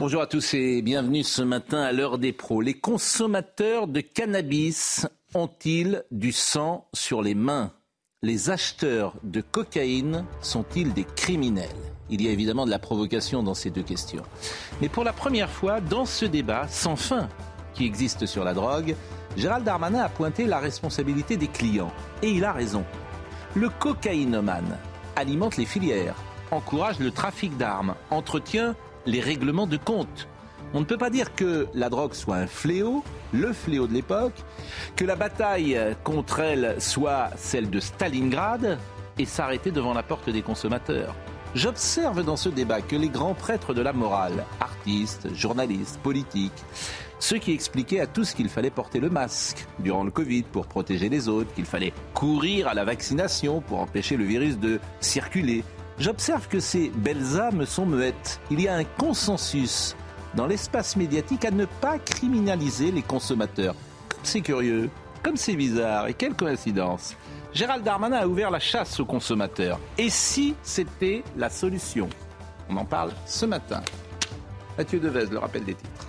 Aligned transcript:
Bonjour 0.00 0.22
à 0.22 0.28
tous 0.28 0.54
et 0.54 0.80
bienvenue 0.80 1.24
ce 1.24 1.42
matin 1.42 1.82
à 1.82 1.90
l'heure 1.90 2.18
des 2.18 2.32
pros. 2.32 2.60
Les 2.60 2.74
consommateurs 2.74 3.88
de 3.88 4.00
cannabis 4.00 5.08
ont-ils 5.34 6.04
du 6.12 6.30
sang 6.30 6.86
sur 6.94 7.20
les 7.20 7.34
mains? 7.34 7.72
Les 8.22 8.48
acheteurs 8.48 9.16
de 9.24 9.40
cocaïne 9.40 10.24
sont-ils 10.40 10.94
des 10.94 11.02
criminels? 11.02 11.66
Il 12.10 12.22
y 12.22 12.28
a 12.28 12.30
évidemment 12.30 12.64
de 12.64 12.70
la 12.70 12.78
provocation 12.78 13.42
dans 13.42 13.54
ces 13.54 13.70
deux 13.70 13.82
questions. 13.82 14.22
Mais 14.80 14.88
pour 14.88 15.02
la 15.02 15.12
première 15.12 15.50
fois, 15.50 15.80
dans 15.80 16.06
ce 16.06 16.26
débat 16.26 16.68
sans 16.68 16.94
fin 16.94 17.28
qui 17.74 17.84
existe 17.84 18.24
sur 18.24 18.44
la 18.44 18.54
drogue, 18.54 18.94
Gérald 19.36 19.64
Darmanin 19.64 20.02
a 20.02 20.08
pointé 20.08 20.46
la 20.46 20.60
responsabilité 20.60 21.36
des 21.36 21.48
clients. 21.48 21.92
Et 22.22 22.30
il 22.30 22.44
a 22.44 22.52
raison. 22.52 22.84
Le 23.56 23.68
cocaïnomane 23.68 24.78
alimente 25.16 25.56
les 25.56 25.66
filières, 25.66 26.14
encourage 26.52 27.00
le 27.00 27.10
trafic 27.10 27.56
d'armes, 27.56 27.96
entretient 28.10 28.76
les 29.06 29.20
règlements 29.20 29.66
de 29.66 29.76
compte. 29.76 30.28
On 30.74 30.80
ne 30.80 30.84
peut 30.84 30.98
pas 30.98 31.10
dire 31.10 31.34
que 31.34 31.66
la 31.74 31.88
drogue 31.88 32.12
soit 32.12 32.36
un 32.36 32.46
fléau, 32.46 33.02
le 33.32 33.52
fléau 33.52 33.86
de 33.86 33.94
l'époque, 33.94 34.34
que 34.96 35.04
la 35.04 35.16
bataille 35.16 35.78
contre 36.04 36.40
elle 36.40 36.76
soit 36.80 37.30
celle 37.36 37.70
de 37.70 37.80
Stalingrad 37.80 38.78
et 39.18 39.24
s'arrêter 39.24 39.70
devant 39.70 39.94
la 39.94 40.02
porte 40.02 40.28
des 40.28 40.42
consommateurs. 40.42 41.14
J'observe 41.54 42.22
dans 42.22 42.36
ce 42.36 42.50
débat 42.50 42.82
que 42.82 42.96
les 42.96 43.08
grands 43.08 43.34
prêtres 43.34 43.72
de 43.72 43.80
la 43.80 43.94
morale, 43.94 44.44
artistes, 44.60 45.34
journalistes, 45.34 45.98
politiques, 46.02 46.52
ceux 47.18 47.38
qui 47.38 47.52
expliquaient 47.52 48.00
à 48.00 48.06
tous 48.06 48.32
qu'il 48.32 48.48
fallait 48.48 48.70
porter 48.70 49.00
le 49.00 49.08
masque 49.08 49.66
durant 49.78 50.04
le 50.04 50.10
Covid 50.10 50.42
pour 50.42 50.66
protéger 50.66 51.08
les 51.08 51.28
autres, 51.28 51.52
qu'il 51.54 51.64
fallait 51.64 51.92
courir 52.14 52.68
à 52.68 52.74
la 52.74 52.84
vaccination 52.84 53.60
pour 53.60 53.80
empêcher 53.80 54.16
le 54.16 54.24
virus 54.24 54.58
de 54.58 54.78
circuler. 55.00 55.64
J'observe 55.98 56.46
que 56.46 56.60
ces 56.60 56.90
belles 56.90 57.40
âmes 57.40 57.66
sont 57.66 57.84
muettes. 57.84 58.40
Il 58.50 58.60
y 58.60 58.68
a 58.68 58.74
un 58.74 58.84
consensus 58.84 59.96
dans 60.34 60.46
l'espace 60.46 60.94
médiatique 60.94 61.44
à 61.44 61.50
ne 61.50 61.64
pas 61.64 61.98
criminaliser 61.98 62.92
les 62.92 63.02
consommateurs. 63.02 63.74
Comme 64.08 64.20
c'est 64.22 64.40
curieux, 64.40 64.90
comme 65.24 65.36
c'est 65.36 65.56
bizarre 65.56 66.06
et 66.06 66.14
quelle 66.14 66.34
coïncidence. 66.34 67.16
Gérald 67.52 67.82
Darmanin 67.82 68.18
a 68.18 68.26
ouvert 68.28 68.50
la 68.50 68.60
chasse 68.60 69.00
aux 69.00 69.04
consommateurs. 69.04 69.80
Et 69.96 70.08
si 70.08 70.54
c'était 70.62 71.24
la 71.36 71.50
solution? 71.50 72.08
On 72.68 72.76
en 72.76 72.84
parle 72.84 73.10
ce 73.26 73.46
matin. 73.46 73.82
Mathieu 74.76 75.00
Devez, 75.00 75.26
le 75.26 75.38
rappel 75.38 75.64
des 75.64 75.74
titres. 75.74 76.06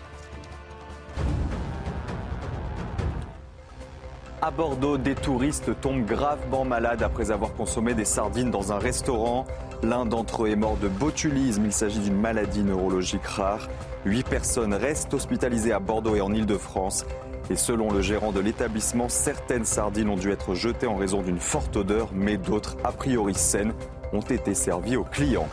À 4.42 4.52
Bordeaux, 4.52 4.98
des 4.98 5.16
touristes 5.16 5.70
tombent 5.82 6.06
gravement 6.06 6.64
malades 6.64 7.04
après 7.04 7.30
avoir 7.30 7.54
consommé 7.54 7.94
des 7.94 8.06
sardines 8.06 8.50
dans 8.50 8.72
un 8.72 8.80
restaurant. 8.80 9.46
L'un 9.84 10.06
d'entre 10.06 10.46
eux 10.46 10.48
est 10.48 10.56
mort 10.56 10.78
de 10.78 10.88
botulisme. 10.88 11.66
Il 11.66 11.74
s'agit 11.74 12.00
d'une 12.00 12.16
maladie 12.16 12.64
neurologique 12.64 13.26
rare. 13.26 13.68
Huit 14.06 14.26
personnes 14.26 14.74
restent 14.74 15.14
hospitalisées 15.14 15.74
à 15.74 15.80
Bordeaux 15.80 16.16
et 16.16 16.22
en 16.22 16.34
Ile-de-France. 16.34 17.06
Et 17.50 17.58
selon 17.58 17.92
le 17.92 18.02
gérant 18.02 18.32
de 18.32 18.40
l'établissement, 18.40 19.10
certaines 19.10 19.66
sardines 19.66 20.10
ont 20.10 20.16
dû 20.16 20.32
être 20.32 20.56
jetées 20.56 20.88
en 20.88 20.96
raison 20.96 21.22
d'une 21.22 21.40
forte 21.40 21.76
odeur, 21.76 22.08
mais 22.14 22.38
d'autres, 22.38 22.78
a 22.86 22.94
priori 22.94 23.34
saines, 23.34 23.74
ont 24.14 24.22
été 24.22 24.54
servies 24.54 24.96
aux 24.96 25.04
clients. 25.04 25.50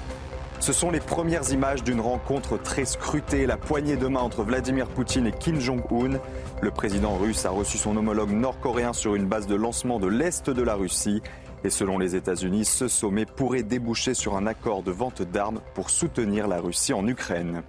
Ce 0.58 0.72
sont 0.72 0.90
les 0.90 1.00
premières 1.00 1.50
images 1.52 1.84
d'une 1.84 2.00
rencontre 2.00 2.56
très 2.60 2.86
scrutée, 2.86 3.46
la 3.46 3.56
poignée 3.56 3.96
de 3.96 4.06
main 4.08 4.20
entre 4.20 4.42
Vladimir 4.42 4.88
Poutine 4.88 5.26
et 5.26 5.32
Kim 5.32 5.60
Jong-un. 5.60 6.18
Le 6.60 6.70
président 6.70 7.16
russe 7.16 7.44
a 7.44 7.50
reçu 7.50 7.78
son 7.78 7.96
homologue 7.96 8.32
nord-coréen 8.32 8.92
sur 8.92 9.14
une 9.14 9.26
base 9.26 9.46
de 9.46 9.54
lancement 9.54 10.00
de 10.00 10.08
l'Est 10.08 10.50
de 10.50 10.62
la 10.62 10.74
Russie. 10.74 11.22
Et 11.62 11.70
selon 11.70 11.98
les 11.98 12.16
États-Unis, 12.16 12.64
ce 12.64 12.88
sommet 12.88 13.26
pourrait 13.26 13.62
déboucher 13.62 14.14
sur 14.14 14.36
un 14.36 14.46
accord 14.46 14.82
de 14.82 14.90
vente 14.90 15.22
d'armes 15.22 15.60
pour 15.74 15.90
soutenir 15.90 16.48
la 16.48 16.60
Russie 16.60 16.92
en 16.92 17.06
Ukraine. 17.06 17.62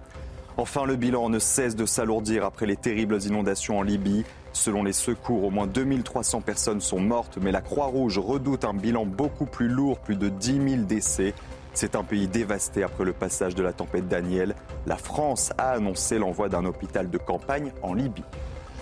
Enfin, 0.56 0.84
le 0.84 0.96
bilan 0.96 1.28
ne 1.28 1.38
cesse 1.38 1.76
de 1.76 1.86
s'alourdir 1.86 2.44
après 2.44 2.66
les 2.66 2.76
terribles 2.76 3.22
inondations 3.22 3.78
en 3.78 3.82
Libye. 3.82 4.24
Selon 4.52 4.82
les 4.82 4.92
secours, 4.92 5.44
au 5.44 5.50
moins 5.50 5.68
2300 5.68 6.40
personnes 6.40 6.80
sont 6.80 7.00
mortes, 7.00 7.38
mais 7.40 7.52
la 7.52 7.60
Croix-Rouge 7.60 8.18
redoute 8.18 8.64
un 8.64 8.74
bilan 8.74 9.06
beaucoup 9.06 9.46
plus 9.46 9.68
lourd, 9.68 10.00
plus 10.00 10.16
de 10.16 10.28
10 10.28 10.70
000 10.70 10.82
décès. 10.82 11.34
C'est 11.80 11.94
un 11.94 12.02
pays 12.02 12.26
dévasté 12.26 12.82
après 12.82 13.04
le 13.04 13.12
passage 13.12 13.54
de 13.54 13.62
la 13.62 13.72
tempête 13.72 14.08
Daniel. 14.08 14.56
La 14.84 14.96
France 14.96 15.52
a 15.58 15.70
annoncé 15.70 16.18
l'envoi 16.18 16.48
d'un 16.48 16.64
hôpital 16.64 17.08
de 17.08 17.18
campagne 17.18 17.70
en 17.82 17.94
Libye. 17.94 18.24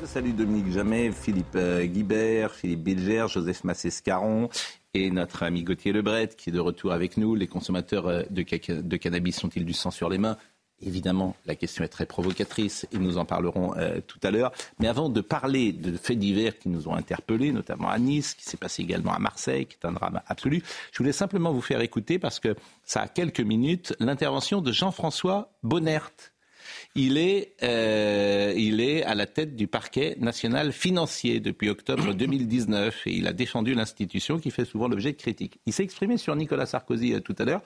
Je 0.00 0.06
salue 0.06 0.30
Dominique 0.30 0.72
Jamais, 0.72 1.12
Philippe 1.12 1.56
euh, 1.56 1.84
Guibert, 1.84 2.54
Philippe 2.54 2.84
Bilger, 2.84 3.26
Joseph 3.28 3.64
Massescaron 3.64 4.48
et 4.94 5.10
notre 5.10 5.42
ami 5.42 5.62
Gauthier 5.62 5.92
Lebret 5.92 6.30
qui 6.38 6.48
est 6.48 6.54
de 6.54 6.58
retour 6.58 6.92
avec 6.94 7.18
nous. 7.18 7.34
Les 7.34 7.48
consommateurs 7.48 8.06
euh, 8.06 8.22
de, 8.30 8.80
de 8.80 8.96
cannabis 8.96 9.36
sont-ils 9.36 9.66
du 9.66 9.74
sang 9.74 9.90
sur 9.90 10.08
les 10.08 10.16
mains? 10.16 10.38
Évidemment, 10.82 11.34
la 11.46 11.54
question 11.54 11.84
est 11.84 11.88
très 11.88 12.04
provocatrice 12.04 12.86
et 12.92 12.98
nous 12.98 13.16
en 13.16 13.24
parlerons 13.24 13.74
euh, 13.76 14.00
tout 14.06 14.18
à 14.22 14.30
l'heure. 14.30 14.52
Mais 14.78 14.88
avant 14.88 15.08
de 15.08 15.22
parler 15.22 15.72
de 15.72 15.96
faits 15.96 16.18
divers 16.18 16.58
qui 16.58 16.68
nous 16.68 16.86
ont 16.86 16.94
interpellés, 16.94 17.50
notamment 17.50 17.88
à 17.88 17.98
Nice, 17.98 18.34
qui 18.34 18.44
s'est 18.44 18.58
passé 18.58 18.82
également 18.82 19.14
à 19.14 19.18
Marseille, 19.18 19.64
qui 19.64 19.78
est 19.82 19.86
un 19.86 19.92
drame 19.92 20.20
absolu, 20.26 20.62
je 20.92 20.98
voulais 20.98 21.12
simplement 21.12 21.50
vous 21.50 21.62
faire 21.62 21.80
écouter, 21.80 22.18
parce 22.18 22.40
que 22.40 22.54
ça 22.84 23.00
a 23.00 23.08
quelques 23.08 23.40
minutes, 23.40 23.94
l'intervention 24.00 24.60
de 24.60 24.70
Jean-François 24.70 25.50
Bonnert. 25.62 26.12
Il 26.94 27.16
est, 27.16 27.54
euh, 27.62 28.52
il 28.56 28.80
est 28.80 29.02
à 29.04 29.14
la 29.14 29.26
tête 29.26 29.56
du 29.56 29.68
parquet 29.68 30.16
national 30.20 30.72
financier 30.72 31.40
depuis 31.40 31.68
octobre 31.70 32.12
2019 32.14 33.06
et 33.06 33.12
il 33.12 33.26
a 33.26 33.32
défendu 33.32 33.74
l'institution 33.74 34.38
qui 34.38 34.50
fait 34.50 34.64
souvent 34.64 34.88
l'objet 34.88 35.12
de 35.12 35.16
critiques. 35.16 35.58
Il 35.66 35.72
s'est 35.72 35.84
exprimé 35.84 36.16
sur 36.16 36.34
Nicolas 36.36 36.66
Sarkozy 36.66 37.14
euh, 37.14 37.20
tout 37.20 37.36
à 37.38 37.44
l'heure, 37.44 37.62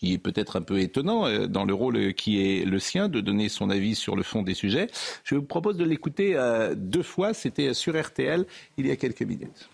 qui 0.00 0.14
est 0.14 0.18
peut-être 0.18 0.56
un 0.56 0.62
peu 0.62 0.80
étonnant 0.80 1.26
euh, 1.26 1.46
dans 1.46 1.66
le 1.66 1.74
rôle 1.74 1.96
euh, 1.96 2.12
qui 2.12 2.40
est 2.40 2.64
le 2.64 2.78
sien 2.78 3.08
de 3.10 3.20
donner 3.20 3.50
son 3.50 3.68
avis 3.68 3.94
sur 3.94 4.16
le 4.16 4.22
fond 4.22 4.42
des 4.42 4.54
sujets. 4.54 4.88
Je 5.24 5.34
vous 5.34 5.42
propose 5.42 5.76
de 5.76 5.84
l'écouter 5.84 6.36
euh, 6.36 6.74
deux 6.74 7.02
fois, 7.02 7.34
c'était 7.34 7.74
sur 7.74 8.00
RTL 8.00 8.46
il 8.78 8.86
y 8.86 8.90
a 8.90 8.96
quelques 8.96 9.22
minutes. 9.22 9.68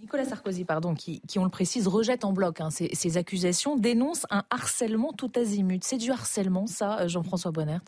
Nicolas 0.00 0.24
Sarkozy, 0.24 0.64
pardon, 0.64 0.94
qui, 0.94 1.20
qui, 1.26 1.40
on 1.40 1.44
le 1.44 1.50
précise, 1.50 1.88
rejette 1.88 2.24
en 2.24 2.32
bloc 2.32 2.60
hein, 2.60 2.70
ces, 2.70 2.88
ces, 2.94 3.16
accusations, 3.16 3.76
dénonce 3.76 4.26
un 4.30 4.44
harcèlement 4.48 5.12
tout 5.12 5.32
azimut. 5.34 5.82
C'est 5.82 5.96
du 5.96 6.12
harcèlement, 6.12 6.68
ça, 6.68 7.08
Jean-François 7.08 7.50
Bonnert? 7.50 7.80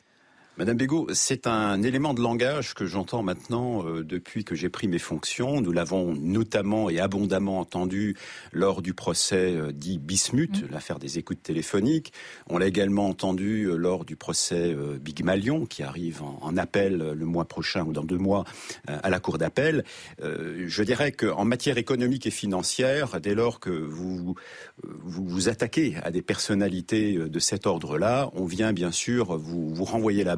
Madame 0.61 0.77
Bégaud, 0.77 1.07
c'est 1.15 1.47
un 1.47 1.83
élément 1.83 2.13
de 2.13 2.21
langage 2.21 2.75
que 2.75 2.85
j'entends 2.85 3.23
maintenant 3.23 3.83
euh, 3.87 4.05
depuis 4.05 4.45
que 4.45 4.55
j'ai 4.55 4.69
pris 4.69 4.89
mes 4.89 4.99
fonctions. 4.99 5.63
Nous 5.63 5.73
l'avons 5.73 6.15
notamment 6.15 6.91
et 6.91 7.01
abondamment 7.01 7.61
entendu 7.61 8.15
lors 8.53 8.83
du 8.83 8.93
procès 8.93 9.57
euh, 9.57 9.73
dit 9.73 9.97
Bismuth, 9.97 10.65
mmh. 10.65 10.67
l'affaire 10.71 10.99
des 10.99 11.17
écoutes 11.17 11.43
téléphoniques. 11.43 12.13
On 12.47 12.59
l'a 12.59 12.67
également 12.67 13.09
entendu 13.09 13.65
euh, 13.65 13.77
lors 13.77 14.05
du 14.05 14.17
procès 14.17 14.77
Big 15.01 15.25
Malion, 15.25 15.65
qui 15.65 15.83
arrive 15.83 16.23
en, 16.23 16.39
en, 16.43 16.59
appel 16.59 16.99
le 16.99 17.25
mois 17.25 17.47
prochain 17.47 17.83
ou 17.87 17.95
dans 17.95 18.05
deux 18.05 18.19
mois 18.19 18.45
à 18.87 19.09
la 19.09 19.19
cour 19.19 19.39
d'appel. 19.39 19.85
Je 20.21 20.83
dirais 20.83 21.13
qu'en 21.13 21.47
matière 21.47 21.79
économique 21.79 22.27
et 22.27 22.31
financière, 22.31 23.19
dès 23.21 23.35
lors 23.35 23.61
que 23.61 23.71
vous, 23.71 24.35
vous 24.83 25.25
vous 25.27 25.49
attaquez 25.49 25.97
à 26.03 26.11
des 26.11 26.23
personnalités 26.23 27.15
de 27.15 27.39
cet 27.39 27.67
ordre-là, 27.67 28.31
on 28.35 28.45
vient 28.45 28.73
bien 28.73 28.93
sûr 28.93 29.39
vous, 29.39 29.75
vous 29.75 29.85
renvoyer 29.85 30.25
la 30.25 30.37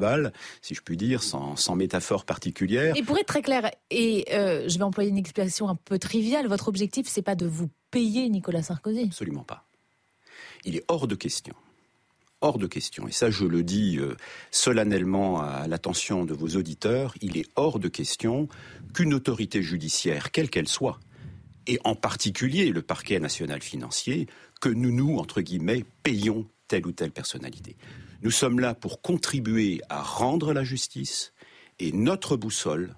si 0.61 0.75
je 0.75 0.81
puis 0.81 0.97
dire, 0.97 1.23
sans, 1.23 1.55
sans 1.55 1.75
métaphore 1.75 2.25
particulière. 2.25 2.95
Et 2.95 3.03
pour 3.03 3.17
être 3.17 3.27
très 3.27 3.41
clair, 3.41 3.69
et 3.89 4.25
euh, 4.33 4.67
je 4.67 4.77
vais 4.77 4.83
employer 4.83 5.09
une 5.09 5.17
expression 5.17 5.69
un 5.69 5.75
peu 5.75 5.99
triviale, 5.99 6.47
votre 6.47 6.67
objectif, 6.67 7.07
c'est 7.07 7.21
pas 7.21 7.35
de 7.35 7.45
vous 7.45 7.69
payer 7.91 8.29
Nicolas 8.29 8.63
Sarkozy? 8.63 9.05
Absolument 9.05 9.43
pas. 9.43 9.65
Il 10.65 10.75
est 10.75 10.83
hors 10.87 11.07
de 11.07 11.15
question 11.15 11.53
hors 12.43 12.57
de 12.57 12.67
question, 12.67 13.07
et 13.07 13.11
ça 13.13 13.31
je 13.31 13.45
le 13.45 13.63
dis 13.63 13.97
euh, 13.97 14.15
solennellement 14.51 15.41
à 15.41 15.65
l'attention 15.65 16.25
de 16.25 16.33
vos 16.33 16.57
auditeurs, 16.57 17.15
il 17.21 17.37
est 17.37 17.49
hors 17.55 17.79
de 17.79 17.87
question 17.87 18.49
qu'une 18.93 19.13
autorité 19.13 19.63
judiciaire, 19.63 20.29
quelle 20.29 20.49
qu'elle 20.49 20.67
soit, 20.67 20.99
et 21.67 21.79
en 21.85 21.95
particulier 21.95 22.69
le 22.69 22.81
parquet 22.81 23.19
national 23.19 23.61
financier, 23.61 24.27
que 24.59 24.69
nous 24.69 24.91
nous, 24.91 25.17
entre 25.17 25.41
guillemets, 25.41 25.85
payons 26.03 26.45
telle 26.67 26.85
ou 26.85 26.91
telle 26.91 27.11
personnalité. 27.11 27.75
Nous 28.23 28.31
sommes 28.31 28.61
là 28.61 28.73
pour 28.73 29.01
contribuer 29.01 29.81
à 29.89 30.01
rendre 30.01 30.53
la 30.53 30.63
justice 30.63 31.33
et 31.79 31.91
notre 31.91 32.37
boussole, 32.37 32.95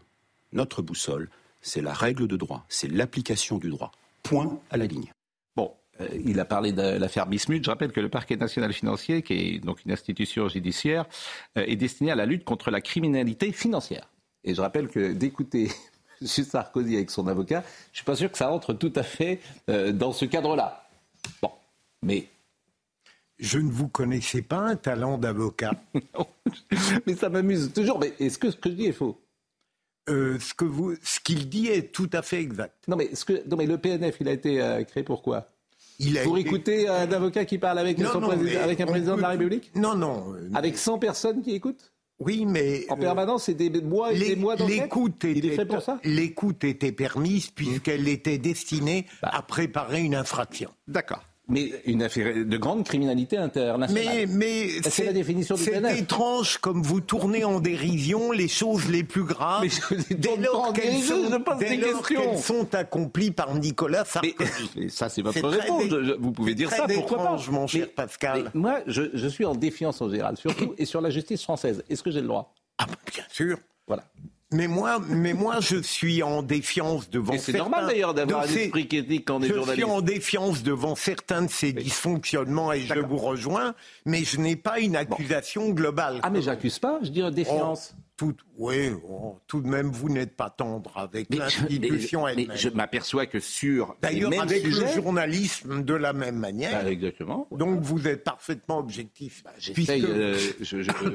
notre 0.53 0.83
boussole, 0.83 1.31
c'est 1.61 1.81
la 1.81 1.93
règle 1.93 2.27
de 2.27 2.37
droit, 2.37 2.63
c'est 2.69 2.87
l'application 2.87 3.57
du 3.57 3.71
droit. 3.71 3.91
Point 4.21 4.59
à 4.69 4.77
la 4.77 4.85
ligne. 4.85 5.11
Bon, 5.55 5.73
euh, 5.99 6.07
il 6.23 6.39
a 6.39 6.45
parlé 6.45 6.73
de 6.73 6.83
l'affaire 6.99 7.25
Bismuth. 7.25 7.65
Je 7.65 7.71
rappelle 7.71 7.91
que 7.91 8.01
le 8.01 8.09
parquet 8.09 8.35
national 8.35 8.71
financier, 8.71 9.23
qui 9.23 9.33
est 9.33 9.59
donc 9.59 9.83
une 9.83 9.91
institution 9.91 10.47
judiciaire, 10.47 11.07
euh, 11.57 11.65
est 11.65 11.75
destiné 11.75 12.11
à 12.11 12.15
la 12.15 12.27
lutte 12.27 12.43
contre 12.43 12.69
la 12.69 12.81
criminalité 12.81 13.51
financière. 13.51 14.07
Et 14.43 14.53
je 14.53 14.61
rappelle 14.61 14.89
que 14.89 15.11
d'écouter 15.11 15.71
M. 16.21 16.27
Sarkozy 16.27 16.97
avec 16.97 17.09
son 17.09 17.27
avocat, 17.27 17.61
je 17.61 17.93
ne 17.93 17.95
suis 17.95 18.05
pas 18.05 18.15
sûr 18.15 18.31
que 18.31 18.37
ça 18.37 18.51
entre 18.51 18.73
tout 18.73 18.93
à 18.95 19.01
fait 19.01 19.39
euh, 19.71 19.91
dans 19.91 20.11
ce 20.11 20.25
cadre-là. 20.25 20.87
Bon, 21.41 21.51
mais 22.03 22.27
je 23.37 23.59
ne 23.59 23.69
vous 23.69 23.87
connaissais 23.87 24.41
pas 24.41 24.59
un 24.59 24.75
talent 24.75 25.17
d'avocat. 25.17 25.73
mais 27.05 27.15
ça 27.15 27.29
m'amuse 27.29 27.71
toujours. 27.73 27.99
Mais 27.99 28.13
est-ce 28.19 28.37
que 28.37 28.51
ce 28.51 28.57
que 28.57 28.69
je 28.69 28.75
dis 28.75 28.85
est 28.85 28.93
faux? 28.93 29.19
Ce 30.07 30.53
que 30.53 30.65
vous, 30.65 30.95
ce 31.01 31.19
qu'il 31.19 31.49
dit 31.49 31.67
est 31.67 31.91
tout 31.91 32.09
à 32.13 32.21
fait 32.21 32.39
exact. 32.39 32.87
Non 32.87 32.95
mais, 32.95 33.15
ce 33.15 33.25
que, 33.25 33.47
non 33.49 33.57
mais 33.57 33.65
le 33.65 33.77
PNF, 33.79 34.17
il 34.19 34.27
a 34.27 34.33
été 34.33 34.83
créé 34.87 35.03
pour 35.03 35.23
quoi? 35.23 35.49
Pour 36.23 36.37
écouter 36.37 36.87
un 36.87 37.11
avocat 37.11 37.45
qui 37.45 37.57
parle 37.57 37.79
avec, 37.79 37.99
avec 37.99 38.81
un 38.81 38.85
président 38.85 39.15
de 39.15 39.21
la 39.21 39.29
République? 39.29 39.71
Non, 39.75 39.95
non. 39.95 40.35
Avec 40.53 40.77
100 40.77 40.99
personnes 40.99 41.41
qui 41.41 41.51
écoutent? 41.51 41.91
Oui, 42.19 42.45
mais 42.45 42.85
en 42.89 42.95
permanence, 42.95 43.43
c'est 43.45 43.53
des 43.53 43.69
mois 43.81 44.13
et 44.13 44.19
des 44.19 44.35
mois 44.37 44.55
L'écoute 44.55 45.23
était, 45.25 45.65
pour 45.65 45.81
ça? 45.81 45.99
L'écoute 46.03 46.63
était 46.63 46.93
permise 46.93 47.47
puisqu'elle 47.47 48.07
était 48.07 48.37
destinée 48.37 49.05
bah. 49.21 49.31
à 49.33 49.41
préparer 49.41 50.01
une 50.01 50.15
infraction. 50.15 50.71
D'accord. 50.87 51.23
Mais 51.47 51.71
une 51.85 52.01
affaire 52.01 52.33
de 52.33 52.57
grande 52.57 52.83
criminalité 52.85 53.37
internationale. 53.37 53.87
Mais, 53.93 54.25
mais 54.27 54.67
c'est 54.89 55.05
la 55.05 55.13
définition 55.13 55.55
du 55.55 55.63
C'est 55.63 55.99
étrange 55.99 56.57
comme 56.57 56.81
vous 56.81 57.01
tournez 57.01 57.43
en 57.43 57.59
dérision 57.59 58.31
les 58.31 58.47
choses 58.47 58.89
les 58.89 59.03
plus 59.03 59.23
graves 59.23 59.63
mais 59.63 60.15
dès 60.15 60.37
lors 60.37 60.73
qu'elles 60.73 61.01
sont, 61.01 62.37
sont, 62.37 62.75
accomplies 62.75 63.31
par 63.31 63.53
Nicolas 63.55 64.05
Sarkozy. 64.05 64.71
Mais, 64.75 64.89
ça, 64.89 65.09
c'est 65.09 65.21
votre 65.21 65.47
réponse. 65.47 65.83
vous 66.19 66.31
pouvez 66.31 66.55
dire 66.55 66.71
ça, 66.71 66.87
pourquoi 66.87 67.17
pas 67.17 67.37
mon 67.51 67.67
cher 67.67 67.89
Pascal. 67.95 68.51
moi, 68.53 68.79
je, 68.87 69.03
je, 69.13 69.27
suis 69.27 69.45
en 69.45 69.53
défiance 69.53 70.01
en 70.01 70.09
général, 70.09 70.37
surtout, 70.37 70.73
et 70.77 70.85
sur 70.85 71.01
la 71.01 71.09
justice 71.09 71.43
française. 71.43 71.83
Est-ce 71.89 72.01
que 72.01 72.11
j'ai 72.11 72.21
le 72.21 72.27
droit? 72.27 72.53
Ah, 72.77 72.87
bien 73.11 73.23
sûr. 73.29 73.57
Voilà. 73.87 74.03
Mais 74.53 74.67
moi, 74.67 75.01
mais 75.09 75.33
moi, 75.33 75.59
je 75.59 75.81
suis 75.81 76.21
en 76.21 76.43
défiance 76.43 77.09
devant. 77.09 77.37
C'est 77.37 77.57
normal 77.57 77.87
d'ailleurs 77.87 78.13
d'avoir 78.13 78.41
un 78.41 78.45
esprit 78.45 78.87
critique 78.87 79.25
quand 79.25 79.37
on 79.37 79.41
est 79.41 79.47
je 79.47 79.53
Je 79.53 79.71
suis 79.71 79.83
en 79.83 80.01
défiance 80.01 80.61
devant 80.61 80.95
certains 80.95 81.41
de 81.41 81.49
ces 81.49 81.73
dysfonctionnements 81.73 82.71
et 82.71 82.81
je 82.81 82.99
vous 82.99 83.17
rejoins, 83.17 83.73
mais 84.05 84.23
je 84.23 84.39
n'ai 84.39 84.55
pas 84.55 84.79
une 84.79 84.95
accusation 84.95 85.69
globale. 85.69 86.19
Ah, 86.21 86.29
mais 86.29 86.41
j'accuse 86.41 86.77
pas, 86.77 86.99
je 87.01 87.09
dis 87.09 87.23
défiance. 87.31 87.95
Oh, 87.97 88.01
tout, 88.17 88.35
oui, 88.57 88.91
oh, 89.09 89.39
tout 89.47 89.59
de 89.59 89.67
même, 89.67 89.91
vous 89.91 90.09
n'êtes 90.09 90.35
pas 90.35 90.49
tendre 90.49 90.91
avec 90.95 91.33
l'institution 91.33 92.27
elle-même. 92.27 92.47
Mais 92.49 92.57
je 92.57 92.69
m'aperçois 92.69 93.25
que 93.25 93.39
sur. 93.39 93.95
D'ailleurs, 94.01 94.31
avec 94.41 94.63
le 94.63 94.87
journalisme 94.87 95.83
de 95.83 95.93
la 95.93 96.13
même 96.13 96.37
manière. 96.37 96.83
Bah, 96.83 96.91
exactement. 96.91 97.47
Donc 97.51 97.81
vous 97.81 98.07
êtes 98.07 98.23
parfaitement 98.23 98.79
objectif. 98.79 99.43
Bah, 99.43 99.51
J'essaye. 99.57 100.05
Euh, 100.07 100.37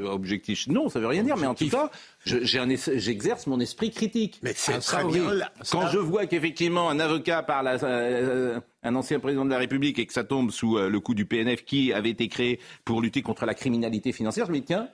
objectif. 0.04 0.66
Non, 0.68 0.88
ça 0.88 1.00
veut 1.00 1.06
rien 1.06 1.22
dire, 1.22 1.36
mais 1.36 1.46
en 1.46 1.54
tout 1.54 1.68
cas, 1.68 1.90
j'exerce 2.24 3.46
mon 3.46 3.60
esprit 3.60 3.90
critique. 3.90 4.38
Mais 4.42 4.52
c'est 4.54 4.74
ah, 4.74 4.80
très 4.80 5.04
bien. 5.04 5.30
Quand 5.70 5.88
je 5.88 5.98
vois 5.98 6.26
qu'effectivement 6.26 6.90
un 6.90 7.00
avocat 7.00 7.42
parle 7.42 7.68
à 7.68 7.82
euh, 7.82 8.60
un 8.82 8.94
ancien 8.94 9.20
président 9.20 9.44
de 9.44 9.50
la 9.50 9.58
République 9.58 9.98
et 9.98 10.06
que 10.06 10.12
ça 10.12 10.24
tombe 10.24 10.50
sous 10.50 10.76
euh, 10.76 10.88
le 10.88 11.00
coup 11.00 11.14
du 11.14 11.24
PNF 11.26 11.64
qui 11.64 11.92
avait 11.92 12.10
été 12.10 12.28
créé 12.28 12.60
pour 12.84 13.00
lutter 13.00 13.22
contre 13.22 13.46
la 13.46 13.54
criminalité 13.54 14.12
financière, 14.12 14.46
je 14.46 14.52
me 14.52 14.58
dis 14.58 14.64
tiens, 14.64 14.88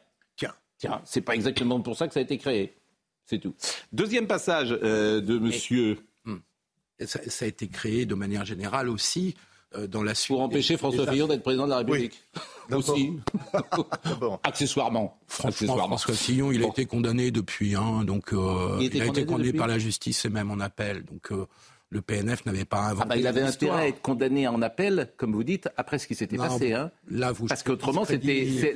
Tiens, 0.79 1.01
c'est 1.05 1.21
pas 1.21 1.35
exactement 1.35 1.81
pour 1.81 1.97
ça 1.97 2.07
que 2.07 2.15
ça 2.15 2.21
a 2.21 2.23
été 2.23 2.39
créé. 2.39 2.75
C'est 3.25 3.39
tout. 3.39 3.55
Deuxième 3.93 4.27
passage 4.27 4.77
euh, 4.83 5.21
de 5.21 5.39
monsieur. 5.39 5.99
Hmm. 6.25 6.37
ça, 7.05 7.45
a 7.45 7.49
été 7.49 7.69
créé 7.69 8.07
de 8.07 8.15
manière 8.15 8.45
générale 8.45 8.89
aussi 8.89 9.35
euh, 9.75 9.87
dans 9.87 10.03
la 10.03 10.15
suite. 10.15 10.37
Pour 10.37 10.43
empêcher 10.43 10.77
François 10.77 11.11
Fillon 11.11 11.27
d'être 11.27 11.43
président 11.43 11.65
de 11.65 11.71
la 11.71 11.79
République. 11.79 12.23
Aussi. 12.71 13.13
Accessoirement. 14.45 15.19
Franchement, 15.27 15.77
François 15.77 16.15
Fillon, 16.15 16.53
il 16.53 16.63
a 16.63 16.69
été 16.69 16.87
condamné 16.87 17.31
depuis. 17.31 17.75
Hein, 17.75 18.05
donc, 18.05 18.33
euh, 18.33 18.79
il, 18.81 19.03
a 19.03 19.07
été 19.07 19.25
condamné 19.25 19.53
par 19.53 19.67
la 19.67 19.79
justice 19.79 20.25
et 20.25 20.29
même 20.29 20.51
en 20.51 20.61
appel. 20.61 21.05
Donc 21.05 21.33
le 21.91 22.03
PNF 22.03 22.45
n'avait 22.47 22.65
pas 22.65 22.81
inventé. 22.81 23.03
Ah 23.03 23.09
bah, 23.09 23.17
il 23.17 23.27
avait 23.27 23.43
intérêt 23.43 23.83
à 23.83 23.89
être 23.89 24.03
condamné 24.03 24.49
en 24.49 24.61
appel, 24.63 25.13
comme 25.17 25.33
vous 25.33 25.45
dites, 25.45 25.69
après 25.77 25.99
ce 25.99 26.07
qui 26.07 26.15
s'était 26.15 26.37
passé. 26.37 26.73
Hein. 26.73 26.91
Là, 27.09 27.33
vous 27.33 27.47
Parce 27.47 27.63
qu'autrement, 27.63 28.05
c'était. 28.05 28.75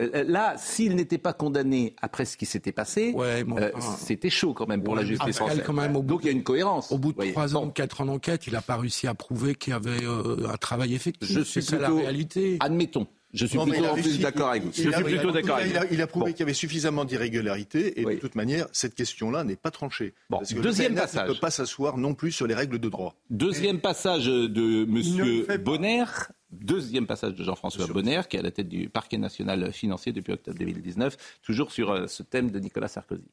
Euh, 0.00 0.24
là, 0.26 0.54
s'il 0.58 0.94
n'était 0.94 1.18
pas 1.18 1.32
condamné 1.32 1.94
après 2.02 2.24
ce 2.24 2.36
qui 2.36 2.46
s'était 2.46 2.72
passé, 2.72 3.14
euh, 3.16 3.70
c'était 3.98 4.30
chaud 4.30 4.54
quand 4.54 4.66
même 4.66 4.82
pour 4.82 4.96
la 4.96 5.04
justice 5.04 5.36
française. 5.36 5.62
Donc 6.04 6.20
il 6.22 6.26
y 6.26 6.28
a 6.28 6.32
une 6.32 6.42
cohérence. 6.42 6.92
Au 6.92 6.98
bout 6.98 7.12
de 7.12 7.30
trois 7.30 7.56
ans, 7.56 7.70
quatre 7.70 8.00
ans 8.00 8.06
d'enquête, 8.06 8.46
il 8.46 8.52
n'a 8.52 8.62
pas 8.62 8.76
réussi 8.76 9.06
à 9.06 9.14
prouver 9.14 9.54
qu'il 9.54 9.72
y 9.72 9.76
avait 9.76 10.04
euh, 10.04 10.48
un 10.48 10.56
travail 10.56 10.94
effectif. 10.94 11.30
Je 11.30 11.40
suis 11.40 11.60
plutôt, 11.60 11.80
la 11.80 11.88
réalité. 11.90 12.56
Admettons, 12.60 13.06
je 13.32 13.46
suis 13.46 13.58
plutôt 13.58 14.22
d'accord 14.22 14.48
avec 14.50 14.64
vous. 14.64 14.72
Je 14.72 14.90
suis 14.90 15.04
plutôt 15.04 15.30
d'accord 15.30 15.56
avec 15.56 15.88
Il 15.90 16.00
a 16.00 16.06
prouvé 16.06 16.32
qu'il 16.32 16.40
y 16.40 16.42
avait 16.42 16.54
suffisamment 16.54 17.04
d'irrégularités 17.04 18.00
et 18.00 18.04
de 18.04 18.14
toute 18.14 18.34
manière, 18.34 18.66
cette 18.72 18.94
question-là 18.94 19.44
n'est 19.44 19.56
pas 19.56 19.70
tranchée. 19.70 20.14
Bon, 20.30 20.40
deuxième 20.62 20.94
passage. 20.94 21.28
ne 21.28 21.34
peut 21.34 21.40
pas 21.40 21.50
s'asseoir 21.50 21.96
non 21.96 22.14
plus 22.14 22.32
sur 22.32 22.46
les 22.46 22.54
règles 22.54 22.78
de 22.78 22.88
droit. 22.88 23.14
Deuxième 23.30 23.80
passage 23.80 24.26
de 24.26 24.84
Monsieur 24.84 25.46
Bonner. 25.58 26.04
Deuxième 26.50 27.06
passage 27.06 27.34
de 27.34 27.42
Jean-François 27.42 27.86
Bonner, 27.88 28.22
qui 28.28 28.36
est 28.36 28.40
à 28.40 28.42
la 28.42 28.52
tête 28.52 28.68
du 28.68 28.88
parquet 28.88 29.18
national 29.18 29.72
financier 29.72 30.12
depuis 30.12 30.32
octobre 30.32 30.56
2019, 30.58 31.40
toujours 31.42 31.72
sur 31.72 31.90
euh, 31.90 32.06
ce 32.06 32.22
thème 32.22 32.50
de 32.50 32.60
Nicolas 32.60 32.86
Sarkozy. 32.86 33.28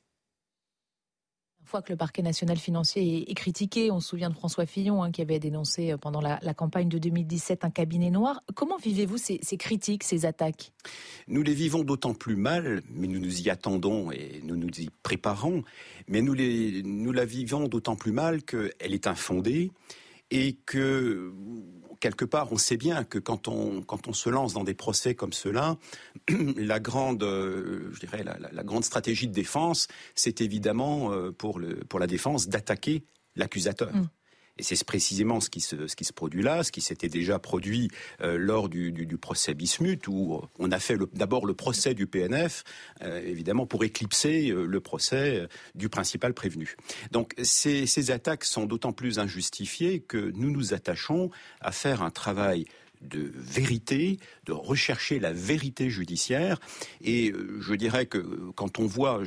Fois 1.63 1.81
que 1.81 1.94
le 1.94 1.98
parquet 1.98 2.24
national 2.24 2.57
financier 2.57 3.30
est, 3.30 3.33
critiqué, 3.36 3.89
on 3.89 4.00
se 4.00 4.10
souvient 4.10 4.30
de 4.30 4.36
François 4.36 4.65
Fillon 4.65 5.01
hein, 5.01 5.12
qui 5.12 5.21
avait 5.21 5.39
dénoncé 5.39 5.92
euh, 5.92 5.98
pendant 5.98 6.21
la, 6.21 6.39
campagne 6.56 6.89
de 6.89 6.98
2017 6.98 7.63
un 7.63 7.69
cabinet 7.69 8.10
noir. 8.10 8.42
Comment 8.56 8.77
vivez-vous 8.77 9.18
ces, 9.18 9.39
critiques, 9.57 10.04
ces 10.04 10.25
attaques? 10.25 10.71
Nous 11.27 11.44
les 11.44 11.54
vivons 11.54 11.83
d'autant 11.83 12.16
plus 12.16 12.36
mal, 12.36 12.81
mais 12.89 13.07
nous 13.07 13.19
nous 13.19 13.42
y 13.42 13.50
attendons 13.51 14.12
et 14.12 14.42
nous 14.44 14.57
nous 14.57 14.69
y 14.80 14.89
préparons, 15.04 15.63
mais 16.07 16.24
nous, 16.24 16.33
les, 16.33 16.81
nous 16.83 17.12
la 17.12 17.25
vivons 17.25 17.68
d'autant 17.68 17.95
plus 17.95 18.12
mal 18.12 18.44
qu'elle 18.44 18.74
est 18.80 19.06
infondée 19.06 19.71
et 20.33 20.57
que 20.65 21.31
quelque 22.00 22.25
part, 22.25 22.51
on 22.51 22.57
sait 22.57 22.75
bien 22.75 23.06
que 23.06 23.18
quand 23.18 23.47
on, 23.47 23.83
se 24.12 24.30
lance 24.30 24.53
dans 24.53 24.65
des 24.65 24.74
procès 24.74 25.15
comme 25.15 25.31
cela, 25.31 25.77
la 26.57 26.81
grande, 26.81 27.24
euh, 27.24 27.94
la, 28.51 28.63
grande 28.63 28.83
stratégie 28.83 29.27
de 29.27 29.33
défense, 29.33 29.88
c'est 30.15 30.41
évidemment 30.41 31.13
euh, 31.13 31.31
pour 31.31 31.59
la 31.59 32.07
défense 32.07 32.50
d'attaquer 32.50 33.06
l'accusateur. 33.38 33.95
Mm. 33.95 34.09
Et 34.58 34.64
c'est 34.64 34.82
précisément 34.84 35.40
ce 35.40 35.50
qui 35.50 35.62
se, 35.62 36.14
produit 36.14 36.44
là, 36.44 36.64
ce 36.64 36.72
qui 36.72 36.82
s'était 36.82 37.10
déjà 37.10 37.40
produit 37.40 37.90
euh, 38.22 38.38
lors 38.38 38.70
du, 38.70 39.18
procès 39.20 39.54
Bismuth, 39.54 40.08
où 40.08 40.42
on 40.60 40.72
a 40.72 40.80
fait 40.80 40.98
d'abord 41.14 41.45
le 41.45 41.54
procès 41.54 41.94
du 41.94 42.06
PNF, 42.06 42.64
euh, 43.02 43.22
évidemment 43.26 43.66
pour 43.66 43.83
éclipser 43.83 44.50
euh, 44.50 44.66
le 44.66 44.80
procès 44.80 45.48
du 45.76 45.90
principal 45.90 46.33
prévenu. 46.33 46.76
Donc 47.12 47.33
ces 47.42 48.12
attaques 48.12 48.44
sont 48.44 48.66
d'autant 48.66 48.92
plus 48.92 49.19
injustifiées 49.19 50.02
que 50.02 50.31
nous 50.36 50.52
nous 50.52 50.74
attachons 50.74 51.31
à 51.62 51.72
faire 51.72 52.04
un 52.04 52.12
travail 52.12 52.66
de 53.04 53.31
vérité, 53.36 54.19
de 54.45 54.52
rechercher 54.52 55.19
la 55.19 55.33
vérité 55.33 55.90
judiciaire. 55.90 56.60
Et 57.02 57.31
euh, 57.31 57.60
je 57.62 57.74
dirais 57.74 58.06
que 58.06 58.18
quand 58.56 58.80
on 58.80 58.86
voit, 58.86 59.22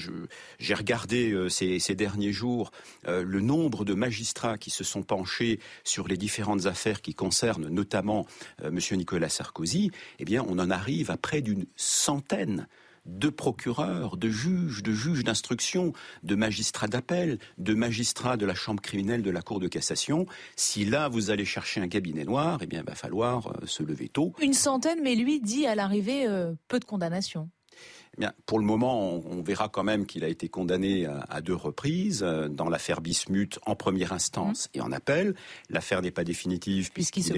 j'ai 0.58 0.74
regardé 0.74 1.32
euh, 1.32 1.48
ces, 1.48 1.94
derniers 1.94 2.32
jours 2.32 2.72
euh, 3.06 3.22
le 3.22 3.40
nombre 3.40 3.84
de 3.84 3.94
magistrats 3.94 4.58
qui 4.58 4.70
se 4.70 4.84
sont 4.84 5.02
penchés 5.02 5.60
sur 5.84 6.08
les 6.08 6.16
différentes 6.16 6.66
affaires 6.66 7.00
qui 7.00 7.14
concernent 7.14 7.68
notamment 7.68 8.26
M. 8.62 8.78
Nicolas 8.92 9.28
Sarkozy, 9.28 9.90
eh 10.18 10.24
bien 10.24 10.44
on 10.46 10.58
en 10.58 10.70
arrive 10.70 11.10
à 11.10 11.16
près 11.16 11.40
d'une 11.40 11.66
centaine 11.76 12.66
de 13.06 13.28
procureurs, 13.28 14.16
de 14.16 14.28
juges, 14.28 14.82
de 14.82 14.92
juges 14.92 15.24
d'instruction, 15.24 15.92
de 16.22 16.34
magistrats 16.34 16.88
d'appel, 16.88 17.38
de 17.58 17.74
magistrats 17.74 18.36
de 18.36 18.46
la 18.46 18.54
chambre 18.54 18.82
criminelle 18.82 19.22
de 19.22 19.30
la 19.30 19.42
Cour 19.42 19.60
de 19.60 19.68
cassation. 19.68 20.26
Si 20.56 20.84
là, 20.84 21.08
vous 21.08 21.30
allez 21.30 21.44
chercher 21.44 21.80
un 21.80 21.88
cabinet 21.88 22.24
noir, 22.24 22.58
eh 22.62 22.66
bien, 22.66 22.80
il 22.80 22.86
va 22.86 22.94
falloir 22.94 23.48
euh, 23.48 23.66
se 23.66 23.82
lever 23.82 24.08
tôt. 24.08 24.32
Une 24.40 24.52
centaine, 24.52 25.00
mais 25.02 25.14
lui 25.14 25.40
dit 25.40 25.66
à 25.66 25.74
l'arrivée 25.74 26.26
euh, 26.26 26.52
peu 26.68 26.78
de 26.78 26.84
condamnations. 26.84 27.48
Eh 28.18 28.22
bien, 28.22 28.32
pour 28.46 28.58
le 28.58 28.64
moment, 28.64 29.12
on, 29.26 29.42
verra 29.42 29.68
quand 29.68 29.84
même 29.84 30.06
qu'il 30.06 30.24
a 30.24 30.28
été 30.28 30.48
condamné 30.48 31.06
à, 31.28 31.40
deux 31.42 31.54
reprises 31.54 32.22
euh, 32.22 32.48
dans 32.48 32.70
l'affaire 32.70 33.02
Bismuth 33.02 33.58
en 33.66 33.76
première 33.76 34.12
instance 34.12 34.68
mmh. 34.68 34.78
et 34.78 34.80
en 34.80 34.90
appel. 34.90 35.34
L'affaire 35.68 36.00
n'est 36.00 36.10
pas 36.10 36.24
définitive 36.24 36.90
puisqu'il 36.92 37.22
se, 37.22 37.34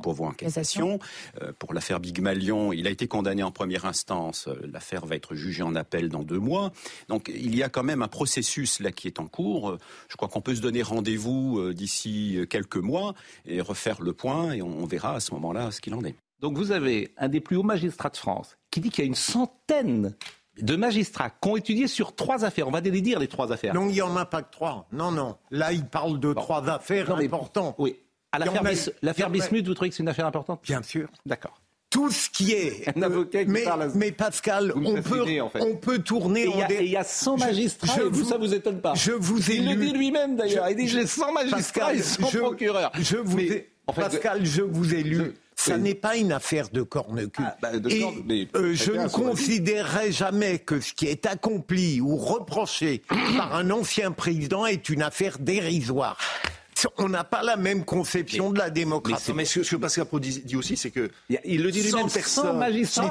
pourvoit 0.00 0.28
en, 0.28 0.32
cassation. 0.32 1.00
Euh, 1.42 1.52
pour 1.58 1.74
l'affaire 1.74 1.98
Big 1.98 2.20
Malion, 2.20 2.72
il 2.72 2.86
a 2.86 2.90
été 2.90 3.08
condamné 3.08 3.42
en 3.42 3.50
première 3.50 3.84
instance. 3.84 4.46
Euh, 4.46 4.54
l'affaire 4.72 5.06
va 5.06 5.16
être 5.16 5.34
jugée 5.34 5.64
en 5.64 5.74
appel 5.74 6.08
dans 6.08 6.22
deux 6.22 6.38
mois. 6.38 6.72
Donc, 7.08 7.30
il 7.34 7.56
y 7.56 7.64
a 7.64 7.68
quand 7.68 7.82
même 7.82 8.02
un 8.02 8.08
processus 8.08 8.78
là 8.78 8.92
qui 8.92 9.08
est 9.08 9.18
en 9.18 9.26
cours. 9.26 9.76
Je 10.08 10.16
crois 10.16 10.28
qu'on 10.28 10.40
peut 10.40 10.54
se 10.54 10.60
donner 10.60 10.82
rendez-vous 10.82 11.72
d'ici 11.72 12.38
quelques 12.48 12.76
mois 12.76 13.14
et 13.44 13.60
refaire 13.60 14.00
le 14.00 14.12
point 14.12 14.52
et 14.52 14.62
on 14.62 14.86
verra 14.86 15.16
à 15.16 15.20
ce 15.20 15.32
moment-là 15.34 15.70
ce 15.70 15.80
qu'il 15.80 15.94
en 15.94 16.04
est. 16.04 16.14
Donc 16.40 16.56
vous 16.56 16.72
avez 16.72 17.12
un 17.16 17.28
des 17.28 17.40
plus 17.40 17.56
hauts 17.56 17.62
magistrats 17.62 18.10
de 18.10 18.16
France 18.16 18.56
qui 18.72 18.80
dit 18.80 18.90
qu'il 18.90 19.04
y 19.04 19.06
a 19.06 19.08
une 19.08 19.14
centaine 19.14 20.14
de 20.60 20.76
magistrats 20.76 21.30
qui 21.30 21.48
ont 21.48 21.56
étudié 21.56 21.86
sur 21.86 22.16
trois 22.16 22.44
affaires. 22.44 22.66
On 22.66 22.72
va 22.72 22.80
les 22.80 23.00
dire, 23.00 23.20
les 23.20 23.28
trois 23.28 23.52
affaires. 23.52 23.74
Non, 23.74 23.88
il 23.88 23.92
n'y 23.92 24.02
en 24.02 24.16
a 24.16 24.24
pas 24.24 24.42
que 24.42 24.50
trois. 24.50 24.88
Non, 24.90 25.12
non. 25.12 25.36
Là, 25.52 25.72
il 25.72 25.84
parle 25.84 26.18
de 26.18 26.32
trois 26.32 26.68
affaires 26.68 27.14
importantes. 27.14 27.76
Oui. 27.78 27.96
À 28.32 28.38
l'affaire 28.38 29.30
Bismuth, 29.30 29.66
vous 29.66 29.74
trouvez 29.74 29.90
que 29.90 29.96
c'est 29.96 30.02
une 30.02 30.08
affaire 30.08 30.26
importante? 30.26 30.60
Bien 30.64 30.82
sûr. 30.82 31.08
D'accord 31.24 31.60
tout 31.90 32.10
ce 32.10 32.30
qui 32.30 32.52
est. 32.52 32.88
Un 32.96 33.02
avocat 33.02 33.44
qui 33.44 33.50
mais, 33.50 33.64
parle 33.64 33.82
à... 33.82 33.88
mais 33.94 34.12
Pascal, 34.12 34.72
on 34.74 35.02
peut, 35.02 35.40
en 35.42 35.50
fait. 35.50 35.60
on 35.60 35.76
peut 35.76 35.98
tourner. 35.98 36.44
Et 36.44 36.84
il 36.84 36.90
y, 36.90 36.96
a 36.96 37.04
100 37.04 37.36
magistrats. 37.36 37.94
Je, 37.98 38.04
vous, 38.04 38.24
ça 38.24 38.38
vous 38.38 38.54
étonne 38.54 38.80
pas 38.80 38.94
Je 38.94 39.12
vous 39.12 39.50
ai 39.50 39.56
Il 39.56 39.68
lu, 39.68 39.74
le 39.74 39.84
dit 39.84 39.92
lui-même 39.92 40.36
d'ailleurs. 40.36 40.70
Il 40.70 40.76
dit 40.76 40.88
j'ai 40.88 41.06
100 41.06 41.32
magistrats 41.32 41.58
Pascal, 41.58 41.96
et 41.96 42.02
100 42.02 42.30
je, 42.30 42.38
procureurs. 42.38 42.92
Je 42.98 43.18
vous 43.18 43.36
mais, 43.36 43.44
ai, 43.44 43.72
en 43.86 43.92
fait, 43.92 44.00
Pascal, 44.00 44.46
je 44.46 44.62
vous 44.62 44.94
ai 44.94 45.02
lu. 45.02 45.34
Ça 45.64 45.78
n'est 45.78 45.94
pas 45.94 46.16
une 46.16 46.32
affaire 46.32 46.68
de 46.70 46.82
corne-cul. 46.82 47.42
Ah, 47.44 47.56
bah, 47.62 47.78
de 47.78 47.88
et 47.88 48.00
corne, 48.00 48.22
mais, 48.26 48.48
euh, 48.56 48.74
je 48.74 48.92
ne 48.92 49.08
considérerai 49.08 50.10
jamais 50.10 50.58
que 50.58 50.80
ce 50.80 50.92
qui 50.92 51.06
est 51.06 51.26
accompli 51.26 52.00
ou 52.00 52.16
reproché 52.16 53.02
par 53.36 53.54
un 53.54 53.70
ancien 53.70 54.12
président 54.12 54.66
est 54.66 54.88
une 54.88 55.02
affaire 55.02 55.38
dérisoire 55.38 56.18
on 56.98 57.08
n'a 57.08 57.24
pas 57.24 57.42
la 57.42 57.56
même 57.56 57.84
conception 57.84 58.48
mais, 58.48 58.54
de 58.54 58.58
la 58.58 58.70
démocratie. 58.70 59.32
Mais, 59.32 59.44
ce, 59.44 59.60
que 59.60 59.76
Pascal 59.76 60.06
Pro 60.06 60.20
dit, 60.20 60.42
dit, 60.44 60.56
aussi, 60.56 60.76
c'est 60.76 60.90
que 60.90 61.10
il 61.44 61.62
le 61.62 61.70
dit 61.70 61.82
lui-même, 61.82 62.10
personne, 62.10 62.58
magistrat, 62.58 63.10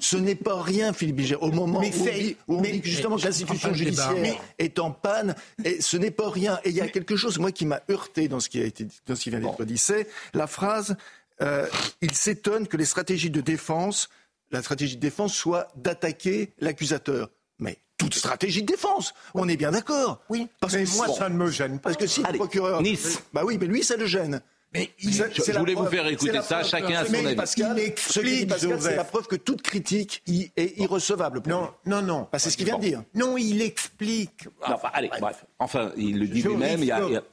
ce 0.00 0.16
n'est 0.16 0.34
pas 0.34 0.62
rien, 0.62 0.92
Philippe 0.92 1.16
Biget. 1.16 1.36
Au 1.36 1.50
moment 1.50 1.80
mais 1.80 1.94
où, 1.94 2.00
on 2.00 2.04
dit, 2.04 2.36
où 2.46 2.58
on 2.58 2.60
dit 2.60 2.80
que 2.80 2.88
justement 2.88 3.16
que 3.16 3.24
l'institution 3.24 3.72
judiciaire 3.74 4.40
est 4.58 4.78
en 4.78 4.90
panne, 4.90 5.34
et 5.64 5.80
ce 5.80 5.96
n'est 5.96 6.10
pas 6.10 6.30
rien. 6.30 6.58
Et 6.64 6.70
il 6.70 6.76
y 6.76 6.80
a 6.80 6.88
quelque 6.88 7.16
chose, 7.16 7.38
moi, 7.38 7.52
qui 7.52 7.66
m'a 7.66 7.80
heurté 7.90 8.28
dans 8.28 8.40
ce 8.40 8.48
qui 8.48 8.60
a 8.60 8.64
été, 8.64 8.86
dans 9.06 9.16
ce 9.16 9.22
qui 9.22 9.30
vient 9.30 9.40
d'être 9.40 9.64
dit, 9.64 9.78
c'est 9.78 10.06
la 10.34 10.46
phrase 10.46 10.96
euh, 11.42 11.66
il 12.00 12.14
s'étonne 12.14 12.66
que 12.66 12.76
les 12.76 12.84
stratégies 12.84 13.30
de 13.30 13.40
défense, 13.40 14.08
la 14.50 14.62
stratégie 14.62 14.96
de 14.96 15.00
défense 15.00 15.34
soit 15.34 15.68
d'attaquer 15.76 16.52
l'accusateur. 16.58 17.30
Mais 17.58 17.78
toute 17.96 18.14
stratégie 18.14 18.62
de 18.62 18.66
défense. 18.66 19.14
On 19.34 19.48
est 19.48 19.56
bien 19.56 19.72
d'accord. 19.72 20.22
Oui. 20.28 20.48
Parce 20.60 20.74
que 20.74 20.96
moi, 20.96 21.08
ça 21.08 21.28
ne 21.28 21.36
me 21.36 21.50
gêne 21.50 21.78
pas. 21.78 21.90
Parce 21.90 21.96
que 21.96 22.06
si 22.06 22.22
le 22.22 22.32
procureur. 22.34 22.82
Nice. 22.82 23.22
Bah 23.32 23.42
oui, 23.44 23.58
mais 23.60 23.66
lui, 23.66 23.82
ça 23.82 23.96
le 23.96 24.06
gêne. 24.06 24.40
Mais 24.74 24.90
il, 25.00 25.12
je, 25.12 25.24
je 25.34 25.58
voulais 25.58 25.74
vous 25.74 25.86
faire 25.86 26.06
écouter 26.06 26.42
ça, 26.42 26.62
chacun 26.62 26.98
a 27.00 27.04
son 27.06 27.14
avis. 27.14 27.34
Pascal, 27.34 27.78
explique, 27.78 28.52
c'est 28.58 28.96
la 28.96 29.04
preuve 29.04 29.26
que 29.26 29.36
toute 29.36 29.62
critique 29.62 30.22
est 30.26 30.78
irrecevable. 30.78 31.40
Pour 31.40 31.50
non, 31.50 31.70
non, 31.86 32.02
non. 32.02 32.28
Bah, 32.30 32.38
c'est 32.38 32.50
ce 32.50 32.56
qu'il 32.56 32.66
vient 32.66 32.76
de 32.76 32.82
dire. 32.82 33.02
Non, 33.14 33.38
il 33.38 33.62
explique. 33.62 34.44
Non, 34.68 34.74
enfin, 34.74 34.90
allez, 34.92 35.10
bref. 35.20 35.46
Enfin, 35.58 35.92
il 35.96 36.18
le 36.18 36.26
dit 36.26 36.42
lui-même. 36.42 36.84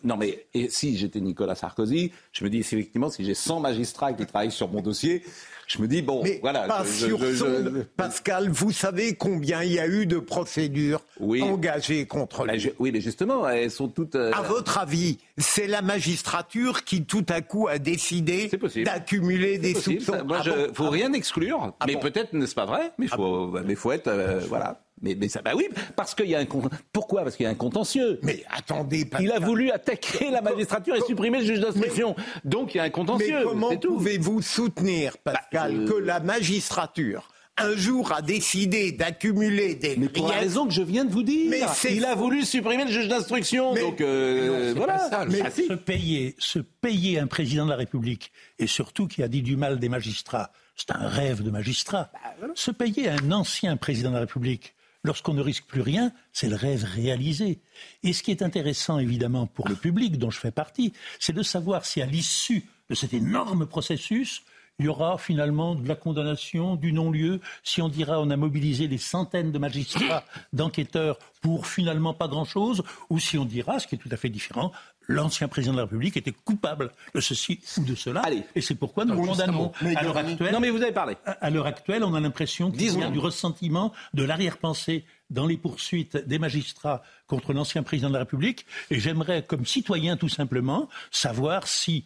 Non, 0.03 0.15
mais 0.15 0.45
et 0.53 0.69
si 0.69 0.97
j'étais 0.97 1.19
Nicolas 1.19 1.55
Sarkozy, 1.55 2.11
je 2.31 2.43
me 2.43 2.49
dis 2.49 2.59
effectivement, 2.59 3.09
si 3.09 3.25
j'ai 3.25 3.33
100 3.33 3.59
magistrats 3.59 4.13
qui 4.13 4.25
travaillent 4.25 4.51
sur 4.51 4.69
mon 4.69 4.81
dossier, 4.81 5.23
je 5.67 5.81
me 5.81 5.87
dis, 5.87 6.01
bon, 6.01 6.21
mais 6.23 6.39
voilà. 6.41 6.67
Pas 6.67 6.83
je, 6.83 7.05
sur 7.07 7.19
je. 7.19 7.83
Pascal, 7.97 8.49
vous 8.49 8.71
savez 8.71 9.15
combien 9.15 9.63
il 9.63 9.73
y 9.73 9.79
a 9.79 9.87
eu 9.87 10.05
de 10.05 10.19
procédures 10.19 11.01
oui. 11.19 11.41
engagées 11.41 12.05
contre 12.05 12.45
lui 12.45 12.71
Oui, 12.79 12.91
mais 12.91 13.01
justement, 13.01 13.47
elles 13.47 13.71
sont 13.71 13.87
toutes. 13.87 14.15
Euh... 14.15 14.31
À 14.33 14.41
votre 14.41 14.77
avis, 14.77 15.17
c'est 15.37 15.67
la 15.67 15.81
magistrature 15.81 16.83
qui 16.83 17.05
tout 17.05 17.25
à 17.29 17.41
coup 17.41 17.67
a 17.67 17.79
décidé 17.79 18.49
d'accumuler 18.83 19.57
des 19.57 19.73
possible. 19.73 20.01
soupçons 20.01 20.19
Ça, 20.19 20.23
moi, 20.23 20.37
ah 20.41 20.49
bon 20.49 20.73
faut 20.73 20.85
ah 20.85 20.89
rien 20.89 21.13
exclure, 21.13 21.73
ah 21.79 21.85
mais 21.87 21.95
bon 21.95 21.99
peut-être 22.01 22.33
n'est-ce 22.33 22.55
pas 22.55 22.65
vrai, 22.65 22.91
mais 22.97 23.07
faut, 23.07 23.47
mais 23.65 23.75
faut 23.75 23.91
être, 23.91 24.07
euh, 24.07 24.39
voilà. 24.47 24.81
Mais, 25.05 25.15
mais 25.15 25.29
ça, 25.29 25.43
bah 25.43 25.51
oui, 25.55 25.67
parce 25.95 26.15
qu'il 26.15 26.25
y 26.25 26.35
a 26.35 26.39
un 26.39 26.45
pourquoi? 26.91 27.23
Parce 27.23 27.35
qu'il 27.35 27.43
y 27.43 27.47
a 27.47 27.51
un 27.51 27.55
contentieux. 27.55 28.19
Mais 28.23 28.43
attendez, 28.49 29.05
Pascal. 29.05 29.27
il 29.27 29.31
a 29.31 29.39
voulu 29.39 29.69
attaquer 29.69 30.31
la 30.31 30.41
magistrature 30.41 30.95
et 30.95 31.01
supprimer 31.01 31.39
le 31.39 31.45
juge 31.45 31.59
d'instruction. 31.59 32.15
Donc 32.43 32.73
il 32.73 32.77
y 32.77 32.81
a 32.81 32.83
un 32.83 32.89
contentieux. 32.89 33.37
Mais 33.37 33.43
comment 33.43 33.77
pouvez-vous 33.77 34.41
soutenir, 34.41 35.17
Pascal, 35.19 35.75
bah, 35.75 35.81
euh... 35.83 35.87
que 35.87 35.93
la 35.93 36.19
magistrature 36.19 37.29
un 37.57 37.75
jour 37.75 38.11
a 38.11 38.21
décidé 38.21 38.91
d'accumuler 38.91 39.75
des 39.75 39.95
mais 39.95 40.09
pour 40.09 40.27
la 40.27 40.39
raison 40.39 40.67
que 40.67 40.73
je 40.73 40.81
viens 40.81 41.05
de 41.05 41.11
vous 41.11 41.23
dire. 41.23 41.49
Mais 41.49 41.61
il 41.89 42.03
a 42.03 42.15
voulu 42.15 42.43
supprimer 42.43 42.83
le 42.83 42.91
juge 42.91 43.07
d'instruction. 43.07 43.73
Donc 43.73 44.01
euh, 44.01 44.73
non, 44.73 44.79
voilà. 44.79 44.99
Ça, 45.09 45.25
mais 45.25 45.41
ah, 45.41 45.49
si. 45.49 45.67
se 45.67 45.73
payer, 45.73 46.35
se 46.37 46.59
payer 46.59 47.19
un 47.19 47.27
président 47.27 47.65
de 47.65 47.69
la 47.69 47.77
République 47.77 48.31
et 48.59 48.67
surtout 48.67 49.07
qui 49.07 49.23
a 49.23 49.27
dit 49.27 49.41
du 49.41 49.55
mal 49.55 49.79
des 49.79 49.89
magistrats, 49.89 50.51
c'est 50.75 50.91
un 50.91 51.07
rêve 51.07 51.43
de 51.43 51.49
magistrat. 51.49 52.09
Bah, 52.11 52.19
voilà. 52.39 52.53
Se 52.57 52.71
payer 52.71 53.09
un 53.09 53.31
ancien 53.31 53.77
président 53.77 54.09
de 54.09 54.15
la 54.15 54.21
République 54.21 54.74
lorsqu'on 55.05 55.33
ne 55.33 55.41
risque 55.41 55.65
plus 55.65 55.81
rien, 55.81 56.11
c'est 56.33 56.49
le 56.49 56.55
rêve 56.55 56.83
réalisé. 56.83 57.59
Et 58.03 58.11
ce 58.11 58.23
qui 58.23 58.31
est 58.31 58.41
intéressant, 58.41 58.99
évidemment, 58.99 59.45
pour 59.45 59.69
le 59.69 59.75
public 59.75 60.17
dont 60.17 60.31
je 60.31 60.39
fais 60.39 60.51
partie, 60.51 60.93
c'est 61.19 61.33
de 61.33 61.43
savoir 61.43 61.85
si 61.85 62.01
à 62.01 62.05
l'issue 62.05 62.65
de 62.89 62.95
cet 62.95 63.13
énorme 63.13 63.65
processus, 63.65 64.43
il 64.79 64.85
y 64.85 64.87
aura 64.89 65.17
finalement 65.17 65.75
de 65.75 65.87
la 65.87 65.95
condamnation, 65.95 66.75
du 66.75 66.91
non-lieu, 66.91 67.39
si 67.63 67.81
on 67.81 67.87
dira 67.87 68.19
on 68.19 68.29
a 68.29 68.35
mobilisé 68.35 68.89
des 68.89 68.97
centaines 68.97 69.51
de 69.53 69.57
magistrats, 69.57 70.25
d'enquêteurs 70.51 71.17
pour 71.41 71.67
finalement 71.67 72.13
pas 72.13 72.27
grand-chose, 72.27 72.83
ou 73.09 73.19
si 73.19 73.37
on 73.37 73.45
dira, 73.45 73.79
ce 73.79 73.87
qui 73.87 73.95
est 73.95 73.99
tout 73.99 74.09
à 74.11 74.17
fait 74.17 74.29
différent, 74.29 74.73
l'ancien 75.07 75.47
président 75.47 75.73
de 75.73 75.77
la 75.77 75.83
République 75.83 76.17
était 76.17 76.31
coupable 76.31 76.91
de 77.13 77.19
ceci 77.19 77.59
ou 77.77 77.83
de 77.83 77.95
cela. 77.95 78.21
Allez. 78.21 78.43
Et 78.55 78.61
c'est 78.61 78.75
pourquoi 78.75 79.05
nous 79.05 79.15
le 79.15 79.27
condamnons. 79.27 79.71
À 79.95 80.03
l'heure 80.03 80.17
actuelle, 80.17 80.53
non 80.53 80.59
mais 80.59 80.69
vous 80.69 80.81
avez 80.81 80.91
parlé. 80.91 81.15
À 81.25 81.49
l'heure 81.49 81.67
actuelle, 81.67 82.03
on 82.03 82.13
a 82.13 82.19
l'impression 82.19 82.71
qu'il 82.71 82.99
y 82.99 83.03
a 83.03 83.09
du 83.09 83.19
ressentiment, 83.19 83.93
de 84.13 84.23
l'arrière-pensée 84.23 85.05
dans 85.29 85.45
les 85.45 85.57
poursuites 85.57 86.17
des 86.17 86.39
magistrats 86.39 87.01
contre 87.27 87.53
l'ancien 87.53 87.83
président 87.83 88.09
de 88.09 88.13
la 88.13 88.19
République. 88.19 88.65
Et 88.91 88.99
j'aimerais, 88.99 89.43
comme 89.43 89.65
citoyen 89.65 90.17
tout 90.17 90.29
simplement, 90.29 90.89
savoir 91.11 91.67
si 91.67 92.05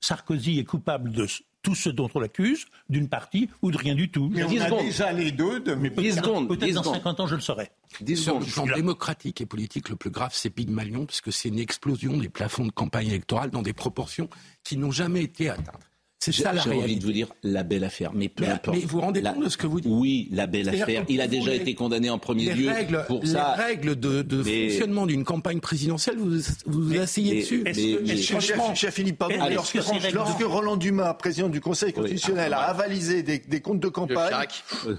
Sarkozy 0.00 0.58
est 0.58 0.64
coupable 0.64 1.10
de 1.12 1.26
tout 1.68 1.74
ce 1.74 1.90
dont 1.90 2.08
on 2.14 2.20
l'accuse, 2.20 2.64
d'une 2.88 3.08
partie 3.08 3.50
ou 3.60 3.70
de 3.70 3.76
rien 3.76 3.94
du 3.94 4.10
tout. 4.10 4.30
Mais 4.32 4.42
on 4.42 4.46
a 4.46 4.64
secondes. 4.64 4.80
déjà 4.80 5.12
les 5.12 5.32
deux. 5.32 5.60
De... 5.60 5.74
Mais 5.74 5.90
peut-être, 5.90 6.14
secondes, 6.14 6.48
peut-être 6.48 6.72
dans 6.72 6.94
50 6.94 7.20
ans, 7.20 7.26
je 7.26 7.34
le 7.34 7.42
saurai. 7.42 7.70
Sur 8.14 8.40
le 8.40 8.46
plan 8.46 8.64
démocratique 8.64 9.42
et 9.42 9.46
politique, 9.46 9.90
le 9.90 9.96
plus 9.96 10.08
grave, 10.08 10.30
c'est 10.32 10.48
Pygmalion, 10.48 11.04
puisque 11.04 11.30
c'est 11.30 11.50
une 11.50 11.58
explosion 11.58 12.16
des 12.16 12.30
plafonds 12.30 12.64
de 12.64 12.70
campagne 12.70 13.08
électorale 13.08 13.50
dans 13.50 13.60
des 13.60 13.74
proportions 13.74 14.30
qui 14.64 14.78
n'ont 14.78 14.90
jamais 14.90 15.22
été 15.22 15.50
atteintes. 15.50 15.87
C'est 16.20 16.32
ça 16.32 16.52
la 16.52 16.62
J'ai 16.62 16.70
réalité. 16.70 16.84
envie 16.84 16.98
de 16.98 17.04
vous 17.04 17.12
dire 17.12 17.28
la 17.44 17.62
belle 17.62 17.84
affaire, 17.84 18.10
mais 18.12 18.28
peu 18.28 18.44
mais, 18.44 18.50
importe. 18.50 18.76
Mais 18.76 18.82
vous 18.82 18.88
vous 18.88 19.00
rendez 19.00 19.20
la... 19.20 19.32
compte 19.34 19.44
de 19.44 19.48
ce 19.48 19.56
que 19.56 19.68
vous 19.68 19.80
dites 19.80 19.92
Oui, 19.92 20.28
la 20.32 20.48
belle 20.48 20.68
affaire. 20.68 21.04
Il 21.08 21.20
a 21.20 21.28
déjà 21.28 21.52
les... 21.52 21.58
été 21.58 21.74
condamné 21.76 22.10
en 22.10 22.18
premier 22.18 22.46
les 22.46 22.54
lieu 22.54 22.70
règles, 22.70 23.04
pour 23.06 23.22
les 23.22 23.28
ça. 23.28 23.52
règles 23.52 23.94
de, 23.94 24.22
de 24.22 24.42
mais... 24.42 24.68
fonctionnement 24.68 25.06
d'une 25.06 25.22
campagne 25.24 25.60
présidentielle, 25.60 26.16
vous 26.18 26.40
vous 26.66 26.80
mais, 26.80 26.98
asseyez 26.98 27.34
mais, 27.34 27.40
dessus. 27.40 27.62
Que, 27.62 28.10
est 28.10 28.16
franchement, 28.32 28.74
cher 28.74 28.92
Philippe, 28.92 29.18
pardon, 29.18 29.36
lorsque, 29.54 29.78
lorsque 30.12 30.42
Roland 30.42 30.76
Dumas, 30.76 31.14
président 31.14 31.48
du 31.48 31.60
Conseil 31.60 31.92
constitutionnel, 31.92 32.50
oui. 32.50 32.58
a 32.58 32.62
avalisé 32.62 33.22
des, 33.22 33.38
des, 33.38 33.60
comptes 33.60 33.80
de 33.80 33.88
campagne, 33.88 34.48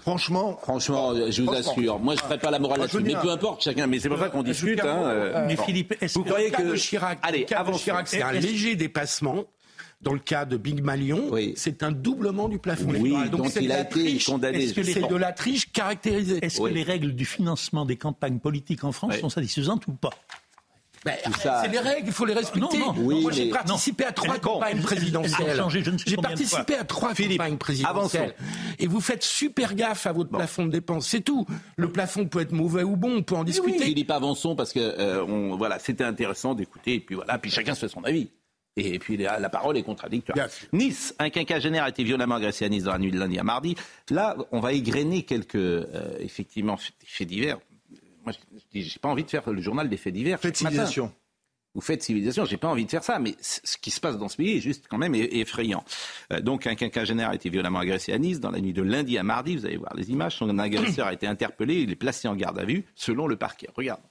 franchement, 0.01 0.57
franchement, 0.61 1.13
je 1.29 1.41
vous 1.41 1.51
assure, 1.51 1.99
moi 1.99 2.15
je 2.15 2.21
ne 2.21 2.27
ferai 2.27 2.39
pas 2.39 2.49
la 2.49 2.59
morale 2.59 2.79
là-dessus, 2.79 3.01
mais 3.01 3.15
peu 3.21 3.29
importe 3.29 3.61
chacun. 3.61 3.87
Mais 3.87 3.99
c'est 3.99 4.09
pour 4.09 4.19
ça 4.19 4.29
qu'on 4.29 4.43
discute. 4.43 4.81
Mais 5.47 5.57
Philippe, 5.57 5.95
est-ce 6.01 6.17
vous 6.17 6.23
croyez 6.23 6.49
que 6.49 6.75
Chirac, 6.75 7.19
allez, 7.23 7.45
avant 7.53 7.73
Chirac, 7.73 8.07
c'est 8.07 8.21
un 8.21 8.31
léger 8.31 8.77
dépassement 8.77 9.43
dans 10.01 10.13
le 10.13 10.19
cas 10.19 10.45
de 10.45 10.55
Big 10.55 10.81
Malion, 10.81 11.27
oui. 11.31 11.53
c'est 11.57 11.83
un 11.83 11.91
doublement 11.91 12.47
du 12.47 12.57
plafond 12.57 12.89
oui, 12.89 13.11
électoral. 13.11 13.29
Donc, 13.31 13.55
il 13.59 13.71
a 13.71 13.81
été 13.81 13.89
triche, 13.89 14.25
condamné. 14.25 14.67
C'est 14.67 14.81
-ce 14.81 15.09
de 15.09 15.15
la 15.15 15.33
triche 15.33 15.71
caractérisée. 15.71 16.39
Est-ce 16.41 16.61
oui. 16.61 16.69
que 16.69 16.75
les 16.75 16.83
règles 16.83 17.13
du 17.13 17.25
financement 17.25 17.85
des 17.85 17.97
campagnes 17.97 18.39
politiques 18.39 18.83
en 18.83 18.93
France 18.93 19.13
oui. 19.15 19.19
sont 19.19 19.29
satisfaisantes 19.29 19.87
ou 19.87 19.93
pas? 19.93 20.11
Ben, 21.05 21.15
ça... 21.41 21.61
C'est 21.63 21.71
les 21.71 21.79
règles, 21.79 22.07
il 22.07 22.13
faut 22.13 22.25
les 22.25 22.33
respecter. 22.33 22.77
Non, 22.77 22.93
non. 22.93 22.95
Oui, 22.97 23.21
Moi, 23.21 23.31
j'ai 23.31 23.45
mais... 23.45 23.51
participé 23.51 24.03
à 24.03 24.11
trois 24.11 24.35
bon, 24.35 24.41
campagnes 24.41 24.81
présidentielles. 24.81 25.63
J'ai 26.05 26.17
participé 26.17 26.75
à 26.75 26.83
trois 26.83 27.15
Philippe, 27.15 27.37
campagnes 27.37 27.57
présidentielles. 27.57 28.35
Et 28.79 28.87
vous 28.87 28.99
faites 28.99 29.23
super 29.23 29.75
gaffe 29.75 30.07
à 30.07 30.11
votre 30.11 30.29
bon. 30.29 30.37
plafond 30.37 30.65
de 30.65 30.71
dépenses, 30.71 31.07
c'est 31.07 31.21
tout. 31.21 31.45
Le 31.77 31.89
plafond 31.89 32.25
peut 32.25 32.41
être 32.41 32.51
mauvais 32.51 32.83
ou 32.83 32.97
bon, 32.97 33.17
on 33.17 33.23
peut 33.23 33.35
en 33.35 33.45
discuter. 33.45 33.77
Oui, 33.79 33.83
Philippe, 33.83 34.11
avançons 34.11 34.55
parce 34.55 34.73
que 34.73 34.79
euh, 34.79 35.23
on, 35.25 35.55
voilà, 35.55 35.79
c'était 35.79 36.03
intéressant 36.03 36.53
d'écouter 36.53 36.95
et 36.95 36.99
puis 36.99 37.15
voilà, 37.15 37.37
puis 37.37 37.49
chacun 37.49 37.75
se 37.75 37.81
fait 37.81 37.87
son 37.87 38.03
avis. 38.03 38.29
Et 38.85 38.99
puis 38.99 39.17
la, 39.17 39.39
la 39.39 39.49
parole 39.49 39.77
est 39.77 39.83
contradictoire. 39.83 40.37
Yes. 40.37 40.67
Nice, 40.73 41.15
un 41.19 41.29
quinquagénaire 41.29 41.83
a 41.83 41.89
été 41.89 42.03
violemment 42.03 42.35
agressé 42.35 42.65
à 42.65 42.69
Nice 42.69 42.83
dans 42.83 42.93
la 42.93 42.99
nuit 42.99 43.11
de 43.11 43.19
lundi 43.19 43.37
à 43.37 43.43
mardi. 43.43 43.75
Là, 44.09 44.35
on 44.51 44.59
va 44.59 44.73
égrener 44.73 45.23
quelques, 45.23 45.55
euh, 45.55 46.17
effectivement, 46.19 46.77
faits 47.05 47.27
divers. 47.27 47.59
Moi, 48.23 48.33
je 48.73 48.79
n'ai 48.79 48.85
pas 49.01 49.09
envie 49.09 49.23
de 49.23 49.29
faire 49.29 49.49
le 49.49 49.61
journal 49.61 49.89
des 49.89 49.97
faits 49.97 50.13
divers. 50.13 50.39
Faites 50.39 50.57
civilisation. 50.57 51.11
Vous 51.75 51.81
faites 51.81 52.01
civilisation, 52.01 52.45
j'ai 52.45 52.57
pas 52.57 52.67
envie 52.67 52.85
de 52.85 52.89
faire 52.89 53.03
ça, 53.03 53.19
mais 53.19 53.35
ce 53.39 53.77
qui 53.77 53.91
se 53.91 54.01
passe 54.01 54.17
dans 54.17 54.27
ce 54.27 54.37
pays 54.37 54.57
est 54.57 54.59
juste 54.59 54.87
quand 54.89 54.97
même 54.97 55.13
effrayant. 55.13 55.83
Euh, 56.33 56.41
donc 56.41 56.65
un 56.65 56.73
quinquagénaire 56.73 57.29
a 57.29 57.35
été 57.35 57.49
violemment 57.51 57.79
agressé 57.79 58.11
à 58.11 58.17
Nice 58.17 58.39
dans 58.39 58.49
la 58.49 58.59
nuit 58.59 58.73
de 58.73 58.81
lundi 58.81 59.19
à 59.19 59.23
mardi. 59.23 59.55
Vous 59.55 59.67
allez 59.67 59.77
voir 59.77 59.93
les 59.95 60.09
images. 60.09 60.37
Son 60.37 60.57
agresseur 60.57 61.05
a 61.05 61.13
été 61.13 61.27
interpellé, 61.27 61.81
il 61.81 61.91
est 61.91 61.95
placé 61.95 62.27
en 62.27 62.35
garde 62.35 62.57
à 62.57 62.65
vue 62.65 62.85
selon 62.95 63.27
le 63.27 63.35
parquet. 63.35 63.67
Regarde. 63.75 64.01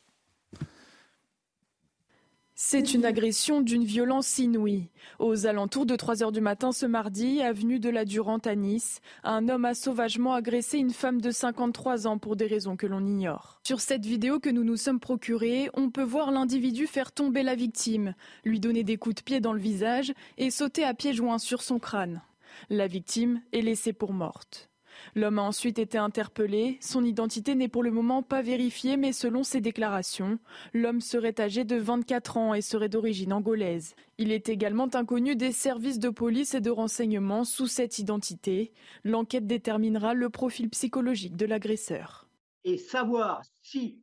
C'est 2.60 2.92
une 2.92 3.04
agression 3.04 3.60
d'une 3.60 3.84
violence 3.84 4.36
inouïe. 4.38 4.90
Aux 5.20 5.46
alentours 5.46 5.86
de 5.86 5.94
3 5.94 6.24
heures 6.24 6.32
du 6.32 6.40
matin 6.40 6.72
ce 6.72 6.86
mardi, 6.86 7.40
avenue 7.40 7.78
de 7.78 7.88
la 7.88 8.04
Durante 8.04 8.48
à 8.48 8.56
Nice, 8.56 9.00
un 9.22 9.48
homme 9.48 9.64
a 9.64 9.74
sauvagement 9.74 10.34
agressé 10.34 10.78
une 10.78 10.90
femme 10.90 11.20
de 11.20 11.30
53 11.30 12.08
ans 12.08 12.18
pour 12.18 12.34
des 12.34 12.48
raisons 12.48 12.76
que 12.76 12.88
l'on 12.88 13.06
ignore. 13.06 13.60
Sur 13.64 13.80
cette 13.80 14.04
vidéo 14.04 14.40
que 14.40 14.50
nous 14.50 14.64
nous 14.64 14.76
sommes 14.76 14.98
procurée, 14.98 15.70
on 15.74 15.90
peut 15.90 16.02
voir 16.02 16.32
l'individu 16.32 16.88
faire 16.88 17.12
tomber 17.12 17.44
la 17.44 17.54
victime, 17.54 18.16
lui 18.44 18.58
donner 18.58 18.82
des 18.82 18.96
coups 18.96 19.14
de 19.14 19.22
pied 19.22 19.38
dans 19.38 19.52
le 19.52 19.60
visage 19.60 20.12
et 20.36 20.50
sauter 20.50 20.82
à 20.82 20.94
pieds 20.94 21.14
joints 21.14 21.38
sur 21.38 21.62
son 21.62 21.78
crâne. 21.78 22.22
La 22.70 22.88
victime 22.88 23.40
est 23.52 23.62
laissée 23.62 23.92
pour 23.92 24.12
morte. 24.12 24.67
L'homme 25.14 25.38
a 25.38 25.42
ensuite 25.42 25.78
été 25.78 25.98
interpellé. 25.98 26.78
Son 26.80 27.04
identité 27.04 27.54
n'est 27.54 27.68
pour 27.68 27.82
le 27.82 27.90
moment 27.90 28.22
pas 28.22 28.42
vérifiée, 28.42 28.96
mais 28.96 29.12
selon 29.12 29.42
ses 29.42 29.60
déclarations, 29.60 30.38
l'homme 30.74 31.00
serait 31.00 31.40
âgé 31.40 31.64
de 31.64 31.76
24 31.76 32.36
ans 32.36 32.54
et 32.54 32.62
serait 32.62 32.88
d'origine 32.88 33.32
angolaise. 33.32 33.94
Il 34.18 34.32
est 34.32 34.48
également 34.48 34.88
inconnu 34.94 35.36
des 35.36 35.52
services 35.52 35.98
de 35.98 36.08
police 36.08 36.54
et 36.54 36.60
de 36.60 36.70
renseignement 36.70 37.44
sous 37.44 37.66
cette 37.66 37.98
identité. 37.98 38.72
L'enquête 39.04 39.46
déterminera 39.46 40.14
le 40.14 40.30
profil 40.30 40.68
psychologique 40.70 41.36
de 41.36 41.46
l'agresseur. 41.46 42.28
Et 42.64 42.78
savoir 42.78 43.42
si 43.62 44.00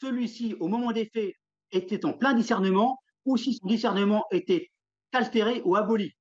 celui-ci, 0.00 0.54
au 0.60 0.68
moment 0.68 0.92
des 0.92 1.06
faits, 1.06 1.34
était 1.72 2.04
en 2.04 2.12
plein 2.12 2.34
discernement 2.34 2.98
ou 3.24 3.36
si 3.36 3.54
son 3.54 3.66
discernement 3.66 4.24
était 4.30 4.70
altéré 5.12 5.62
ou 5.64 5.76
aboli. 5.76 6.12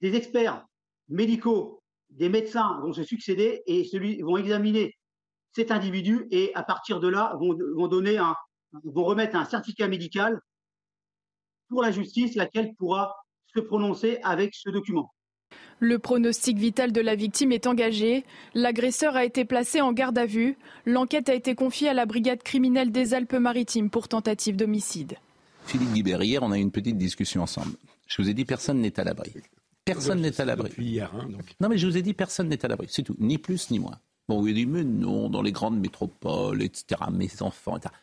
Des 0.00 0.14
experts 0.14 0.66
médicaux 1.08 1.75
des 2.16 2.28
médecins 2.28 2.80
vont 2.82 2.92
se 2.92 3.04
succéder 3.04 3.62
et 3.66 3.84
celui, 3.84 4.20
vont 4.22 4.36
examiner 4.36 4.94
cet 5.54 5.70
individu 5.70 6.26
et 6.30 6.50
à 6.54 6.62
partir 6.62 7.00
de 7.00 7.08
là 7.08 7.36
vont, 7.40 7.56
vont, 7.76 7.88
donner 7.88 8.18
un, 8.18 8.34
vont 8.84 9.04
remettre 9.04 9.36
un 9.36 9.44
certificat 9.44 9.88
médical 9.88 10.38
pour 11.68 11.82
la 11.82 11.90
justice, 11.90 12.34
laquelle 12.34 12.74
pourra 12.78 13.14
se 13.54 13.60
prononcer 13.60 14.18
avec 14.22 14.54
ce 14.54 14.70
document. 14.70 15.12
Le 15.78 15.98
pronostic 15.98 16.58
vital 16.58 16.92
de 16.92 17.00
la 17.00 17.14
victime 17.14 17.52
est 17.52 17.66
engagé. 17.66 18.24
L'agresseur 18.54 19.14
a 19.14 19.24
été 19.24 19.44
placé 19.44 19.80
en 19.80 19.92
garde 19.92 20.16
à 20.16 20.26
vue. 20.26 20.56
L'enquête 20.86 21.28
a 21.28 21.34
été 21.34 21.54
confiée 21.54 21.88
à 21.88 21.94
la 21.94 22.06
brigade 22.06 22.42
criminelle 22.42 22.92
des 22.92 23.14
Alpes-Maritimes 23.14 23.90
pour 23.90 24.08
tentative 24.08 24.56
d'homicide. 24.56 25.16
Philippe 25.66 25.92
Guibert, 25.92 26.22
hier, 26.22 26.42
on 26.42 26.52
a 26.52 26.58
eu 26.58 26.62
une 26.62 26.70
petite 26.70 26.96
discussion 26.96 27.42
ensemble. 27.42 27.72
Je 28.06 28.22
vous 28.22 28.28
ai 28.30 28.34
dit, 28.34 28.44
personne 28.44 28.80
n'est 28.80 28.98
à 28.98 29.04
l'abri. 29.04 29.32
Personne 29.86 30.20
n'est 30.20 30.40
à 30.40 30.44
l'abri. 30.44 31.00
Hein, 31.00 31.28
non, 31.60 31.68
mais 31.68 31.78
je 31.78 31.86
vous 31.86 31.96
ai 31.96 32.02
dit, 32.02 32.12
personne 32.12 32.48
n'est 32.48 32.64
à 32.64 32.68
l'abri. 32.68 32.88
C'est 32.90 33.04
tout. 33.04 33.14
Ni 33.20 33.38
plus 33.38 33.70
ni 33.70 33.78
moins. 33.78 34.00
Bon, 34.28 34.40
vous 34.40 34.50
dit, 34.50 34.66
mais 34.66 34.82
non, 34.82 35.30
dans 35.30 35.42
les 35.42 35.52
grandes 35.52 35.78
métropoles, 35.78 36.60
etc., 36.60 37.02
mes 37.12 37.30
enfants, 37.40 37.76
etc. 37.76 37.94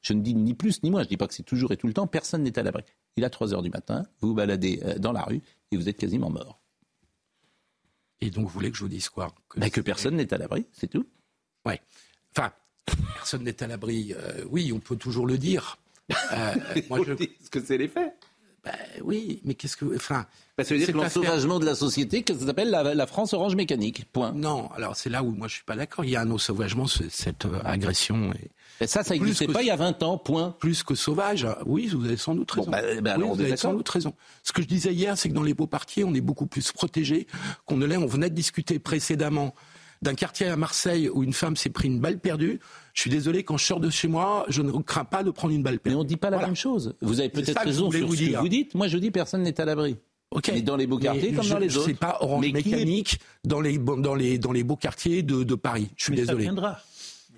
Je 0.00 0.14
ne 0.14 0.20
dis 0.20 0.34
ni 0.34 0.52
plus 0.52 0.82
ni 0.82 0.90
moins. 0.90 1.02
Je 1.02 1.06
ne 1.06 1.10
dis 1.10 1.16
pas 1.16 1.28
que 1.28 1.34
c'est 1.34 1.44
toujours 1.44 1.70
et 1.70 1.76
tout 1.76 1.86
le 1.86 1.92
temps. 1.92 2.08
Personne 2.08 2.42
n'est 2.42 2.58
à 2.58 2.64
l'abri. 2.64 2.82
Il 3.16 3.24
a 3.24 3.30
3 3.30 3.54
heures 3.54 3.62
du 3.62 3.70
matin, 3.70 4.04
vous 4.20 4.28
vous 4.28 4.34
baladez 4.34 4.80
euh, 4.84 4.98
dans 4.98 5.12
la 5.12 5.22
rue 5.22 5.40
et 5.70 5.76
vous 5.76 5.88
êtes 5.88 5.96
quasiment 5.96 6.30
mort. 6.30 6.60
Et 8.20 8.30
donc, 8.30 8.46
vous 8.46 8.52
voulez 8.52 8.72
que 8.72 8.76
je 8.76 8.82
vous 8.82 8.88
dise 8.88 9.08
quoi? 9.08 9.32
Que, 9.48 9.60
bah, 9.60 9.70
que 9.70 9.80
personne 9.80 10.16
n'est 10.16 10.32
à 10.34 10.38
l'abri, 10.38 10.66
c'est 10.72 10.88
tout. 10.88 11.06
Oui. 11.64 11.74
Enfin, 12.36 12.52
personne 13.14 13.44
n'est 13.44 13.62
à 13.62 13.68
l'abri. 13.68 14.12
Euh, 14.12 14.44
oui, 14.50 14.72
on 14.72 14.80
peut 14.80 14.96
toujours 14.96 15.26
le 15.26 15.38
dire. 15.38 15.78
Euh, 16.10 16.54
moi, 16.90 16.98
je... 17.06 17.14
ce 17.44 17.50
que 17.50 17.60
c'est 17.60 17.78
les 17.78 17.86
faits. 17.86 18.17
Ben 18.64 18.72
oui, 19.02 19.40
mais 19.44 19.54
qu'est-ce 19.54 19.76
que. 19.76 19.84
Enfin. 19.94 20.26
Ben, 20.56 20.64
ça 20.64 20.74
veut 20.74 20.80
dire 20.80 20.88
que 20.88 20.98
l'ensauvagement 20.98 21.60
de 21.60 21.64
la 21.64 21.76
société, 21.76 22.22
que 22.22 22.34
ça 22.34 22.46
s'appelle 22.46 22.70
la, 22.70 23.06
France 23.06 23.32
orange 23.32 23.54
mécanique. 23.54 24.04
Point. 24.12 24.32
Non, 24.32 24.68
alors 24.72 24.96
c'est 24.96 25.08
là 25.08 25.22
où 25.22 25.30
moi 25.30 25.46
je 25.46 25.54
suis 25.54 25.64
pas 25.64 25.76
d'accord. 25.76 26.04
Il 26.04 26.10
y 26.10 26.16
a 26.16 26.20
un 26.20 26.30
ensauvagement, 26.30 26.86
cette 26.86 27.44
euh, 27.44 27.60
agression. 27.64 28.32
Et... 28.32 28.50
Ben, 28.80 28.88
ça, 28.88 29.04
ça 29.04 29.14
n'existait 29.14 29.46
pas 29.46 29.62
il 29.62 29.68
y 29.68 29.70
a 29.70 29.76
20 29.76 30.02
ans, 30.02 30.18
point. 30.18 30.56
Plus 30.58 30.82
que 30.82 30.94
sauvage, 30.94 31.46
oui, 31.66 31.86
vous 31.86 32.04
avez 32.04 32.16
sans 32.16 32.34
doute 32.34 32.50
raison. 32.50 32.70
oui, 32.72 33.24
vous 33.34 33.40
avez 33.40 33.56
sans 33.56 33.72
doute 33.72 33.88
raison. 33.88 34.14
Ce 34.42 34.52
que 34.52 34.62
je 34.62 34.66
disais 34.66 34.92
hier, 34.92 35.16
c'est 35.16 35.28
que 35.28 35.34
dans 35.34 35.42
les 35.42 35.54
beaux 35.54 35.66
quartiers, 35.68 36.04
on 36.04 36.14
est 36.14 36.20
beaucoup 36.20 36.46
plus 36.46 36.72
protégé 36.72 37.26
qu'on 37.66 37.76
ne 37.76 37.86
l'est. 37.86 37.96
On 37.96 38.06
venait 38.06 38.30
de 38.30 38.34
discuter 38.34 38.78
précédemment 38.78 39.54
d'un 40.02 40.14
quartier 40.14 40.46
à 40.46 40.56
Marseille 40.56 41.08
où 41.08 41.22
une 41.22 41.32
femme 41.32 41.56
s'est 41.56 41.70
pris 41.70 41.88
une 41.88 42.00
balle 42.00 42.18
perdue. 42.18 42.60
Je 42.98 43.02
suis 43.02 43.10
désolé, 43.10 43.44
quand 43.44 43.56
je 43.56 43.64
sors 43.64 43.78
de 43.78 43.90
chez 43.90 44.08
moi, 44.08 44.44
je 44.48 44.60
ne 44.60 44.72
crains 44.82 45.04
pas 45.04 45.22
de 45.22 45.30
prendre 45.30 45.54
une 45.54 45.62
balle 45.62 45.78
perdue. 45.78 45.94
Mais 45.94 46.00
on 46.00 46.02
ne 46.02 46.08
dit 46.08 46.16
pas 46.16 46.30
la 46.30 46.38
même 46.38 46.56
chose. 46.56 46.96
Vous 47.00 47.20
avez 47.20 47.28
peut-être 47.28 47.60
raison 47.60 47.92
sur 47.92 48.12
ce 48.12 48.16
que 48.16 48.36
vous 48.40 48.48
dites. 48.48 48.74
Moi, 48.74 48.88
je 48.88 48.98
dis 48.98 49.12
personne 49.12 49.42
n'est 49.42 49.60
à 49.60 49.64
l'abri. 49.64 49.96
Okay. 50.32 50.50
Mais 50.50 50.62
dans 50.62 50.74
les 50.74 50.88
beaux 50.88 50.98
quartiers 50.98 51.32
comme 51.32 51.46
dans 51.46 51.60
les 51.60 51.76
autres. 51.76 51.86
C'est 51.86 51.94
pas 51.94 52.18
orange 52.22 52.50
mécanique 52.50 53.20
dans, 53.44 53.60
les, 53.60 53.78
dans, 53.78 54.16
les, 54.16 54.38
dans 54.38 54.50
les 54.50 54.64
beaux 54.64 54.74
quartiers 54.74 55.22
de, 55.22 55.44
de 55.44 55.54
Paris. 55.54 55.90
Je 55.96 56.06
suis 56.06 56.10
Mais 56.10 56.22
désolé. 56.22 56.38
Ça 56.38 56.50
viendra. 56.50 56.80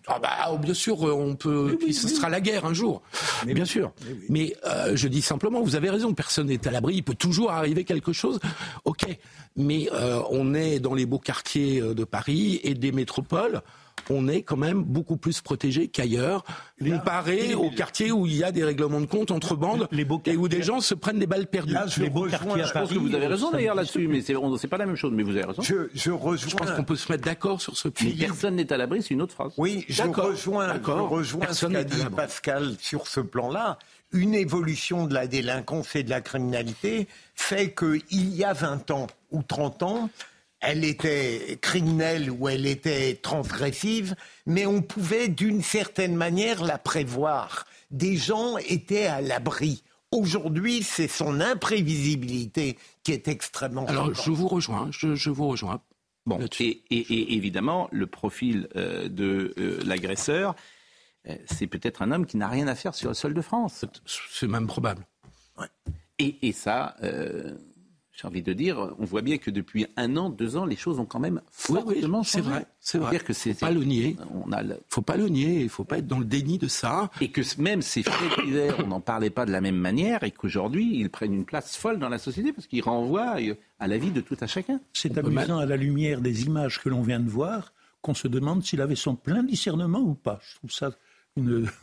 Ah 0.07 0.19
bah, 0.19 0.59
bien 0.59 0.73
sûr, 0.73 1.02
on 1.02 1.37
peut. 1.37 1.76
puis 1.79 1.93
ce 1.93 2.09
sera 2.09 2.31
la 2.31 2.40
guerre 2.40 2.64
un 2.64 2.73
jour, 2.73 3.02
mais 3.47 3.52
bien 3.52 3.67
sûr. 3.67 3.93
Mais, 4.31 4.57
euh, 4.64 4.97
je 4.97 5.09
dis 5.09 5.21
simplement, 5.21 5.61
vous 5.61 5.76
avez 5.76 5.90
raison, 5.90 6.14
personne 6.14 6.47
n'est 6.47 6.67
à 6.67 6.71
l'abri. 6.71 6.97
Il 6.97 7.02
peut 7.02 7.14
toujours 7.14 7.50
arriver 7.50 7.85
quelque 7.85 8.14
chose. 8.14 8.40
Ok, 8.87 9.05
mais 9.57 9.90
euh, 9.93 10.23
on 10.31 10.55
est 10.55 10.81
dans 10.81 10.95
les 10.95 11.05
beaux 11.05 11.19
quartiers 11.19 11.83
euh, 11.83 11.95
de 11.95 12.05
Paris 12.05 12.61
et 12.64 12.73
des 12.73 12.93
métropoles 12.93 13.61
on 14.09 14.28
est 14.28 14.42
quand 14.42 14.56
même 14.56 14.82
beaucoup 14.82 15.17
plus 15.17 15.41
protégé 15.41 15.88
qu'ailleurs, 15.88 16.45
comparé 16.80 17.54
aux 17.54 17.71
quartiers 17.71 18.12
où 18.12 18.26
il 18.26 18.36
y 18.36 18.45
a 18.45 18.52
des 18.52 18.65
règlements 18.65 19.00
de 19.00 19.06
compte 19.06 19.30
entre 19.30 19.54
bandes 19.54 19.88
et 20.26 20.36
où 20.36 20.49
des 20.49 20.62
gens 20.62 20.80
se 20.80 20.95
prennent 20.95 21.19
des 21.19 21.26
balles 21.26 21.47
perdues. 21.47 21.75
je, 21.86 22.02
les 22.02 22.10
beaux 22.10 22.26
quartiers 22.26 22.65
je 22.65 22.73
pense 22.73 22.91
que 22.91 22.99
vous 22.99 23.15
avez 23.15 23.26
raison 23.26 23.50
d'ailleurs 23.50 23.75
là-dessus, 23.75 24.08
mais 24.08 24.21
c'est 24.23 24.69
pas 24.69 24.78
la 24.78 24.86
même 24.86 24.97
chose. 24.97 25.12
Mais 25.15 25.23
vous 25.23 25.30
avez 25.30 25.45
raison. 25.45 25.62
Je, 25.62 25.88
je, 25.95 26.10
je 26.10 26.56
pense 26.56 26.71
qu'on 26.73 26.84
peut 26.84 26.97
se 26.97 27.10
mettre 27.10 27.25
d'accord 27.25 27.60
sur 27.60 27.76
ce 27.76 27.88
point. 27.88 28.10
personne 28.19 28.56
n'est 28.56 28.73
à 28.73 28.76
l'abri, 28.76 29.02
c'est 29.02 29.15
une 29.15 29.23
autre 29.23 29.34
phrase. 29.34 29.52
Oui, 29.56 29.84
je 29.88 30.02
rejoins, 30.02 30.75
je 30.75 30.91
rejoins 30.91 31.52
ce 31.52 31.67
qu'a 31.67 31.84
dit 31.84 32.04
Pascal 32.15 32.75
sur 32.80 33.06
ce 33.06 33.21
plan-là 33.21 33.78
une 34.12 34.34
évolution 34.34 35.06
de 35.06 35.15
la 35.15 35.26
délinquance 35.26 35.95
et 35.95 36.02
de 36.02 36.10
la 36.10 36.21
criminalité 36.21 37.06
fait 37.34 37.75
qu'il 37.75 38.34
y 38.34 38.45
a 38.45 38.52
20 38.52 38.91
ans 38.91 39.06
ou 39.30 39.43
30 39.43 39.82
ans, 39.82 40.10
elle 40.60 40.84
était 40.84 41.58
criminelle 41.60 42.30
ou 42.30 42.49
elle 42.49 42.66
était 42.66 43.14
transgressive, 43.14 44.14
mais 44.46 44.66
on 44.66 44.82
pouvait 44.82 45.28
d'une 45.28 45.62
certaine 45.62 46.14
manière 46.14 46.62
la 46.62 46.78
prévoir. 46.78 47.66
Des 47.90 48.16
gens 48.16 48.58
étaient 48.58 49.06
à 49.06 49.20
l'abri. 49.20 49.82
Aujourd'hui, 50.12 50.82
c'est 50.82 51.08
son 51.08 51.40
imprévisibilité 51.40 52.76
qui 53.02 53.12
est 53.12 53.28
extrêmement. 53.28 53.86
Alors, 53.86 54.12
je 54.14 54.30
vous 54.30 54.49
rejoins. 54.49 54.88
Je, 54.90 55.30
vous 55.30 55.49
rejoins. 55.49 55.80
Bon, 56.26 56.38
et, 56.58 56.82
évidemment, 57.34 57.88
le 57.92 58.06
profil 58.06 58.68
euh, 58.76 59.08
de 59.08 59.54
euh, 59.56 59.80
l'agresseur, 59.84 60.54
euh, 61.28 61.36
c'est 61.46 61.66
peut-être 61.66 62.02
un 62.02 62.10
homme 62.12 62.26
qui 62.26 62.36
n'a 62.36 62.49
rien 62.49 62.66
à 62.66 62.75
faire 62.75 62.94
sur 62.94 63.08
le 63.08 63.14
sol 63.14 63.34
de 63.34 63.40
France. 63.40 63.84
C'est 64.04 64.49
même 64.49 64.66
probable. 64.66 65.06
Et, 66.18 66.49
et, 66.49 66.52
ça, 66.52 66.96
j'ai 68.21 68.28
envie 68.28 68.43
de 68.43 68.52
dire, 68.52 68.95
on 68.99 69.04
voit 69.04 69.23
bien 69.23 69.39
que 69.39 69.50
depuis 69.50 69.87
un 69.97 70.17
an, 70.17 70.28
deux 70.28 70.56
ans, 70.56 70.67
les 70.67 70.76
choses 70.76 70.99
ont 70.99 71.06
quand 71.06 71.21
même 71.21 71.41
fortement 71.50 72.19
oui, 72.19 72.25
C'est 72.26 72.43
vrai, 72.43 72.67
c'est 72.78 72.99
vrai. 72.99 73.13
Dire 73.13 73.25
que 73.25 73.33
c'est 73.33 73.59
pas 73.59 73.71
le 73.71 73.83
nier. 73.83 74.17
On 74.35 74.52
a 74.52 74.63
Faut 74.89 75.00
pas 75.00 75.17
le 75.17 75.28
nier. 75.28 75.63
Il 75.63 75.71
faut 75.71 75.85
pas 75.85 75.99
être 75.99 76.06
dans 76.06 76.19
le 76.19 76.26
déni 76.26 76.59
de 76.59 76.69
ça. 76.69 77.11
Et 77.23 77.30
que 77.30 77.41
même 77.59 77.80
ces 77.80 78.02
faits 78.02 78.45
d'hiver, 78.45 78.76
on 78.85 78.89
n'en 78.89 79.00
parlait 79.00 79.30
pas 79.30 79.47
de 79.47 79.52
la 79.52 79.63
même 79.63 79.76
manière, 79.76 80.23
et 80.23 80.33
qu'aujourd'hui, 80.33 80.99
ils 80.99 81.09
prennent 81.09 81.33
une 81.33 81.47
place 81.47 81.76
folle 81.76 81.99
dans 81.99 82.11
la 82.11 82.19
société 82.19 82.52
parce 82.52 82.67
qu'ils 82.67 82.83
renvoient 82.83 83.37
à 83.78 83.89
la 83.89 83.97
vie 83.97 84.11
de 84.11 84.21
tout 84.21 84.37
un 84.43 84.47
chacun. 84.47 84.80
C'est 84.93 85.17
amusant 85.17 85.59
à 85.59 85.65
la 85.65 85.76
lumière 85.76 86.21
des 86.21 86.45
images 86.45 86.80
que 86.83 86.91
l'on 86.91 87.00
vient 87.00 87.21
de 87.21 87.30
voir 87.30 87.73
qu'on 88.02 88.15
se 88.15 88.28
demande 88.28 88.63
s'il 88.65 88.80
avait 88.83 88.97
son 88.97 89.15
plein 89.15 89.43
discernement 89.43 90.00
ou 90.00 90.15
pas. 90.15 90.41
Je 90.43 90.56
trouve 90.56 90.73
ça 90.73 90.91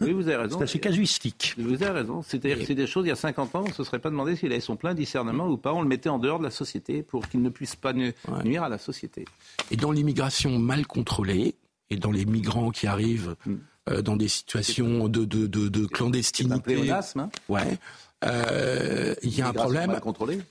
oui, 0.02 0.14
vous 0.14 0.28
avez 0.28 0.36
raison. 0.36 0.58
C'est 0.58 0.64
assez 0.64 0.80
casuistique. 0.80 1.56
Vous 1.58 1.74
avez 1.84 1.90
raison. 1.90 2.22
C'est-à-dire 2.22 2.60
que 2.60 2.66
c'est 2.66 2.76
des 2.76 2.88
choses, 2.88 3.06
il 3.06 3.10
y 3.10 3.12
a 3.12 3.16
50 3.16 3.56
ans, 3.56 3.64
on 3.66 3.70
ne 3.70 3.74
se 3.74 3.84
serait 3.84 4.00
pas 4.00 4.10
demandé 4.10 4.36
s'il 4.36 4.52
avait 4.52 4.62
son 4.62 4.76
plein 4.76 4.94
discernement 4.94 5.48
ou 5.48 5.58
pas. 5.58 5.74
On 5.74 5.82
le 5.82 5.88
mettait 5.88 6.10
en 6.10 6.20
dehors 6.20 6.40
de 6.40 6.44
la 6.44 6.52
société 6.52 7.04
pour 7.04 7.28
qu'il 7.28 7.42
ne 7.42 7.50
puisse 7.50 7.76
pas 7.76 7.94
nuire 7.94 8.64
à 8.64 8.70
la 8.70 8.78
société. 8.78 9.26
Et 9.72 9.78
dans 9.78 9.92
l'immigration 9.92 10.58
mal 10.60 10.86
contrôlée, 10.88 11.56
et 11.90 11.98
dans 11.98 12.12
les 12.12 12.26
migrants 12.26 12.72
qui 12.72 12.88
arrivent 12.88 13.36
hmm. 13.46 13.56
euh, 13.90 14.02
dans 14.02 14.18
des 14.18 14.28
situations 14.28 15.08
de, 15.08 15.26
de, 15.26 15.48
de, 15.48 15.70
de 15.70 15.86
clandestinité. 15.86 16.92
Un 16.92 17.02
hein 17.20 17.30
Ouais. 17.48 17.78
Euh, 18.26 19.16
il 19.24 19.38
y 19.38 19.42
a 19.42 19.48
un 19.48 19.54
problème. 19.54 19.92
Mal 19.92 20.02
contrôlé 20.02 20.42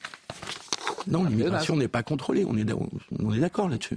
non, 1.09 1.25
l'immigration 1.25 1.77
n'est 1.77 1.89
pas 1.89 2.03
contrôlée. 2.03 2.45
On 2.45 2.57
est, 2.57 2.67
on 3.21 3.33
est 3.33 3.39
d'accord 3.39 3.69
là-dessus. 3.69 3.97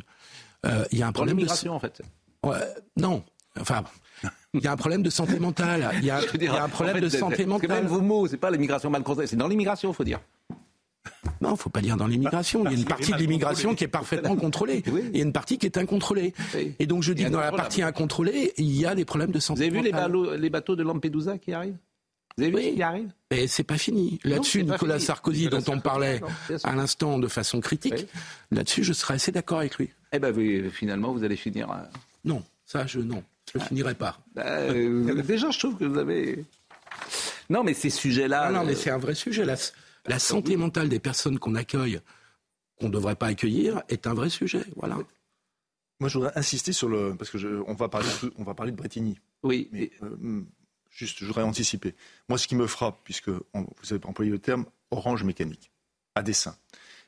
Euh, 0.66 0.86
il 0.92 1.00
y 1.00 1.04
a 1.04 1.08
un 1.08 1.12
problème. 1.12 1.38
L'immigration, 1.38 1.74
en 1.74 1.80
fait. 1.80 2.02
Ouais, 2.44 2.58
non. 2.98 3.24
Enfin, 3.60 3.84
il 4.54 4.64
y 4.64 4.68
a 4.68 4.72
un 4.72 4.78
problème 4.78 5.04
de 5.04 5.10
santé 5.10 5.40
mentale. 5.40 5.92
Il 5.98 6.06
y 6.06 6.10
a, 6.10 6.20
un 6.64 6.70
problème 6.70 7.00
de 7.00 7.10
santé 7.10 7.46
mentale. 7.46 7.70
C'est 7.70 7.76
même 7.76 7.88
vos 7.88 8.02
mots, 8.02 8.28
c'est 8.28 8.38
pas 8.38 8.52
l'immigration 8.52 8.90
mal 8.90 9.04
contrôlée, 9.04 9.28
c'est 9.28 9.36
dans 9.36 9.48
l'immigration, 9.48 9.92
il 9.92 9.96
faut 9.96 10.04
dire. 10.04 10.20
Non, 11.42 11.50
il 11.50 11.54
ne 11.54 11.58
faut 11.58 11.70
pas 11.70 11.82
dire 11.82 11.96
dans 11.96 12.08
l'immigration. 12.08 12.64
Il 12.66 12.72
y 12.72 12.76
a 12.76 12.78
une 12.78 12.86
partie 12.86 13.12
de 13.12 13.18
l'immigration 13.18 13.76
qui 13.76 13.86
est 13.86 13.90
parfaitement 13.90 14.36
contrôlée. 14.36 14.84
Il 15.14 15.18
y 15.18 15.22
a 15.22 15.24
une 15.24 15.34
partie 15.34 15.58
qui 15.58 15.66
est 15.66 15.78
incontrôlée. 15.78 16.34
Et 16.80 16.86
donc 16.86 17.04
je 17.04 17.14
dis 17.14 17.24
que 17.24 17.30
dans 17.30 17.40
la 17.40 17.52
partie 17.52 17.82
incontrôlée, 17.82 18.54
il 18.58 18.76
y 18.76 18.86
a 18.86 18.96
des 18.96 19.06
problèmes 19.06 19.32
de 19.32 19.40
santé 19.40 19.70
mentale. 19.70 20.12
Vous 20.12 20.18
avez 20.18 20.36
vu 20.36 20.42
les, 20.42 20.50
bateaux 20.50 20.76
de 20.76 20.84
Lampedusa 20.84 21.38
qui 21.38 21.54
arrivent? 21.54 21.78
Vous 22.38 22.44
avez 22.44 22.52
vu 22.52 22.64
ce 22.64 22.76
qui 22.76 22.84
arrive? 22.84 23.10
Mais 23.32 23.48
c'est 23.48 23.64
pas 23.64 23.78
fini. 23.78 24.20
Là-dessus, 24.24 24.64
Nicolas 24.64 25.00
Sarkozy, 25.00 25.48
dont 25.50 25.64
on 25.68 25.80
parlait 25.80 26.22
à 26.64 26.76
l'instant 26.76 27.20
de 27.20 27.28
façon 27.28 27.62
critique, 27.62 28.08
là-dessus, 28.52 28.84
je 28.84 28.94
serais 28.94 29.16
assez 29.16 29.32
d'accord 29.32 29.60
avec 29.60 29.78
lui. 29.78 29.90
Eh 30.12 30.20
ben, 30.20 30.34
finalement, 30.72 31.14
vous 31.14 31.24
allez 31.24 31.36
finir. 31.36 31.68
Non, 32.26 32.44
ça, 32.66 32.86
je 32.86 33.00
non. 33.00 33.24
Je 33.54 33.58
ne 33.58 33.64
finirai 33.64 33.96
pas. 33.96 34.20
Bah, 34.36 34.44
euh, 34.46 35.22
déjà, 35.24 35.50
je 35.52 35.60
trouve 35.60 35.78
que 35.78 35.86
vous 35.86 35.98
avez. 35.98 36.46
Non, 37.50 37.64
mais 37.64 37.74
ces 37.74 37.90
sujets-là. 37.90 38.52
Non, 38.52 38.64
mais 38.64 38.76
c'est 38.76 38.92
un 38.92 38.98
vrai 38.98 39.16
sujet. 39.16 39.46
La, 39.46 39.56
la 40.06 40.20
santé 40.20 40.56
mentale 40.56 40.90
des 40.90 41.00
personnes 41.00 41.40
qu'on 41.40 41.56
accueille, 41.56 42.00
qu'on 42.80 42.88
ne 42.88 42.94
devrait 42.94 43.16
pas 43.16 43.28
accueillir, 43.28 43.82
est 43.90 44.08
un 44.08 44.14
vrai 44.14 44.30
sujet. 44.30 44.64
Voilà. 44.76 44.98
Moi, 46.00 46.10
je 46.10 46.18
voudrais 46.18 46.38
insister 46.38 46.74
sur 46.74 46.88
le. 46.88 47.16
Parce 47.18 47.32
qu'on 47.32 47.64
on 47.68 47.74
va, 47.74 47.90
parler 47.90 48.08
de, 48.24 48.34
on 48.38 48.44
va 48.44 48.54
parler 48.54 48.72
de 48.72 48.78
Bretigny. 48.78 49.20
Oui. 49.44 49.70
Mais 49.72 49.92
euh, 50.04 50.44
juste, 50.90 51.20
je 51.20 51.26
voudrais 51.26 51.44
anticiper. 51.44 51.96
Moi, 52.30 52.38
ce 52.38 52.48
qui 52.48 52.56
me 52.56 52.68
frappe, 52.68 53.00
puisque 53.04 53.30
vous 53.30 53.44
avez 53.90 54.06
employé 54.06 54.32
le 54.32 54.40
terme 54.40 54.66
orange 54.92 55.24
mécanique, 55.24 55.72
à 56.16 56.22
dessein, 56.22 56.56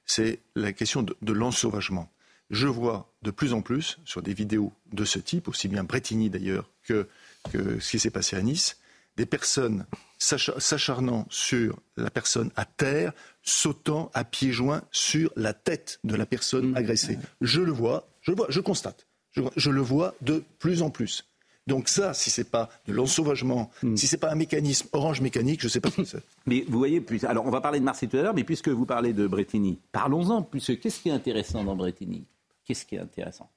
c'est 0.06 0.39
la 0.56 0.73
question 0.73 1.04
de, 1.04 1.15
de 1.21 1.34
l'ensauvagement. 1.34 2.12
Je 2.52 2.68
vois 2.68 3.12
de 3.24 3.32
plus 3.32 3.54
en 3.54 3.62
plus 3.62 3.98
sur 4.06 4.22
des 4.22 4.34
vidéos 4.34 4.72
de 4.92 5.06
ce 5.06 5.18
type, 5.20 5.48
aussi 5.48 5.68
bien 5.68 5.84
Bretigny 5.84 6.30
d'ailleurs 6.30 6.70
que, 6.84 7.08
que 7.52 7.80
ce 7.80 7.92
qui 7.92 8.00
s'est 8.00 8.12
passé 8.12 8.36
à 8.36 8.42
Nice, 8.42 8.78
des 9.18 9.26
personnes 9.26 9.86
s'acharnant 10.20 11.26
sur 11.30 11.80
la 11.98 12.12
personne 12.12 12.52
à 12.56 12.66
terre, 12.66 13.14
sautant 13.42 14.12
à 14.14 14.24
pieds 14.24 14.52
joints 14.52 14.84
sur 14.92 15.32
la 15.36 15.54
tête 15.54 16.00
de 16.04 16.16
la 16.16 16.26
personne 16.26 16.72
mmh. 16.72 16.78
agressée. 16.78 17.18
Je 17.42 17.62
le 17.62 17.72
vois, 17.72 18.08
je 18.22 18.32
le 18.32 18.38
vois, 18.38 18.48
je 18.50 18.60
constate. 18.60 19.08
Je, 19.56 19.70
le 19.70 19.82
vois 19.82 20.14
de 20.22 20.44
plus 20.60 20.82
en 20.82 20.90
plus. 20.90 21.26
Donc 21.66 21.88
ça, 21.88 22.14
si 22.14 22.30
c'est 22.30 22.50
pas 22.50 22.70
de 22.86 22.92
l'ensauvagement, 22.92 23.72
si 23.80 23.86
hmm. 23.86 23.98
si 23.98 24.08
c'est 24.08 24.18
pas 24.18 24.32
un 24.32 24.36
mécanisme 24.36 24.90
orange 24.92 25.22
mécanique, 25.22 25.62
je 25.62 25.70
sais 25.70 25.80
pas 25.80 25.90
ce 25.90 25.96
que 25.98 26.04
c'est. 26.04 26.24
Mais 26.46 26.66
vous 26.68 26.78
voyez, 26.78 27.04
alors 27.24 27.46
on 27.46 27.52
va 27.52 27.62
parler 27.62 27.80
de 27.80 27.86
Marseille 27.86 28.10
tout 28.10 28.18
à 28.18 28.24
l'heure, 28.24 28.34
mais 28.34 28.44
puisque 28.44 28.68
vous 28.68 28.86
parlez 28.86 29.14
de 29.14 29.26
Bretigny, 29.28 29.80
parlons-en, 29.92 30.42
puisque 30.42 30.80
qu'est-ce 30.80 31.00
qui 31.00 31.10
est 31.10 31.14
intéressant 31.14 31.64
dans 31.64 31.76
Bretigny? 31.76 32.26
Qu'est-ce 32.65 32.86
qui 32.86 32.95
est 32.95 33.00
intéressant? 33.00 33.52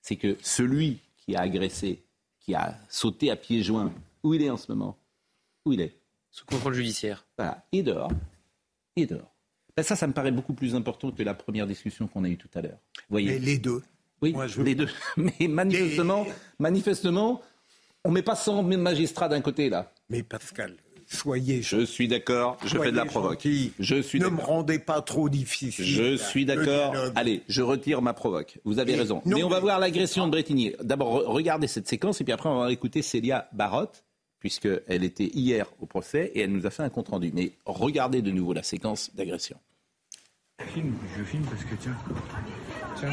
C'est 0.00 0.16
que 0.16 0.36
celui 0.42 1.00
qui 1.16 1.34
a 1.34 1.40
agressé, 1.40 2.04
qui 2.40 2.54
a 2.54 2.78
sauté 2.88 3.30
à 3.30 3.36
pieds 3.36 3.62
joints, 3.62 3.92
où 4.22 4.34
il 4.34 4.42
est 4.42 4.50
en 4.50 4.56
ce 4.56 4.70
moment 4.70 4.96
Où 5.64 5.72
il 5.72 5.80
est? 5.80 5.96
Sous 6.30 6.44
contrôle 6.44 6.74
judiciaire. 6.74 7.26
Voilà, 7.36 7.66
et 7.72 7.82
dehors. 7.82 8.10
Et 8.94 9.06
dehors. 9.06 9.34
Ben 9.76 9.82
ça, 9.82 9.96
ça 9.96 10.06
me 10.06 10.12
paraît 10.12 10.32
beaucoup 10.32 10.54
plus 10.54 10.74
important 10.74 11.10
que 11.10 11.22
la 11.22 11.34
première 11.34 11.66
discussion 11.66 12.06
qu'on 12.06 12.24
a 12.24 12.28
eue 12.28 12.38
tout 12.38 12.48
à 12.54 12.62
l'heure. 12.62 12.78
Voyez? 13.10 13.38
les 13.38 13.58
deux. 13.58 13.82
Oui, 14.22 14.34
je 14.46 14.62
les 14.62 14.74
deux. 14.74 14.88
Mais 15.16 15.48
manifestement, 15.48 16.26
manifestement, 16.58 17.42
on 18.04 18.08
ne 18.08 18.14
met 18.14 18.22
pas 18.22 18.36
100 18.36 18.62
magistrats 18.62 19.28
d'un 19.28 19.40
côté 19.40 19.68
là. 19.68 19.92
Mais 20.08 20.22
Pascal, 20.22 20.76
soyez. 21.06 21.62
Je 21.62 21.84
suis 21.84 22.08
d'accord, 22.08 22.58
je 22.64 22.78
fais 22.78 22.90
de 22.90 22.96
la 22.96 23.04
provoque. 23.04 23.46
Je 23.78 24.02
suis 24.02 24.18
ne 24.18 24.28
me 24.28 24.40
rendez 24.40 24.78
pas 24.78 25.02
trop 25.02 25.28
difficile. 25.28 25.84
Je 25.84 26.16
suis 26.16 26.44
d'accord. 26.44 26.94
Allez, 27.14 27.42
je 27.48 27.62
retire 27.62 28.02
ma 28.02 28.12
provoque. 28.12 28.58
Vous 28.64 28.78
avez 28.78 28.94
raison. 28.94 29.22
mais 29.24 29.42
on 29.42 29.48
va 29.48 29.60
voir 29.60 29.78
l'agression 29.78 30.26
de 30.26 30.32
Bretigny. 30.32 30.72
D'abord, 30.82 31.24
regardez 31.26 31.66
cette 31.66 31.88
séquence 31.88 32.20
et 32.20 32.24
puis 32.24 32.32
après, 32.32 32.48
on 32.48 32.60
va 32.60 32.72
écouter 32.72 33.02
Célia 33.02 33.48
Barotte, 33.52 34.04
puisqu'elle 34.38 35.04
était 35.04 35.30
hier 35.34 35.66
au 35.80 35.86
procès 35.86 36.30
et 36.34 36.40
elle 36.40 36.52
nous 36.52 36.66
a 36.66 36.70
fait 36.70 36.82
un 36.82 36.88
compte 36.88 37.08
rendu. 37.08 37.30
Mais 37.34 37.52
regardez 37.64 38.22
de 38.22 38.30
nouveau 38.30 38.52
la 38.52 38.62
séquence 38.62 39.14
d'agression. 39.14 39.56
Je 40.58 40.66
filme, 40.66 40.94
je 41.18 41.22
filme 41.24 41.44
parce 41.44 41.64
que 41.64 41.74
tiens. 41.74 41.96
Tiens. 42.98 43.10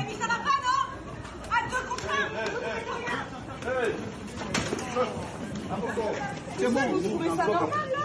C'est 6.58 6.68
bon, 6.70 6.82
vous 6.92 7.10
trouvez 7.10 7.30
ça 7.30 7.46
normal 7.46 7.70
là 7.92 8.00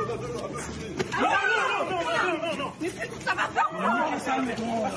Non, 1.20 1.28
non, 1.28 1.90
non, 1.90 2.00
non, 2.24 2.46
non, 2.46 2.64
non 2.64 2.72
Mais 2.80 2.88
ça 3.24 3.34
va 3.34 3.46
pas 3.48 3.70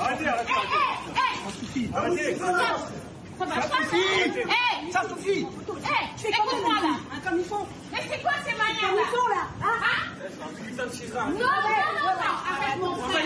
Arrêtez, 0.02 0.28
arrêtez 0.28 1.90
Arrêtez. 1.94 2.38
Ça 2.38 3.46
va 3.46 3.56
pas 3.62 3.78
Eh. 3.94 4.92
Ça 4.92 5.02
suffit. 5.10 5.46
Eh 5.46 6.28
Écoute-moi 6.28 6.74
là. 6.82 7.20
Comme 7.30 7.40
ils 7.40 7.46
font 7.46 7.66
Mais 8.02 8.08
c'est 8.16 8.22
quoi 8.22 8.32
ces 8.46 8.54
manières 8.58 8.96
là 8.96 9.02
ils 9.02 9.12
font 9.16 9.28
là 9.28 9.44
Hein 9.64 9.78
Non, 11.30 11.38
non, 11.38 11.48
non, 12.02 12.34
arrête 12.52 12.80
mon 12.80 12.96
frère. 12.96 13.22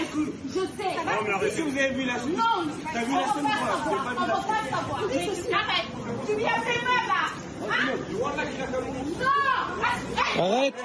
Je 0.48 0.60
sais. 0.60 0.96
Non 1.06 1.20
mais 1.26 1.32
arrêtez 1.34 1.62
vous 1.62 1.78
avez 1.78 1.90
vu 1.94 2.04
la 2.06 2.20
suite 2.20 2.38
Non 2.38 2.58
T'as 2.94 3.04
vu 3.04 3.14
la 3.14 3.24
suite 3.24 3.36
On 3.38 4.26
va 4.26 4.36
pas 4.36 4.64
savoir. 4.70 5.00
Arrête 5.00 5.88
Tu 6.28 6.36
viens 6.36 6.60
tes 6.66 6.80
mains 6.86 7.06
là. 7.08 7.24
Arrête 10.38 10.76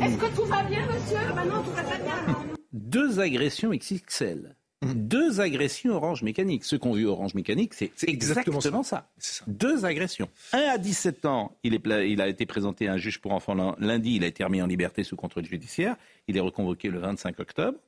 Est-ce 0.00 0.16
que 0.18 0.36
tout 0.36 0.46
va 0.46 0.62
bien, 0.64 0.86
monsieur 0.86 1.34
Maintenant, 1.34 1.62
tout 1.62 1.70
va 1.70 1.82
pas 1.82 1.98
bien. 1.98 2.54
Deux 2.72 3.20
agressions 3.20 3.70
XXL. 3.70 4.56
Deux 4.82 5.40
agressions 5.40 5.94
Orange 5.94 6.22
Mécanique. 6.22 6.64
Ce 6.64 6.76
qu'on 6.76 6.92
vu 6.92 7.06
Orange 7.06 7.34
Mécanique, 7.34 7.74
c'est 7.74 7.92
exactement, 8.06 8.82
ça. 8.82 9.08
Deux 9.46 9.84
agressions. 9.84 10.28
Un 10.52 10.58
à 10.58 10.78
17 10.78 11.24
ans, 11.24 11.56
il, 11.62 11.74
est, 11.74 12.10
il, 12.10 12.20
a 12.20 12.28
été 12.28 12.46
présenté 12.46 12.88
à 12.88 12.94
un 12.94 12.96
juge 12.96 13.20
pour 13.20 13.32
enfants 13.32 13.54
lundi, 13.78 14.16
il 14.16 14.24
a 14.24 14.26
été 14.26 14.44
remis 14.44 14.60
en 14.60 14.66
liberté 14.66 15.04
sous 15.04 15.16
contrôle 15.16 15.46
judiciaire. 15.46 15.96
Il 16.28 16.36
est 16.36 16.40
reconvoqué 16.40 16.90
le 16.90 16.98
25 16.98 17.40
octobre. 17.40 17.78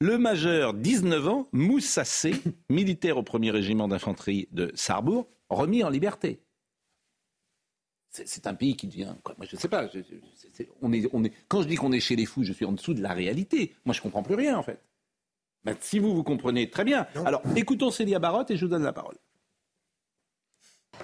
Le 0.00 0.18
majeur, 0.18 0.74
19 0.74 1.28
ans, 1.28 1.48
Moussa 1.52 2.02
militaire 2.68 3.16
au 3.16 3.22
premier 3.22 3.50
régiment 3.50 3.86
d'infanterie 3.86 4.48
de 4.50 4.72
Sarrebourg, 4.74 5.28
remis 5.48 5.84
en 5.84 5.90
liberté. 5.90 6.40
C'est 8.24 8.46
un 8.46 8.54
pays 8.54 8.76
qui 8.76 8.86
devient. 8.86 9.12
moi, 9.36 9.46
je 9.48 9.56
ne 9.56 9.60
sais 9.60 9.68
pas. 9.68 9.88
on 10.82 10.92
est, 10.92 11.08
on 11.12 11.24
est, 11.24 11.32
quand 11.48 11.62
je 11.62 11.68
dis 11.68 11.74
qu'on 11.74 11.90
est 11.90 11.98
chez 11.98 12.14
les 12.14 12.26
fous, 12.26 12.44
je 12.44 12.52
suis 12.52 12.64
en 12.64 12.72
dessous 12.72 12.94
de 12.94 13.02
la 13.02 13.12
réalité. 13.12 13.74
Moi, 13.84 13.92
je 13.92 13.98
ne 13.98 14.02
comprends 14.04 14.22
plus 14.22 14.36
rien, 14.36 14.56
en 14.56 14.62
fait. 14.62 14.80
Ben, 15.64 15.76
si 15.80 15.98
vous 15.98 16.14
vous 16.14 16.22
comprenez, 16.22 16.70
très 16.70 16.84
bien. 16.84 17.06
Alors, 17.24 17.42
écoutons 17.56 17.90
Célia 17.90 18.20
Barotte 18.20 18.50
et 18.52 18.56
je 18.56 18.64
vous 18.64 18.70
donne 18.70 18.84
la 18.84 18.92
parole. 18.92 19.16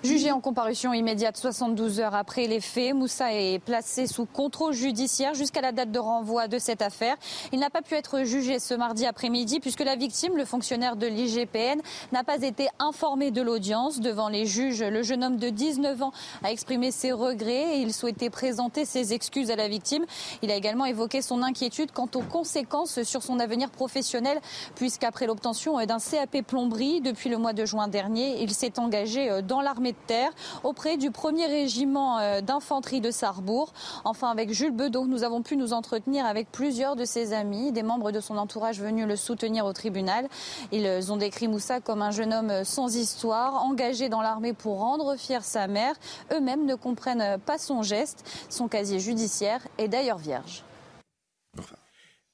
Jugé 0.02 0.32
en 0.32 0.40
comparution 0.40 0.94
immédiate 0.94 1.36
72 1.36 2.00
heures 2.00 2.14
après 2.14 2.46
les 2.46 2.60
faits, 2.60 2.94
Moussa 2.94 3.34
est 3.34 3.58
placé 3.58 4.06
sous 4.06 4.24
contrôle 4.24 4.72
judiciaire 4.72 5.34
jusqu'à 5.34 5.60
la 5.60 5.72
date 5.72 5.92
de 5.92 5.98
renvoi 5.98 6.48
de 6.48 6.58
cette 6.58 6.80
affaire. 6.80 7.16
Il 7.52 7.60
n'a 7.60 7.68
pas 7.68 7.82
pu 7.82 7.96
être 7.96 8.24
jugé 8.24 8.58
ce 8.60 8.72
mardi 8.72 9.04
après-midi 9.04 9.60
puisque 9.60 9.80
la 9.80 9.96
victime, 9.96 10.38
le 10.38 10.46
fonctionnaire 10.46 10.96
de 10.96 11.06
l'IGPN, 11.06 11.82
n'a 12.12 12.24
pas 12.24 12.40
été 12.40 12.68
informé 12.78 13.30
de 13.30 13.42
l'audience. 13.42 14.00
Devant 14.00 14.30
les 14.30 14.46
juges, 14.46 14.82
le 14.82 15.02
jeune 15.02 15.22
homme 15.22 15.36
de 15.36 15.50
19 15.50 16.00
ans 16.02 16.12
a 16.42 16.50
exprimé 16.50 16.92
ses 16.92 17.12
regrets 17.12 17.76
et 17.76 17.80
il 17.80 17.92
souhaitait 17.92 18.30
présenter 18.30 18.86
ses 18.86 19.12
excuses 19.12 19.50
à 19.50 19.56
la 19.56 19.68
victime. 19.68 20.06
Il 20.40 20.50
a 20.50 20.54
également 20.54 20.86
évoqué 20.86 21.20
son 21.20 21.42
inquiétude 21.42 21.92
quant 21.92 22.08
aux 22.14 22.22
conséquences 22.22 23.02
sur 23.02 23.22
son 23.22 23.38
avenir 23.38 23.68
professionnel 23.68 24.40
puisqu'après 24.76 25.26
l'obtention 25.26 25.76
d'un 25.84 25.98
CAP 25.98 26.40
plomberie 26.46 27.02
depuis 27.02 27.28
le 27.28 27.36
mois 27.36 27.52
de 27.52 27.66
juin 27.66 27.86
dernier, 27.86 28.42
il 28.42 28.54
s'est 28.54 28.78
engagé 28.78 29.42
dans 29.42 29.60
l'armée 29.60 29.79
de 29.80 29.96
terre 30.06 30.30
auprès 30.62 30.96
du 30.96 31.10
premier 31.10 31.46
régiment 31.46 32.18
euh, 32.18 32.40
d'infanterie 32.40 33.00
de 33.00 33.10
Sarrebourg. 33.10 33.72
Enfin, 34.04 34.28
avec 34.30 34.52
Jules 34.52 34.72
Bedeau, 34.72 35.06
nous 35.06 35.24
avons 35.24 35.42
pu 35.42 35.56
nous 35.56 35.72
entretenir 35.72 36.26
avec 36.26 36.52
plusieurs 36.52 36.96
de 36.96 37.04
ses 37.04 37.32
amis, 37.32 37.72
des 37.72 37.82
membres 37.82 38.12
de 38.12 38.20
son 38.20 38.36
entourage 38.36 38.80
venus 38.80 39.06
le 39.06 39.16
soutenir 39.16 39.64
au 39.64 39.72
tribunal. 39.72 40.28
Ils 40.72 41.10
ont 41.10 41.16
décrit 41.16 41.48
Moussa 41.48 41.80
comme 41.80 42.02
un 42.02 42.10
jeune 42.10 42.32
homme 42.32 42.64
sans 42.64 42.94
histoire, 42.96 43.64
engagé 43.64 44.08
dans 44.08 44.22
l'armée 44.22 44.52
pour 44.52 44.78
rendre 44.78 45.16
fière 45.16 45.44
sa 45.44 45.66
mère. 45.66 45.94
Eux-mêmes 46.32 46.66
ne 46.66 46.74
comprennent 46.74 47.38
pas 47.40 47.58
son 47.58 47.82
geste. 47.82 48.24
Son 48.48 48.68
casier 48.68 49.00
judiciaire 49.00 49.66
est 49.78 49.88
d'ailleurs 49.88 50.18
vierge. 50.18 50.64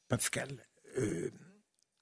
Pascal, 0.09 0.48
euh, 0.98 1.32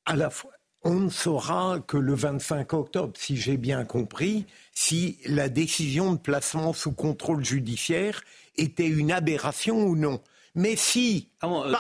à 0.05 0.17
la 0.17 0.31
fois, 0.31 0.53
on 0.85 0.95
ne 0.95 1.11
saura 1.11 1.81
que 1.87 1.97
le 1.97 2.15
25 2.15 2.73
octobre, 2.75 3.13
si 3.17 3.37
j'ai 3.37 3.57
bien 3.57 3.85
compris, 3.85 4.47
si 4.73 5.19
la 5.27 5.49
décision 5.49 6.13
de 6.13 6.19
placement 6.19 6.73
sous 6.73 6.93
contrôle 6.93 7.45
judiciaire 7.45 8.23
était 8.57 8.87
une 8.87 9.11
aberration 9.11 9.85
ou 9.85 9.97
non. 9.97 10.21
Mais 10.55 10.77
si... 10.77 11.29
Ah 11.41 11.49
bon, 11.49 11.65
euh, 11.65 11.73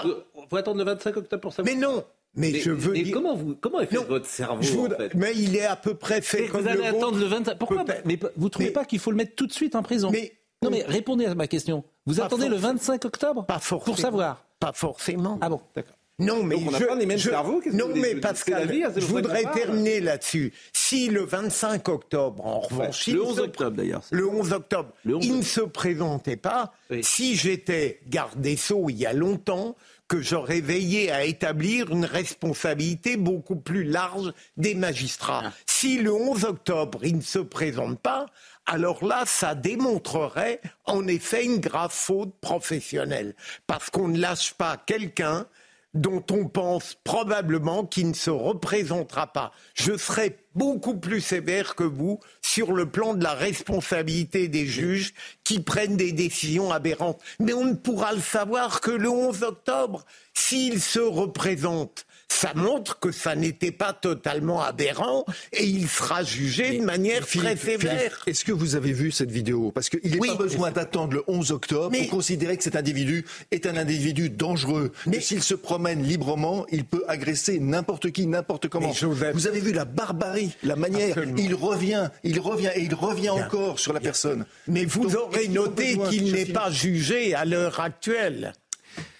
faut 0.48 0.56
attendre 0.56 0.78
le 0.78 0.84
25 0.84 1.16
octobre 1.16 1.40
pour 1.40 1.52
savoir. 1.52 1.74
Mais 1.74 1.80
non 1.80 2.04
mais, 2.36 2.58
je 2.58 2.72
veux 2.72 2.92
mais 2.92 3.08
comment 3.12 3.36
vous 3.36 3.54
comment 3.54 3.78
est 3.78 3.86
fait 3.86 3.96
votre 3.96 4.26
cerveau 4.26 4.86
en 4.86 4.90
fait 4.90 5.14
Mais 5.14 5.32
il 5.36 5.54
est 5.54 5.66
à 5.66 5.76
peu 5.76 5.94
près 5.94 6.20
fait 6.20 6.48
comme 6.48 6.62
vous 6.62 6.68
allez 6.68 6.84
attendre 6.84 7.16
le 7.16 7.26
25 7.26 7.58
Pourquoi 7.58 7.84
Mais 8.04 8.18
vous 8.36 8.48
trouvez 8.48 8.72
pas 8.72 8.84
qu'il 8.84 8.98
faut 8.98 9.12
le 9.12 9.16
mettre 9.16 9.36
tout 9.36 9.46
de 9.46 9.52
suite 9.52 9.76
en 9.76 9.84
prison 9.84 10.10
mais, 10.10 10.32
Non 10.60 10.70
mais 10.70 10.82
répondez 10.82 11.26
à 11.26 11.34
ma 11.36 11.46
question. 11.46 11.84
Vous 12.06 12.20
attendez 12.20 12.48
le 12.48 12.56
25 12.56 13.04
octobre 13.04 13.46
pas 13.46 13.60
pour 13.60 13.98
savoir 13.98 14.44
Pas 14.58 14.72
forcément. 14.72 15.38
Ah 15.40 15.48
bon, 15.48 15.60
d'accord. 15.76 15.94
Non, 16.20 16.44
mais 16.44 16.56
je, 16.58 17.72
non, 17.72 17.88
mais 17.96 18.14
Pascal, 18.14 18.70
hein, 18.70 18.92
je 18.94 19.04
voudrais 19.04 19.44
terminer 19.52 19.98
là-dessus. 19.98 20.52
Si 20.72 21.08
le 21.08 21.24
25 21.24 21.88
octobre, 21.88 22.46
en 22.46 22.60
revanche, 22.60 23.08
le 23.08 23.20
11 23.20 23.40
octobre 23.40 23.76
d'ailleurs, 23.76 24.02
le 24.12 24.28
11 24.28 24.52
octobre, 24.52 24.90
il 25.04 25.36
ne 25.36 25.42
se 25.42 25.60
présentait 25.60 26.36
pas. 26.36 26.72
Si 27.02 27.34
j'étais 27.34 28.00
garde 28.06 28.40
des 28.40 28.56
sceaux 28.56 28.88
il 28.90 28.96
y 28.96 29.06
a 29.06 29.12
longtemps, 29.12 29.74
que 30.06 30.20
j'aurais 30.20 30.60
veillé 30.60 31.10
à 31.10 31.24
établir 31.24 31.90
une 31.90 32.04
responsabilité 32.04 33.16
beaucoup 33.16 33.56
plus 33.56 33.84
large 33.84 34.32
des 34.56 34.74
magistrats. 34.74 35.44
Ah. 35.46 35.52
Si 35.66 35.98
le 35.98 36.12
11 36.12 36.44
octobre, 36.44 37.00
il 37.04 37.16
ne 37.16 37.22
se 37.22 37.38
présente 37.38 37.98
pas, 37.98 38.26
alors 38.66 39.04
là, 39.04 39.24
ça 39.26 39.54
démontrerait 39.54 40.60
en 40.84 41.06
effet 41.08 41.44
une 41.44 41.58
grave 41.58 41.92
faute 41.92 42.34
professionnelle. 42.40 43.34
Parce 43.66 43.90
qu'on 43.90 44.08
ne 44.08 44.18
lâche 44.18 44.54
pas 44.54 44.76
quelqu'un 44.76 45.46
dont 45.94 46.24
on 46.30 46.46
pense 46.48 46.96
probablement 47.04 47.86
qu'il 47.86 48.08
ne 48.08 48.14
se 48.14 48.30
représentera 48.30 49.28
pas. 49.28 49.52
Je 49.74 49.96
serai 49.96 50.38
beaucoup 50.54 50.96
plus 50.96 51.20
sévère 51.20 51.74
que 51.74 51.84
vous 51.84 52.20
sur 52.42 52.72
le 52.72 52.90
plan 52.90 53.14
de 53.14 53.22
la 53.22 53.34
responsabilité 53.34 54.48
des 54.48 54.66
juges 54.66 55.14
qui 55.44 55.60
prennent 55.60 55.96
des 55.96 56.12
décisions 56.12 56.72
aberrantes. 56.72 57.20
Mais 57.38 57.52
on 57.52 57.64
ne 57.64 57.74
pourra 57.74 58.12
le 58.12 58.20
savoir 58.20 58.80
que 58.80 58.90
le 58.90 59.08
11 59.08 59.42
octobre. 59.42 60.04
S'il 60.34 60.80
se 60.80 61.00
représente, 61.00 62.06
ça 62.28 62.52
montre 62.54 62.98
que 62.98 63.12
ça 63.12 63.34
n'était 63.34 63.70
pas 63.70 63.92
totalement 63.92 64.62
aberrant 64.62 65.24
et 65.52 65.64
il 65.64 65.88
sera 65.88 66.22
jugé 66.22 66.78
de 66.78 66.84
manière 66.84 67.26
très 67.26 67.56
sévère. 67.56 68.22
Est-ce 68.26 68.44
que 68.44 68.52
vous 68.52 68.76
avez 68.76 68.92
vu 68.92 69.10
cette 69.10 69.30
vidéo? 69.30 69.70
Parce 69.72 69.88
qu'il 69.88 70.10
n'est 70.10 70.28
pas 70.28 70.34
besoin 70.34 70.70
d'attendre 70.70 71.14
le 71.14 71.24
11 71.26 71.52
octobre 71.52 71.96
pour 71.96 72.08
considérer 72.08 72.56
que 72.56 72.62
cet 72.62 72.76
individu 72.76 73.24
est 73.50 73.66
un 73.66 73.76
individu 73.76 74.30
dangereux. 74.30 74.92
Mais 75.06 75.20
s'il 75.20 75.42
se 75.42 75.54
promène 75.54 76.02
librement, 76.02 76.66
il 76.70 76.84
peut 76.84 77.04
agresser 77.08 77.58
n'importe 77.60 78.10
qui, 78.10 78.26
n'importe 78.26 78.68
comment. 78.68 78.92
Vous 79.32 79.46
avez 79.46 79.60
vu 79.60 79.72
la 79.72 79.84
barbarie, 79.84 80.52
la 80.62 80.76
manière. 80.76 81.16
Il 81.36 81.54
revient, 81.54 82.10
il 82.22 82.40
revient 82.40 82.70
et 82.74 82.82
il 82.82 82.94
revient 82.94 83.30
encore 83.30 83.78
sur 83.78 83.92
la 83.92 84.00
personne. 84.00 84.44
Mais 84.66 84.84
vous 84.84 85.16
aurez 85.16 85.48
noté 85.48 85.98
qu'il 86.08 86.32
n'est 86.32 86.46
pas 86.46 86.70
jugé 86.70 87.34
à 87.34 87.44
l'heure 87.44 87.80
actuelle. 87.80 88.52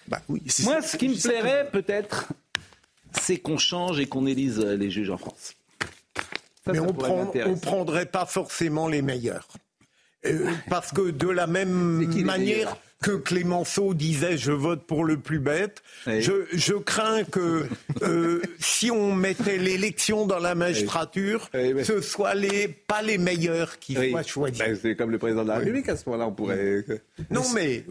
Bah 0.07 0.21
Moi, 0.27 0.81
ce 0.81 0.97
qui 0.97 1.09
me 1.09 1.15
plairait 1.15 1.69
peut-être, 1.71 2.27
c'est 3.19 3.37
qu'on 3.37 3.57
change 3.57 3.99
et 3.99 4.07
qu'on 4.07 4.25
élise 4.25 4.59
euh, 4.59 4.75
les 4.75 4.89
juges 4.89 5.09
en 5.09 5.17
France. 5.17 5.55
Mais 6.67 6.79
on 6.79 6.87
ne 6.87 7.59
prendrait 7.59 8.05
pas 8.05 8.25
forcément 8.25 8.87
les 8.87 9.01
meilleurs. 9.01 9.47
Euh, 10.25 10.51
parce 10.69 10.91
que 10.91 11.11
de 11.11 11.27
la 11.27 11.45
même 11.47 12.07
manière, 12.23 12.75
que 13.05 13.11
Clémenceau 13.11 13.93
disait 13.93 14.35
je 14.35 14.51
vote 14.51 14.81
pour 14.81 15.05
le 15.05 15.17
plus 15.17 15.37
bête. 15.37 15.83
Je, 16.07 16.73
crains 16.73 17.23
que 17.23 17.67
euh, 18.01 18.41
si 18.57 18.89
on 18.89 19.13
mettait 19.13 19.59
l'élection 19.59 20.25
dans 20.25 20.39
la 20.39 20.55
magistrature, 20.55 21.47
ce 21.53 22.01
soit 22.01 22.33
les, 22.33 22.67
pas 22.67 23.03
les 23.03 23.19
meilleurs 23.19 23.77
qui 23.77 23.93
soient 23.93 24.23
choisis. 24.23 24.57
Ben, 24.57 24.75
c'est 24.81 24.95
comme 24.95 25.11
le 25.11 25.19
président 25.19 25.43
de 25.43 25.49
la 25.49 25.59
République 25.59 25.87
à 25.87 25.95
ce 25.95 26.09
moment-là, 26.09 26.27
on 26.29 26.31
pourrait. 26.31 26.83
Non 27.29 27.43
mais 27.53 27.85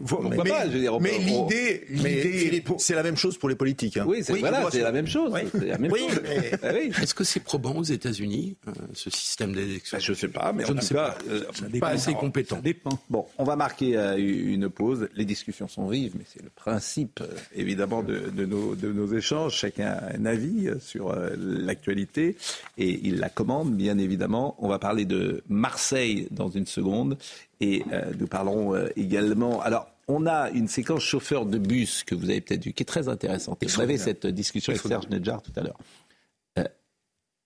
mais, 0.99 1.17
l'idée, 1.17 2.63
c'est 2.77 2.95
la 2.95 3.03
même 3.03 3.15
chose 3.15 3.37
pour 3.37 3.47
les 3.47 3.55
politiques. 3.55 3.95
Hein. 3.95 4.05
Oui, 4.05 4.21
c'est 4.21 4.37
voilà, 4.37 4.69
la 4.73 4.91
même 4.91 5.07
chose. 5.07 5.33
Est-ce 7.01 7.13
que 7.13 7.23
c'est 7.23 7.39
probant 7.39 7.75
aux 7.75 7.83
États-Unis 7.83 8.57
euh, 8.67 8.71
ce 8.93 9.09
système 9.09 9.53
d'élection? 9.53 9.97
Ben, 9.97 10.03
Je 10.03 10.11
ne 10.11 10.17
sais 10.17 10.27
pas, 10.27 10.51
mais 10.51 10.65
je 10.65 10.73
ne 10.73 10.81
sais 10.81 10.93
pas. 10.93 11.17
Euh, 11.29 11.43
pas 11.79 11.89
assez 11.89 12.13
compétent. 12.13 12.61
Bon, 13.09 13.25
on 13.37 13.45
va 13.45 13.55
marquer 13.55 13.95
une 14.17 14.69
pause. 14.69 15.04
Les 15.13 15.25
discussions 15.25 15.67
sont 15.67 15.87
vives, 15.87 16.13
mais 16.17 16.25
c'est 16.27 16.41
le 16.41 16.49
principe, 16.49 17.21
euh, 17.21 17.35
évidemment, 17.53 18.03
de, 18.03 18.45
nos, 18.45 19.13
échanges. 19.13 19.55
Chacun 19.55 19.87
a 19.87 20.15
un 20.15 20.25
avis 20.25 20.67
euh, 20.67 20.79
sur 20.79 21.11
euh, 21.11 21.35
l'actualité 21.37 22.37
et 22.77 22.99
il 23.03 23.19
la 23.19 23.29
commande, 23.29 23.75
bien 23.75 23.97
évidemment. 23.97 24.55
On 24.59 24.67
va 24.67 24.79
parler 24.79 25.05
de 25.05 25.43
Marseille 25.47 26.27
dans 26.31 26.49
une 26.49 26.65
seconde 26.65 27.17
et 27.61 27.83
nous 28.19 28.27
parlerons 28.27 28.75
également. 28.97 29.61
Alors, 29.61 29.89
on 30.09 30.27
a 30.27 30.49
une 30.49 30.67
séquence 30.67 31.03
chauffeur 31.03 31.45
de 31.45 31.57
bus 31.57 32.03
que 32.03 32.13
vous 32.13 32.29
avez 32.29 32.41
peut-être 32.41 32.65
vu, 32.65 32.73
qui 32.73 32.83
est 32.83 32.85
très 32.85 33.07
intéressante. 33.07 33.63
vous 33.63 33.81
avez 33.81 33.97
cette 33.97 34.27
discussion 34.27 34.71
avec 34.71 34.81
Serge 34.81 35.07
Nedjar 35.07 35.41
tout 35.41 35.53
à 35.55 35.61
l'heure. 35.61 35.77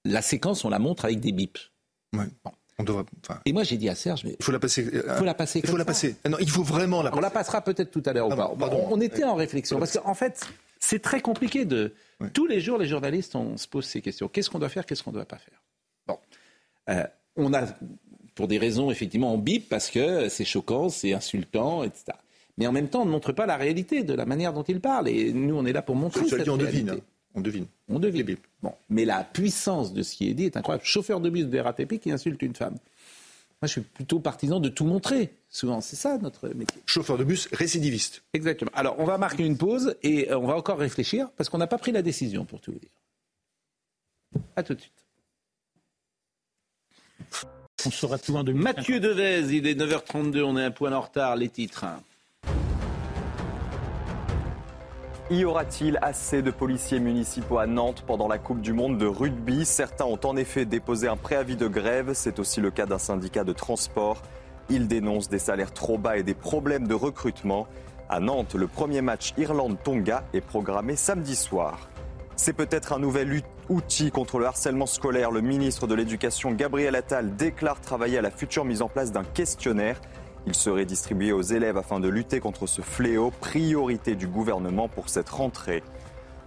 la 0.04 0.22
séquence, 0.24 0.66
on 0.66 0.70
la 0.70 0.80
montre 0.80 1.06
avec 1.06 1.20
des 1.20 1.32
bips. 1.32 1.60
Ouais. 2.14 2.26
Et 3.46 3.54
moi, 3.54 3.64
j'ai 3.64 3.78
dit 3.78 3.90
à 3.90 3.96
Serge, 3.96 4.24
mais 4.24 4.36
il 4.40 4.44
faut 4.44 4.52
la 4.52 4.60
passer. 4.60 4.90
Il 4.92 5.02
faut 5.18 5.26
la 5.26 5.34
passer. 5.34 5.62
Il 5.64 5.70
faut 5.70 5.78
la 5.78 5.86
passer. 5.86 6.16
Non, 6.30 6.38
il 6.40 6.50
faut 6.50 6.64
vraiment 6.64 7.02
la. 7.02 7.10
Passer. 7.10 7.20
On 7.20 7.22
la 7.22 7.30
passera 7.30 7.62
peut-être 7.62 7.92
tout 7.92 8.04
à 8.06 8.14
l'heure. 8.14 8.30
Ah, 8.32 8.52
on, 8.90 9.02
était 9.02 9.24
en 9.24 9.36
réflexion 9.36 9.80
parce 9.80 9.98
qu'en 9.98 10.14
fait, 10.14 10.48
c'est 10.80 11.02
très 11.02 11.22
compliqué 11.22 11.66
de. 11.66 11.94
Tous 12.34 12.48
les 12.48 12.60
jours, 12.60 12.78
les 12.78 12.88
journalistes, 12.88 13.36
on 13.36 13.56
se 13.58 13.68
pose 13.68 13.86
ces 13.86 14.02
questions. 14.02 14.28
Qu'est-ce 14.28 14.50
qu'on 14.50 14.60
doit 14.60 14.70
faire 14.70 14.86
Qu'est-ce 14.86 15.04
qu'on 15.04 15.12
ne 15.12 15.16
doit 15.16 15.26
pas 15.26 15.38
faire? 15.38 15.62
Bon, 16.06 16.18
euh, 16.90 17.06
on 17.38 17.54
a, 17.54 17.66
pour 18.36 18.48
des 18.50 18.58
raisons 18.58 18.92
effectivement, 18.92 19.34
on 19.34 19.38
bip 19.38 19.70
parce 19.70 19.90
que 19.90 20.28
c'est 20.28 20.44
choquant, 20.44 20.90
c'est 20.90 21.14
insultant, 21.14 21.84
etc. 21.84 22.18
Mais 22.58 22.68
en 22.68 22.74
même 22.74 22.90
temps, 22.90 23.04
on 23.04 23.06
ne 23.06 23.12
montre 23.12 23.32
pas 23.32 23.46
la 23.46 23.56
réalité 23.56 24.04
de 24.04 24.14
la 24.14 24.26
manière 24.26 24.52
dont 24.52 24.64
il 24.64 24.82
parle. 24.82 25.08
Et 25.08 25.32
nous, 25.32 25.56
on 25.56 25.66
est 25.66 25.72
là 25.72 25.82
pour 25.82 25.96
montrer 25.96 26.26
cette 26.26 26.50
on 26.50 26.58
réalité. 26.58 26.84
Devine. 26.84 27.02
On 27.36 27.42
devine. 27.42 27.68
On 27.88 28.00
devine. 28.00 28.38
Bon. 28.62 28.74
Mais 28.90 29.06
la 29.06 29.24
puissance 29.24 29.94
de 29.94 30.02
ce 30.04 30.16
qui 30.16 30.30
est 30.30 30.34
dit 30.34 30.46
est 30.46 30.58
incroyable. 30.58 30.84
Chauffeur 30.86 31.20
de 31.20 31.30
bus 31.30 31.46
de 31.46 31.60
RATP 31.60 32.00
qui 32.00 32.12
insulte 32.12 32.42
une 32.42 32.56
femme. 32.56 32.76
Moi, 33.62 33.68
je 33.68 33.74
suis 33.74 33.82
plutôt 33.82 34.20
partisan 34.20 34.60
de 34.60 34.70
tout 34.70 34.86
montrer. 34.86 35.34
Souvent, 35.50 35.82
c'est 35.82 35.98
ça 35.98 36.18
notre 36.18 36.48
métier. 36.50 36.82
Chauffeur 36.86 37.18
de 37.18 37.26
bus 37.26 37.50
récidiviste. 37.52 38.24
Exactement. 38.34 38.72
Alors, 38.74 38.96
on 39.00 39.04
va 39.04 39.18
marquer 39.18 39.46
une 39.46 39.58
pause 39.58 39.96
et 40.02 40.32
euh, 40.32 40.40
on 40.40 40.48
va 40.48 40.56
encore 40.56 40.78
réfléchir 40.78 41.30
parce 41.36 41.50
qu'on 41.50 41.58
n'a 41.58 41.68
pas 41.68 41.78
pris 41.78 41.92
la 41.92 42.02
décision, 42.02 42.46
pour 42.46 42.62
tout 42.62 42.72
vous 42.72 42.80
dire. 42.80 42.90
À 44.56 44.64
tout 44.64 44.76
de 44.76 44.82
suite. 44.82 45.06
On 47.86 47.92
sera 47.92 48.18
tout 48.18 48.36
en 48.36 48.44
Mathieu 48.44 49.00
Devez, 49.00 49.56
il 49.56 49.68
est 49.68 49.76
9h32, 49.76 50.42
on 50.44 50.58
est 50.58 50.64
un 50.64 50.72
point 50.72 50.92
en 50.92 51.02
retard, 51.02 51.36
les 51.36 51.50
titres. 51.50 51.86
Y 55.32 55.46
aura-t-il 55.46 56.00
assez 56.02 56.42
de 56.42 56.50
policiers 56.50 57.00
municipaux 57.00 57.60
à 57.60 57.68
Nantes 57.68 58.04
pendant 58.08 58.28
la 58.28 58.40
Coupe 58.40 58.62
du 58.62 58.74
Monde 58.74 58.98
de 58.98 59.06
rugby? 59.06 59.64
Certains 59.64 60.06
ont 60.06 60.20
en 60.24 60.36
effet 60.36 60.66
déposé 60.66 61.08
un 61.08 61.18
préavis 61.18 61.56
de 61.56 61.68
grève. 61.68 62.14
C'est 62.16 62.40
aussi 62.40 62.62
le 62.62 62.72
cas 62.72 62.88
d'un 62.88 62.98
syndicat 62.98 63.44
de 63.44 63.54
transport. 63.54 64.24
Ils 64.72 64.88
dénoncent 64.88 65.30
des 65.30 65.38
salaires 65.38 65.72
trop 65.72 66.00
bas 66.00 66.18
et 66.18 66.24
des 66.24 66.34
problèmes 66.34 66.88
de 66.88 66.96
recrutement. 66.96 67.68
À 68.10 68.20
Nantes, 68.20 68.56
le 68.56 68.66
premier 68.66 69.02
match 69.02 69.36
Irlande-Tonga 69.38 70.24
est 70.34 70.42
programmé 70.42 70.96
samedi 70.96 71.36
soir. 71.36 71.90
C'est 72.36 72.54
peut-être 72.54 72.92
un 72.94 73.00
nouvel 73.00 73.44
outil 73.70 74.10
contre 74.10 74.40
le 74.40 74.48
harcèlement 74.48 74.88
scolaire. 74.88 75.30
Le 75.30 75.42
ministre 75.42 75.86
de 75.86 75.94
l'Éducation, 75.94 76.54
Gabriel 76.54 76.96
Attal, 76.96 77.36
déclare 77.36 77.82
travailler 77.82 78.18
à 78.18 78.24
la 78.24 78.32
future 78.32 78.66
mise 78.66 78.82
en 78.82 78.88
place 78.88 79.12
d'un 79.12 79.26
questionnaire 79.26 80.02
il 80.46 80.56
serait 80.56 80.86
distribué 80.86 81.32
aux 81.32 81.42
élèves 81.42 81.78
afin 81.78 82.00
de 82.00 82.08
lutter 82.08 82.40
contre 82.40 82.68
ce 82.68 82.82
fléau, 82.82 83.32
priorité 83.40 84.16
du 84.16 84.28
gouvernement 84.28 84.88
pour 84.88 85.10
cette 85.10 85.30
rentrée. 85.30 85.84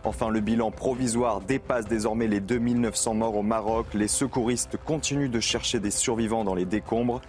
Enfin, 0.05 0.31
le 0.31 0.41
bilan 0.41 0.73
provisoire 0.73 1.41
dépasse 1.41 1.87
désormais 1.87 2.27
les 2.27 2.41
2900 2.41 3.15
morts 3.15 3.37
au 3.37 3.43
Maroc. 3.43 3.87
Les 3.95 4.09
secouristes 4.09 4.77
continuent 4.77 5.31
de 5.31 5.39
chercher 5.39 5.79
des 5.79 5.93
survivants 5.93 6.45
dans 6.45 6.57
les 6.57 6.65
décombres. 6.65 7.21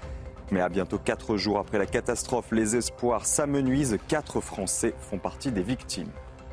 Mais 0.51 0.61
à 0.61 0.69
bientôt 0.69 0.97
quatre 0.97 1.37
jours 1.37 1.59
après 1.59 1.77
la 1.77 1.85
catastrophe, 1.85 2.51
les 2.51 2.75
espoirs 2.75 3.25
s'amenuisent. 3.25 3.97
Quatre 4.07 4.41
Français 4.41 4.95
font 4.99 5.19
partie 5.19 5.51
des 5.51 5.61
victimes. 5.61 6.09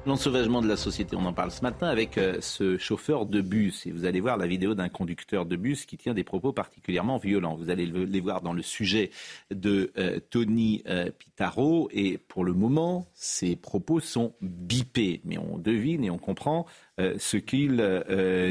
L'ensauvagement 0.07 0.63
de 0.63 0.67
la 0.67 0.79
société, 0.79 1.15
on 1.15 1.27
en 1.27 1.35
parle 1.35 1.51
ce 1.51 1.61
matin 1.61 1.87
avec 1.87 2.17
euh, 2.17 2.39
ce 2.41 2.79
chauffeur 2.79 3.27
de 3.27 3.43
bus. 3.43 3.87
Et 3.87 3.91
vous 3.91 4.07
allez 4.07 4.21
voir 4.21 4.39
la 4.39 4.47
vidéo 4.47 4.75
d'un 4.75 4.89
conducteur 4.89 5.45
de 5.45 5.57
bus 5.57 5.85
qui 5.85 5.99
tient 5.99 6.15
des 6.15 6.25
propos 6.25 6.55
particulièrement 6.55 7.19
violents. 7.19 7.55
Vous 7.55 7.69
allez 7.69 7.85
les 7.85 8.21
voir 8.21 8.41
dans 8.41 8.55
le 8.55 8.63
sujet 8.63 9.11
de 9.51 9.93
euh, 9.99 10.19
Tony 10.31 10.83
euh, 10.89 11.11
Pitaro. 11.11 11.91
Et 11.93 12.17
pour 12.17 12.45
le 12.45 12.55
moment, 12.55 13.09
ces 13.13 13.57
propos 13.57 14.01
sont 14.01 14.33
bipés. 14.41 15.21
Mais 15.27 15.37
on 15.37 15.59
devine 15.59 16.03
et 16.03 16.11
on 16.11 16.19
comprend 16.19 16.65
ce 16.99 17.39
qu'il 17.39 17.83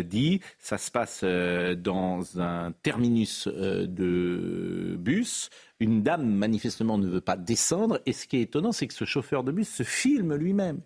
dit. 0.09 0.41
Ça 0.57 0.79
se 0.79 0.89
passe 0.89 1.23
dans 1.23 2.41
un 2.41 2.71
terminus 2.81 3.47
de 3.47 4.95
bus. 4.97 5.51
Une 5.79 6.01
dame, 6.01 6.27
manifestement, 6.27 6.97
ne 6.97 7.07
veut 7.07 7.21
pas 7.21 7.37
descendre. 7.37 8.01
Et 8.07 8.13
ce 8.13 8.25
qui 8.25 8.37
est 8.37 8.41
étonnant, 8.41 8.71
c'est 8.71 8.87
que 8.87 8.93
ce 8.95 9.05
chauffeur 9.05 9.43
de 9.43 9.51
bus 9.51 9.69
se 9.69 9.83
filme 9.83 10.33
lui-même. 10.33 10.81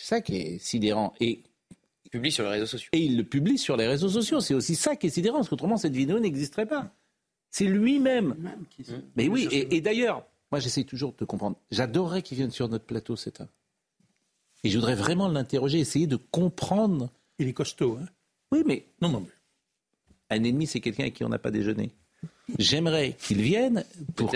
C'est 0.00 0.14
ça 0.14 0.20
qui 0.22 0.36
est 0.36 0.58
sidérant. 0.58 1.12
Et 1.20 1.42
il 2.04 2.10
publie 2.10 2.32
sur 2.32 2.44
les 2.44 2.50
réseaux 2.50 2.66
sociaux. 2.66 2.88
Et 2.92 3.00
il 3.00 3.18
le 3.18 3.24
publie 3.24 3.58
sur 3.58 3.76
les 3.76 3.86
réseaux 3.86 4.08
sociaux. 4.08 4.40
C'est 4.40 4.54
aussi 4.54 4.74
ça 4.74 4.96
qui 4.96 5.08
est 5.08 5.10
sidérant, 5.10 5.38
parce 5.38 5.50
qu'autrement, 5.50 5.76
cette 5.76 5.94
vidéo 5.94 6.18
n'existerait 6.18 6.64
pas. 6.64 6.90
C'est 7.50 7.66
lui-même. 7.66 8.34
Mais 9.14 9.28
oui, 9.28 9.46
et, 9.52 9.80
d'ailleurs, 9.82 10.24
moi 10.50 10.58
j'essaie 10.58 10.84
toujours 10.84 11.12
de 11.12 11.16
te 11.18 11.24
comprendre. 11.24 11.56
J'adorerais 11.70 12.22
qu'il 12.22 12.38
vienne 12.38 12.50
sur 12.50 12.68
notre 12.68 12.86
plateau, 12.86 13.14
cet 13.14 13.40
homme. 13.40 13.48
Et 14.64 14.70
je 14.70 14.78
voudrais 14.78 14.94
vraiment 14.94 15.28
l'interroger, 15.28 15.80
essayer 15.80 16.06
de 16.06 16.16
comprendre. 16.16 17.10
Il 17.38 17.48
est 17.48 17.52
costaud, 17.52 17.98
hein 18.00 18.06
Oui, 18.52 18.62
mais. 18.64 18.86
Non, 19.02 19.10
non. 19.10 19.26
Un 20.30 20.44
ennemi, 20.44 20.66
c'est 20.66 20.80
quelqu'un 20.80 21.02
avec 21.02 21.14
qui 21.14 21.24
on 21.24 21.28
n'a 21.28 21.38
pas 21.38 21.50
déjeuné. 21.50 21.90
J'aimerais 22.58 23.16
qu'il 23.20 23.42
vienne 23.42 23.84
pour, 24.16 24.32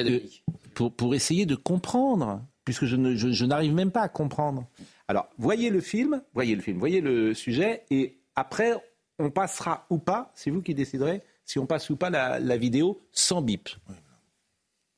pour, 0.74 0.92
pour, 0.92 1.14
essayer 1.14 1.46
de 1.46 1.54
comprendre, 1.54 2.42
puisque 2.64 2.84
je, 2.84 2.96
ne, 2.96 3.14
je 3.16 3.44
n'arrive 3.46 3.72
même 3.72 3.90
pas 3.90 4.02
à 4.02 4.08
comprendre. 4.08 4.66
Alors, 5.08 5.28
voyez 5.38 5.70
le 5.70 5.80
film, 5.80 6.22
voyez 6.32 6.56
le 6.56 6.62
film, 6.62 6.78
voyez 6.78 7.00
le 7.00 7.34
sujet, 7.34 7.84
et 7.90 8.16
après, 8.36 8.74
on 9.18 9.30
passera 9.30 9.86
ou 9.90 9.98
pas, 9.98 10.32
c'est 10.34 10.50
vous 10.50 10.62
qui 10.62 10.74
déciderez, 10.74 11.22
si 11.44 11.58
on 11.58 11.66
passe 11.66 11.90
ou 11.90 11.96
pas 11.96 12.10
la, 12.10 12.56
vidéo 12.56 13.00
sans 13.12 13.42
bip. 13.42 13.68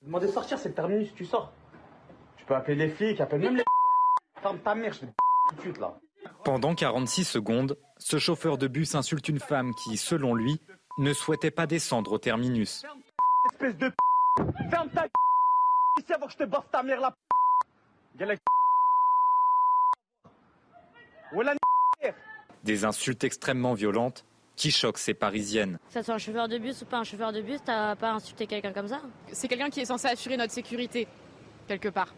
Demander 0.03 0.27
de 0.27 0.33
sortir, 0.33 0.59
c'est 0.59 0.69
le 0.69 0.75
terminus, 0.75 1.13
tu 1.15 1.25
sors. 1.25 1.53
Tu 2.37 2.45
peux 2.45 2.55
appeler 2.55 2.77
les 2.77 2.89
flics, 2.89 3.21
appelle 3.21 3.41
même 3.41 3.57
les. 3.57 3.65
Ferme 4.43 4.59
ta 4.61 4.75
mère, 4.75 4.93
je 4.93 5.01
vais 5.01 5.07
tout 5.49 5.57
de 5.57 5.61
suite 5.63 5.79
là. 5.79 5.99
Pendant 6.45 6.75
46 6.75 7.25
secondes, 7.25 7.77
ce 7.99 8.19
chauffeur 8.19 8.59
de 8.59 8.69
bus 8.69 8.95
insulte 8.95 9.29
une 9.29 9.41
femme 9.41 9.75
qui, 9.75 9.97
selon 9.97 10.35
lui, 10.35 10.61
ne 10.99 11.13
souhaitait 11.13 11.51
pas 11.51 11.67
descendre 11.67 12.13
au 12.13 12.19
terminus. 12.19 12.85
Espèce 13.53 13.77
de 13.77 13.91
Ferme 14.71 14.91
ta 14.91 15.07
ici 15.99 16.13
avant 16.13 16.27
que 16.27 16.33
je 16.33 16.39
te 16.39 16.45
bosse 16.45 16.69
ta 16.71 16.83
mère 16.83 17.01
là. 17.01 17.17
Des 22.65 22.85
insultes 22.85 23.25
extrêmement 23.25 23.75
violentes 23.75 24.25
qui 24.57 24.71
choquent 24.71 24.99
ces 24.99 25.15
Parisiennes. 25.15 25.79
Que 25.89 25.95
ce 25.95 26.03
soit 26.03 26.15
un 26.15 26.19
chauffeur 26.19 26.49
de 26.49 26.59
bus 26.59 26.83
ou 26.83 26.87
pas 26.87 26.99
un 26.99 27.05
chauffeur 27.05 27.33
de 27.33 27.43
bus, 27.43 27.61
t'as 27.65 27.95
pas 27.95 28.13
insulté 28.13 28.47
quelqu'un 28.47 28.73
comme 28.73 28.89
ça 28.89 29.03
C'est 29.33 29.49
quelqu'un 29.49 29.69
qui 29.69 29.81
est 29.81 29.85
censé 29.85 30.09
assurer 30.09 30.37
notre 30.37 30.53
sécurité, 30.53 31.07
quelque 31.69 31.89
part. 31.89 32.15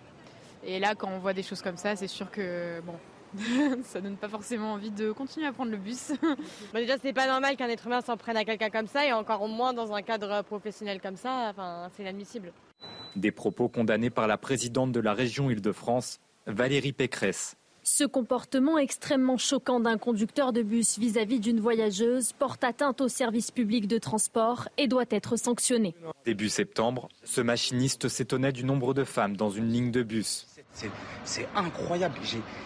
Et 0.64 0.78
là, 0.78 0.94
quand 0.94 1.08
on 1.08 1.18
voit 1.18 1.32
des 1.32 1.42
choses 1.42 1.62
comme 1.62 1.76
ça, 1.76 1.96
c'est 1.96 2.06
sûr 2.06 2.30
que, 2.30 2.80
bon, 2.80 2.94
ça 3.84 4.00
donne 4.00 4.16
pas 4.16 4.28
forcément 4.28 4.74
envie 4.74 4.90
de 4.90 5.10
continuer 5.10 5.46
à 5.46 5.52
prendre 5.52 5.72
le 5.72 5.76
bus. 5.76 6.12
bah 6.72 6.80
déjà, 6.80 6.96
c'est 6.98 7.12
pas 7.12 7.26
normal 7.26 7.56
qu'un 7.56 7.68
être 7.68 7.86
humain 7.86 8.00
s'en 8.00 8.16
prenne 8.16 8.36
à 8.36 8.44
quelqu'un 8.44 8.70
comme 8.70 8.86
ça, 8.86 9.04
et 9.04 9.12
encore 9.12 9.46
moins 9.48 9.72
dans 9.72 9.92
un 9.92 10.02
cadre 10.02 10.42
professionnel 10.42 11.00
comme 11.00 11.16
ça, 11.16 11.48
enfin, 11.50 11.90
c'est 11.96 12.02
inadmissible. 12.02 12.52
Des 13.16 13.32
propos 13.32 13.68
condamnés 13.68 14.10
par 14.10 14.28
la 14.28 14.38
présidente 14.38 14.92
de 14.92 15.00
la 15.00 15.12
région 15.12 15.50
Île-de-France, 15.50 16.20
Valérie 16.46 16.92
Pécresse. 16.92 17.56
Ce 17.90 18.04
comportement 18.04 18.76
extrêmement 18.76 19.38
choquant 19.38 19.80
d'un 19.80 19.96
conducteur 19.96 20.52
de 20.52 20.62
bus 20.62 20.98
vis-à-vis 20.98 21.40
d'une 21.40 21.58
voyageuse 21.58 22.34
porte 22.34 22.62
atteinte 22.62 23.00
au 23.00 23.08
service 23.08 23.50
public 23.50 23.88
de 23.88 23.96
transport 23.96 24.68
et 24.76 24.88
doit 24.88 25.06
être 25.10 25.36
sanctionné. 25.36 25.94
Début 26.26 26.50
septembre, 26.50 27.08
ce 27.24 27.40
machiniste 27.40 28.08
s'étonnait 28.08 28.52
du 28.52 28.64
nombre 28.64 28.92
de 28.92 29.04
femmes 29.04 29.38
dans 29.38 29.48
une 29.48 29.72
ligne 29.72 29.90
de 29.90 30.02
bus. 30.02 30.46
C'est 31.24 31.48
incroyable, 31.56 32.18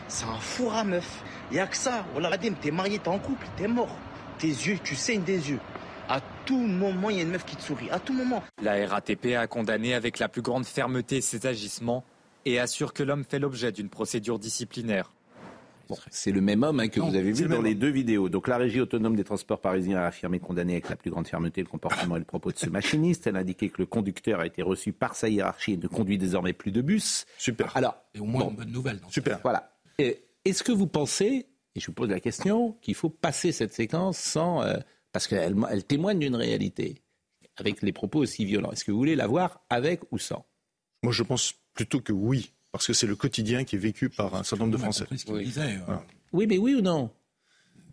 c'est 0.08 0.24
un 0.24 0.40
four 0.40 0.74
à 0.74 0.82
meuf. 0.82 1.22
Il 1.52 1.54
n'y 1.54 1.61
a 1.61 1.68
que 1.68 1.76
ça. 1.76 2.04
Oh 2.16 2.18
là, 2.18 2.37
t'es 2.37 2.70
marié, 2.72 2.98
t'es 2.98 3.08
en 3.08 3.20
couple, 3.20 3.46
t'es 3.56 3.68
mort. 3.68 3.96
Tes 4.38 4.48
yeux, 4.48 4.78
tu 4.82 4.96
saignes 4.96 5.22
des 5.22 5.50
yeux. 5.50 5.61
À 6.08 6.20
tout 6.44 6.58
moment, 6.58 7.11
il 7.11 7.16
y 7.16 7.20
a 7.20 7.22
une 7.22 7.30
meuf 7.30 7.44
qui 7.44 7.54
te 7.54 7.62
sourit. 7.62 7.88
À 7.90 8.00
tout 8.00 8.12
moment. 8.12 8.42
La 8.61 8.87
RATP 8.88 9.37
a 9.37 9.46
condamné 9.46 9.94
avec 9.94 10.18
la 10.18 10.28
plus 10.28 10.42
grande 10.42 10.66
fermeté 10.66 11.20
ces 11.20 11.46
agissements 11.46 12.04
et 12.44 12.59
assure 12.59 12.92
que 12.92 13.02
l'homme 13.02 13.24
fait 13.24 13.38
l'objet 13.38 13.72
d'une 13.72 13.88
procédure 13.88 14.38
disciplinaire. 14.38 15.12
c'est 16.11 16.33
le 16.33 16.40
même 16.40 16.62
homme 16.62 16.81
hein, 16.81 16.88
que 16.88 17.00
vous 17.00 17.14
avez 17.14 17.33
vu 17.33 17.46
dans 17.46 17.61
les 17.61 17.74
deux 17.74 17.90
vidéos. 17.90 18.28
Donc 18.28 18.48
la 18.48 18.57
régie 18.57 18.81
autonome 18.81 19.16
des 19.16 19.24
transports 19.24 19.61
parisiens 19.61 19.98
a 19.98 20.07
affirmé 20.07 20.38
condamner 20.38 20.74
avec 20.74 20.88
la 20.88 20.96
plus 20.96 21.11
grande 21.11 21.26
fermeté 21.26 21.61
le 21.61 21.68
comportement 21.68 22.16
et 22.16 22.18
le 22.18 22.24
propos 22.24 22.50
de 22.50 22.59
ce 22.59 22.68
machiniste. 22.70 23.26
Elle 23.26 23.37
a 23.37 23.40
indiqué 23.40 23.68
que 23.68 23.78
le 23.78 23.87
conducteur 23.87 24.40
a 24.40 24.46
été 24.46 24.62
reçu 24.62 24.92
par 24.92 25.14
sa 25.14 25.28
hiérarchie 25.28 25.72
et 25.72 25.76
ne 25.76 25.87
conduit 25.87 26.18
désormais 26.18 26.52
plus 26.52 26.72
de 26.72 26.81
bus. 26.81 27.26
Super. 27.38 27.76
Alors, 27.76 27.96
et 28.14 28.20
au 28.20 28.24
moins 28.24 28.48
une 28.48 28.57
bonne 28.57 28.72
nouvelle. 28.72 29.00
Super. 29.09 29.40
Voilà. 29.42 29.76
Est-ce 29.98 30.62
que 30.62 30.72
vous 30.72 30.87
pensez, 30.87 31.46
et 31.74 31.81
je 31.81 31.87
vous 31.87 31.92
pose 31.92 32.09
la 32.09 32.20
question, 32.20 32.72
qu'il 32.81 32.94
faut 32.94 33.11
passer 33.11 33.52
cette 33.52 33.72
séquence 33.72 34.18
sans, 34.18 34.62
euh, 34.62 34.78
parce 35.12 35.26
qu'elle 35.26 35.57
elle 35.70 35.85
témoigne 35.85 36.18
d'une 36.18 36.35
réalité, 36.35 37.02
avec 37.57 37.83
les 37.83 37.92
propos 37.92 38.20
aussi 38.20 38.44
violents. 38.44 38.72
Est-ce 38.72 38.85
que 38.85 38.90
vous 38.90 38.98
voulez 38.98 39.14
la 39.14 39.26
voir 39.26 39.61
avec 39.70 40.00
ou 40.11 40.18
sans? 40.18 40.46
Moi, 41.02 41.12
je 41.12 41.22
pense 41.22 41.55
plutôt 41.74 42.00
que 42.00 42.12
oui, 42.12 42.52
parce 42.70 42.87
que 42.87 42.92
c'est 42.92 43.06
le 43.06 43.16
quotidien 43.16 43.64
qui 43.64 43.76
est 43.76 43.78
vécu 43.78 44.08
par 44.08 44.35
un 44.35 44.42
certain 44.42 44.64
nombre 44.64 44.76
de 44.76 44.82
Français. 44.82 45.06
Oui. 45.28 45.44
Disait, 45.44 45.78
euh, 45.88 45.96
oui, 46.32 46.46
mais 46.46 46.58
oui 46.58 46.74
ou 46.74 46.80
non? 46.80 47.11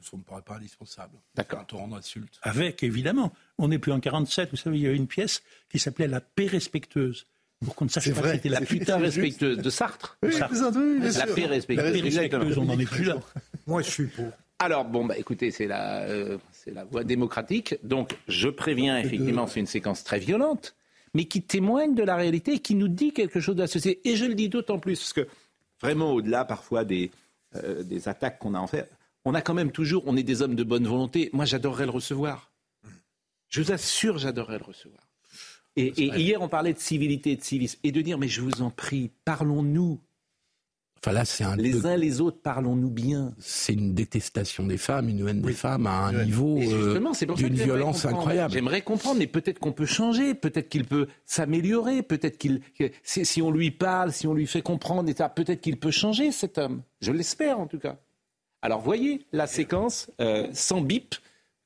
Ça 0.01 0.11
ne 0.13 0.19
me 0.19 0.23
paraît 0.23 0.41
pas 0.41 0.55
indispensable. 0.55 1.13
D'accord. 1.35 1.59
Un 1.59 1.63
torrent 1.65 1.87
d'insultes. 1.89 2.39
Avec, 2.41 2.83
évidemment. 2.83 3.33
On 3.57 3.67
n'est 3.67 3.79
plus 3.79 3.91
en 3.91 3.99
47. 3.99 4.51
Vous 4.51 4.57
savez, 4.57 4.77
il 4.77 4.83
y 4.83 4.87
a 4.87 4.91
une 4.91 5.07
pièce 5.07 5.41
qui 5.69 5.77
s'appelait 5.77 6.07
La 6.07 6.21
paix 6.21 6.47
respectueuse. 6.47 7.27
Pour 7.65 7.75
qu'on 7.75 7.83
ne 7.85 7.89
sache 7.89 8.09
pas 8.13 8.21
vrai, 8.21 8.29
que 8.29 8.35
c'était 8.37 8.49
la 8.49 8.61
putain 8.61 8.97
respectueuse 8.97 9.57
de 9.57 9.69
Sartre. 9.69 10.17
Oui, 10.23 10.31
Sartre. 10.31 10.77
oui, 10.77 10.99
la 11.01 11.27
paix 11.27 11.45
respectueuse. 11.45 11.85
La 11.85 11.91
paix 11.91 12.01
respectueuse, 12.01 12.57
on 12.57 12.65
n'en 12.65 12.79
est 12.79 12.85
plus 12.85 13.03
là. 13.03 13.17
Moi, 13.67 13.81
je 13.81 13.89
suis 13.89 14.07
pour. 14.07 14.31
Alors, 14.59 14.85
bon, 14.85 15.05
bah, 15.05 15.17
écoutez, 15.17 15.51
c'est 15.51 15.67
la, 15.67 16.03
euh, 16.03 16.37
c'est 16.51 16.73
la 16.73 16.85
voie 16.85 17.03
démocratique. 17.03 17.75
Donc, 17.83 18.17
je 18.27 18.47
préviens, 18.47 18.97
effectivement, 18.97 19.47
c'est 19.47 19.59
une 19.59 19.67
séquence 19.67 20.03
très 20.03 20.19
violente, 20.19 20.75
mais 21.13 21.25
qui 21.25 21.41
témoigne 21.41 21.95
de 21.95 22.03
la 22.03 22.15
réalité 22.15 22.53
et 22.53 22.59
qui 22.59 22.75
nous 22.75 22.87
dit 22.87 23.13
quelque 23.13 23.39
chose 23.39 23.55
de 23.55 23.61
la 23.61 23.67
société. 23.67 24.07
Et 24.09 24.15
je 24.15 24.25
le 24.25 24.35
dis 24.35 24.49
d'autant 24.49 24.79
plus, 24.79 24.99
parce 24.99 25.13
que 25.13 25.27
vraiment, 25.81 26.13
au-delà 26.13 26.45
parfois 26.45 26.85
des, 26.85 27.11
euh, 27.55 27.83
des 27.83 28.07
attaques 28.07 28.39
qu'on 28.39 28.53
a 28.53 28.59
en 28.59 28.67
fait, 28.67 28.89
on 29.25 29.33
a 29.33 29.41
quand 29.41 29.53
même 29.53 29.71
toujours, 29.71 30.03
on 30.07 30.15
est 30.17 30.23
des 30.23 30.41
hommes 30.41 30.55
de 30.55 30.63
bonne 30.63 30.87
volonté. 30.87 31.29
Moi, 31.33 31.45
j'adorerais 31.45 31.85
le 31.85 31.91
recevoir. 31.91 32.51
Je 33.49 33.61
vous 33.61 33.71
assure, 33.71 34.17
j'adorerais 34.17 34.59
le 34.59 34.65
recevoir. 34.65 35.01
Et, 35.75 35.87
et 35.87 36.07
hier, 36.17 36.41
on 36.41 36.49
parlait 36.49 36.73
de 36.73 36.79
civilité 36.79 37.31
et 37.31 37.35
de 37.35 37.43
civisme. 37.43 37.79
Et 37.83 37.91
de 37.91 38.01
dire, 38.01 38.17
mais 38.17 38.27
je 38.27 38.41
vous 38.41 38.61
en 38.61 38.69
prie, 38.69 39.11
parlons-nous. 39.25 39.99
Enfin 41.01 41.13
là, 41.13 41.23
c'est 41.23 41.45
un 41.45 41.55
les 41.55 41.85
uns 41.85 41.95
les 41.95 42.19
autres, 42.19 42.39
parlons-nous 42.41 42.89
bien. 42.89 43.33
C'est 43.39 43.73
une 43.73 43.93
détestation 43.93 44.65
des 44.65 44.77
femmes, 44.77 45.07
une 45.07 45.25
haine 45.27 45.41
des 45.41 45.53
femmes 45.53 45.87
à 45.87 46.07
un 46.07 46.25
niveau 46.25 46.59
euh, 46.59 46.99
d'une 47.35 47.53
violence 47.53 48.05
incroyable. 48.05 48.53
J'aimerais 48.53 48.81
comprendre, 48.81 49.19
mais 49.19 49.27
peut-être 49.27 49.59
qu'on 49.59 49.71
peut 49.71 49.85
changer, 49.85 50.33
peut-être 50.33 50.67
qu'il 50.67 50.83
peut 50.83 51.07
s'améliorer, 51.25 52.03
peut-être 52.03 52.37
qu'il, 52.37 52.61
si, 53.03 53.41
on 53.41 53.49
lui 53.49 53.71
parle, 53.71 54.11
si 54.11 54.27
on 54.27 54.33
lui 54.33 54.45
fait 54.45 54.61
comprendre, 54.61 55.09
peut-être 55.33 55.61
qu'il 55.61 55.79
peut 55.79 55.91
changer 55.91 56.33
cet 56.33 56.57
homme. 56.57 56.81
Je 57.01 57.13
l'espère 57.13 57.59
en 57.59 57.67
tout 57.67 57.79
cas. 57.79 57.97
Alors 58.61 58.81
voyez 58.81 59.25
la 59.31 59.47
séquence 59.47 60.11
euh, 60.19 60.47
sans 60.51 60.81
bip 60.81 61.15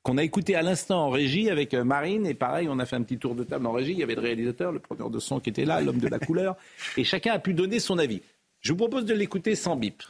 qu'on 0.04 0.18
a 0.18 0.24
écouté 0.24 0.56
à 0.56 0.62
l'instant 0.62 1.06
en 1.06 1.10
régie 1.10 1.50
avec 1.50 1.74
euh, 1.74 1.84
Marine 1.84 2.26
et 2.26 2.34
pareil, 2.34 2.68
on 2.70 2.78
a 2.78 2.86
fait 2.86 2.98
un 2.98 3.04
petit 3.04 3.18
tour 3.18 3.36
de 3.36 3.44
table 3.44 3.66
en 3.66 3.72
régie. 3.72 3.94
Il 3.94 4.00
y 4.00 4.04
avait 4.04 4.16
le 4.16 4.22
réalisateur, 4.22 4.72
le 4.72 4.80
preneur 4.80 5.10
de 5.10 5.18
son 5.18 5.40
qui 5.40 5.50
était 5.50 5.66
là, 5.66 5.80
l'homme 5.82 6.00
de 6.00 6.10
la 6.10 6.20
couleur, 6.20 6.58
et 6.98 7.06
chacun 7.06 7.32
a 7.32 7.40
pu 7.40 7.54
donner 7.54 7.80
son 7.80 7.98
avis. 7.98 8.22
Je 8.64 8.72
vous 8.72 8.78
propose 8.78 9.04
de 9.06 9.14
l'écouter 9.14 9.56
sans 9.56 9.76
bip. 9.76 10.02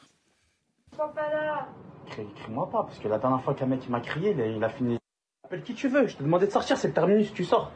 Crie- 2.11 2.27
Crie-moi 2.35 2.69
pas, 2.69 2.83
parce 2.83 2.99
que 2.99 3.07
la 3.07 3.17
dernière 3.17 3.41
fois 3.41 3.55
qu'un 3.55 3.65
mec 3.65 3.81
il 3.83 3.89
m'a 3.91 3.99
crié, 3.99 4.35
il 4.55 4.63
a, 4.63 4.69
fini. 4.69 4.99
Appelle 5.43 5.63
qui 5.63 5.73
tu 5.73 5.87
veux, 5.87 6.05
je 6.05 6.15
te 6.15 6.21
demandais 6.21 6.45
de 6.45 6.51
sortir, 6.51 6.77
c'est 6.77 6.89
le 6.89 6.93
terminus, 6.93 7.33
tu 7.33 7.43
sors. 7.45 7.71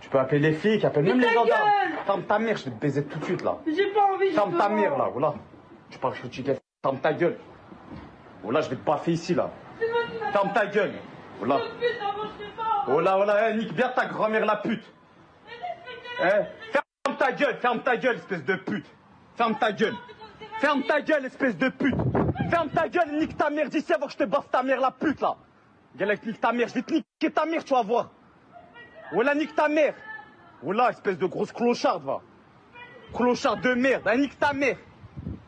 Tu 0.00 0.08
peux 0.08 0.20
appeler 0.20 0.38
les 0.38 0.52
flics, 0.52 0.84
appelle 0.84 1.02
même 1.04 1.18
les 1.18 1.28
gendarmes. 1.32 1.68
Ferme 2.06 2.22
ta 2.22 2.38
mère, 2.38 2.56
je 2.56 2.66
vais 2.66 2.70
te 2.70 2.80
baiser 2.80 3.04
tout 3.04 3.18
de 3.18 3.24
suite 3.24 3.42
là. 3.42 3.58
J'ai 3.66 3.90
pas 3.92 4.04
envie, 4.14 4.30
Ferme 4.30 4.56
ta 4.56 4.68
mère 4.68 4.96
là, 4.96 5.08
voilà. 5.12 5.34
Tu 5.90 5.98
parles 5.98 6.14
que 6.14 6.28
tu 6.28 6.42
gagnes, 6.42 6.58
ferme 6.84 7.00
ta 7.00 7.12
gueule. 7.12 7.36
Voilà, 8.44 8.60
je 8.60 8.70
vais 8.70 8.76
te 8.76 8.84
baffer 8.84 9.12
ici 9.12 9.34
là. 9.34 9.50
Ferme 10.32 10.52
ta 10.52 10.66
gueule. 10.66 10.92
Voilà, 11.40 13.16
voilà, 13.16 13.50
eh, 13.50 13.54
nique 13.56 13.72
bien 13.74 13.88
ta 13.88 14.06
grand-mère 14.06 14.46
la 14.46 14.56
pute. 14.56 14.84
Eh, 16.22 16.44
ferme 16.70 17.16
ta 17.18 17.32
gueule, 17.32 17.56
ferme 17.56 17.80
ta 17.82 17.96
gueule, 17.96 18.16
espèce 18.16 18.44
de 18.44 18.54
pute. 18.54 18.86
Ferme 19.38 19.56
ta 19.56 19.70
gueule. 19.70 19.94
Ferme 20.60 20.82
ta 20.82 21.00
gueule, 21.00 21.26
espèce 21.26 21.56
de 21.56 21.68
pute. 21.68 21.94
Ferme 22.50 22.70
ta 22.70 22.88
gueule, 22.88 23.20
nique 23.20 23.36
ta 23.36 23.50
mère 23.50 23.68
d'ici 23.70 23.92
avant 23.92 24.06
que 24.06 24.12
je 24.12 24.18
te 24.18 24.24
baffe 24.24 24.50
ta 24.50 24.64
mère 24.64 24.80
la 24.80 24.90
pute 24.90 25.20
là. 25.20 25.36
Nique 26.26 26.40
ta 26.40 26.52
mère, 26.52 26.66
je 26.66 26.74
vais 26.74 26.82
te 26.82 26.92
niquer 26.92 27.30
ta 27.32 27.46
mère, 27.46 27.62
tu 27.62 27.72
vas 27.72 27.82
voir. 27.82 28.10
Voilà, 29.12 29.36
nique 29.36 29.54
ta 29.54 29.68
mère. 29.68 29.94
Voilà, 30.60 30.90
espèce 30.90 31.18
de 31.18 31.26
grosse 31.26 31.52
clocharde, 31.52 32.02
va. 32.02 32.20
Clochard 33.14 33.60
de 33.60 33.74
merde, 33.74 34.02
hein, 34.06 34.16
nique 34.16 34.36
ta 34.40 34.52
mère. 34.52 34.76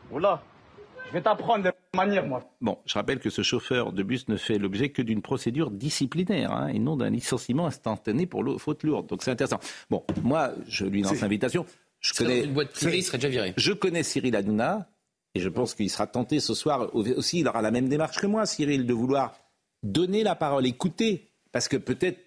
Voilà. 0.09 0.41
Je 1.07 1.11
vais 1.11 1.21
t'apprendre 1.21 1.65
de 1.65 1.73
manière, 1.93 2.25
moi. 2.25 2.41
Bon, 2.61 2.77
je 2.85 2.93
rappelle 2.93 3.19
que 3.19 3.29
ce 3.29 3.41
chauffeur 3.41 3.91
de 3.91 4.03
bus 4.03 4.29
ne 4.29 4.37
fait 4.37 4.57
l'objet 4.57 4.87
que 4.89 5.01
d'une 5.01 5.21
procédure 5.21 5.69
disciplinaire 5.69 6.53
hein, 6.53 6.67
et 6.67 6.79
non 6.79 6.95
d'un 6.95 7.09
licenciement 7.09 7.67
instantané 7.67 8.25
pour 8.25 8.41
faute 8.57 8.83
lourde. 8.83 9.07
Donc 9.07 9.21
c'est 9.21 9.31
intéressant. 9.31 9.59
Bon, 9.89 10.05
moi, 10.23 10.51
je 10.65 10.85
lui 10.85 11.01
lance 11.01 11.19
l'invitation. 11.19 11.65
Je 12.01 12.13
connais, 12.13 12.39
dans 12.39 12.45
une 12.47 12.53
boîte 12.53 12.71
privée, 12.73 12.97
il 12.97 13.03
serait 13.03 13.17
déjà 13.19 13.29
viré. 13.29 13.53
Je 13.57 13.71
connais 13.73 14.03
Cyril 14.03 14.35
Hanouna 14.35 14.89
et 15.35 15.39
je 15.39 15.49
pense 15.49 15.75
qu'il 15.75 15.89
sera 15.89 16.07
tenté 16.07 16.39
ce 16.39 16.53
soir 16.53 16.89
au- 16.93 17.07
aussi. 17.07 17.39
Il 17.39 17.47
aura 17.47 17.61
la 17.61 17.71
même 17.71 17.87
démarche 17.87 18.17
que 18.17 18.27
moi, 18.27 18.45
Cyril, 18.45 18.85
de 18.85 18.93
vouloir 18.93 19.35
donner 19.83 20.23
la 20.23 20.35
parole, 20.35 20.65
écouter, 20.65 21.29
parce 21.51 21.67
que 21.67 21.77
peut-être. 21.77 22.19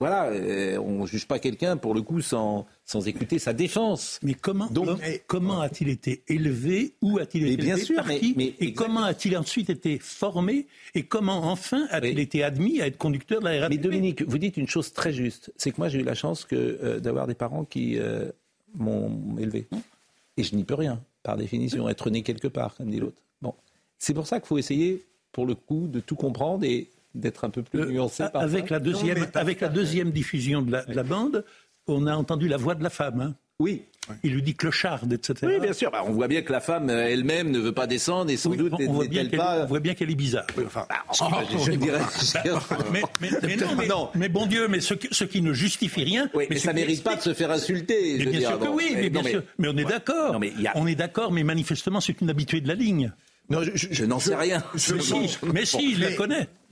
Voilà, 0.00 0.26
euh, 0.26 0.78
on 0.78 1.02
ne 1.02 1.06
juge 1.08 1.26
pas 1.26 1.40
quelqu'un 1.40 1.76
pour 1.76 1.92
le 1.92 2.02
coup 2.02 2.20
sans, 2.20 2.66
sans 2.84 3.08
écouter 3.08 3.40
sa 3.40 3.52
défense. 3.52 4.20
Mais 4.22 4.34
comment, 4.34 4.68
l'homme- 4.72 5.00
comment 5.26 5.60
a-t-il 5.60 5.88
été 5.88 6.22
élevé 6.28 6.94
Où 7.02 7.18
a-t-il 7.18 7.48
été 7.48 7.56
bien 7.56 7.74
élevé 7.74 7.84
sûr, 7.84 7.96
Par 7.96 8.06
mais- 8.06 8.20
qui 8.20 8.32
mais 8.36 8.54
Et 8.60 8.72
comment 8.74 9.02
a-t-il 9.02 9.36
ensuite 9.36 9.70
été 9.70 9.98
formé 9.98 10.68
Et 10.94 11.02
comment 11.02 11.38
enfin 11.50 11.88
a-t-il 11.90 12.20
été 12.20 12.44
admis 12.44 12.80
à 12.80 12.86
être 12.86 12.96
conducteur 12.96 13.40
de 13.40 13.46
la 13.46 13.60
RATP 13.62 13.70
Mais 13.70 13.78
Dominique, 13.78 14.22
vous 14.22 14.38
dites 14.38 14.56
une 14.56 14.68
chose 14.68 14.92
très 14.92 15.12
juste. 15.12 15.52
C'est 15.56 15.72
que 15.72 15.78
moi, 15.78 15.88
j'ai 15.88 15.98
eu 15.98 16.04
la 16.04 16.14
chance 16.14 16.44
que, 16.44 16.54
euh, 16.54 17.00
d'avoir 17.00 17.26
des 17.26 17.34
parents 17.34 17.64
qui 17.64 17.98
euh, 17.98 18.30
m'ont 18.74 19.36
élevé. 19.38 19.68
Et 20.36 20.42
je 20.42 20.54
n'y 20.54 20.64
peux 20.64 20.74
rien, 20.74 21.00
par 21.22 21.36
définition, 21.36 21.88
être 21.88 22.10
né 22.10 22.22
quelque 22.22 22.48
part, 22.48 22.74
comme 22.76 22.90
dit 22.90 22.98
l'autre. 23.00 23.20
Bon. 23.42 23.54
C'est 23.98 24.14
pour 24.14 24.26
ça 24.26 24.38
qu'il 24.40 24.46
faut 24.48 24.58
essayer, 24.58 25.04
pour 25.32 25.46
le 25.46 25.54
coup, 25.54 25.88
de 25.88 26.00
tout 26.00 26.14
comprendre 26.16 26.64
et 26.64 26.90
d'être 27.14 27.44
un 27.44 27.50
peu 27.50 27.62
plus 27.62 27.84
nuancé. 27.86 28.22
Euh, 28.22 28.28
Avec 28.34 28.70
la 28.70 28.78
deuxième, 28.78 29.26
avec 29.34 29.60
la 29.60 29.68
deuxième 29.68 30.10
diffusion 30.12 30.62
de 30.62 30.70
la, 30.72 30.84
de 30.84 30.92
la 30.94 31.02
bande, 31.02 31.44
on 31.86 32.06
a 32.06 32.14
entendu 32.14 32.46
la 32.48 32.56
voix 32.56 32.74
de 32.74 32.82
la 32.82 32.90
femme. 32.90 33.20
hein. 33.20 33.34
Oui. 33.58 33.82
Il 34.22 34.32
lui 34.34 34.42
dit 34.42 34.54
clocharde, 34.54 35.12
etc. 35.12 35.34
Oui, 35.42 35.60
bien 35.60 35.72
sûr. 35.72 35.90
Bah, 35.90 36.02
on 36.06 36.12
voit 36.12 36.28
bien 36.28 36.42
que 36.42 36.52
la 36.52 36.60
femme 36.60 36.90
euh, 36.90 37.08
elle-même 37.08 37.50
ne 37.50 37.58
veut 37.58 37.72
pas 37.72 37.86
descendre 37.86 38.30
et 38.30 38.36
sans 38.36 38.50
doute 38.50 38.72
on 38.78 38.92
voit 38.92 39.06
bien 39.06 39.22
n'est-elle 39.22 39.30
qu'elle 39.30 39.38
pas. 39.38 39.62
on 39.62 39.66
voit 39.66 39.80
bien 39.80 39.94
qu'elle 39.94 40.10
est 40.10 40.14
bizarre. 40.14 40.46
Enfin, 41.08 41.42
je 41.66 41.72
dirais. 41.72 42.00
mais, 42.92 43.02
mais- 43.20 43.30
mais 43.42 43.56
non, 43.56 43.66
mais, 43.76 43.88
mais 44.14 44.28
bon 44.28 44.46
Dieu, 44.46 44.68
mais 44.68 44.80
ce, 44.80 44.94
qui- 44.94 45.08
ce 45.10 45.24
qui 45.24 45.42
ne 45.42 45.52
justifie 45.52 46.04
rien. 46.04 46.28
Oui, 46.34 46.46
mais 46.50 46.58
ça 46.58 46.70
qui 46.72 46.76
mérite 46.76 47.02
pas 47.02 47.16
de 47.16 47.20
se 47.22 47.34
faire 47.34 47.50
insulter. 47.50 48.14
Mais 48.18 48.24
je 48.24 48.28
bien 48.30 48.38
dire, 48.40 48.48
sûr 48.50 48.58
que 48.58 48.64
bon. 48.66 48.74
oui, 48.74 48.92
mais, 48.94 49.10
bien 49.10 49.22
non, 49.22 49.28
sûr. 49.28 49.42
mais 49.58 49.68
on 49.68 49.76
est 49.76 49.84
d'accord. 49.84 50.38
Non, 50.38 50.40
a- 50.66 50.72
On 50.76 50.86
est 50.86 50.94
d'accord, 50.94 51.32
mais 51.32 51.42
manifestement, 51.44 52.00
c'est 52.00 52.20
une 52.20 52.30
habituée 52.30 52.60
de 52.60 52.68
la 52.68 52.74
ligne. 52.74 53.12
Non, 53.50 53.62
je, 53.62 53.86
Je 53.90 54.04
n'en 54.04 54.18
sais 54.18 54.34
rien. 54.34 54.62
mais 54.74 54.78
si, 55.00 55.38
mais 55.54 55.64
si, 55.64 55.92
il 55.92 56.00
la. 56.00 56.10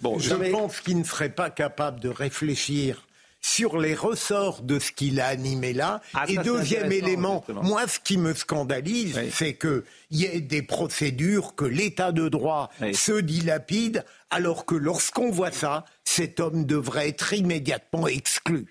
Bon, 0.02 0.18
je 0.18 0.34
pense 0.50 0.80
qu'il 0.80 0.98
ne 0.98 1.04
serait 1.04 1.30
pas 1.30 1.48
capable 1.48 2.00
de 2.00 2.10
réfléchir 2.10 3.05
sur 3.40 3.78
les 3.78 3.94
ressorts 3.94 4.62
de 4.62 4.78
ce 4.78 4.92
qu'il 4.92 5.20
a 5.20 5.26
animé 5.26 5.72
là. 5.72 6.00
Ah, 6.14 6.24
et 6.28 6.36
deuxième 6.38 6.92
élément, 6.92 7.44
moi, 7.48 7.86
ce 7.86 8.00
qui 8.00 8.18
me 8.18 8.34
scandalise, 8.34 9.18
c'est 9.32 9.54
qu'il 9.54 9.82
y 10.10 10.24
ait 10.24 10.40
des 10.40 10.62
procédures 10.62 11.54
que 11.54 11.64
l'État 11.64 12.12
de 12.12 12.28
droit 12.28 12.70
se 12.92 13.18
dilapide, 13.20 14.04
alors 14.30 14.66
que 14.66 14.74
lorsqu'on 14.74 15.30
voit 15.30 15.52
ça, 15.52 15.84
cet 16.04 16.40
homme 16.40 16.64
devrait 16.66 17.08
être 17.08 17.32
immédiatement 17.32 18.06
exclu. 18.08 18.66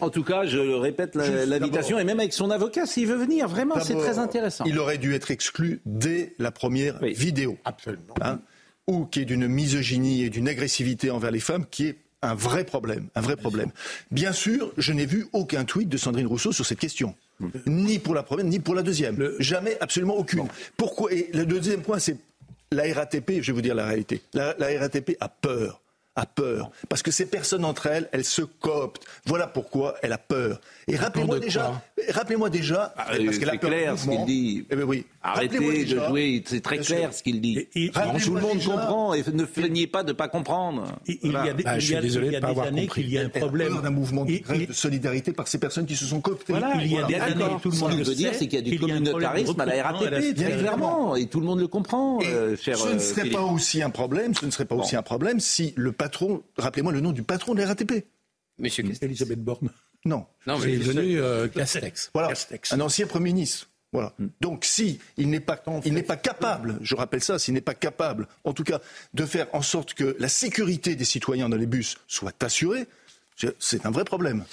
En 0.00 0.10
tout 0.10 0.24
cas, 0.24 0.46
je 0.46 0.58
répète 0.58 1.14
l'invitation, 1.14 1.98
et 1.98 2.04
même 2.04 2.20
avec 2.20 2.32
son 2.32 2.50
avocat, 2.50 2.86
s'il 2.86 3.06
veut 3.06 3.16
venir, 3.16 3.48
vraiment, 3.48 3.80
c'est 3.80 3.96
très 3.96 4.18
intéressant. 4.18 4.64
Il 4.64 4.78
aurait 4.78 4.98
dû 4.98 5.14
être 5.14 5.30
exclu 5.30 5.80
dès 5.84 6.34
la 6.38 6.50
première 6.50 6.98
vidéo. 7.02 7.58
Absolument. 7.64 8.14
Hein, 8.20 8.40
ou 8.86 9.04
qui 9.04 9.22
est 9.22 9.24
d'une 9.24 9.48
misogynie 9.48 10.22
et 10.22 10.30
d'une 10.30 10.48
agressivité 10.48 11.10
envers 11.10 11.32
les 11.32 11.40
femmes 11.40 11.66
qui 11.68 11.88
est 11.88 11.96
un 12.22 12.34
vrai 12.34 12.64
problème, 12.64 13.08
un 13.14 13.20
vrai 13.20 13.36
problème. 13.36 13.70
Bien 14.10 14.32
sûr, 14.32 14.72
je 14.78 14.92
n'ai 14.92 15.06
vu 15.06 15.26
aucun 15.32 15.64
tweet 15.64 15.88
de 15.88 15.96
Sandrine 15.96 16.26
Rousseau 16.26 16.52
sur 16.52 16.66
cette 16.66 16.78
question. 16.78 17.14
Ni 17.66 17.98
pour 17.98 18.14
la 18.14 18.22
première, 18.22 18.46
ni 18.46 18.58
pour 18.58 18.74
la 18.74 18.82
deuxième. 18.82 19.32
Jamais, 19.38 19.76
absolument 19.80 20.16
aucune. 20.16 20.48
Pourquoi 20.76 21.12
Et 21.12 21.28
le 21.34 21.44
deuxième 21.44 21.82
point, 21.82 21.98
c'est 21.98 22.16
la 22.72 22.82
RATP, 22.92 23.42
je 23.42 23.46
vais 23.46 23.52
vous 23.52 23.62
dire 23.62 23.74
la 23.74 23.86
réalité. 23.86 24.22
la 24.34 24.54
RATP 24.58 25.16
a 25.20 25.28
peur 25.28 25.80
a 26.16 26.26
peur. 26.26 26.70
Parce 26.88 27.02
que 27.02 27.10
ces 27.10 27.26
personnes 27.26 27.64
entre 27.64 27.86
elles, 27.86 28.08
elles 28.10 28.24
se 28.24 28.42
cooptent. 28.42 29.04
Voilà 29.26 29.46
pourquoi 29.46 29.96
elle 30.02 30.12
a 30.12 30.18
peur. 30.18 30.60
Et 30.88 30.96
rappelez-moi 30.96 31.38
déjà, 31.38 31.82
rappelez-moi 32.10 32.50
déjà, 32.50 32.94
ah, 32.96 33.08
c'est 33.14 33.58
clair 33.58 33.98
ce 33.98 34.08
qu'il 34.08 34.24
dit. 34.24 34.66
Eh 34.70 34.76
ben 34.76 34.84
oui. 34.84 35.06
Arrêtez 35.22 35.58
de 35.58 36.06
jouer, 36.06 36.42
c'est 36.46 36.60
très 36.60 36.78
clair 36.78 37.12
ce 37.12 37.22
qu'il 37.22 37.40
dit. 37.40 37.66
tout 38.24 38.34
le 38.34 38.40
monde 38.40 38.62
comprend 38.62 39.14
et 39.14 39.22
ne 39.32 39.44
feignez 39.44 39.86
pas 39.86 40.02
de 40.02 40.12
pas 40.12 40.28
comprendre. 40.28 40.84
Il, 41.06 41.32
y 41.32 41.36
a 41.36 41.52
des, 41.52 41.62
bah, 41.62 41.78
il 41.78 41.90
y 41.90 41.94
a, 41.94 42.00
désolé 42.00 42.26
il 42.28 42.32
y 42.32 42.36
a 42.36 42.40
des 42.40 42.60
années 42.60 42.86
qu'il 42.88 43.08
y 43.08 43.18
a 43.18 43.22
un 43.22 43.28
problème 43.28 43.80
d'un 43.82 43.90
mouvement 43.90 44.24
de, 44.24 44.66
de 44.66 44.72
solidarité 44.72 45.32
par 45.32 45.48
ces 45.48 45.58
personnes 45.58 45.86
qui 45.86 45.96
se 45.96 46.04
sont 46.04 46.20
cooptées. 46.20 46.52
Voilà, 46.52 46.74
il 46.82 46.92
y 46.92 46.98
a 46.98 47.06
des 47.06 47.14
années, 47.14 47.44
tout 47.62 47.70
le 47.70 47.78
monde 47.78 47.98
le 47.98 48.04
veut 48.04 48.14
dire, 48.14 48.32
c'est 48.34 48.46
qu'il 48.46 48.58
y 48.58 48.62
a 48.62 48.70
du 48.70 48.78
communautarisme 48.78 49.60
à 49.60 49.66
la 49.66 49.82
RATP, 49.82 50.34
très 50.34 50.58
clairement, 50.58 51.16
et 51.16 51.26
tout 51.26 51.40
le 51.40 51.46
monde 51.46 51.60
le 51.60 51.68
comprend. 51.68 52.18
Euh, 52.22 52.56
ce 52.56 52.70
ne 52.70 52.76
euh, 52.76 52.98
serait 52.98 53.30
pas 53.30 53.42
aussi 53.42 53.82
un 53.82 53.90
problème. 53.90 54.34
Ce 54.34 54.46
ne 54.46 54.50
serait 54.50 54.64
pas 54.64 54.74
aussi 54.74 54.96
un 54.96 55.02
problème 55.02 55.40
si 55.40 55.72
le 55.76 55.92
patron, 55.92 56.42
rappelez-moi 56.58 56.92
le 56.92 57.00
nom 57.00 57.12
du 57.12 57.22
patron 57.22 57.54
de 57.54 57.60
la 57.60 57.68
RATP. 57.68 58.06
Monsieur 58.58 58.84
Elisabeth 59.02 59.42
Borne. 59.42 59.70
Non. 60.06 60.24
Non, 60.46 60.58
mais 60.58 60.76
venu 60.76 61.20
euh, 61.20 61.48
Castex. 61.54 62.10
Voilà. 62.14 62.32
Un 62.70 62.80
ancien 62.80 63.06
Premier 63.06 63.32
ministre. 63.32 63.68
Voilà. 63.92 64.14
Hmm. 64.18 64.28
Donc, 64.40 64.64
si 64.64 65.00
il 65.16 65.28
n'est 65.28 65.40
pas, 65.40 65.62
il 65.84 65.94
n'est 65.94 66.02
pas 66.02 66.16
capable, 66.16 66.78
je 66.80 66.94
rappelle 66.94 67.22
ça, 67.22 67.38
s'il 67.38 67.54
n'est 67.54 67.60
pas 67.60 67.74
capable, 67.74 68.28
en 68.44 68.52
tout 68.52 68.64
cas, 68.64 68.80
de 69.14 69.26
faire 69.26 69.48
en 69.52 69.62
sorte 69.62 69.94
que 69.94 70.16
la 70.18 70.28
sécurité 70.28 70.94
des 70.94 71.04
citoyens 71.04 71.48
dans 71.48 71.56
les 71.56 71.66
bus 71.66 71.96
soit 72.06 72.42
assurée, 72.42 72.86
c'est 73.58 73.84
un 73.84 73.90
vrai 73.90 74.04
problème. 74.04 74.44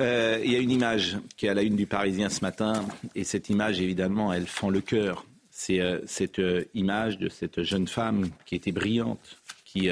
Euh, 0.00 0.40
il 0.44 0.52
y 0.52 0.56
a 0.56 0.58
une 0.58 0.70
image 0.70 1.18
qui 1.36 1.46
est 1.46 1.48
à 1.48 1.54
la 1.54 1.62
une 1.62 1.76
du 1.76 1.86
Parisien 1.86 2.28
ce 2.28 2.40
matin, 2.42 2.86
et 3.14 3.24
cette 3.24 3.50
image, 3.50 3.80
évidemment, 3.80 4.32
elle 4.32 4.46
fend 4.46 4.70
le 4.70 4.80
cœur. 4.80 5.26
C'est 5.50 5.80
euh, 5.80 6.00
cette 6.06 6.40
image 6.74 7.18
de 7.18 7.28
cette 7.28 7.62
jeune 7.62 7.88
femme 7.88 8.28
qui 8.46 8.54
était 8.54 8.72
brillante, 8.72 9.38
qui 9.64 9.88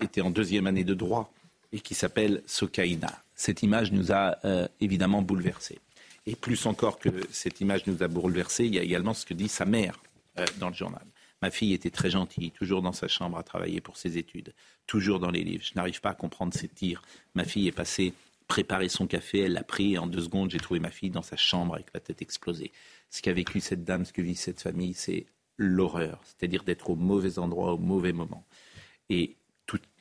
était 0.00 0.20
en 0.20 0.30
deuxième 0.30 0.66
année 0.66 0.84
de 0.84 0.94
droit 0.94 1.32
et 1.72 1.78
qui 1.80 1.94
s'appelle 1.94 2.42
Sokaina 2.46 3.22
cette 3.42 3.64
image 3.64 3.90
nous 3.90 4.12
a 4.12 4.36
euh, 4.44 4.68
évidemment 4.80 5.20
bouleversés. 5.20 5.80
Et 6.26 6.36
plus 6.36 6.64
encore 6.66 7.00
que 7.00 7.08
cette 7.32 7.60
image 7.60 7.88
nous 7.88 8.04
a 8.04 8.06
bouleversés, 8.06 8.66
il 8.66 8.74
y 8.76 8.78
a 8.78 8.84
également 8.84 9.14
ce 9.14 9.26
que 9.26 9.34
dit 9.34 9.48
sa 9.48 9.64
mère 9.64 10.00
euh, 10.38 10.46
dans 10.60 10.68
le 10.68 10.76
journal. 10.76 11.04
Ma 11.42 11.50
fille 11.50 11.72
était 11.72 11.90
très 11.90 12.08
gentille, 12.08 12.52
toujours 12.52 12.82
dans 12.82 12.92
sa 12.92 13.08
chambre 13.08 13.36
à 13.36 13.42
travailler 13.42 13.80
pour 13.80 13.96
ses 13.96 14.16
études, 14.16 14.54
toujours 14.86 15.18
dans 15.18 15.32
les 15.32 15.42
livres. 15.42 15.64
Je 15.64 15.72
n'arrive 15.74 16.00
pas 16.00 16.10
à 16.10 16.14
comprendre 16.14 16.54
ses 16.54 16.68
tirs. 16.68 17.02
Ma 17.34 17.42
fille 17.42 17.66
est 17.66 17.72
passée 17.72 18.14
préparer 18.46 18.88
son 18.88 19.08
café, 19.08 19.40
elle 19.40 19.54
l'a 19.54 19.64
pris 19.64 19.94
et 19.94 19.98
en 19.98 20.06
deux 20.06 20.22
secondes, 20.22 20.50
j'ai 20.50 20.60
trouvé 20.60 20.78
ma 20.78 20.92
fille 20.92 21.10
dans 21.10 21.22
sa 21.22 21.36
chambre 21.36 21.74
avec 21.74 21.88
la 21.94 21.98
tête 21.98 22.22
explosée. 22.22 22.70
Ce 23.10 23.22
qu'a 23.22 23.32
vécu 23.32 23.58
cette 23.58 23.82
dame, 23.82 24.04
ce 24.04 24.12
que 24.12 24.22
vit 24.22 24.36
cette 24.36 24.60
famille, 24.60 24.94
c'est 24.94 25.26
l'horreur, 25.56 26.20
c'est-à-dire 26.22 26.62
d'être 26.62 26.90
au 26.90 26.94
mauvais 26.94 27.40
endroit 27.40 27.72
au 27.72 27.78
mauvais 27.78 28.12
moment. 28.12 28.44
Et 29.08 29.34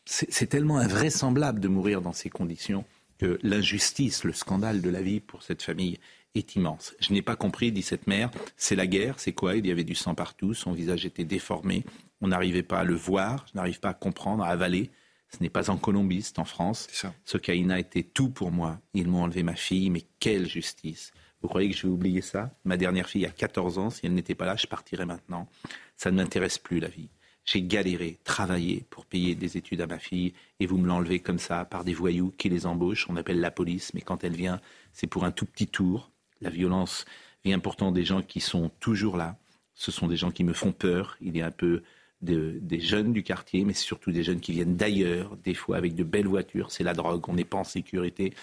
c'est 0.05 0.47
tellement 0.47 0.77
invraisemblable 0.77 1.59
de 1.59 1.67
mourir 1.67 2.01
dans 2.01 2.13
ces 2.13 2.29
conditions 2.29 2.85
que 3.21 3.37
l'injustice, 3.43 4.23
le 4.23 4.33
scandale 4.33 4.81
de 4.81 4.89
la 4.89 5.03
vie 5.03 5.19
pour 5.19 5.43
cette 5.43 5.61
famille 5.61 5.99
est 6.33 6.55
immense. 6.55 6.95
Je 6.99 7.13
n'ai 7.13 7.21
pas 7.21 7.35
compris, 7.35 7.71
dit 7.71 7.83
cette 7.83 8.07
mère, 8.07 8.31
c'est 8.57 8.75
la 8.75 8.87
guerre, 8.87 9.19
c'est 9.19 9.31
quoi? 9.31 9.55
Il 9.55 9.67
y 9.67 9.71
avait 9.71 9.83
du 9.83 9.93
sang 9.93 10.15
partout, 10.15 10.55
son 10.55 10.71
visage 10.71 11.05
était 11.05 11.23
déformé, 11.23 11.83
on 12.21 12.29
n'arrivait 12.29 12.63
pas 12.63 12.79
à 12.79 12.83
le 12.83 12.95
voir, 12.95 13.45
je 13.51 13.57
n'arrive 13.59 13.79
pas 13.79 13.89
à 13.89 13.93
comprendre, 13.93 14.43
à 14.43 14.47
avaler. 14.47 14.89
Ce 15.29 15.37
n'est 15.39 15.51
pas 15.51 15.69
en 15.69 15.77
Colombie, 15.77 16.23
c'est 16.23 16.39
en 16.39 16.45
France. 16.45 16.87
Ce 17.23 17.37
Kaina 17.37 17.79
était 17.79 18.01
tout 18.01 18.29
pour 18.29 18.51
moi. 18.51 18.81
Ils 18.95 19.07
m'ont 19.07 19.21
enlevé 19.21 19.43
ma 19.43 19.55
fille, 19.55 19.91
mais 19.91 20.03
quelle 20.19 20.47
justice 20.47 21.13
Vous 21.41 21.47
croyez 21.47 21.69
que 21.69 21.77
je 21.77 21.83
vais 21.83 21.93
oublier 21.93 22.21
ça? 22.21 22.49
Ma 22.65 22.75
dernière 22.75 23.07
fille 23.07 23.27
a 23.27 23.31
14 23.31 23.77
ans, 23.77 23.89
si 23.91 24.05
elle 24.05 24.15
n'était 24.15 24.35
pas 24.35 24.45
là, 24.45 24.55
je 24.55 24.65
partirais 24.65 25.05
maintenant. 25.05 25.47
Ça 25.95 26.09
ne 26.09 26.17
m'intéresse 26.17 26.57
plus, 26.57 26.79
la 26.79 26.89
vie. 26.89 27.09
J'ai 27.45 27.63
galéré, 27.63 28.19
travaillé 28.23 28.85
pour 28.89 29.05
payer 29.05 29.35
des 29.35 29.57
études 29.57 29.81
à 29.81 29.87
ma 29.87 29.99
fille 29.99 30.33
et 30.59 30.67
vous 30.67 30.77
me 30.77 30.87
l'enlevez 30.87 31.19
comme 31.19 31.39
ça 31.39 31.65
par 31.65 31.83
des 31.83 31.93
voyous 31.93 32.31
qui 32.37 32.49
les 32.49 32.65
embauchent. 32.65 33.07
On 33.09 33.15
appelle 33.15 33.39
la 33.39 33.51
police, 33.51 33.93
mais 33.93 34.01
quand 34.01 34.23
elle 34.23 34.35
vient, 34.35 34.61
c'est 34.93 35.07
pour 35.07 35.25
un 35.25 35.31
tout 35.31 35.45
petit 35.45 35.67
tour. 35.67 36.11
La 36.39 36.49
violence 36.49 37.05
vient 37.43 37.59
pourtant 37.59 37.91
des 37.91 38.05
gens 38.05 38.21
qui 38.21 38.39
sont 38.39 38.69
toujours 38.79 39.17
là. 39.17 39.37
Ce 39.73 39.91
sont 39.91 40.07
des 40.07 40.17
gens 40.17 40.31
qui 40.31 40.43
me 40.43 40.53
font 40.53 40.71
peur. 40.71 41.17
Il 41.21 41.35
y 41.35 41.41
a 41.41 41.47
un 41.47 41.51
peu 41.51 41.81
des 42.21 42.79
jeunes 42.79 43.13
du 43.13 43.23
quartier, 43.23 43.65
mais 43.65 43.73
surtout 43.73 44.11
des 44.11 44.23
jeunes 44.23 44.39
qui 44.39 44.51
viennent 44.51 44.75
d'ailleurs, 44.75 45.35
des 45.37 45.55
fois 45.55 45.77
avec 45.77 45.95
de 45.95 46.03
belles 46.03 46.27
voitures. 46.27 46.71
C'est 46.71 46.83
la 46.83 46.93
drogue, 46.93 47.27
on 47.27 47.33
n'est 47.33 47.45
pas 47.45 47.57
en 47.57 47.63
sécurité. 47.63 48.33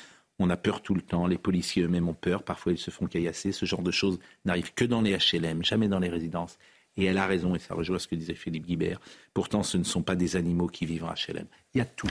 On 0.41 0.51
a 0.51 0.57
peur 0.57 0.83
tout 0.83 0.95
le 0.95 1.03
temps, 1.03 1.27
les 1.27 1.39
policiers 1.39 1.83
eux-mêmes 1.83 2.09
ont 2.09 2.15
peur, 2.15 2.43
parfois 2.45 2.73
ils 2.73 2.79
se 2.79 2.91
font 2.91 3.07
caillasser, 3.07 3.51
ce 3.51 3.67
genre 3.67 3.83
de 3.83 3.91
choses 3.91 4.21
n'arrive 4.45 4.73
que 4.73 4.85
dans 4.85 5.01
les 5.01 5.17
HLM, 5.17 5.65
jamais 5.65 5.89
dans 5.89 5.99
les 5.99 6.09
résidences. 6.09 6.59
Et 6.99 7.05
elle 7.05 7.17
a 7.17 7.27
raison, 7.27 7.55
et 7.55 7.61
ça 7.61 7.75
rejoint 7.75 8.01
ce 8.01 8.09
que 8.09 8.17
disait 8.17 8.35
Philippe 8.35 8.67
Guibert. 8.67 9.01
Pourtant, 9.33 9.63
ce 9.63 9.79
ne 9.79 9.85
sont 9.85 10.03
pas 10.03 10.17
des 10.17 10.35
animaux 10.35 10.67
qui 10.67 10.85
vivent 10.85 11.05
en 11.05 11.13
HLM. 11.13 11.47
Il 11.73 11.79
y 11.79 11.81
a 11.81 11.85
tout 11.85 12.11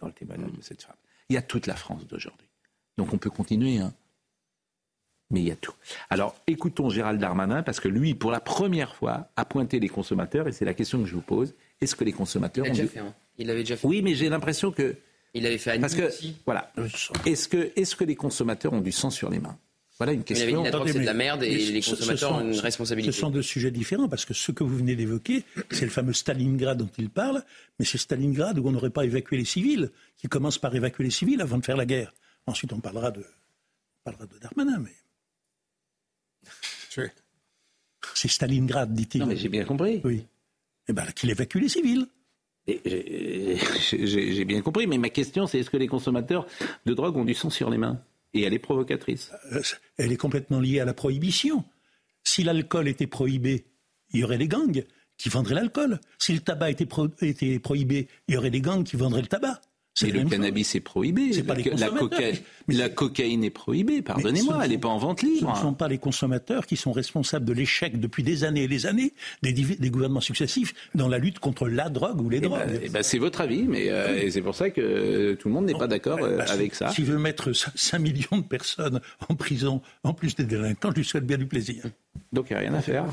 dans 0.00 0.08
le 0.08 0.12
témoignage 0.12 0.50
de 0.50 0.60
cette 0.60 0.82
femme. 0.82 0.96
Il 1.28 1.34
y 1.34 1.38
a 1.38 1.42
toute 1.42 1.68
la 1.68 1.76
France 1.76 2.06
d'aujourd'hui. 2.06 2.48
Donc 2.98 3.14
on 3.14 3.18
peut 3.18 3.30
continuer, 3.30 3.78
hein. 3.78 3.94
mais 5.30 5.40
il 5.40 5.46
y 5.46 5.52
a 5.52 5.56
tout. 5.56 5.74
Alors 6.10 6.36
écoutons 6.48 6.90
Gérald 6.90 7.20
Darmanin, 7.20 7.62
parce 7.62 7.78
que 7.78 7.88
lui, 7.88 8.14
pour 8.14 8.32
la 8.32 8.40
première 8.40 8.96
fois, 8.96 9.30
a 9.36 9.44
pointé 9.44 9.78
les 9.78 9.88
consommateurs, 9.88 10.48
et 10.48 10.52
c'est 10.52 10.64
la 10.64 10.74
question 10.74 10.98
que 10.98 11.06
je 11.06 11.14
vous 11.14 11.22
pose. 11.22 11.54
Est-ce 11.80 11.94
que 11.94 12.04
les 12.04 12.12
consommateurs 12.12 12.66
il 12.66 12.72
ont 12.72 12.74
déjà 12.74 12.88
fait, 12.88 12.98
hein. 12.98 13.14
Il 13.38 13.46
l'avait 13.46 13.60
déjà 13.60 13.76
fait. 13.76 13.86
Oui, 13.86 14.02
mais 14.02 14.14
j'ai 14.14 14.28
l'impression 14.28 14.72
que... 14.72 14.96
Il 15.32 15.46
avait 15.46 15.58
fait 15.58 15.72
à 15.72 15.78
Parce 15.78 15.94
que, 15.94 16.08
voilà. 16.44 16.72
Est-ce 17.26 17.48
que, 17.48 17.72
est 17.74 17.96
que 17.96 18.04
les 18.04 18.14
consommateurs 18.14 18.72
ont 18.72 18.80
du 18.80 18.92
sang 18.92 19.10
sur 19.10 19.30
les 19.30 19.40
mains? 19.40 19.58
Voilà 19.98 20.12
une 20.12 20.24
question. 20.24 20.64
c'est 20.86 20.98
de 20.98 21.04
la 21.04 21.14
merde 21.14 21.44
et 21.44 21.70
les 21.70 21.80
consommateurs 21.80 22.32
ont 22.32 22.40
une 22.40 22.58
responsabilité. 22.58 23.12
Ce 23.12 23.20
sont 23.20 23.30
deux 23.30 23.42
sujets 23.42 23.70
différents 23.70 24.08
parce 24.08 24.24
que 24.24 24.34
ce 24.34 24.50
que 24.50 24.64
vous 24.64 24.76
venez 24.76 24.96
d'évoquer, 24.96 25.44
c'est 25.70 25.84
le 25.84 25.90
fameux 25.90 26.12
Stalingrad 26.12 26.78
dont 26.78 26.90
il 26.98 27.10
parle, 27.10 27.44
mais 27.78 27.84
c'est 27.84 27.98
Stalingrad 27.98 28.58
où 28.58 28.66
on 28.66 28.72
n'aurait 28.72 28.90
pas 28.90 29.04
évacué 29.04 29.36
les 29.36 29.44
civils, 29.44 29.90
qui 30.16 30.26
commence 30.28 30.58
par 30.58 30.74
évacuer 30.74 31.04
les 31.04 31.10
civils 31.10 31.40
avant 31.40 31.58
de 31.58 31.64
faire 31.64 31.76
la 31.76 31.86
guerre. 31.86 32.12
Ensuite, 32.46 32.72
on 32.72 32.80
parlera 32.80 33.12
de, 33.12 33.20
on 33.20 34.10
parlera 34.10 34.26
de 34.26 34.38
Darmanin, 34.38 34.78
mais. 34.78 34.90
C'est 38.14 38.28
Stalingrad, 38.28 38.92
dit-il. 38.92 39.20
Non, 39.20 39.26
mais 39.26 39.36
j'ai 39.36 39.48
bien 39.48 39.64
compris. 39.64 40.00
Oui. 40.04 40.26
Eh 40.88 40.92
bien, 40.92 41.04
qu'il 41.06 41.30
évacue 41.30 41.58
les 41.58 41.68
civils. 41.68 42.06
J'ai 42.66 44.44
bien 44.44 44.60
compris, 44.60 44.86
mais 44.86 44.98
ma 44.98 45.10
question, 45.10 45.46
c'est 45.46 45.58
est-ce 45.58 45.70
que 45.70 45.76
les 45.76 45.88
consommateurs 45.88 46.46
de 46.84 46.94
drogue 46.94 47.16
ont 47.16 47.24
du 47.24 47.34
sang 47.34 47.50
sur 47.50 47.70
les 47.70 47.78
mains? 47.78 48.00
Et 48.34 48.42
elle 48.42 48.52
est 48.52 48.58
provocatrice. 48.58 49.30
Euh, 49.52 49.62
elle 49.96 50.12
est 50.12 50.16
complètement 50.16 50.60
liée 50.60 50.80
à 50.80 50.84
la 50.84 50.94
prohibition. 50.94 51.64
Si 52.24 52.42
l'alcool 52.42 52.88
était 52.88 53.06
prohibé, 53.06 53.66
il 54.12 54.20
y 54.20 54.24
aurait 54.24 54.38
des 54.38 54.48
gangs 54.48 54.84
qui 55.16 55.28
vendraient 55.28 55.54
l'alcool. 55.54 56.00
Si 56.18 56.32
le 56.32 56.40
tabac 56.40 56.70
était, 56.70 56.88
était 57.20 57.58
prohibé, 57.58 58.08
il 58.28 58.34
y 58.34 58.36
aurait 58.36 58.50
des 58.50 58.60
gangs 58.60 58.84
qui 58.84 58.96
vendraient 58.96 59.22
le 59.22 59.28
tabac. 59.28 59.60
Mais 60.02 60.10
le 60.10 60.24
cannabis 60.24 60.74
est 60.74 60.80
prohibé. 60.80 61.30
la, 61.76 61.88
la, 62.68 62.88
cocaïne 62.88 63.44
est 63.44 63.50
prohibée, 63.50 64.02
pardonnez-moi, 64.02 64.60
elle 64.64 64.70
n'est 64.70 64.78
pas 64.78 64.88
en 64.88 64.98
vente 64.98 65.22
libre. 65.22 65.52
Ce 65.54 65.58
ne 65.60 65.62
sont 65.68 65.74
pas 65.74 65.86
les 65.86 65.98
consommateurs 65.98 66.66
qui 66.66 66.76
sont 66.76 66.90
responsables 66.90 67.44
de 67.44 67.52
l'échec 67.52 68.00
depuis 68.00 68.24
des 68.24 68.42
années 68.42 68.64
et 68.64 68.68
des 68.68 68.86
années 68.86 69.12
des, 69.42 69.52
des, 69.52 69.90
gouvernements 69.90 70.20
successifs 70.20 70.74
dans 70.96 71.06
la 71.06 71.18
lutte 71.18 71.38
contre 71.38 71.68
la 71.68 71.90
drogue 71.90 72.20
ou 72.20 72.28
les 72.28 72.38
eh 72.38 72.40
ben, 72.40 72.48
drogues. 72.48 72.80
Eh 72.82 72.88
ben, 72.88 73.02
c'est 73.02 73.18
votre 73.18 73.40
avis, 73.40 73.62
mais 73.62 73.88
euh, 73.90 74.28
c'est 74.30 74.42
pour 74.42 74.56
ça 74.56 74.70
que 74.70 75.34
tout 75.34 75.48
le 75.48 75.54
monde 75.54 75.66
n'est 75.66 75.78
pas 75.78 75.86
d'accord 75.86 76.18
euh, 76.22 76.38
bah, 76.38 76.46
avec 76.48 76.74
ça. 76.74 76.90
S'il 76.90 77.04
veut 77.04 77.18
mettre 77.18 77.52
5 77.52 77.98
millions 78.00 78.38
de 78.38 78.42
personnes 78.42 79.00
en 79.28 79.36
prison, 79.36 79.80
en 80.02 80.12
plus 80.12 80.34
des 80.34 80.44
délinquants, 80.44 80.90
je 80.90 80.96
lui 80.96 81.04
souhaite 81.04 81.26
bien 81.26 81.38
du 81.38 81.46
plaisir. 81.46 81.84
Donc 82.32 82.46
il 82.50 82.54
n'y 82.54 82.56
a 82.56 82.60
rien 82.60 82.74
à 82.74 82.82
faire. 82.82 83.06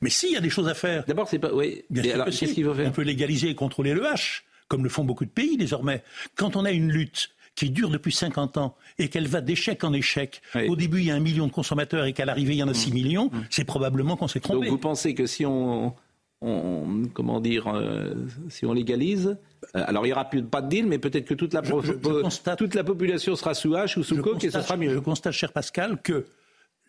Mais 0.00 0.10
si, 0.10 0.28
il 0.28 0.34
y 0.34 0.36
a 0.36 0.40
des 0.40 0.50
choses 0.50 0.68
à 0.68 0.74
faire. 0.74 1.04
D'abord, 1.08 1.28
c'est 1.28 1.40
pas. 1.40 1.52
Oui. 1.52 1.82
qu'est-ce 1.92 2.52
qu'il 2.52 2.64
veut 2.64 2.74
faire 2.74 2.86
On 2.86 2.92
peut 2.92 3.02
légaliser 3.02 3.48
et 3.48 3.54
contrôler 3.56 3.94
le 3.94 4.02
H 4.02 4.42
comme 4.68 4.84
le 4.84 4.90
font 4.90 5.04
beaucoup 5.04 5.24
de 5.24 5.30
pays 5.30 5.56
désormais. 5.56 6.02
Quand 6.36 6.56
on 6.56 6.64
a 6.64 6.70
une 6.70 6.92
lutte 6.92 7.30
qui 7.54 7.70
dure 7.70 7.90
depuis 7.90 8.12
50 8.12 8.56
ans 8.56 8.76
et 8.98 9.08
qu'elle 9.08 9.26
va 9.26 9.40
d'échec 9.40 9.82
en 9.82 9.92
échec, 9.92 10.42
au 10.68 10.76
début 10.76 11.00
il 11.00 11.06
y 11.06 11.10
a 11.10 11.14
un 11.14 11.20
million 11.20 11.46
de 11.46 11.52
consommateurs 11.52 12.04
et 12.04 12.12
qu'à 12.12 12.24
l'arrivée 12.24 12.54
il 12.54 12.58
y 12.58 12.62
en 12.62 12.68
a 12.68 12.74
6 12.74 12.90
mmh. 12.90 12.94
millions, 12.94 13.30
mmh. 13.32 13.40
c'est 13.50 13.64
probablement 13.64 14.16
qu'on 14.16 14.28
s'est 14.28 14.40
trompé. 14.40 14.66
Donc 14.66 14.70
vous 14.70 14.78
pensez 14.78 15.14
que 15.14 15.26
si 15.26 15.44
on, 15.44 15.94
on, 16.40 17.02
comment 17.12 17.40
dire, 17.40 17.66
euh, 17.66 18.14
si 18.48 18.64
on 18.64 18.72
légalise, 18.72 19.36
euh, 19.74 19.84
alors 19.86 20.06
il 20.06 20.10
n'y 20.10 20.12
aura 20.12 20.26
plus 20.26 20.42
pas 20.44 20.62
de 20.62 20.68
deal, 20.68 20.86
mais 20.86 20.98
peut-être 20.98 21.24
que 21.24 21.34
toute 21.34 21.52
la, 21.52 21.62
toute 21.62 22.74
la 22.74 22.84
population 22.84 23.34
sera 23.34 23.54
sous 23.54 23.74
hache 23.74 23.96
ou 23.96 24.04
sous 24.04 24.22
coke 24.22 24.44
et 24.44 24.50
ce 24.50 24.60
sera 24.62 24.76
mieux. 24.76 24.94
Je 24.94 24.98
constate, 24.98 25.32
cher 25.32 25.52
Pascal, 25.52 26.00
que 26.00 26.26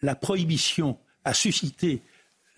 la 0.01 0.15
prohibition 0.15 0.97
a 1.25 1.33
suscité 1.33 2.01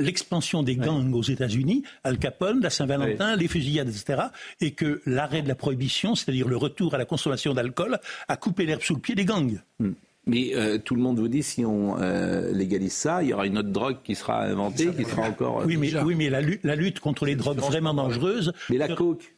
l'expansion 0.02 0.64
des 0.64 0.76
gangs 0.76 1.14
aux 1.14 1.24
États-Unis, 1.24 1.84
Al 2.04 2.18
Capone, 2.18 2.62
la 2.62 2.70
Saint-Valentin, 2.70 3.36
les 3.36 3.48
fusillades, 3.48 3.90
etc., 3.90 4.24
et 4.60 4.72
que 4.72 5.02
l'arrêt 5.06 5.42
de 5.42 5.48
la 5.48 5.56
prohibition, 5.56 6.16
c'est-à-dire 6.16 6.48
le 6.48 6.58
retour 6.58 6.94
à 6.94 6.98
la 6.98 7.06
consommation 7.06 7.54
d'alcool, 7.54 8.00
a 8.28 8.38
coupé 8.38 8.66
l'herbe 8.66 8.82
sous 8.82 8.96
le 8.96 9.02
pied 9.02 9.16
des 9.16 9.26
gangs. 9.26 9.62
Hmm. 9.80 9.94
Mais 10.28 10.52
euh, 10.54 10.78
tout 10.78 10.96
le 10.96 11.02
monde 11.02 11.20
vous 11.20 11.28
dit 11.28 11.42
si 11.42 11.66
on 11.66 12.00
euh, 12.00 12.52
légalise 12.52 12.94
ça, 12.94 13.24
il 13.24 13.30
y 13.30 13.34
aura 13.34 13.48
une 13.48 13.58
autre 13.58 13.70
drogue 13.70 13.98
qui 14.04 14.14
sera 14.16 14.44
inventée, 14.44 14.92
qui 14.94 15.04
sera 15.04 15.24
encore. 15.24 15.62
Euh, 15.62 15.66
oui, 15.66 15.78
mais, 15.78 15.96
oui, 16.02 16.16
mais 16.16 16.30
la, 16.30 16.42
lutte, 16.42 17.00
contre 17.00 17.26
les 17.26 17.36
drogues 17.36 17.58
vraiment 17.58 17.94
dangereuses. 17.94 18.54
Mais 18.70 18.78
la 18.78 18.90
coke. 18.90 19.34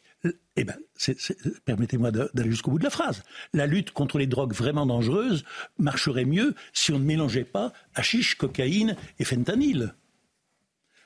Eh 0.55 0.63
ben, 0.63 0.75
permettez-moi 1.65 2.11
d'aller 2.11 2.49
jusqu'au 2.49 2.71
bout 2.71 2.79
de 2.79 2.83
la 2.83 2.89
phrase. 2.89 3.23
La 3.53 3.65
lutte 3.65 3.91
contre 3.91 4.17
les 4.17 4.27
drogues 4.27 4.53
vraiment 4.53 4.85
dangereuses 4.85 5.43
marcherait 5.77 6.23
mieux 6.23 6.53
si 6.71 6.93
on 6.93 6.99
ne 6.99 7.03
mélangeait 7.03 7.43
pas 7.43 7.73
hashish, 7.95 8.35
cocaïne 8.35 8.95
et 9.19 9.25
fentanyl. 9.25 9.93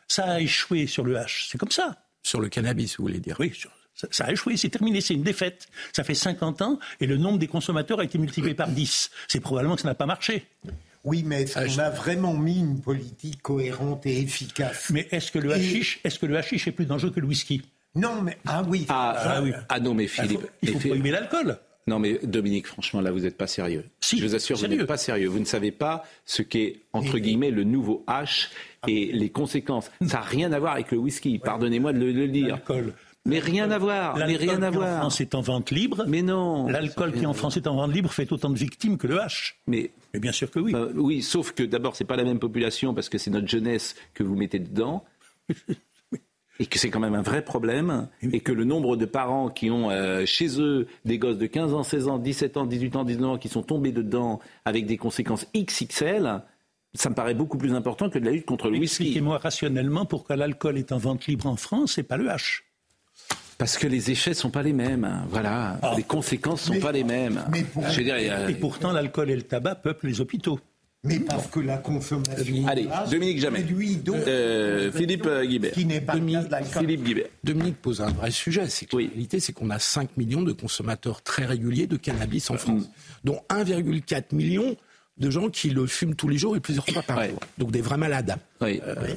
Ça 0.07 0.25
a 0.25 0.39
échoué 0.39 0.87
sur 0.87 1.03
le 1.03 1.15
H, 1.15 1.47
c'est 1.49 1.57
comme 1.57 1.71
ça. 1.71 1.95
Sur 2.23 2.41
le 2.41 2.49
cannabis, 2.49 2.97
vous 2.97 3.03
voulez 3.03 3.19
dire? 3.19 3.37
Oui, 3.39 3.53
sur, 3.53 3.71
ça, 4.11 4.25
a 4.25 4.31
échoué, 4.31 4.57
c'est 4.57 4.69
terminé, 4.69 5.01
c'est 5.01 5.15
une 5.15 5.23
défaite. 5.23 5.67
Ça 5.93 6.03
fait 6.03 6.13
50 6.13 6.61
ans 6.61 6.79
et 6.99 7.07
le 7.07 7.17
nombre 7.17 7.39
des 7.39 7.47
consommateurs 7.47 7.99
a 7.99 8.03
été 8.03 8.17
multiplié 8.17 8.53
par 8.53 8.69
10. 8.69 9.09
C'est 9.27 9.39
probablement 9.39 9.75
que 9.75 9.81
ça 9.81 9.87
n'a 9.87 9.95
pas 9.95 10.05
marché. 10.05 10.45
Oui, 11.03 11.23
mais 11.25 11.43
est-ce 11.43 11.53
qu'on 11.53 11.79
a 11.79 11.89
vraiment 11.89 12.33
mis 12.33 12.59
une 12.59 12.81
politique 12.81 13.41
cohérente 13.41 14.05
et 14.05 14.19
efficace? 14.19 14.89
Mais 14.91 15.07
est-ce 15.11 15.31
que 15.31 15.39
le 15.39 15.53
hashish, 15.53 15.99
est-ce 16.03 16.19
que 16.19 16.25
le 16.25 16.37
hashish 16.37 16.67
est 16.67 16.71
plus 16.71 16.85
dangereux 16.85 17.11
que 17.11 17.19
le 17.19 17.27
whisky? 17.27 17.61
Non, 17.95 18.21
mais 18.21 18.37
ah 18.45 18.63
oui. 18.67 18.85
Ah, 18.89 19.15
ah, 19.17 19.41
oui. 19.41 19.53
ah 19.69 19.79
non, 19.79 19.93
mais 19.93 20.07
Philippe, 20.07 20.45
il 20.61 20.79
faut, 20.79 20.93
il 20.93 21.03
l'alcool. 21.03 21.57
Non, 21.87 21.99
mais 21.99 22.19
Dominique, 22.21 22.67
franchement, 22.67 22.99
là, 22.99 23.11
vous 23.11 23.21
n'êtes 23.21 23.37
pas 23.37 23.47
sérieux. 23.47 23.85
Si, 24.01 24.19
je 24.19 24.25
vous 24.25 24.35
assure, 24.35 24.57
vous 24.57 24.67
n'êtes 24.67 24.85
pas 24.85 24.97
sérieux. 24.97 25.29
Vous 25.29 25.39
ne 25.39 25.45
savez 25.45 25.71
pas 25.71 26.03
ce 26.25 26.41
qu'est, 26.41 26.81
entre 26.91 27.17
guillemets, 27.17 27.49
le 27.49 27.63
nouveau 27.63 28.03
H 28.07 28.49
et 28.87 29.11
les 29.13 29.29
conséquences. 29.29 29.89
Ça 30.05 30.17
n'a 30.17 30.21
rien 30.21 30.51
à 30.51 30.59
voir 30.59 30.73
avec 30.73 30.91
le 30.91 30.97
whisky. 30.97 31.39
Pardonnez-moi 31.39 31.93
de 31.93 31.99
le, 31.99 32.27
dire. 32.27 32.59
Mais 33.25 33.39
rien 33.39 33.71
à 33.71 33.77
voir. 33.77 34.17
Mais 34.17 34.35
rien 34.35 34.61
à 34.63 34.69
voir. 34.69 34.97
en 34.97 34.99
France 34.99 35.21
est 35.21 35.33
en 35.33 35.41
vente 35.41 35.71
libre. 35.71 36.03
Mais 36.07 36.21
non. 36.21 36.67
L'alcool 36.67 37.13
qui 37.13 37.25
en 37.25 37.33
France 37.33 37.55
est 37.55 37.67
en 37.67 37.75
vente 37.75 37.93
libre 37.93 38.11
fait 38.11 38.31
autant 38.33 38.49
de 38.49 38.57
victimes 38.57 38.97
que 38.97 39.07
le 39.07 39.15
H. 39.15 39.53
Mais, 39.67 39.91
bien 40.13 40.33
sûr 40.33 40.51
que 40.51 40.59
oui. 40.59 40.73
Euh, 40.75 40.91
oui, 40.95 41.21
sauf 41.21 41.53
que 41.53 41.63
d'abord 41.63 41.95
c'est 41.95 42.05
pas 42.05 42.15
la 42.15 42.23
même 42.23 42.39
population 42.39 42.93
parce 42.93 43.09
que 43.09 43.17
c'est 43.17 43.31
notre 43.31 43.47
jeunesse 43.47 43.95
que 44.13 44.23
vous 44.23 44.35
mettez 44.35 44.59
dedans. 44.59 45.05
et 46.59 46.65
que 46.65 46.79
c'est 46.79 46.89
quand 46.89 46.99
même 46.99 47.13
un 47.13 47.21
vrai 47.21 47.43
problème, 47.43 48.07
et 48.31 48.39
que 48.39 48.51
le 48.51 48.63
nombre 48.63 48.95
de 48.95 49.05
parents 49.05 49.49
qui 49.49 49.69
ont 49.69 49.91
euh, 49.91 50.25
chez 50.25 50.59
eux 50.59 50.87
des 51.05 51.17
gosses 51.17 51.37
de 51.37 51.45
15 51.45 51.73
ans, 51.73 51.83
16 51.83 52.07
ans, 52.07 52.17
17 52.17 52.57
ans, 52.57 52.65
18 52.65 52.95
ans, 52.95 53.03
19 53.03 53.29
ans 53.31 53.37
qui 53.37 53.49
sont 53.49 53.63
tombés 53.63 53.91
dedans 53.91 54.39
avec 54.65 54.85
des 54.85 54.97
conséquences 54.97 55.45
XXL, 55.55 56.41
ça 56.93 57.09
me 57.09 57.15
paraît 57.15 57.35
beaucoup 57.35 57.57
plus 57.57 57.73
important 57.73 58.09
que 58.09 58.17
de 58.17 58.25
la 58.25 58.31
lutte 58.31 58.45
contre 58.45 58.69
le 58.69 58.79
whisky. 58.79 59.03
Expliquez-moi 59.03 59.37
rationnellement 59.37 60.05
pourquoi 60.05 60.35
l'alcool 60.35 60.77
est 60.77 60.91
en 60.91 60.97
vente 60.97 61.27
libre 61.27 61.47
en 61.47 61.55
France 61.55 61.97
et 61.97 62.03
pas 62.03 62.17
le 62.17 62.25
H. 62.25 62.61
Parce 63.57 63.77
que 63.77 63.87
les 63.87 64.11
effets 64.11 64.35
sont 64.35 64.51
pas 64.51 64.61
les 64.61 64.73
mêmes. 64.73 65.03
Hein. 65.03 65.25
Voilà, 65.29 65.79
ah. 65.81 65.93
les 65.97 66.03
conséquences 66.03 66.61
sont 66.61 66.79
pas 66.79 66.91
les 66.91 67.03
mêmes. 67.03 67.43
Et 68.47 68.53
pourtant, 68.53 68.91
l'alcool 68.91 69.31
et 69.31 69.35
le 69.35 69.41
tabac 69.41 69.75
peuplent 69.75 70.07
les 70.07 70.21
hôpitaux. 70.21 70.59
Mais 71.03 71.19
parce 71.19 71.47
que 71.47 71.59
la 71.59 71.77
consommation. 71.77 72.67
Allez, 72.67 72.87
Dominique 73.09 73.39
Jamais. 73.39 73.65
Euh, 74.09 74.91
Philippe 74.91 75.27
Guibert. 75.43 75.71
Qui 75.71 75.85
n'est 75.85 76.01
pas 76.01 76.13
Dominique, 76.13 76.47
Philippe 76.71 77.03
Guibert. 77.03 77.27
Dominique 77.43 77.77
pose 77.77 78.01
un 78.01 78.09
vrai 78.09 78.31
sujet. 78.31 78.67
C'est 78.67 78.85
que 78.85 78.97
la 78.97 79.07
réalité, 79.07 79.39
c'est 79.39 79.53
qu'on 79.53 79.69
a 79.69 79.79
5 79.79 80.17
millions 80.17 80.41
de 80.41 80.51
consommateurs 80.51 81.21
très 81.21 81.45
réguliers 81.45 81.87
de 81.87 81.97
cannabis 81.97 82.49
en 82.49 82.57
France, 82.57 82.89
dont 83.23 83.41
1,4 83.49 84.35
million 84.35 84.75
de 85.17 85.29
gens 85.29 85.49
qui 85.49 85.69
le 85.69 85.87
fument 85.87 86.15
tous 86.15 86.27
les 86.27 86.37
jours 86.37 86.55
et 86.55 86.59
plusieurs 86.59 86.85
fois 86.85 87.01
par 87.01 87.23
jour. 87.25 87.39
Donc 87.57 87.71
des 87.71 87.81
vrais 87.81 87.97
malades. 87.97 88.37
Euh, 88.61 89.15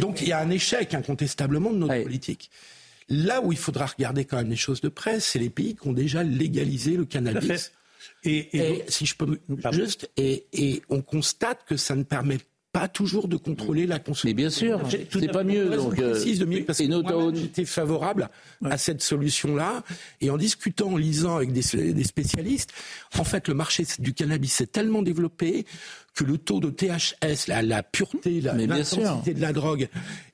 donc 0.00 0.22
il 0.22 0.28
y 0.28 0.32
a 0.32 0.40
un 0.40 0.50
échec 0.50 0.94
incontestablement 0.94 1.70
de 1.70 1.78
notre 1.78 2.02
politique. 2.02 2.50
Là 3.08 3.42
où 3.42 3.52
il 3.52 3.58
faudra 3.58 3.86
regarder 3.86 4.24
quand 4.24 4.36
même 4.38 4.48
les 4.48 4.56
choses 4.56 4.80
de 4.80 4.88
près, 4.88 5.20
c'est 5.20 5.38
les 5.38 5.50
pays 5.50 5.74
qui 5.74 5.86
ont 5.86 5.92
déjà 5.92 6.22
légalisé 6.22 6.96
le 6.96 7.04
cannabis. 7.04 7.72
Et, 8.24 8.84
si 8.88 9.06
je 9.06 9.16
peux 9.16 9.38
juste, 9.72 10.10
et, 10.16 10.46
et 10.52 10.82
on 10.88 11.02
constate 11.02 11.64
que 11.66 11.76
ça 11.76 11.94
ne 11.94 12.02
permet 12.02 12.38
pas 12.72 12.88
toujours 12.88 13.28
de 13.28 13.36
contrôler 13.36 13.86
la 13.86 13.98
consommation. 13.98 14.28
Mais 14.28 14.34
bien 14.34 14.50
sûr, 14.50 14.80
c'est 14.88 15.30
pas 15.30 15.44
mieux. 15.44 15.68
Donc, 15.76 15.98
euh, 15.98 16.12
précise, 16.12 16.38
Dominique, 16.38 16.64
parce 16.64 16.78
que 16.78 17.34
j'étais 17.34 17.66
favorable 17.66 18.30
à 18.64 18.78
cette 18.78 19.02
solution-là. 19.02 19.84
Et 20.22 20.30
en 20.30 20.38
discutant, 20.38 20.92
en 20.92 20.96
lisant 20.96 21.36
avec 21.36 21.52
des, 21.52 21.92
des, 21.92 22.04
spécialistes, 22.04 22.72
en 23.18 23.24
fait, 23.24 23.46
le 23.46 23.54
marché 23.54 23.84
du 23.98 24.14
cannabis 24.14 24.54
s'est 24.54 24.66
tellement 24.66 25.02
développé 25.02 25.66
que 26.14 26.24
le 26.24 26.38
taux 26.38 26.60
de 26.60 26.70
THS, 26.70 27.48
la, 27.48 27.62
la 27.62 27.82
pureté, 27.82 28.40
l'intensité 28.40 29.34
de 29.34 29.40
la 29.40 29.52
drogue 29.52 29.88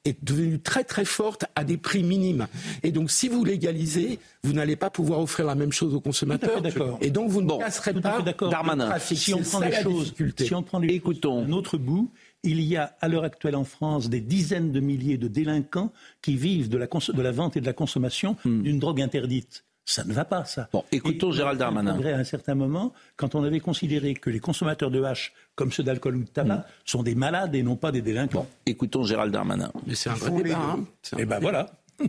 est 0.05 0.25
devenue 0.25 0.59
très 0.59 0.85
très 0.85 1.05
forte 1.05 1.45
à 1.55 1.65
des 1.65 1.77
prix 1.77 2.03
minimes. 2.03 2.49
Et 2.83 2.91
donc, 2.91 3.11
si 3.11 3.29
vous 3.29 3.45
légalisez, 3.45 4.19
vous 4.43 4.53
n'allez 4.53 4.77
pas 4.77 4.91
pouvoir 4.91 5.21
offrir 5.21 5.47
la 5.47 5.55
même 5.55 5.73
chose 5.73 5.95
aux 5.95 6.01
consommateurs. 6.01 6.63
Et 7.01 7.11
donc, 7.11 7.31
vous 7.31 7.43
ne 7.43 7.47
bon, 7.47 7.59
casserez 7.59 7.95
pas 7.95 8.23
Darmanin. 8.51 8.99
Si 8.99 9.35
on 9.35 9.43
prend 9.43 9.61
les 9.61 9.73
choses, 9.83 10.15
si 10.39 10.55
on 10.55 10.63
prend 10.63 10.79
les 10.79 10.95
Écoutons. 10.95 11.47
Choses, 11.47 11.55
autre 11.55 11.79
bout, 11.79 12.11
il 12.43 12.61
y 12.61 12.77
a 12.77 12.97
à 13.01 13.09
l'heure 13.09 13.25
actuelle 13.25 13.57
en 13.57 13.65
France 13.65 14.09
des 14.09 14.21
dizaines 14.21 14.73
de 14.73 14.81
milliers 14.81 15.19
de 15.19 15.29
délinquants 15.29 15.93
qui 16.23 16.37
vivent 16.37 16.69
de 16.69 16.79
la, 16.79 16.87
de 16.87 17.23
la 17.23 17.33
vente 17.33 17.57
et 17.57 17.61
de 17.61 17.67
la 17.67 17.73
consommation 17.73 18.37
hmm. 18.45 18.63
d'une 18.63 18.79
drogue 18.79 19.01
interdite. 19.01 19.65
Ça 19.89 20.05
ne 20.05 20.13
va 20.13 20.27
pas, 20.27 20.45
ça. 20.45 20.69
Bon, 20.71 20.85
écoutons 20.93 21.33
Gérald 21.33 21.59
Darmanin. 21.59 21.99
À 21.99 22.19
un 22.19 22.25
certain 22.25 22.55
moment, 22.55 22.93
quand 23.17 23.35
on 23.35 23.43
avait 23.43 23.59
considéré 23.59 24.13
que 24.13 24.29
les 24.29 24.39
consommateurs 24.39 24.91
de 24.91 25.03
hache, 25.03 25.33
comme 25.55 25.73
ceux 25.73 25.83
d'alcool 25.83 26.17
ou 26.17 26.25
de 26.25 26.29
tabac, 26.29 26.57
hmm. 26.57 26.65
sont 26.85 27.03
des 27.03 27.15
malades 27.15 27.55
et 27.55 27.63
non 27.63 27.75
pas 27.75 27.91
des 27.91 28.03
délinquants. 28.03 28.43
Bon, 28.43 28.47
écoutons 28.67 29.05
Gérald 29.05 29.33
Darmanin. 29.33 29.73
Mais 29.87 29.95
c'est 29.95 30.11
un 30.11 30.15
vrai 30.15 30.43
débat. 30.43 30.59
Hein. 30.59 30.85
Et 31.17 31.23
eh 31.23 31.25
ben 31.25 31.39
voilà. 31.41 31.71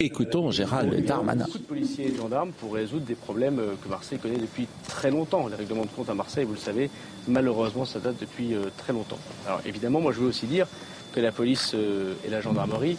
Écoutons 0.00 0.50
Gérald 0.50 1.04
Darmanin. 1.04 1.44
Beaucoup 1.44 1.58
de 1.58 1.64
policiers 1.64 2.06
et 2.08 2.10
de 2.12 2.16
gendarmes 2.16 2.52
pour 2.52 2.72
résoudre 2.72 3.04
des 3.04 3.14
problèmes 3.14 3.58
euh, 3.58 3.74
que 3.84 3.88
Marseille 3.90 4.18
connaît 4.18 4.38
depuis 4.38 4.66
très 4.88 5.10
longtemps. 5.10 5.46
Les 5.46 5.56
règlements 5.56 5.84
de 5.84 5.90
compte 5.90 6.08
à 6.08 6.14
Marseille, 6.14 6.46
vous 6.46 6.54
le 6.54 6.58
savez, 6.58 6.90
malheureusement, 7.28 7.84
ça 7.84 8.00
date 8.00 8.16
depuis 8.18 8.54
euh, 8.54 8.70
très 8.78 8.94
longtemps. 8.94 9.18
Alors 9.46 9.60
évidemment, 9.66 10.00
moi 10.00 10.12
je 10.12 10.20
veux 10.20 10.28
aussi 10.28 10.46
dire 10.46 10.66
que 11.12 11.20
la 11.20 11.32
police 11.32 11.72
euh, 11.74 12.14
et 12.24 12.30
la 12.30 12.40
gendarmerie 12.40 12.96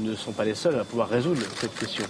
ne 0.00 0.14
sont 0.16 0.32
pas 0.32 0.44
les 0.44 0.54
seuls 0.54 0.80
à 0.80 0.84
pouvoir 0.84 1.08
résoudre 1.08 1.42
cette 1.60 1.74
question. 1.78 2.04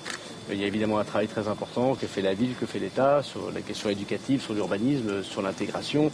Il 0.53 0.61
y 0.61 0.65
a 0.65 0.67
évidemment 0.67 0.99
un 0.99 1.05
travail 1.05 1.29
très 1.29 1.49
important 1.49 1.95
que 1.95 2.07
fait 2.07 2.23
la 2.23 2.35
ville, 2.35 2.55
que 2.59 2.67
fait 2.67 2.79
l'État 2.79 3.23
sur 3.23 3.51
la 3.53 3.61
question 3.61 3.89
éducative, 3.89 4.43
sur 4.43 4.55
l'urbanisme, 4.55 5.23
sur 5.23 5.43
l'intégration, 5.43 6.11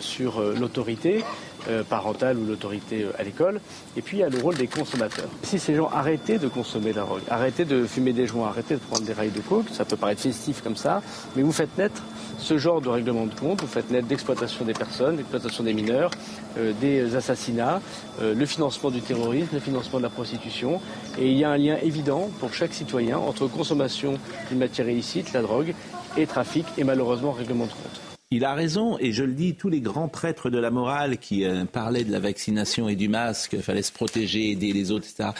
sur 0.00 0.40
l'autorité. 0.40 1.24
Euh, 1.68 1.84
parentale 1.84 2.38
ou 2.38 2.44
l'autorité 2.44 3.04
euh, 3.04 3.12
à 3.20 3.22
l'école. 3.22 3.60
Et 3.96 4.02
puis 4.02 4.16
il 4.16 4.20
y 4.20 4.24
a 4.24 4.28
le 4.28 4.38
rôle 4.38 4.56
des 4.56 4.66
consommateurs. 4.66 5.28
Si 5.44 5.60
ces 5.60 5.76
gens 5.76 5.88
arrêtaient 5.92 6.38
de 6.38 6.48
consommer 6.48 6.92
la 6.92 7.02
drogue, 7.02 7.20
arrêtaient 7.30 7.64
de 7.64 7.86
fumer 7.86 8.12
des 8.12 8.26
joints, 8.26 8.48
arrêtaient 8.48 8.74
de 8.74 8.80
prendre 8.80 9.02
des 9.02 9.12
rails 9.12 9.30
de 9.30 9.40
coke, 9.40 9.66
ça 9.70 9.84
peut 9.84 9.96
paraître 9.96 10.22
festif 10.22 10.60
comme 10.60 10.74
ça, 10.74 11.02
mais 11.36 11.42
vous 11.44 11.52
faites 11.52 11.78
naître 11.78 12.02
ce 12.38 12.58
genre 12.58 12.80
de 12.80 12.88
règlement 12.88 13.26
de 13.26 13.34
compte, 13.34 13.60
vous 13.60 13.68
faites 13.68 13.92
naître 13.92 14.08
d'exploitation 14.08 14.64
des 14.64 14.72
personnes, 14.72 15.18
d'exploitation 15.18 15.62
des 15.62 15.72
mineurs, 15.72 16.10
euh, 16.58 16.72
des 16.80 17.14
assassinats, 17.14 17.80
le 18.20 18.46
financement 18.46 18.90
du 18.90 19.00
terrorisme, 19.00 19.50
le 19.52 19.60
financement 19.60 19.98
de 19.98 20.04
la 20.04 20.10
prostitution. 20.10 20.80
Et 21.16 21.30
il 21.30 21.38
y 21.38 21.44
a 21.44 21.50
un 21.50 21.58
lien 21.58 21.76
évident 21.80 22.28
pour 22.40 22.52
chaque 22.54 22.74
citoyen 22.74 23.18
entre 23.18 23.46
consommation 23.46 24.18
d'une 24.48 24.58
matière 24.58 24.88
illicite, 24.88 25.32
la 25.32 25.42
drogue, 25.42 25.74
et 26.16 26.26
trafic, 26.26 26.66
et 26.76 26.82
malheureusement 26.82 27.30
règlement 27.30 27.66
de 27.66 27.70
compte. 27.70 28.11
Il 28.32 28.46
a 28.46 28.54
raison, 28.54 28.96
et 28.98 29.12
je 29.12 29.24
le 29.24 29.34
dis, 29.34 29.56
tous 29.56 29.68
les 29.68 29.82
grands 29.82 30.08
prêtres 30.08 30.48
de 30.48 30.56
la 30.56 30.70
morale 30.70 31.18
qui 31.18 31.44
euh, 31.44 31.66
parlaient 31.66 32.02
de 32.02 32.10
la 32.10 32.18
vaccination 32.18 32.88
et 32.88 32.96
du 32.96 33.10
masque, 33.10 33.52
il 33.52 33.62
fallait 33.62 33.82
se 33.82 33.92
protéger, 33.92 34.52
aider 34.52 34.72
les 34.72 34.90
autres, 34.90 35.04
etc. 35.06 35.32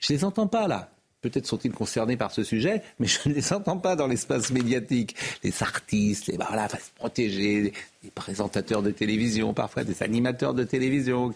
Je 0.00 0.12
ne 0.12 0.18
les 0.18 0.24
entends 0.24 0.48
pas 0.48 0.66
là. 0.66 0.90
Peut-être 1.20 1.46
sont-ils 1.46 1.70
concernés 1.70 2.16
par 2.16 2.32
ce 2.32 2.42
sujet, 2.42 2.82
mais 2.98 3.06
je 3.06 3.28
ne 3.28 3.34
les 3.34 3.52
entends 3.52 3.76
pas 3.76 3.94
dans 3.94 4.08
l'espace 4.08 4.50
médiatique. 4.50 5.14
Les 5.44 5.62
artistes, 5.62 6.26
les 6.26 6.36
voilà, 6.36 6.68
se 6.68 6.76
protéger, 6.96 7.72
les 8.02 8.10
présentateurs 8.10 8.82
de 8.82 8.90
télévision, 8.90 9.54
parfois 9.54 9.84
des 9.84 10.02
animateurs 10.02 10.52
de 10.52 10.64
télévision. 10.64 11.32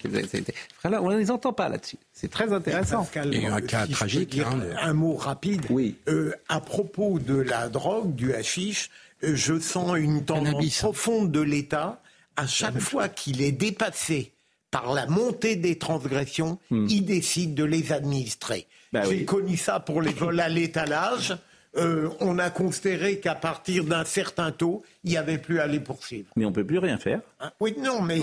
Voilà, 0.82 1.00
on 1.00 1.10
ne 1.10 1.18
les 1.18 1.30
entend 1.30 1.52
pas 1.52 1.68
là-dessus. 1.68 1.98
C'est 2.12 2.30
très 2.30 2.52
intéressant. 2.52 3.06
Il 3.26 3.40
y 3.40 3.46
a 3.46 3.54
un 3.54 3.60
cas 3.60 3.86
tragique. 3.86 4.40
Hein, 4.40 4.58
un 4.80 4.94
mot 4.94 5.14
rapide. 5.14 5.62
Oui. 5.70 5.94
Euh, 6.08 6.32
à 6.48 6.60
propos 6.60 7.20
de 7.20 7.36
la 7.36 7.68
drogue, 7.68 8.16
du 8.16 8.34
hashish, 8.34 8.90
je 9.34 9.58
sens 9.58 9.96
une 9.96 10.24
tendance 10.24 10.78
profonde 10.78 11.32
de 11.32 11.40
l'État. 11.40 12.02
À 12.36 12.46
chaque 12.46 12.80
fois 12.80 13.08
qu'il 13.08 13.42
est 13.42 13.52
dépassé 13.52 14.32
par 14.70 14.92
la 14.92 15.06
montée 15.06 15.54
des 15.56 15.78
transgressions, 15.78 16.58
hmm. 16.70 16.86
il 16.88 17.04
décide 17.04 17.54
de 17.54 17.64
les 17.64 17.92
administrer. 17.92 18.66
Bah 18.92 19.02
J'ai 19.08 19.24
connu 19.24 19.56
ça 19.56 19.80
pour 19.80 20.02
les 20.02 20.12
vols 20.12 20.40
à 20.40 20.48
l'étalage. 20.48 21.36
euh, 21.76 22.08
on 22.20 22.38
a 22.38 22.50
considéré 22.50 23.18
qu'à 23.18 23.34
partir 23.34 23.84
d'un 23.84 24.04
certain 24.04 24.52
taux, 24.52 24.82
il 25.02 25.10
n'y 25.10 25.16
avait 25.16 25.38
plus 25.38 25.58
à 25.58 25.66
les 25.66 25.80
poursuivre. 25.80 26.28
Mais 26.36 26.44
on 26.44 26.50
ne 26.50 26.54
peut 26.54 26.64
plus 26.64 26.78
rien 26.78 26.98
faire. 26.98 27.20
Hein? 27.40 27.50
Oui, 27.60 27.74
non, 27.78 28.00
mais. 28.00 28.20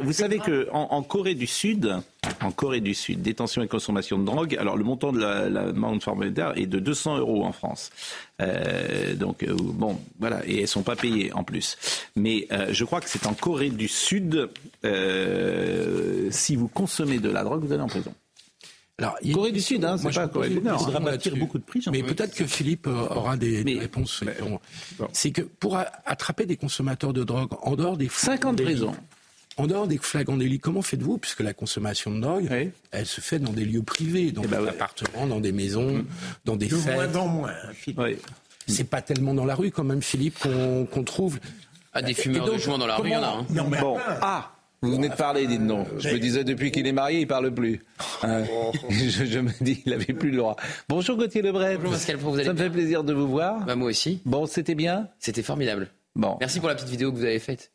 Vous 0.00 0.12
savez 0.12 0.38
qu'en 0.38 0.88
en, 0.90 1.02
Corée 1.02 1.34
du 1.34 1.46
Sud, 1.46 1.96
en 2.40 2.50
Corée 2.50 2.80
du 2.80 2.94
Sud, 2.94 3.20
détention 3.20 3.62
et 3.62 3.68
consommation 3.68 4.18
de 4.18 4.24
drogue, 4.24 4.56
alors 4.58 4.76
le 4.76 4.84
montant 4.84 5.12
de 5.12 5.20
l'amende 5.20 6.02
forfaitaire 6.02 6.56
est 6.56 6.66
de 6.66 6.78
200 6.78 7.18
euros 7.18 7.44
en 7.44 7.52
France. 7.52 7.90
Euh, 8.40 9.14
donc, 9.14 9.42
euh, 9.42 9.54
bon, 9.54 10.00
voilà, 10.18 10.40
et 10.46 10.62
elles 10.62 10.68
sont 10.68 10.82
pas 10.82 10.96
payées 10.96 11.32
en 11.34 11.44
plus. 11.44 11.76
Mais 12.16 12.48
je 12.70 12.84
crois 12.84 13.00
que 13.00 13.08
c'est 13.08 13.26
en 13.26 13.34
Corée 13.34 13.70
du 13.70 13.88
Sud, 13.88 14.48
si 16.30 16.56
vous 16.56 16.68
consommez 16.68 17.18
de 17.18 17.30
la 17.30 17.44
drogue, 17.44 17.64
vous 17.64 17.72
allez 17.72 17.82
en 17.82 17.88
prison. 17.88 18.14
Alors, 18.98 19.18
Corée 19.32 19.50
du 19.50 19.60
Sud, 19.60 19.84
hein, 19.84 19.96
c'est 19.98 20.12
pas 20.12 20.28
Corée 20.28 20.50
du 20.50 20.60
Nord. 20.60 20.88
Il 21.24 21.38
beaucoup 21.38 21.58
de 21.58 21.64
prison. 21.64 21.90
Mais 21.90 22.02
peut-être 22.02 22.34
que 22.34 22.46
Philippe 22.46 22.86
euh, 22.86 23.08
aura 23.10 23.36
des, 23.36 23.62
réponses. 23.78 24.22
C'est 25.12 25.32
que 25.32 25.42
pour 25.42 25.78
attraper 26.06 26.46
des 26.46 26.56
consommateurs 26.56 27.12
de 27.12 27.24
drogue 27.24 27.50
en 27.62 27.74
dehors 27.74 27.96
des 27.96 28.08
50 28.08 28.62
prisons. 28.62 28.94
En 29.56 29.68
dehors 29.68 29.86
des 29.86 29.98
flagrants 29.98 30.36
délits, 30.36 30.58
comment 30.58 30.82
faites-vous 30.82 31.18
Puisque 31.18 31.40
la 31.40 31.54
consommation 31.54 32.12
de 32.12 32.20
drogue, 32.20 32.72
elle 32.90 33.06
se 33.06 33.20
fait 33.20 33.38
dans 33.38 33.52
des 33.52 33.64
lieux 33.64 33.82
privés, 33.82 34.32
dans 34.32 34.42
eh 34.42 34.48
ben 34.48 34.62
des 34.62 34.68
appartements, 34.68 35.26
dans 35.26 35.40
des 35.40 35.52
maisons, 35.52 36.04
dans 36.44 36.56
des 36.56 36.66
de 36.66 36.76
fêtes. 36.76 36.94
moins 36.94 37.16
en 37.16 37.28
moins, 37.28 37.54
Philippe. 37.72 38.20
C'est 38.66 38.84
pas 38.84 39.02
tellement 39.02 39.34
dans 39.34 39.44
la 39.44 39.54
rue 39.54 39.70
quand 39.70 39.84
même, 39.84 40.02
Philippe, 40.02 40.38
qu'on 40.92 41.04
trouve. 41.04 41.38
Ah, 41.92 42.02
des 42.02 42.14
fumeurs 42.14 42.50
de 42.50 42.58
joints 42.58 42.78
dans 42.78 42.88
la 42.88 42.96
rue, 42.96 43.08
il 43.08 43.12
y 43.12 43.16
en 43.16 43.22
a. 43.22 43.26
Hein. 43.26 43.46
Non, 43.50 43.68
bon. 43.68 43.96
Ah 44.20 44.50
vous 44.84 44.96
venez 44.96 45.08
de 45.08 45.14
parler, 45.14 45.46
dites 45.46 45.60
non. 45.60 45.86
Je 45.98 46.10
me 46.10 46.18
disais 46.18 46.44
depuis 46.44 46.70
qu'il 46.70 46.86
est 46.86 46.92
marié, 46.92 47.20
il 47.20 47.26
parle 47.26 47.52
plus. 47.52 47.80
Hein 48.22 48.44
je, 48.90 49.38
me 49.38 49.50
dis, 49.62 49.82
il 49.86 49.92
avait 49.92 50.12
plus 50.12 50.30
le 50.30 50.38
droit. 50.38 50.56
Bonjour 50.88 51.16
Gauthier 51.16 51.42
Lebret. 51.42 51.76
Bonjour 51.76 51.92
Pascal, 51.92 52.16
vous 52.16 52.34
allez 52.34 52.44
Ça 52.44 52.52
me 52.52 52.58
fait 52.58 52.70
plaisir 52.70 53.04
de 53.04 53.12
vous 53.12 53.28
voir. 53.28 53.64
Bah, 53.64 53.76
moi 53.76 53.88
aussi. 53.88 54.20
Bon, 54.24 54.46
c'était 54.46 54.74
bien 54.74 55.08
C'était 55.18 55.42
formidable. 55.42 55.88
Bon. 56.14 56.36
Merci 56.40 56.60
pour 56.60 56.68
la 56.68 56.74
petite 56.74 56.88
vidéo 56.88 57.10
que 57.10 57.16
vous 57.16 57.24
avez 57.24 57.38
faite. 57.38 57.72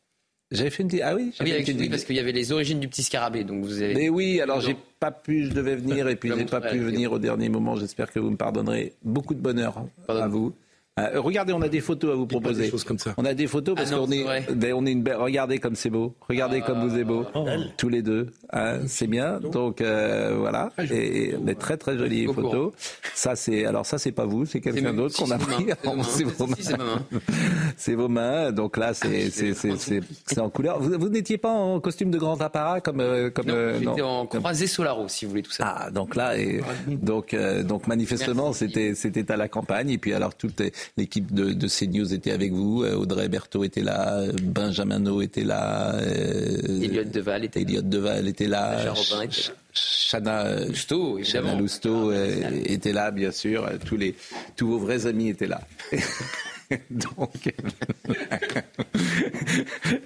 J'avais 0.52 0.70
fait 0.70 0.82
une 0.82 0.90
petite. 0.90 1.04
Ah 1.04 1.16
oui, 1.16 1.32
ah 1.40 1.44
oui, 1.44 1.90
parce 1.90 2.06
qu'il 2.06 2.16
y 2.16 2.20
avait 2.20 2.32
les 2.32 2.52
origines 2.52 2.80
du 2.80 2.88
petit 2.88 3.04
scarabée. 3.04 3.44
Donc 3.44 3.64
vous 3.64 3.82
avez... 3.82 3.94
Mais 3.94 4.10
oui, 4.10 4.42
alors 4.42 4.62
j'ai 4.62 4.76
pas 5.00 5.12
pu, 5.12 5.46
je 5.46 5.52
devais 5.52 5.76
venir 5.76 6.08
et 6.08 6.16
puis 6.16 6.32
j'ai 6.38 6.46
pas 6.46 6.62
pu 6.62 6.80
venir 6.80 7.12
au 7.12 7.20
dernier 7.20 7.50
moment. 7.50 7.76
J'espère 7.76 8.12
que 8.12 8.20
vous 8.20 8.32
me 8.32 8.38
pardonnerez. 8.38 8.94
Beaucoup 9.04 9.36
de 9.36 9.42
bonheur 9.42 9.86
à 10.08 10.28
vous. 10.28 10.54
Euh, 11.00 11.22
regardez, 11.22 11.54
on 11.54 11.62
a 11.62 11.70
des 11.70 11.82
photos 11.82 12.12
à 12.12 12.16
vous 12.16 12.28
proposer. 12.28 12.64
Des 12.64 12.70
choses 12.70 12.84
comme 12.84 13.00
ça. 13.00 13.14
On 13.18 13.26
a 13.26 13.34
des 13.34 13.48
photos 13.48 13.76
parce 13.76 13.92
ah 13.92 13.98
qu'on 13.98 14.12
est, 14.12 14.26
ben, 14.54 14.74
on 14.74 14.86
est 14.86 14.92
une 14.92 15.04
belle. 15.04 15.18
Regardez 15.18 15.60
comme 15.60 15.76
c'est 15.76 15.90
beau. 15.90 16.16
Regardez 16.28 16.62
comme 16.62 16.88
vous 16.88 16.98
êtes 16.98 17.08
beau. 17.08 17.26
Ah, 17.34 17.40
Tous 17.78 17.90
les 17.90 18.02
deux. 18.02 18.28
Hein, 18.52 18.80
c'est 18.88 19.08
bien. 19.08 19.40
Donc 19.40 19.82
euh, 19.82 20.36
voilà. 20.38 20.72
Ah, 20.78 20.84
et 20.84 21.36
est 21.48 21.60
très 21.60 21.78
très 21.78 21.98
jolies 21.98 22.26
photos. 22.26 22.74
Ça 23.14 23.36
c'est. 23.36 23.66
Alors 23.66 23.86
ça 23.86 23.98
c'est 23.98 24.12
pas 24.12 24.26
vous, 24.26 24.46
c'est 24.46 24.62
quelqu'un 24.62 24.94
d'autre 24.94 25.16
qu'on 25.16 25.32
a 25.32 25.38
pris. 25.38 25.68
C'est 26.10 26.24
vos 26.24 26.48
mains. 26.48 26.56
C'est 27.78 27.96
vos 27.96 28.08
mains. 28.08 28.52
Donc 28.52 28.78
là 28.78 28.94
c'est 28.94 29.30
c'est 29.30 30.40
en 30.40 30.50
couleur. 30.50 30.80
Vous, 30.80 31.10
n'étiez 31.10 31.38
pas 31.38 31.52
en 31.52 31.80
costume 31.80 32.12
de 32.12 32.18
grand 32.18 32.42
apparat 32.42 32.82
comme 32.82 33.00
euh, 33.00 33.30
comme. 33.30 33.48
Non, 33.48 33.80
j'étais 33.80 34.02
en 34.02 34.26
croisé 34.26 34.68
Solaro 34.68 35.08
si 35.08 35.26
vous 35.26 35.32
voulez 35.32 35.44
tout 35.44 35.52
ça. 35.52 35.76
Ah 35.78 35.92
donc 35.92 36.16
là 36.16 36.38
et 36.38 36.62
donc 36.88 37.36
donc 37.64 37.88
manifestement 37.88 38.54
c'était 38.54 38.96
c'était 38.96 39.32
à 39.32 39.38
la 39.38 39.48
campagne 39.48 39.90
et 39.90 39.98
puis 39.98 40.14
alors 40.14 40.36
tout 40.36 40.52
est 40.62 40.74
L'équipe 40.98 41.34
de, 41.34 41.54
de, 41.54 41.68
CNews 41.68 42.14
était 42.14 42.32
avec 42.32 42.52
vous. 42.52 42.84
Euh, 42.84 42.96
Audrey 42.96 43.30
Berthaud 43.30 43.64
était 43.64 43.82
là. 43.82 44.24
Benjamin 44.42 45.00
No 45.00 45.22
était 45.22 45.44
là. 45.44 45.96
Euh, 45.96 46.82
Elliot 46.82 47.06
Deval 47.06 47.46
était 47.46 47.62
Elliot 47.62 47.82
Deval 47.82 48.28
était 48.28 48.48
là. 48.48 48.94
Chana 49.74 50.66
Lousteau, 50.66 51.20
Chana 51.24 51.56
Lousteau 51.56 52.12
était 52.12 52.94
là, 52.94 53.12
bien 53.12 53.32
sûr. 53.32 53.70
Tous, 53.86 53.98
les, 53.98 54.16
tous 54.56 54.68
vos 54.68 54.80
vrais 54.80 55.06
amis 55.06 55.30
étaient 55.30 55.48
là. 55.48 55.62
Donc, 56.92 57.48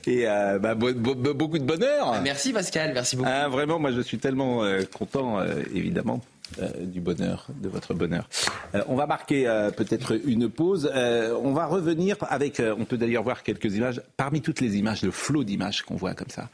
et 0.08 0.28
euh, 0.28 0.60
bah, 0.60 0.76
beaucoup 0.76 1.60
de 1.60 1.66
bonheur. 1.66 2.22
Merci 2.24 2.54
Pascal, 2.54 2.94
merci 2.94 3.18
beaucoup. 3.18 3.30
Ah, 3.32 3.50
vraiment, 3.50 3.80
moi 3.80 3.92
je 3.92 4.00
suis 4.00 4.18
tellement 4.18 4.62
content, 4.94 5.44
évidemment. 5.74 6.22
Euh, 6.60 6.86
du 6.86 7.02
bonheur, 7.02 7.48
de 7.62 7.70
votre 7.70 7.94
bonheur. 7.94 8.30
Euh, 8.76 8.84
on 8.88 8.96
va 8.96 9.08
marquer 9.08 9.48
euh, 9.48 9.72
peut-être 9.72 10.20
une 10.26 10.50
pause. 10.50 10.92
on 10.94 11.54
va 11.54 11.66
revenir 11.66 12.18
avec, 12.22 12.62
on 12.78 12.86
peut 12.86 12.98
d'ailleurs 12.98 13.24
voir 13.24 13.44
quelques 13.44 13.76
images, 13.76 14.02
parmi 14.18 14.42
toutes 14.42 14.62
les 14.62 14.78
images, 14.78 15.02
le 15.04 15.12
flot 15.12 15.44
d'images 15.44 15.82
qu'on 15.84 15.96
voit 15.96 16.14
comme 16.14 16.30
ça. 16.30 16.50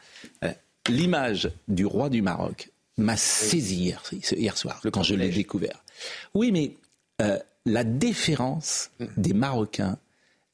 L'image 0.88 1.52
du 1.68 1.86
roi 1.86 2.10
du 2.10 2.22
Maroc 2.22 2.70
m'a 2.98 3.18
saisi 3.18 3.94
hier, 4.22 4.58
soir, 4.58 4.82
quand 4.92 5.04
je 5.04 5.16
l'ai 5.16 5.30
découvert. 5.30 5.84
Oui, 6.34 6.52
mais 6.52 6.74
la 7.66 7.84
déférence 7.84 8.92
mm. 9.00 9.06
des 9.18 9.34
Marocains 9.34 9.98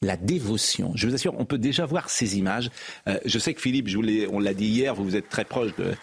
la 0.01 0.17
dévotion. 0.17 0.91
Je 0.95 1.07
vous 1.07 1.15
assure, 1.15 1.33
on 1.39 1.45
peut 1.45 1.57
déjà 1.57 1.85
voir 1.85 2.09
ces 2.09 2.37
images. 2.37 2.69
Euh, 3.07 3.19
je 3.25 3.39
sais 3.39 3.53
que 3.53 3.61
Philippe, 3.61 3.87
je 3.87 4.27
on 4.29 4.39
l'a 4.39 4.53
dit 4.53 4.67
hier, 4.67 4.95
vous 4.95 5.15
êtes 5.15 5.29
très 5.29 5.45
proche 5.45 5.71
de, 5.77 5.95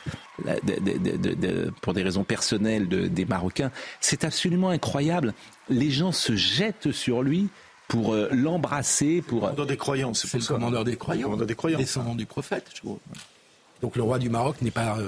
pour 1.82 1.94
des 1.94 2.02
raisons 2.02 2.24
personnelles 2.24 2.88
des 2.88 3.24
Marocains. 3.24 3.70
C'est 4.00 4.24
absolument 4.24 4.70
incroyable. 4.70 5.34
Les 5.68 5.90
gens 5.90 6.12
se 6.12 6.36
jettent 6.36 6.92
sur 6.92 7.22
lui 7.22 7.48
pour 7.88 8.14
euh, 8.14 8.28
l'embrasser, 8.32 9.22
pour. 9.22 9.40
Commandeur 9.40 9.66
des 9.66 9.76
croyants, 9.76 10.14
c'est 10.14 10.32
le 10.32 10.44
commandeur 10.44 10.84
des 10.84 10.96
croyants, 10.96 11.24
commandeur 11.24 11.46
des 11.46 11.54
croyants, 11.54 11.78
descendant 11.78 12.14
du 12.14 12.26
prophète. 12.26 12.66
Je 12.74 12.88
Donc 13.82 13.96
le 13.96 14.02
roi 14.02 14.18
du 14.18 14.30
Maroc 14.30 14.56
n'est 14.62 14.70
pas 14.70 14.98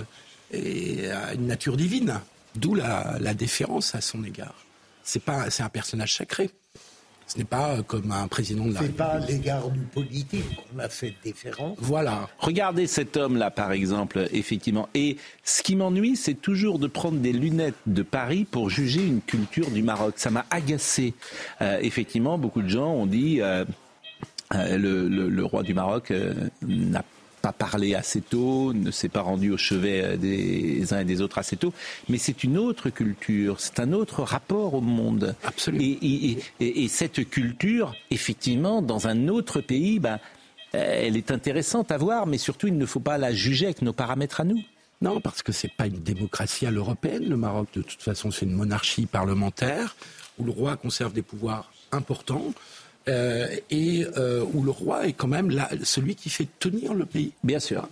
euh, 0.52 1.34
une 1.34 1.46
nature 1.46 1.76
divine, 1.76 2.20
d'où 2.54 2.74
la, 2.74 3.16
la 3.18 3.34
déférence 3.34 3.94
à 3.94 4.00
son 4.00 4.22
égard. 4.22 4.54
C'est 5.02 5.22
pas, 5.22 5.50
c'est 5.50 5.62
un 5.62 5.68
personnage 5.68 6.14
sacré. 6.14 6.50
Ce 7.26 7.38
n'est 7.38 7.44
pas 7.44 7.76
euh, 7.76 7.82
comme 7.82 8.12
un 8.12 8.28
président 8.28 8.66
de 8.66 8.74
la 8.74 8.80
République. 8.80 8.96
C'est 8.98 9.18
pas 9.20 9.26
l'égard 9.26 9.70
du 9.70 9.80
politique 9.80 10.44
qu'on 10.56 10.78
a 10.78 10.88
fait 10.88 11.14
différence. 11.24 11.76
Voilà. 11.80 12.28
Regardez 12.38 12.86
cet 12.86 13.16
homme-là, 13.16 13.50
par 13.50 13.72
exemple, 13.72 14.28
effectivement. 14.32 14.88
Et 14.94 15.16
ce 15.42 15.62
qui 15.62 15.76
m'ennuie, 15.76 16.16
c'est 16.16 16.34
toujours 16.34 16.78
de 16.78 16.86
prendre 16.86 17.18
des 17.18 17.32
lunettes 17.32 17.74
de 17.86 18.02
Paris 18.02 18.46
pour 18.50 18.70
juger 18.70 19.04
une 19.04 19.20
culture 19.20 19.70
du 19.70 19.82
Maroc. 19.82 20.14
Ça 20.16 20.30
m'a 20.30 20.44
agacé. 20.50 21.14
Euh, 21.62 21.78
effectivement, 21.80 22.38
beaucoup 22.38 22.62
de 22.62 22.68
gens 22.68 22.90
ont 22.92 23.06
dit. 23.06 23.40
Euh, 23.40 23.64
le, 24.52 25.42
roi 25.42 25.62
du 25.62 25.74
Maroc 25.74 26.12
n'a 26.62 27.02
pas 27.44 27.52
parlé 27.52 27.94
assez 27.94 28.22
tôt, 28.22 28.72
ne 28.72 28.90
s'est 28.90 29.10
pas 29.10 29.20
rendu 29.20 29.50
au 29.50 29.58
chevet 29.58 30.02
euh, 30.02 30.16
des 30.16 30.94
uns 30.94 31.00
et 31.00 31.04
des 31.04 31.20
autres 31.20 31.36
assez 31.36 31.58
tôt, 31.58 31.74
mais 32.08 32.16
c'est 32.16 32.42
une 32.42 32.56
autre 32.56 32.88
culture, 32.88 33.60
c'est 33.60 33.80
un 33.80 33.92
autre 33.92 34.22
rapport 34.22 34.72
au 34.72 34.80
monde. 34.80 35.36
Absolument. 35.44 35.84
Et, 36.00 36.88
cette 36.88 37.28
culture, 37.28 37.94
effectivement, 38.10 38.80
dans 38.80 39.08
un 39.08 39.28
autre 39.28 39.60
pays, 39.60 39.98
ben, 39.98 40.20
elle 40.72 41.18
est 41.18 41.30
intéressante 41.30 41.92
à 41.92 41.98
voir, 41.98 42.26
mais 42.26 42.38
surtout, 42.38 42.66
il 42.68 42.78
ne 42.78 42.86
faut 42.86 43.00
pas 43.00 43.18
la 43.18 43.34
juger 43.34 43.66
avec 43.66 43.82
nos 43.82 43.92
paramètres 43.92 44.40
à 44.40 44.44
nous. 44.44 44.62
Non, 45.02 45.20
parce 45.20 45.42
que 45.42 45.52
c'est 45.52 45.72
pas 45.76 45.86
une 45.86 46.02
démocratie 46.02 46.64
à 46.64 46.70
l'européenne. 46.70 47.28
Le 47.28 47.36
Maroc, 47.36 47.68
de 47.74 47.82
toute 47.82 48.00
façon, 48.00 48.30
c'est 48.30 48.46
une 48.46 48.52
monarchie 48.52 49.04
parlementaire 49.04 49.96
où 50.38 50.44
le 50.44 50.50
roi 50.50 50.78
conserve 50.78 51.12
des 51.12 51.22
pouvoirs 51.22 51.70
importants. 51.92 52.54
Euh, 53.08 53.48
et 53.70 54.06
euh, 54.16 54.44
où 54.54 54.62
le 54.62 54.70
roi 54.70 55.06
est 55.06 55.12
quand 55.12 55.28
même 55.28 55.50
là, 55.50 55.68
celui 55.82 56.14
qui 56.14 56.30
fait 56.30 56.48
tenir 56.58 56.94
le 56.94 57.04
pays. 57.04 57.32
Bien 57.42 57.60
sûr. 57.60 57.86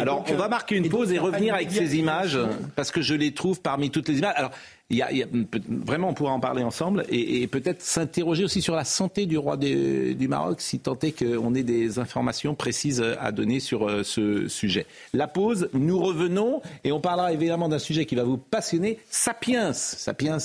Alors, 0.00 0.24
on 0.28 0.34
va 0.34 0.48
marquer 0.48 0.74
une 0.74 0.88
pause 0.88 1.12
et 1.12 1.20
revenir 1.20 1.54
avec 1.54 1.70
ces 1.70 1.96
images, 1.96 2.36
parce 2.74 2.90
que 2.90 3.00
je 3.00 3.14
les 3.14 3.32
trouve 3.32 3.60
parmi 3.60 3.90
toutes 3.90 4.08
les 4.08 4.18
images. 4.18 4.34
Alors, 4.36 4.50
il 4.92 4.98
y 4.98 5.22
a, 5.22 5.26
vraiment, 5.68 6.10
on 6.10 6.14
pourra 6.14 6.32
en 6.32 6.40
parler 6.40 6.62
ensemble 6.62 7.04
et, 7.08 7.46
peut-être 7.46 7.80
s'interroger 7.80 8.44
aussi 8.44 8.60
sur 8.60 8.74
la 8.74 8.84
santé 8.84 9.24
du 9.24 9.38
roi 9.38 9.56
du 9.56 10.28
Maroc, 10.28 10.60
si 10.60 10.80
tant 10.80 10.98
est 11.00 11.12
qu'on 11.12 11.54
ait 11.54 11.62
des 11.62 11.98
informations 11.98 12.54
précises 12.54 13.02
à 13.18 13.32
donner 13.32 13.58
sur 13.58 13.88
euh, 13.88 14.02
ce 14.02 14.48
sujet. 14.48 14.86
La 15.14 15.28
pause, 15.28 15.70
nous 15.72 15.98
revenons 15.98 16.60
et 16.84 16.92
on 16.92 17.00
parlera 17.00 17.32
évidemment 17.32 17.70
d'un 17.70 17.78
sujet 17.78 18.04
qui 18.04 18.16
va 18.16 18.24
vous 18.24 18.36
passionner, 18.36 18.98
Sapiens. 19.08 19.72
Sapiens, 19.72 20.38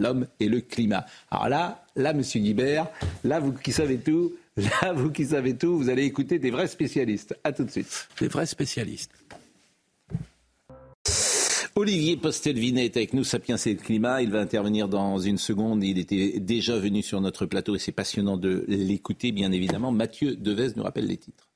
l'homme 0.00 0.26
et 0.40 0.48
le 0.48 0.60
climat. 0.60 1.06
Alors 1.30 1.48
là, 1.48 1.84
là, 1.94 2.12
Monsieur 2.12 2.40
Guibert, 2.40 2.88
là, 3.22 3.38
vous 3.38 3.52
qui 3.52 3.72
savez 3.72 3.98
tout, 3.98 4.32
là, 4.56 4.92
vous 4.92 5.10
qui 5.10 5.26
savez 5.26 5.56
tout, 5.56 5.76
vous 5.76 5.88
allez 5.88 6.04
écouter 6.04 6.38
des 6.38 6.50
vrais 6.50 6.66
spécialistes. 6.66 7.38
À 7.44 7.52
tout 7.52 7.64
de 7.64 7.70
suite. 7.70 8.08
Des 8.20 8.28
vrais 8.28 8.46
spécialistes. 8.46 9.12
Olivier 11.76 12.16
Postelvinet 12.16 12.86
est 12.86 12.96
avec 12.96 13.14
nous, 13.14 13.24
Sapiens 13.24 13.56
et 13.56 13.74
le 13.74 13.80
climat. 13.80 14.22
Il 14.22 14.30
va 14.30 14.40
intervenir 14.40 14.88
dans 14.88 15.18
une 15.18 15.38
seconde. 15.38 15.84
Il 15.84 15.98
était 15.98 16.40
déjà 16.40 16.76
venu 16.78 17.00
sur 17.02 17.20
notre 17.20 17.46
plateau 17.46 17.76
et 17.76 17.78
c'est 17.78 17.92
passionnant 17.92 18.36
de 18.36 18.64
l'écouter, 18.66 19.30
bien 19.32 19.52
évidemment. 19.52 19.92
Mathieu 19.92 20.34
Devez 20.36 20.72
nous 20.76 20.82
rappelle 20.82 21.06
les 21.06 21.16
titres. 21.16 21.48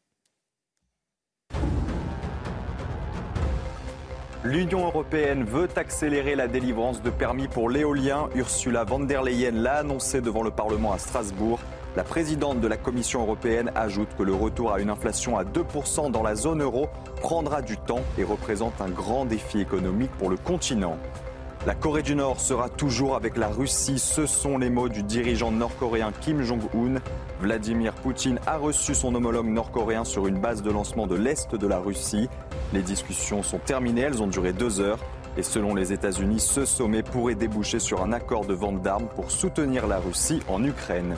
L'Union 4.44 4.84
européenne 4.84 5.42
veut 5.42 5.70
accélérer 5.74 6.34
la 6.34 6.48
délivrance 6.48 7.00
de 7.00 7.08
permis 7.08 7.48
pour 7.48 7.70
l'éolien. 7.70 8.28
Ursula 8.34 8.84
von 8.84 9.00
der 9.00 9.22
Leyen 9.22 9.52
l'a 9.52 9.76
annoncé 9.76 10.20
devant 10.20 10.42
le 10.42 10.50
Parlement 10.50 10.92
à 10.92 10.98
Strasbourg. 10.98 11.58
La 11.96 12.04
présidente 12.04 12.60
de 12.60 12.68
la 12.68 12.76
Commission 12.76 13.22
européenne 13.22 13.72
ajoute 13.74 14.10
que 14.18 14.22
le 14.22 14.34
retour 14.34 14.74
à 14.74 14.80
une 14.80 14.90
inflation 14.90 15.38
à 15.38 15.44
2% 15.44 16.10
dans 16.10 16.22
la 16.22 16.34
zone 16.34 16.60
euro 16.60 16.88
prendra 17.22 17.62
du 17.62 17.78
temps 17.78 18.02
et 18.18 18.22
représente 18.22 18.82
un 18.82 18.90
grand 18.90 19.24
défi 19.24 19.60
économique 19.60 20.12
pour 20.18 20.28
le 20.28 20.36
continent. 20.36 20.98
La 21.66 21.74
Corée 21.74 22.02
du 22.02 22.14
Nord 22.14 22.38
sera 22.38 22.68
toujours 22.68 23.16
avec 23.16 23.38
la 23.38 23.48
Russie. 23.48 23.98
Ce 23.98 24.26
sont 24.26 24.58
les 24.58 24.68
mots 24.68 24.90
du 24.90 25.02
dirigeant 25.02 25.52
nord-coréen 25.52 26.12
Kim 26.20 26.42
Jong-un. 26.42 27.00
Vladimir 27.40 27.92
Poutine 27.94 28.38
a 28.46 28.56
reçu 28.56 28.94
son 28.94 29.14
homologue 29.14 29.48
nord-coréen 29.48 30.04
sur 30.04 30.26
une 30.26 30.38
base 30.38 30.62
de 30.62 30.70
lancement 30.70 31.06
de 31.06 31.14
l'Est 31.14 31.54
de 31.54 31.66
la 31.66 31.78
Russie. 31.78 32.28
Les 32.72 32.82
discussions 32.82 33.42
sont 33.42 33.58
terminées, 33.58 34.02
elles 34.02 34.22
ont 34.22 34.26
duré 34.26 34.52
deux 34.52 34.80
heures. 34.80 34.98
Et 35.36 35.42
selon 35.42 35.74
les 35.74 35.92
États-Unis, 35.92 36.38
ce 36.38 36.64
sommet 36.64 37.02
pourrait 37.02 37.34
déboucher 37.34 37.80
sur 37.80 38.02
un 38.02 38.12
accord 38.12 38.46
de 38.46 38.54
vente 38.54 38.82
d'armes 38.82 39.08
pour 39.16 39.32
soutenir 39.32 39.88
la 39.88 39.98
Russie 39.98 40.40
en 40.48 40.62
Ukraine. 40.62 41.16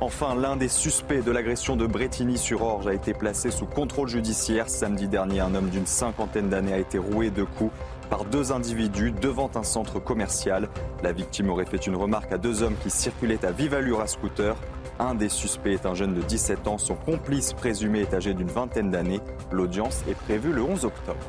Enfin, 0.00 0.36
l'un 0.36 0.54
des 0.54 0.68
suspects 0.68 1.24
de 1.24 1.32
l'agression 1.32 1.74
de 1.74 1.84
Bretigny-sur-Orge 1.84 2.86
a 2.86 2.94
été 2.94 3.14
placé 3.14 3.50
sous 3.50 3.66
contrôle 3.66 4.08
judiciaire. 4.08 4.68
Samedi 4.68 5.08
dernier, 5.08 5.40
un 5.40 5.56
homme 5.56 5.70
d'une 5.70 5.86
cinquantaine 5.86 6.48
d'années 6.48 6.72
a 6.72 6.78
été 6.78 6.98
roué 6.98 7.30
de 7.30 7.42
coups 7.42 7.72
par 8.08 8.24
deux 8.24 8.52
individus 8.52 9.10
devant 9.10 9.50
un 9.56 9.64
centre 9.64 9.98
commercial. 9.98 10.68
La 11.02 11.10
victime 11.10 11.50
aurait 11.50 11.66
fait 11.66 11.84
une 11.84 11.96
remarque 11.96 12.32
à 12.32 12.38
deux 12.38 12.62
hommes 12.62 12.76
qui 12.80 12.90
circulaient 12.90 13.44
à 13.44 13.50
vive 13.50 13.74
allure 13.74 14.00
à 14.00 14.06
scooter. 14.06 14.54
Un 15.00 15.14
des 15.14 15.28
suspects 15.28 15.72
est 15.72 15.86
un 15.86 15.94
jeune 15.94 16.14
de 16.14 16.22
17 16.22 16.66
ans. 16.66 16.78
Son 16.78 16.96
complice 16.96 17.52
présumé 17.52 18.00
est 18.00 18.14
âgé 18.14 18.34
d'une 18.34 18.48
vingtaine 18.48 18.90
d'années. 18.90 19.20
L'audience 19.52 20.02
est 20.08 20.14
prévue 20.14 20.52
le 20.52 20.62
11 20.62 20.84
octobre. 20.86 21.20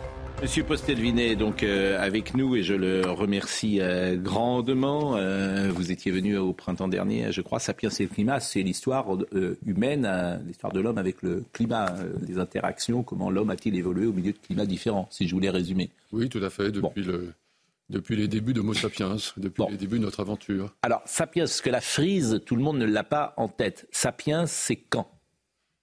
Monsieur 0.42 0.64
Postelvinet 0.64 1.32
est 1.32 1.36
donc 1.36 1.64
euh, 1.64 2.02
avec 2.02 2.34
nous 2.34 2.56
et 2.56 2.64
je 2.64 2.74
le 2.74 3.02
remercie 3.02 3.80
euh, 3.82 4.16
grandement. 4.16 5.18
Euh, 5.18 5.70
vous 5.70 5.92
étiez 5.92 6.14
venu 6.14 6.38
au 6.38 6.54
printemps 6.54 6.88
dernier, 6.88 7.32
je 7.32 7.42
crois. 7.42 7.60
Sapiens 7.60 7.90
et 7.90 8.04
le 8.04 8.10
climat, 8.10 8.40
c'est 8.40 8.62
l'histoire 8.62 9.06
humaine, 9.66 10.10
l'histoire 10.48 10.72
de 10.72 10.80
l'homme 10.80 10.98
avec 10.98 11.22
le 11.22 11.44
climat, 11.52 11.94
les 12.26 12.40
interactions, 12.40 13.04
comment 13.04 13.30
l'homme 13.30 13.50
a-t-il 13.50 13.76
évolué 13.76 14.08
au 14.08 14.14
milieu 14.14 14.32
de 14.32 14.38
climats 14.38 14.66
différents, 14.66 15.08
si 15.12 15.28
je 15.28 15.36
voulais 15.36 15.50
résumer. 15.50 15.90
Oui, 16.14 16.30
tout 16.30 16.44
à 16.44 16.50
fait, 16.50 16.72
depuis, 16.72 17.04
le, 17.04 17.34
depuis 17.90 18.16
les 18.16 18.28
débuts 18.28 18.54
de 18.54 18.60
Homo 18.60 18.74
sapiens, 18.74 19.16
depuis 19.38 19.64
les 19.70 19.78
débuts 19.78 19.98
de 19.98 20.04
notre 20.04 20.20
aventure. 20.20 20.74
Alors, 20.82 21.02
Sapiens, 21.06 21.44
parce 21.44 21.62
que 21.62 21.70
la 21.70 21.82
frise, 21.82 22.42
tout 22.46 22.56
le 22.56 22.62
monde 22.62 22.78
ne 22.78 22.86
l'a 22.86 23.04
pas 23.04 23.34
en 23.38 23.48
tête. 23.48 23.88
Sapiens, 23.92 24.46
c'est 24.46 24.76
quand? 24.76 25.10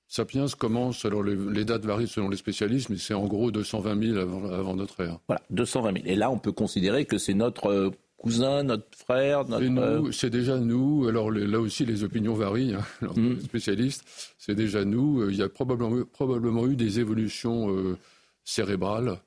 Sapiens 0.09 0.47
commence, 0.57 1.05
alors 1.05 1.25
les, 1.25 1.65
dates 1.65 1.85
varient 1.85 2.07
selon 2.07 2.29
les 2.29 2.37
spécialistes, 2.37 2.91
mais 2.91 2.97
c'est 2.97 3.15
en 3.15 3.27
gros 3.27 3.51
220 3.51 4.15
000 4.15 4.19
avant, 4.19 4.77
notre 4.77 5.03
ère. 5.03 5.19
Voilà, 5.27 5.43
220 5.51 5.95
000. 5.95 6.05
Et 6.07 6.15
là, 6.15 6.31
on 6.31 6.39
peut 6.39 6.53
considérer 6.53 7.07
que 7.07 7.19
c'est 7.19 7.35
notre 7.35 7.67
euh, 7.67 7.91
cousin, 8.17 8.63
notre 8.63 8.87
frère, 8.97 9.45
notre... 9.49 9.65
Euh, 9.65 10.13
c'est 10.13 10.31
déjà 10.31 10.59
nous. 10.59 11.09
Alors 11.09 11.33
là 11.33 11.59
aussi, 11.59 11.85
les 11.85 12.05
opinions 12.05 12.35
varient, 12.35 12.75
hein, 12.75 12.85
les 13.17 13.21
hmm. 13.21 13.41
spécialistes. 13.41 14.05
C'est 14.39 14.55
déjà 14.55 14.85
nous. 14.85 15.23
Euh, 15.23 15.33
il 15.33 15.39
y 15.39 15.43
a 15.43 15.49
probablement, 15.49 16.05
probablement 16.13 16.69
eu 16.69 16.77
des 16.77 17.01
évolutions 17.01 17.97
cérébrales. 18.45 19.19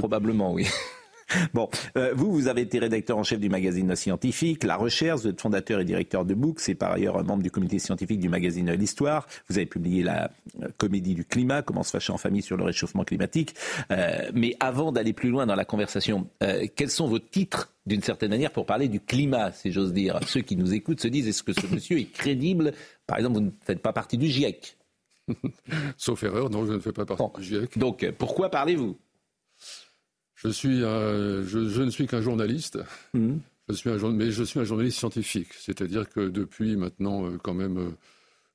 Probablement, 0.00 0.54
oui. 0.54 0.66
Bon, 1.54 1.68
euh, 1.96 2.12
vous, 2.14 2.32
vous 2.32 2.48
avez 2.48 2.62
été 2.62 2.78
rédacteur 2.78 3.18
en 3.18 3.22
chef 3.22 3.40
du 3.40 3.48
magazine 3.48 3.94
scientifique, 3.94 4.64
La 4.64 4.76
Recherche, 4.76 5.20
vous 5.20 5.28
êtes 5.28 5.40
fondateur 5.40 5.80
et 5.80 5.84
directeur 5.84 6.24
de 6.24 6.34
Books 6.34 6.68
et 6.68 6.74
par 6.74 6.92
ailleurs 6.92 7.22
membre 7.24 7.42
du 7.42 7.50
comité 7.50 7.78
scientifique 7.78 8.20
du 8.20 8.28
magazine 8.28 8.72
L'Histoire. 8.72 9.26
Vous 9.48 9.56
avez 9.56 9.66
publié 9.66 10.02
la 10.02 10.30
euh, 10.62 10.68
comédie 10.76 11.14
du 11.14 11.24
climat, 11.24 11.62
comment 11.62 11.82
se 11.82 11.90
fâcher 11.90 12.12
en 12.12 12.18
famille 12.18 12.42
sur 12.42 12.56
le 12.56 12.64
réchauffement 12.64 13.04
climatique. 13.04 13.54
Euh, 13.90 14.30
mais 14.34 14.56
avant 14.60 14.92
d'aller 14.92 15.12
plus 15.12 15.30
loin 15.30 15.46
dans 15.46 15.54
la 15.54 15.64
conversation, 15.64 16.28
quels 16.76 16.90
sont 16.90 17.06
vos 17.06 17.18
titres 17.18 17.72
d'une 17.86 18.02
certaine 18.02 18.30
manière 18.30 18.50
pour 18.50 18.66
parler 18.66 18.88
du 18.88 19.00
climat, 19.00 19.52
si 19.52 19.72
j'ose 19.72 19.92
dire? 19.92 20.18
Ceux 20.26 20.40
qui 20.40 20.56
nous 20.56 20.74
écoutent 20.74 21.00
se 21.00 21.08
disent, 21.08 21.28
est-ce 21.28 21.42
que 21.42 21.52
ce 21.52 21.66
monsieur 21.66 21.98
est 21.98 22.12
crédible? 22.12 22.72
Par 23.06 23.18
exemple, 23.18 23.34
vous 23.34 23.44
ne 23.44 23.50
faites 23.64 23.80
pas 23.80 23.92
partie 23.92 24.18
du 24.18 24.28
GIEC. 24.28 24.76
Sauf 25.96 26.22
erreur, 26.22 26.50
non, 26.50 26.66
je 26.66 26.72
ne 26.72 26.78
fais 26.78 26.92
pas 26.92 27.06
partie 27.06 27.40
du 27.40 27.46
GIEC. 27.46 27.78
Donc, 27.78 28.08
pourquoi 28.18 28.50
parlez-vous? 28.50 28.96
Je, 30.42 30.48
suis 30.48 30.80
je, 30.80 31.82
ne 31.82 31.90
suis 31.90 32.06
qu'un 32.06 32.20
journaliste, 32.20 32.78
mmh. 33.14 33.34
je 33.68 33.74
suis 33.74 33.90
un, 33.90 34.12
mais 34.12 34.32
je 34.32 34.42
suis 34.42 34.58
un 34.58 34.64
journaliste 34.64 34.98
scientifique. 34.98 35.52
C'est-à-dire 35.54 36.08
que 36.08 36.28
depuis 36.28 36.76
maintenant 36.76 37.26
euh, 37.26 37.38
quand 37.38 37.54
même 37.54 37.78
euh, 37.78 37.90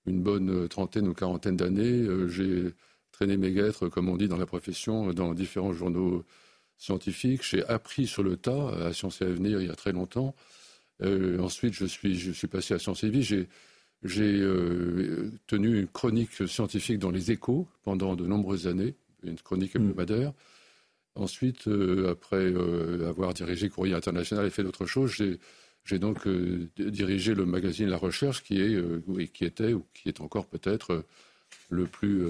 une 0.06 0.22
bonne 0.22 0.50
euh, 0.50 0.68
trentaine 0.68 1.08
ou 1.08 1.14
quarantaine 1.14 1.56
d'années, 1.56 2.06
j'ai 2.28 2.74
traîné 3.14 3.38
mes 3.38 3.52
guêtres, 3.52 3.88
comme 3.88 4.10
on 4.10 4.18
dit 4.18 4.28
dans 4.28 4.38
la 4.38 4.46
profession, 4.46 5.14
dans 5.14 5.34
différents 5.34 5.74
journaux 5.74 6.26
scientifiques. 6.78 7.44
J'ai 7.44 7.66
appris 7.66 8.06
sur 8.06 8.22
le 8.22 8.36
tas 8.36 8.70
à 8.70 8.94
Sciences 8.94 9.22
et 9.22 9.26
Avenir 9.26 9.62
il 9.62 9.68
y 9.68 9.72
a 9.72 9.76
très 9.76 9.94
longtemps. 9.94 10.36
ensuite, 11.02 11.74
je 11.74 11.86
suis, 11.86 12.20
je 12.20 12.32
suis 12.32 12.48
passé 12.48 12.74
à 12.74 12.80
Sciences 12.80 13.04
et 13.04 13.10
Vie. 13.10 13.24
J'ai, 13.24 13.48
j'ai 14.04 14.40
tenu 15.48 15.80
une 15.80 15.88
chronique 15.88 16.48
scientifique 16.48 17.00
dans 17.00 17.10
les 17.10 17.32
échos 17.32 17.68
pendant 17.84 18.16
de 18.16 18.28
nombreuses 18.28 18.68
années, 18.68 18.94
une 19.24 19.38
chronique 19.38 19.76
mmh. 19.76 19.94
Ensuite, 21.18 21.68
euh, 21.68 22.12
après 22.12 22.38
euh, 22.38 23.10
avoir 23.10 23.34
dirigé 23.34 23.70
Courrier 23.70 23.96
International 23.96 24.46
et 24.46 24.50
fait 24.50 24.64
d'autres 24.64 24.86
choses, 24.86 25.16
j'ai 25.84 26.00
donc 26.00 26.28
euh, 26.28 26.70
dirigé 26.78 27.34
le 27.34 27.46
magazine 27.46 27.88
La 27.88 27.98
Recherche, 27.98 28.44
qui 28.44 28.62
est, 28.62 29.34
qui 29.34 29.46
était 29.46 29.74
ou 29.74 29.84
qui 29.94 30.10
est 30.10 30.22
encore 30.22 30.46
peut-être 30.46 31.04
le 31.70 31.86
plus 31.86 32.24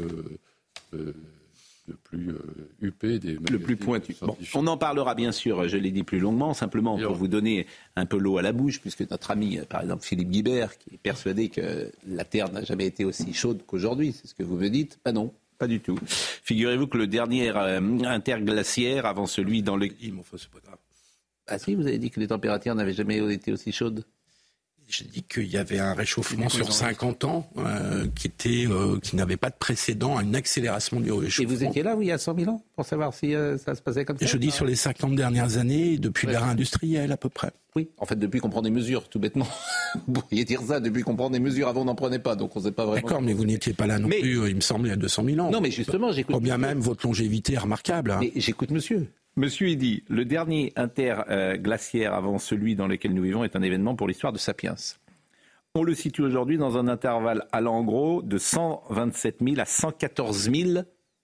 le 0.94 1.96
plus 2.04 2.36
huppé 2.82 3.18
des 3.18 3.38
Le 3.50 3.60
plus 3.60 3.78
pointu. 3.78 4.16
on 4.54 4.68
en 4.68 4.78
parlera 4.78 5.16
bien 5.16 5.32
sûr, 5.32 5.68
je 5.68 5.78
l'ai 5.78 5.92
dit 5.92 6.04
plus 6.04 6.20
longuement, 6.20 6.54
simplement 6.54 6.98
pour 6.98 7.16
vous 7.16 7.28
donner 7.28 7.66
un 7.96 8.06
peu 8.06 8.18
l'eau 8.18 8.38
à 8.38 8.42
la 8.42 8.52
bouche, 8.54 8.80
puisque 8.80 9.10
notre 9.10 9.32
ami, 9.32 9.60
par 9.70 9.82
exemple 9.82 10.06
Philippe 10.06 10.30
Guibert, 10.30 10.78
qui 10.78 10.96
est 10.96 10.98
persuadé 10.98 11.50
que 11.50 11.92
la 12.08 12.24
Terre 12.24 12.52
n'a 12.52 12.64
jamais 12.64 12.86
été 12.86 13.06
aussi 13.06 13.34
chaude 13.34 13.64
qu'aujourd'hui, 13.66 14.14
c'est 14.14 14.28
ce 14.28 14.34
que 14.34 14.44
vous 14.44 14.58
me 14.58 14.70
dites, 14.70 15.00
ben 15.04 15.14
non, 15.14 15.34
pas 15.58 15.68
du 15.68 15.80
tout. 15.80 15.98
Figurez-vous 16.08 16.88
que 16.88 16.98
le 16.98 17.08
dernier 17.08 17.50
euh, 17.56 17.80
interglaciaire, 18.06 19.06
avant 19.06 19.26
celui 19.26 19.64
dans 19.64 19.78
le... 19.78 19.88
Enfin, 20.20 20.38
c'est 20.38 20.50
pas 20.50 20.60
grave. 20.60 20.78
Ah 21.48 21.58
si, 21.58 21.76
vous 21.76 21.88
avez 21.88 21.98
dit 21.98 22.12
que 22.12 22.20
les 22.20 22.28
températures 22.28 22.76
n'avaient 22.76 22.94
jamais 22.94 23.18
été 23.34 23.52
aussi 23.52 23.72
chaudes 23.72 24.04
j'ai 24.90 25.06
dit 25.06 25.24
qu'il 25.24 25.48
y 25.48 25.58
avait 25.58 25.80
un 25.80 25.94
réchauffement 25.94 26.48
sur 26.48 26.72
50 26.72 27.26
ans 27.26 27.50
euh, 27.58 28.08
qui 28.16 28.28
était 28.28 28.66
euh, 28.68 29.00
qui 29.00 29.18
n'avait 29.18 29.36
pas 29.36 29.50
de 29.50 29.56
précédent 29.56 30.18
à 30.18 30.24
une 30.24 30.36
accélération 30.36 31.00
du 31.00 31.12
réchauffement. 31.12 31.52
Et 31.52 31.56
vous 31.56 31.64
étiez 31.64 31.84
là, 31.84 31.96
oui, 31.96 32.06
il 32.06 32.10
y 32.10 32.12
a 32.12 32.18
100 32.18 32.36
000 32.38 32.50
ans, 32.52 32.64
pour 32.76 32.86
savoir 32.86 33.14
si 33.14 33.36
euh, 33.36 33.58
ça 33.58 33.76
se 33.76 33.82
passait 33.82 34.06
comme 34.06 34.18
ça 34.18 34.26
Je 34.26 34.38
dis 34.38 34.50
sur 34.50 34.66
les 34.66 34.76
50 34.76 35.16
dernières 35.16 35.58
années, 35.58 35.98
depuis 35.98 36.28
l'ère 36.28 36.46
industrielle 36.46 37.12
à 37.12 37.18
peu 37.18 37.30
près. 37.30 37.52
Oui, 37.76 37.90
en 37.98 38.06
fait, 38.06 38.18
depuis 38.18 38.40
qu'on 38.40 38.50
prend 38.50 38.62
des 38.62 38.72
mesures, 38.72 39.10
tout 39.10 39.20
bêtement. 39.20 39.48
vous 40.08 40.14
pourriez 40.14 40.46
dire 40.46 40.62
ça, 40.62 40.80
depuis 40.80 41.04
qu'on 41.04 41.16
prend 41.16 41.30
des 41.30 41.40
mesures, 41.40 41.68
avant 41.68 41.82
on 41.82 41.86
n'en 41.86 41.96
prenait 41.96 42.20
pas, 42.20 42.36
donc 42.36 42.56
on 42.56 42.60
ne 42.60 42.66
sait 42.66 42.72
pas 42.72 42.86
vraiment. 42.86 43.06
D'accord, 43.06 43.22
mais 43.22 43.34
vous 43.34 43.46
n'étiez 43.46 43.74
pas 43.74 43.88
là 43.88 44.00
non 44.00 44.08
plus, 44.08 44.50
il 44.50 44.56
me 44.56 44.62
semble, 44.62 44.88
il 44.88 44.92
y 44.92 44.94
a 44.94 44.96
200 44.96 45.24
000 45.26 45.40
ans. 45.40 45.52
Non, 45.52 45.60
mais 45.60 45.72
justement, 45.72 46.12
j'écoute. 46.12 46.42
bien 46.42 46.58
même, 46.58 46.80
votre 46.80 47.06
longévité 47.06 47.54
est 47.54 47.60
remarquable. 47.60 48.12
Hein. 48.12 48.20
Mais 48.22 48.32
j'écoute 48.36 48.72
monsieur. 48.72 49.08
Monsieur, 49.38 49.76
dit, 49.76 50.04
le 50.08 50.26
dernier 50.26 50.74
interglaciaire 50.76 52.16
avant 52.16 52.40
celui 52.40 52.76
dans 52.76 52.88
lequel 52.88 53.14
nous 53.14 53.22
vivons 53.22 53.44
est 53.44 53.56
un 53.56 53.62
événement 53.62 53.96
pour 53.96 54.08
l'histoire 54.08 54.34
de 54.34 54.40
Sapiens. 54.40 54.74
On 55.76 55.84
le 55.84 55.94
situe 55.94 56.24
aujourd'hui 56.24 56.58
dans 56.58 56.76
un 56.76 56.88
intervalle 56.88 57.48
allant 57.52 57.76
en 57.76 57.84
gros 57.84 58.24
de 58.24 58.40
127 58.40 59.38
000 59.48 59.60
à 59.60 59.66
114 59.66 60.50
000 60.52 60.80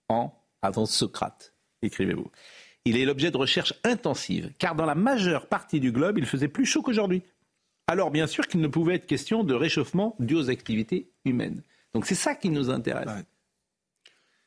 ans 0.09 0.39
avant 0.61 0.85
Socrate. 0.85 1.55
Écrivez-vous. 1.81 2.29
Il 2.85 2.97
est 2.97 3.05
l'objet 3.05 3.31
de 3.31 3.37
recherches 3.37 3.73
intensives, 3.83 4.53
car 4.59 4.75
dans 4.75 4.85
la 4.85 4.93
majeure 4.93 5.47
partie 5.47 5.79
du 5.79 5.91
globe, 5.91 6.19
il 6.19 6.27
faisait 6.27 6.47
plus 6.47 6.67
chaud 6.67 6.83
qu'aujourd'hui. 6.83 7.23
Alors 7.87 8.11
bien 8.11 8.27
sûr 8.27 8.47
qu'il 8.47 8.61
ne 8.61 8.67
pouvait 8.67 8.93
être 8.93 9.07
question 9.07 9.43
de 9.43 9.55
réchauffement 9.55 10.15
dû 10.19 10.35
aux 10.35 10.51
activités 10.51 11.09
humaines. 11.25 11.63
Donc 11.95 12.05
c'est 12.05 12.13
ça 12.13 12.35
qui 12.35 12.51
nous 12.51 12.69
intéresse. 12.69 13.09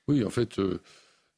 Oui, 0.06 0.24
en 0.24 0.30
fait, 0.30 0.60
euh, 0.60 0.80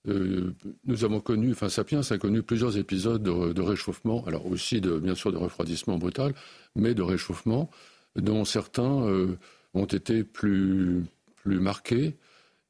euh, 0.07 0.55
nous 0.85 1.05
avons 1.05 1.21
connu, 1.21 1.53
enfin 1.53 1.69
Sapiens 1.69 2.01
a 2.09 2.19
connu 2.19 2.43
plusieurs 2.43 2.79
épisodes 2.79 3.23
de, 3.23 3.61
réchauffement, 3.61 4.25
alors 4.27 4.47
aussi 4.47 4.81
bien 4.81 5.15
sûr 5.15 5.33
de 5.33 5.37
refroidissement 5.37 5.99
brutal, 5.99 6.35
mais 6.77 6.95
de 6.95 7.03
réchauffement 7.03 7.71
dont 8.17 8.45
certains 8.45 9.07
euh, 9.07 9.37
ont 9.75 9.85
été 9.85 10.25
plus, 10.25 11.05
plus 11.37 11.61
marqués 11.61 12.17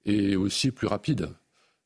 et 0.05 0.37
aussi 0.37 0.71
plus 0.71 0.87
rapides 0.87 1.29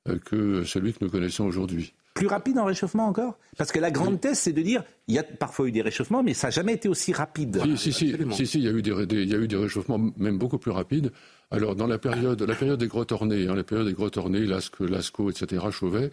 euh, 0.09 0.19
que 0.19 0.65
celui 0.65 0.93
que 0.93 1.05
nous 1.05 1.11
connaissons 1.11 1.45
aujourd'hui. 1.45 1.95
Plus 2.23 2.29
rapide 2.29 2.59
en 2.59 2.65
réchauffement 2.65 3.07
encore 3.07 3.39
Parce 3.59 3.73
que 3.73 3.81
la 3.81 3.91
grande 3.91 4.21
thèse, 4.21 4.39
c'est 4.39 4.53
de 4.53 4.63
dire 4.63 4.85
il 5.09 5.15
y 5.15 5.19
a 5.19 5.25
parfois 5.25 5.67
eu 5.67 5.73
des 5.73 5.83
réchauffements, 5.83 6.23
mais 6.23 6.35
ça 6.35 6.49
n'a 6.49 6.51
jamais 6.53 6.75
été 6.75 6.89
aussi 6.89 7.13
rapide. 7.13 7.61
Si, 7.77 7.93
si, 7.93 7.93
si, 7.93 8.05
il, 8.07 8.65
y 8.65 8.69
a 8.69 8.71
eu 8.71 8.83
des, 8.83 8.93
il 9.11 9.29
y 9.29 9.35
a 9.35 9.39
eu 9.39 9.49
des 9.49 9.57
réchauffements 9.57 9.99
même 10.17 10.39
beaucoup 10.39 10.59
plus 10.59 10.71
rapides. 10.71 11.11
Alors, 11.51 11.75
dans 11.75 11.87
la 11.87 11.99
période, 11.99 12.41
la 12.41 12.55
période 12.55 12.79
des 12.79 12.87
grottes 12.87 13.13
ornées, 13.13 13.49
hein, 13.49 13.55
la 13.55 13.65
période 13.65 13.87
des 13.87 13.93
grottes 13.93 14.17
ornées, 14.19 14.47
Lascaux, 14.47 14.87
Lascaux 14.87 15.31
etc., 15.31 15.67
Chauvet. 15.71 16.11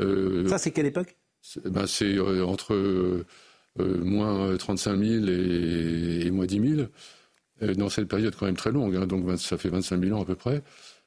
Euh, 0.00 0.46
ça, 0.48 0.58
c'est 0.58 0.70
quelle 0.70 0.86
époque? 0.86 1.16
C'est 1.40 1.66
ben, 1.68 1.86
entre 2.44 2.74
euh, 2.74 3.24
moins 3.78 4.56
35 4.56 5.02
000 5.02 5.26
et, 5.28 6.26
et 6.26 6.30
moins 6.30 6.46
10 6.46 6.76
000. 6.76 6.88
Euh, 7.62 7.74
dans 7.74 7.88
cette 7.88 8.08
période 8.08 8.34
quand 8.36 8.46
même 8.46 8.56
très 8.56 8.70
longue, 8.70 8.94
hein, 8.96 9.06
donc 9.06 9.38
ça 9.38 9.56
fait 9.56 9.68
25 9.68 10.00
000 10.00 10.16
ans 10.16 10.22
à 10.22 10.24
peu 10.24 10.36
près, 10.36 10.62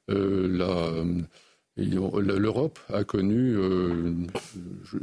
euh, 0.09 1.21
l'Europe 1.77 2.79
a 2.93 3.03
connu 3.03 3.55
euh, 3.55 4.13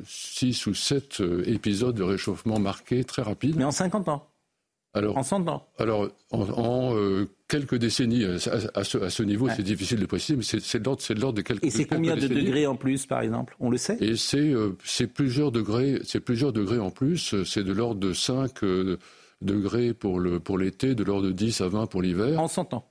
6 0.05 0.67
ou 0.67 0.75
7 0.75 1.23
épisodes 1.47 1.95
de 1.95 2.03
réchauffement 2.03 2.59
marqués 2.59 3.05
très 3.05 3.23
rapides. 3.23 3.57
Mais 3.57 3.65
en 3.65 3.71
50 3.71 4.09
ans. 4.09 4.29
Alors, 4.95 5.19
en 5.19 5.23
100 5.23 5.49
ans. 5.49 5.69
Alors, 5.79 6.09
en, 6.31 6.95
euh, 6.95 7.29
quelques 7.47 7.77
décennies, 7.77 8.25
à, 8.25 8.39
ce, 8.85 9.23
niveau, 9.23 9.49
c'est 9.55 9.63
difficile 9.63 10.01
de 10.01 10.07
préciser, 10.07 10.37
mais 10.37 10.43
c'est 10.43 10.79
de 10.81 11.21
l'ordre 11.21 11.37
de 11.37 11.43
quelques 11.43 11.65
Et 11.65 11.71
c'est 11.71 11.85
combien 11.85 12.17
de 12.17 12.27
degrés 12.27 12.67
en 12.67 12.75
plus, 12.75 13.07
par 13.07 13.21
exemple? 13.21 13.55
On 13.61 13.71
le 13.71 13.77
sait? 13.77 13.99
Et 14.01 14.17
c'est 14.17 15.07
plusieurs 15.07 15.53
degrés, 15.53 16.01
plusieurs 16.25 16.53
degrés 16.53 16.79
en 16.79 16.91
plus. 16.91 17.43
C'est 17.45 17.65
de 17.65 17.73
l'ordre 17.73 18.01
de 18.01 18.13
5 18.13 18.61
degrés 19.43 19.93
pour 19.93 20.21
l'été, 20.21 20.89
pour 20.89 20.97
de 20.97 21.05
l'ordre 21.05 21.27
de 21.27 21.33
10 21.33 21.61
à 21.61 21.69
20 21.69 21.87
pour 21.87 22.03
l'hiver. 22.03 22.41
En 22.41 22.49
100 22.49 22.75
ans 22.75 22.88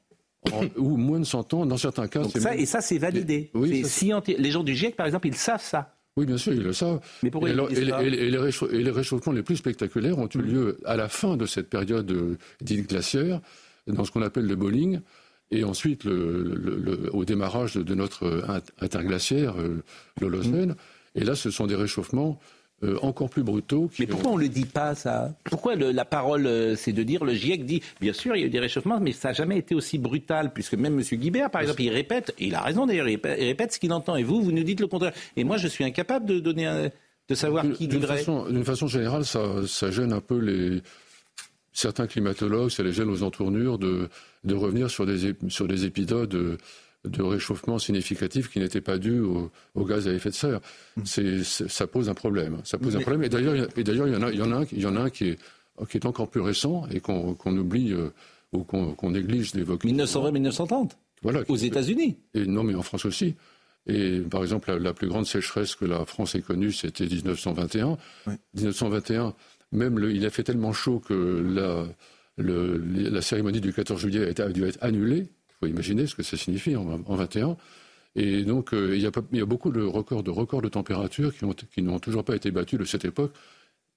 ou 0.77 0.97
moins 0.97 1.19
de 1.19 1.25
100 1.25 1.53
ans, 1.53 1.65
dans 1.65 1.77
certains 1.77 2.07
cas. 2.07 2.23
Ça, 2.23 2.55
Et 2.55 2.65
ça, 2.65 2.81
c'est 2.81 2.97
validé. 2.97 3.51
Oui, 3.53 3.83
Les 4.37 4.51
gens 4.51 4.63
du 4.63 4.75
GIEC, 4.75 4.95
par 4.95 5.05
exemple, 5.05 5.27
ils 5.27 5.35
savent 5.35 5.61
ça. 5.61 5.93
Oui, 6.17 6.25
bien 6.25 6.37
sûr, 6.37 6.51
ils 6.51 6.63
le 6.63 6.73
savent. 6.73 6.99
Mais 7.21 7.29
pourquoi 7.29 7.49
et, 7.49 7.53
et, 7.53 8.81
les 8.81 8.91
réchauffements 8.91 9.33
les 9.33 9.43
plus 9.43 9.57
spectaculaires 9.57 10.17
ont 10.17 10.29
eu 10.33 10.41
lieu 10.41 10.79
à 10.83 10.97
la 10.97 11.09
fin 11.09 11.37
de 11.37 11.45
cette 11.45 11.69
période 11.69 12.09
euh, 12.11 12.37
dite 12.59 12.89
glaciaire, 12.89 13.39
dans 13.85 14.03
ce 14.03 14.11
qu'on 14.11 14.23
appelle 14.23 14.47
le 14.47 14.55
bowling, 14.55 14.99
et 15.51 15.63
ensuite 15.63 16.03
le, 16.05 17.09
au 17.13 17.23
démarrage 17.23 17.75
de 17.75 17.95
notre 17.95 18.43
interglaciaire, 18.79 19.59
euh, 19.59 19.83
l'Holocène. 20.19 20.75
Et 21.13 21.23
là, 21.23 21.35
ce 21.35 21.51
sont 21.51 21.67
des 21.67 21.75
réchauffements 21.75 22.39
euh, 22.83 22.97
encore 23.01 23.29
plus 23.29 23.41
brutaux. 23.41 23.89
mais 23.97 24.05
pourquoi 24.05 24.31
on 24.31 24.37
ne 24.37 24.43
le 24.43 24.49
dit 24.49 24.65
pas, 24.65 24.93
ça? 24.93 25.33
Pourquoi 25.45 25.75
la 25.75 26.05
parole, 26.05 26.45
euh, 26.45 26.75
c'est 26.75 26.93
de 26.93 27.01
dire, 27.01 27.23
le 27.23 27.33
GIEC 27.33 27.65
dit, 27.65 27.81
bien 27.99 28.13
sûr, 28.13 28.35
il 28.35 28.41
y 28.41 28.43
a 28.43 28.45
eu 28.45 28.51
des 28.51 28.59
réchauffements, 28.59 28.99
mais 28.99 29.13
ça 29.13 29.29
n'a 29.29 29.33
jamais 29.33 29.57
été 29.57 29.73
aussi 29.73 29.97
brutal, 29.97 30.53
puisque 30.53 30.75
même 30.75 30.99
M. 30.99 31.03
Guibert, 31.19 31.49
par 31.49 31.61
exemple, 31.61 31.81
il 31.81 31.89
répète, 31.89 32.35
et 32.37 32.47
il 32.47 32.55
a 32.55 32.61
raison 32.61 32.85
d'ailleurs, 32.85 33.09
il 33.09 33.19
répète 33.23 33.73
ce 33.73 33.79
qu'il 33.79 33.91
entend, 33.93 34.15
et 34.15 34.23
vous, 34.23 34.43
vous 34.43 34.51
nous 34.51 34.63
dites 34.63 34.79
le 34.79 34.87
contraire. 34.87 35.13
Et 35.35 35.43
moi, 35.43 35.57
je 35.57 35.67
suis 35.67 35.83
incapable 35.83 36.27
de 36.27 36.39
donner 36.39 36.89
de 37.27 37.35
savoir 37.35 37.65
qui 37.71 37.87
D'une 37.87 38.03
façon, 38.63 38.87
générale, 38.87 39.25
ça, 39.25 39.41
ça, 39.67 39.89
gêne 39.89 40.13
un 40.13 40.21
peu 40.21 40.37
les... 40.37 40.81
Certains 41.73 42.07
climatologues, 42.07 42.71
ça 42.71 42.81
les 42.81 42.91
gêne 42.91 43.09
aux 43.09 43.21
entournures 43.21 43.77
de, 43.77 44.09
de 44.43 44.55
revenir 44.55 44.89
sur 44.89 45.05
des, 45.05 45.35
sur 45.47 45.67
des 45.67 45.85
épisodes 45.85 46.57
de 47.07 47.21
réchauffement 47.21 47.79
significatif 47.79 48.49
qui 48.49 48.59
n'était 48.59 48.81
pas 48.81 48.97
dû 48.97 49.19
au, 49.19 49.51
gaz 49.85 50.07
à 50.07 50.13
effet 50.13 50.29
de 50.29 50.35
serre. 50.35 50.59
Mmh. 50.97 51.03
ça 51.43 51.87
pose 51.87 52.09
un 52.09 52.13
problème. 52.13 52.57
Ça 52.63 52.77
pose 52.77 52.95
un 52.95 53.01
problème. 53.01 53.23
Et 53.23 53.29
d'ailleurs, 53.29 53.55
il 54.07 54.13
y 54.13 54.15
en 54.15 54.21
a, 54.21 54.31
il 54.31 54.37
y 54.37 54.41
en 54.41 54.51
a 54.51 54.55
un, 54.57 54.65
il 54.71 54.81
y 54.81 54.85
en 54.85 54.95
a 54.95 55.01
un 55.01 55.09
qui 55.09 55.29
est, 55.29 55.39
qui 55.89 55.97
est 55.97 56.05
encore 56.05 56.29
plus 56.29 56.41
récent 56.41 56.87
et 56.91 56.99
qu'on 56.99 57.57
oublie 57.57 57.93
euh, 57.93 58.09
ou 58.53 58.63
qu'on 58.63 59.11
néglige 59.11 59.51
d'évoquer. 59.51 59.89
1920-1930 59.89 60.91
Voilà. 61.21 61.41
Aux 61.47 61.55
États-Unis 61.55 62.17
Et 62.33 62.45
non, 62.45 62.63
mais 62.63 62.75
en 62.75 62.83
France 62.83 63.05
aussi. 63.05 63.35
Et 63.87 64.19
par 64.19 64.41
exemple, 64.41 64.73
la, 64.73 64.93
plus 64.93 65.07
grande 65.07 65.25
sécheresse 65.25 65.75
que 65.75 65.85
la 65.85 66.05
France 66.05 66.35
ait 66.35 66.41
connue, 66.41 66.71
c'était 66.71 67.05
1921. 67.05 67.97
1921, 68.53 69.33
même 69.71 69.99
il 70.11 70.25
a 70.25 70.29
fait 70.29 70.43
tellement 70.43 70.73
chaud 70.73 70.99
que 70.99 71.13
la, 71.13 71.85
la 72.37 73.21
cérémonie 73.21 73.61
du 73.61 73.71
14 73.71 73.99
juillet 73.99 74.39
a 74.41 74.49
dû 74.49 74.65
être 74.65 74.77
annulée 74.81 75.27
faut 75.59 75.67
imaginer 75.67 76.07
ce 76.07 76.15
que 76.15 76.23
ça 76.23 76.37
signifie 76.37 76.75
en, 76.75 76.85
21. 76.85 77.57
Et 78.15 78.43
donc, 78.43 78.73
euh, 78.73 78.95
il, 78.95 79.01
y 79.01 79.05
a, 79.05 79.45
beaucoup 79.45 79.71
de 79.71 79.81
records 79.81 80.23
de, 80.23 80.31
records 80.31 80.61
de 80.61 80.69
température 80.69 81.33
qui 81.35 81.81
n'ont 81.81 81.99
toujours 81.99 82.23
pas 82.23 82.35
été 82.35 82.51
battus 82.51 82.79
de 82.79 82.85
cette 82.85 83.05
époque. 83.05 83.31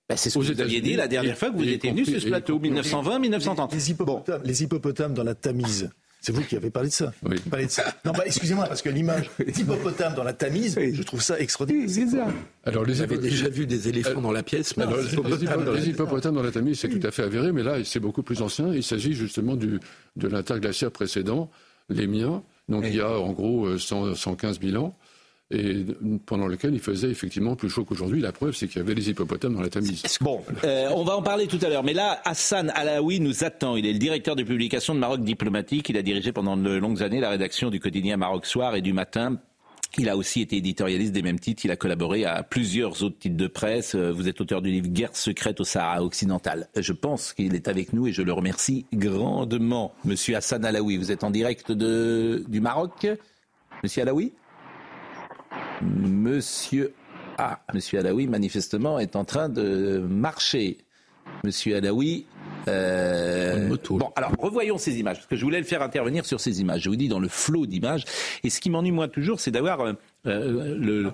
Bah, 0.08 0.16
c'est 0.16 0.28
ce 0.28 0.38
que 0.38 0.44
vous 0.44 0.60
aviez 0.60 0.80
dit 0.80 0.96
la 0.96 1.06
dernière 1.06 1.38
fois 1.38 1.50
que 1.50 1.56
vous 1.56 1.68
étiez 1.68 1.90
venu 1.90 2.04
sur 2.04 2.20
ce 2.20 2.26
plateau, 2.26 2.58
1920-1930. 2.58 3.72
Les, 3.72 3.90
hippopotames, 3.90 4.42
les 4.44 4.62
hippopotames 4.62 5.14
dans 5.14 5.24
la 5.24 5.34
Tamise. 5.34 5.90
C'est 6.20 6.32
vous 6.32 6.42
qui 6.42 6.56
avez 6.56 6.70
parlé 6.70 6.88
de 6.90 6.94
ça. 6.94 7.12
Oui. 7.22 7.36
de 7.36 7.68
ça. 7.68 7.94
Non, 8.04 8.12
bah, 8.12 8.24
excusez-moi, 8.26 8.66
parce 8.66 8.82
que 8.82 8.90
l'image 8.90 9.30
d'hippopotame 9.46 10.14
dans 10.14 10.22
la 10.22 10.34
Tamise, 10.34 10.78
je 10.78 11.02
trouve 11.02 11.22
ça 11.22 11.38
extraordinaire. 11.40 11.88
C'est 11.88 12.08
ça. 12.08 12.26
Alors, 12.64 12.84
les 12.84 13.00
avez 13.00 13.16
déjà 13.16 13.48
vu 13.48 13.66
des 13.66 13.88
éléphants 13.88 14.20
dans 14.20 14.32
la 14.32 14.42
pièce 14.42 14.74
Alors, 14.76 14.98
les, 14.98 15.88
hippopotames, 15.88 16.34
dans 16.34 16.42
la 16.42 16.50
Tamise, 16.50 16.80
c'est 16.80 16.88
tout 16.88 17.06
à 17.06 17.10
fait 17.10 17.22
avéré, 17.22 17.52
mais 17.52 17.62
là, 17.62 17.82
c'est 17.84 18.00
beaucoup 18.00 18.22
plus 18.22 18.42
ancien. 18.42 18.72
Il 18.72 18.82
s'agit 18.82 19.14
justement 19.14 19.56
du, 19.56 19.80
de 20.16 20.28
l'interglaciaire 20.28 20.90
précédent, 20.90 21.50
les 21.88 22.06
miens. 22.06 22.42
Donc, 22.68 22.84
il 22.86 22.94
y 22.94 23.00
a 23.00 23.18
en 23.18 23.32
gros 23.32 23.78
100, 23.78 24.14
115 24.14 24.60
000 24.60 24.82
ans 24.82 24.96
et 25.50 25.84
pendant 26.26 26.46
lequel 26.46 26.74
il 26.74 26.80
faisait 26.80 27.10
effectivement 27.10 27.56
plus 27.56 27.68
chaud 27.68 27.84
qu'aujourd'hui. 27.84 28.20
La 28.20 28.32
preuve, 28.32 28.54
c'est 28.54 28.68
qu'il 28.68 28.78
y 28.78 28.80
avait 28.80 28.94
des 28.94 29.10
hippopotames 29.10 29.54
dans 29.54 29.62
la 29.62 29.68
Tamise. 29.68 30.02
Bon, 30.20 30.42
euh, 30.64 30.88
on 30.94 31.02
va 31.02 31.16
en 31.16 31.22
parler 31.22 31.48
tout 31.48 31.58
à 31.62 31.68
l'heure. 31.68 31.82
Mais 31.82 31.92
là, 31.92 32.20
Hassan 32.24 32.70
Alaoui 32.74 33.20
nous 33.20 33.42
attend. 33.42 33.76
Il 33.76 33.86
est 33.86 33.92
le 33.92 33.98
directeur 33.98 34.36
de 34.36 34.44
publication 34.44 34.94
de 34.94 35.00
Maroc 35.00 35.22
Diplomatique. 35.22 35.88
Il 35.88 35.96
a 35.96 36.02
dirigé 36.02 36.32
pendant 36.32 36.56
de 36.56 36.70
longues 36.70 37.02
années 37.02 37.20
la 37.20 37.30
rédaction 37.30 37.70
du 37.70 37.80
quotidien 37.80 38.16
Maroc 38.16 38.46
Soir 38.46 38.76
et 38.76 38.80
du 38.80 38.92
Matin. 38.92 39.38
Il 39.98 40.08
a 40.08 40.16
aussi 40.16 40.40
été 40.40 40.56
éditorialiste 40.56 41.12
des 41.12 41.22
mêmes 41.22 41.40
titres. 41.40 41.64
Il 41.64 41.72
a 41.72 41.76
collaboré 41.76 42.24
à 42.24 42.44
plusieurs 42.44 43.02
autres 43.02 43.18
titres 43.18 43.36
de 43.36 43.46
presse. 43.48 43.96
Euh, 43.96 44.12
vous 44.12 44.28
êtes 44.28 44.40
auteur 44.40 44.62
du 44.62 44.70
livre 44.70 44.86
Guerre 44.86 45.16
secrète 45.16 45.60
au 45.60 45.64
Sahara 45.64 46.04
occidental. 46.04 46.68
Je 46.76 46.92
pense 46.92 47.32
qu'il 47.32 47.56
est 47.56 47.66
avec 47.66 47.92
nous 47.92 48.06
et 48.06 48.12
je 48.12 48.22
le 48.22 48.32
remercie 48.32 48.86
grandement. 48.92 49.92
Monsieur 50.04 50.36
Hassan 50.36 50.64
Alaoui, 50.64 50.96
vous 50.96 51.10
êtes 51.10 51.24
en 51.24 51.32
direct 51.32 51.72
de, 51.72 52.44
du 52.46 52.60
Maroc. 52.60 53.08
Monsieur 53.82 54.02
Alaoui 54.02 54.32
Monsieur 55.82 56.92
A, 57.38 57.60
Monsieur 57.74 57.98
Alaoui, 57.98 58.26
manifestement, 58.26 58.98
est 58.98 59.16
en 59.16 59.24
train 59.24 59.48
de 59.48 59.98
marcher. 59.98 60.78
Monsieur 61.44 61.76
Alaoui. 61.76 62.26
Euh... 62.68 63.76
Bon, 63.90 64.12
alors 64.16 64.32
revoyons 64.38 64.78
ces 64.78 64.98
images, 64.98 65.16
parce 65.18 65.26
que 65.26 65.36
je 65.36 65.44
voulais 65.44 65.58
le 65.58 65.64
faire 65.64 65.82
intervenir 65.82 66.26
sur 66.26 66.40
ces 66.40 66.60
images. 66.60 66.82
Je 66.82 66.90
vous 66.90 66.96
dis 66.96 67.08
dans 67.08 67.20
le 67.20 67.28
flot 67.28 67.66
d'images. 67.66 68.04
Et 68.44 68.50
ce 68.50 68.60
qui 68.60 68.68
m'ennuie 68.68 68.90
moi 68.90 69.08
toujours, 69.08 69.40
c'est 69.40 69.50
d'avoir 69.50 69.80
euh, 69.80 69.92
euh, 70.26 70.76
le, 70.76 71.12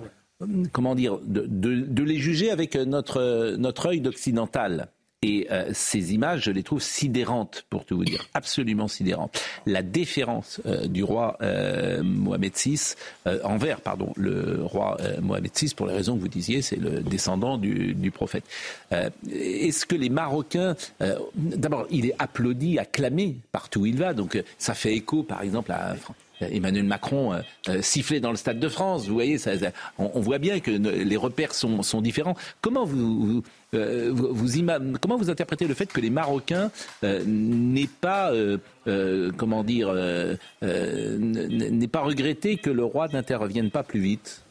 comment 0.72 0.94
dire, 0.94 1.18
de, 1.24 1.46
de, 1.46 2.02
les 2.02 2.16
juger 2.16 2.50
avec 2.50 2.74
notre 2.74 3.56
notre 3.56 3.86
œil 3.86 4.00
d'occidental. 4.00 4.88
Et 5.22 5.46
euh, 5.50 5.70
ces 5.72 6.12
images, 6.12 6.44
je 6.44 6.50
les 6.50 6.62
trouve 6.62 6.82
sidérantes, 6.82 7.64
pour 7.70 7.86
tout 7.86 7.96
vous 7.96 8.04
dire, 8.04 8.28
absolument 8.34 8.86
sidérantes. 8.86 9.42
La 9.64 9.82
déférence 9.82 10.60
euh, 10.66 10.86
du 10.86 11.02
roi 11.02 11.38
euh, 11.40 12.02
Mohamed 12.02 12.52
VI 12.54 12.94
envers, 13.42 13.80
pardon, 13.80 14.12
le 14.16 14.62
roi 14.62 14.98
Mohamed 15.20 15.50
VI, 15.56 15.74
pour 15.74 15.86
les 15.86 15.94
raisons 15.94 16.16
que 16.16 16.20
vous 16.20 16.28
disiez, 16.28 16.62
c'est 16.62 16.76
le 16.76 17.00
descendant 17.00 17.58
du, 17.58 17.94
du 17.94 18.10
prophète. 18.10 18.44
Est-ce 18.90 19.86
que 19.86 19.96
les 19.96 20.10
Marocains, 20.10 20.76
d'abord, 21.34 21.86
il 21.90 22.06
est 22.06 22.14
applaudi, 22.18 22.78
acclamé 22.78 23.36
partout 23.52 23.80
où 23.80 23.86
il 23.86 23.96
va, 23.96 24.14
donc 24.14 24.40
ça 24.58 24.74
fait 24.74 24.94
écho, 24.94 25.22
par 25.22 25.42
exemple, 25.42 25.72
à 25.72 25.96
Emmanuel 26.40 26.84
Macron 26.84 27.32
euh, 27.32 27.40
euh, 27.68 27.82
sifflait 27.82 28.20
dans 28.20 28.30
le 28.30 28.36
Stade 28.36 28.58
de 28.58 28.68
France. 28.68 29.06
Vous 29.06 29.14
voyez, 29.14 29.38
ça, 29.38 29.52
on, 29.98 30.20
voit 30.20 30.38
bien 30.38 30.60
que 30.60 30.70
les 30.70 31.16
repères 31.16 31.54
sont, 31.54 31.82
sont 31.82 32.00
différents. 32.00 32.36
Comment 32.60 32.84
vous, 32.84 33.26
vous, 33.26 33.42
euh, 33.74 34.14
comment 35.00 35.16
vous 35.16 35.30
interprétez 35.30 35.66
le 35.66 35.74
fait 35.74 35.92
que 35.92 36.00
les 36.00 36.10
Marocains 36.10 36.70
n'aient 37.02 37.88
pas, 38.00 38.32
comment 39.36 39.64
dire, 39.64 39.94
n'aient 40.62 41.88
pas 41.88 42.02
regretté 42.02 42.56
que 42.56 42.70
le 42.70 42.84
roi 42.84 43.08
n'intervienne 43.08 43.70
pas 43.70 43.82
plus 43.82 44.00
vite? 44.00 44.42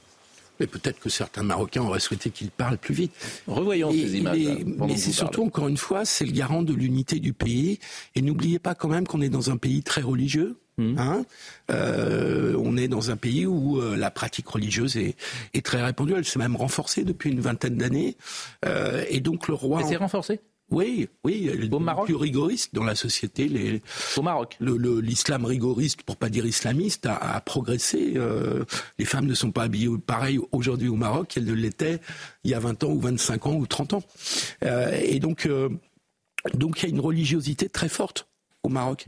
Mais 0.59 0.67
peut-être 0.67 0.99
que 1.01 1.09
certains 1.09 1.43
Marocains 1.43 1.81
auraient 1.81 1.99
souhaité 1.99 2.29
qu'il 2.29 2.49
parle 2.49 2.77
plus 2.77 2.93
vite. 2.93 3.11
Revoyons 3.45 3.91
ces 3.91 4.17
images. 4.17 4.38
mais 4.65 4.95
c'est 4.95 5.11
surtout, 5.11 5.43
encore 5.43 5.67
une 5.67 5.77
fois, 5.77 6.05
c'est 6.05 6.25
le 6.25 6.31
garant 6.31 6.63
de 6.63 6.73
l'unité 6.73 7.19
du 7.19 7.33
pays. 7.33 7.79
Et 8.15 8.21
n'oubliez 8.21 8.59
pas 8.59 8.73
quand 8.73 8.88
même 8.88 9.05
qu'on 9.05 9.21
est 9.21 9.29
dans 9.29 9.49
un 9.49 9.57
pays 9.57 9.83
très 9.83 10.01
religieux. 10.01 10.55
Mmh. 10.78 10.97
Hein 10.97 11.26
euh, 11.71 12.59
on 12.61 12.76
est 12.76 12.89
dans 12.89 13.09
un 13.09 13.15
pays 13.15 13.45
où 13.45 13.80
euh, 13.80 13.95
la 13.95 14.11
pratique 14.11 14.47
religieuse 14.47 14.97
est, 14.97 15.15
est, 15.53 15.65
très 15.65 15.82
répandue. 15.82 16.13
Elle 16.17 16.26
s'est 16.26 16.39
même 16.39 16.55
renforcée 16.55 17.03
depuis 17.03 17.32
une 17.32 17.39
vingtaine 17.39 17.78
d'années. 17.78 18.17
Euh, 18.65 19.05
et 19.09 19.21
donc 19.21 19.47
le 19.47 19.53
roi. 19.53 19.80
Elle 19.82 19.88
s'est 19.88 19.95
renforcée? 19.95 20.41
Oui, 20.71 21.07
oui, 21.23 21.47
elle 21.51 21.65
est 21.65 22.03
plus 22.05 22.15
rigoriste 22.15 22.73
dans 22.73 22.84
la 22.84 22.95
société. 22.95 23.47
Les, 23.47 23.82
Au 24.17 24.23
Maroc. 24.23 24.57
L'islam 24.59 25.45
rigoriste, 25.45 26.01
pour 26.01 26.17
pas 26.17 26.30
dire 26.30 26.45
islamiste, 26.45 27.05
a, 27.05 27.15
a 27.36 27.39
progressé. 27.41 28.13
Euh, 28.15 28.65
les 28.97 29.05
femmes 29.05 29.28
ne 29.28 29.36
sont 29.36 29.51
pas 29.51 29.63
habillées 29.63 29.95
pareil 30.05 30.39
aujourd'hui 30.51 30.88
au 30.88 30.95
Maroc 30.95 31.28
qu'elles 31.30 31.45
ne 31.45 31.53
l'étaient 31.53 31.99
il 32.43 32.51
y 32.51 32.55
a 32.55 32.59
20 32.59 32.84
ans 32.84 32.89
ou 32.89 32.99
25 32.99 33.45
ans 33.45 33.55
ou 33.55 33.67
30 33.67 33.93
ans. 33.93 34.03
Euh, 34.63 34.99
et 35.03 35.19
donc, 35.19 35.45
euh, 35.45 35.69
donc 36.55 36.82
il 36.82 36.84
y 36.84 36.86
a 36.88 36.89
une 36.89 37.01
religiosité 37.01 37.69
très 37.69 37.89
forte 37.89 38.28
au 38.66 38.70
Maroc. 38.70 39.05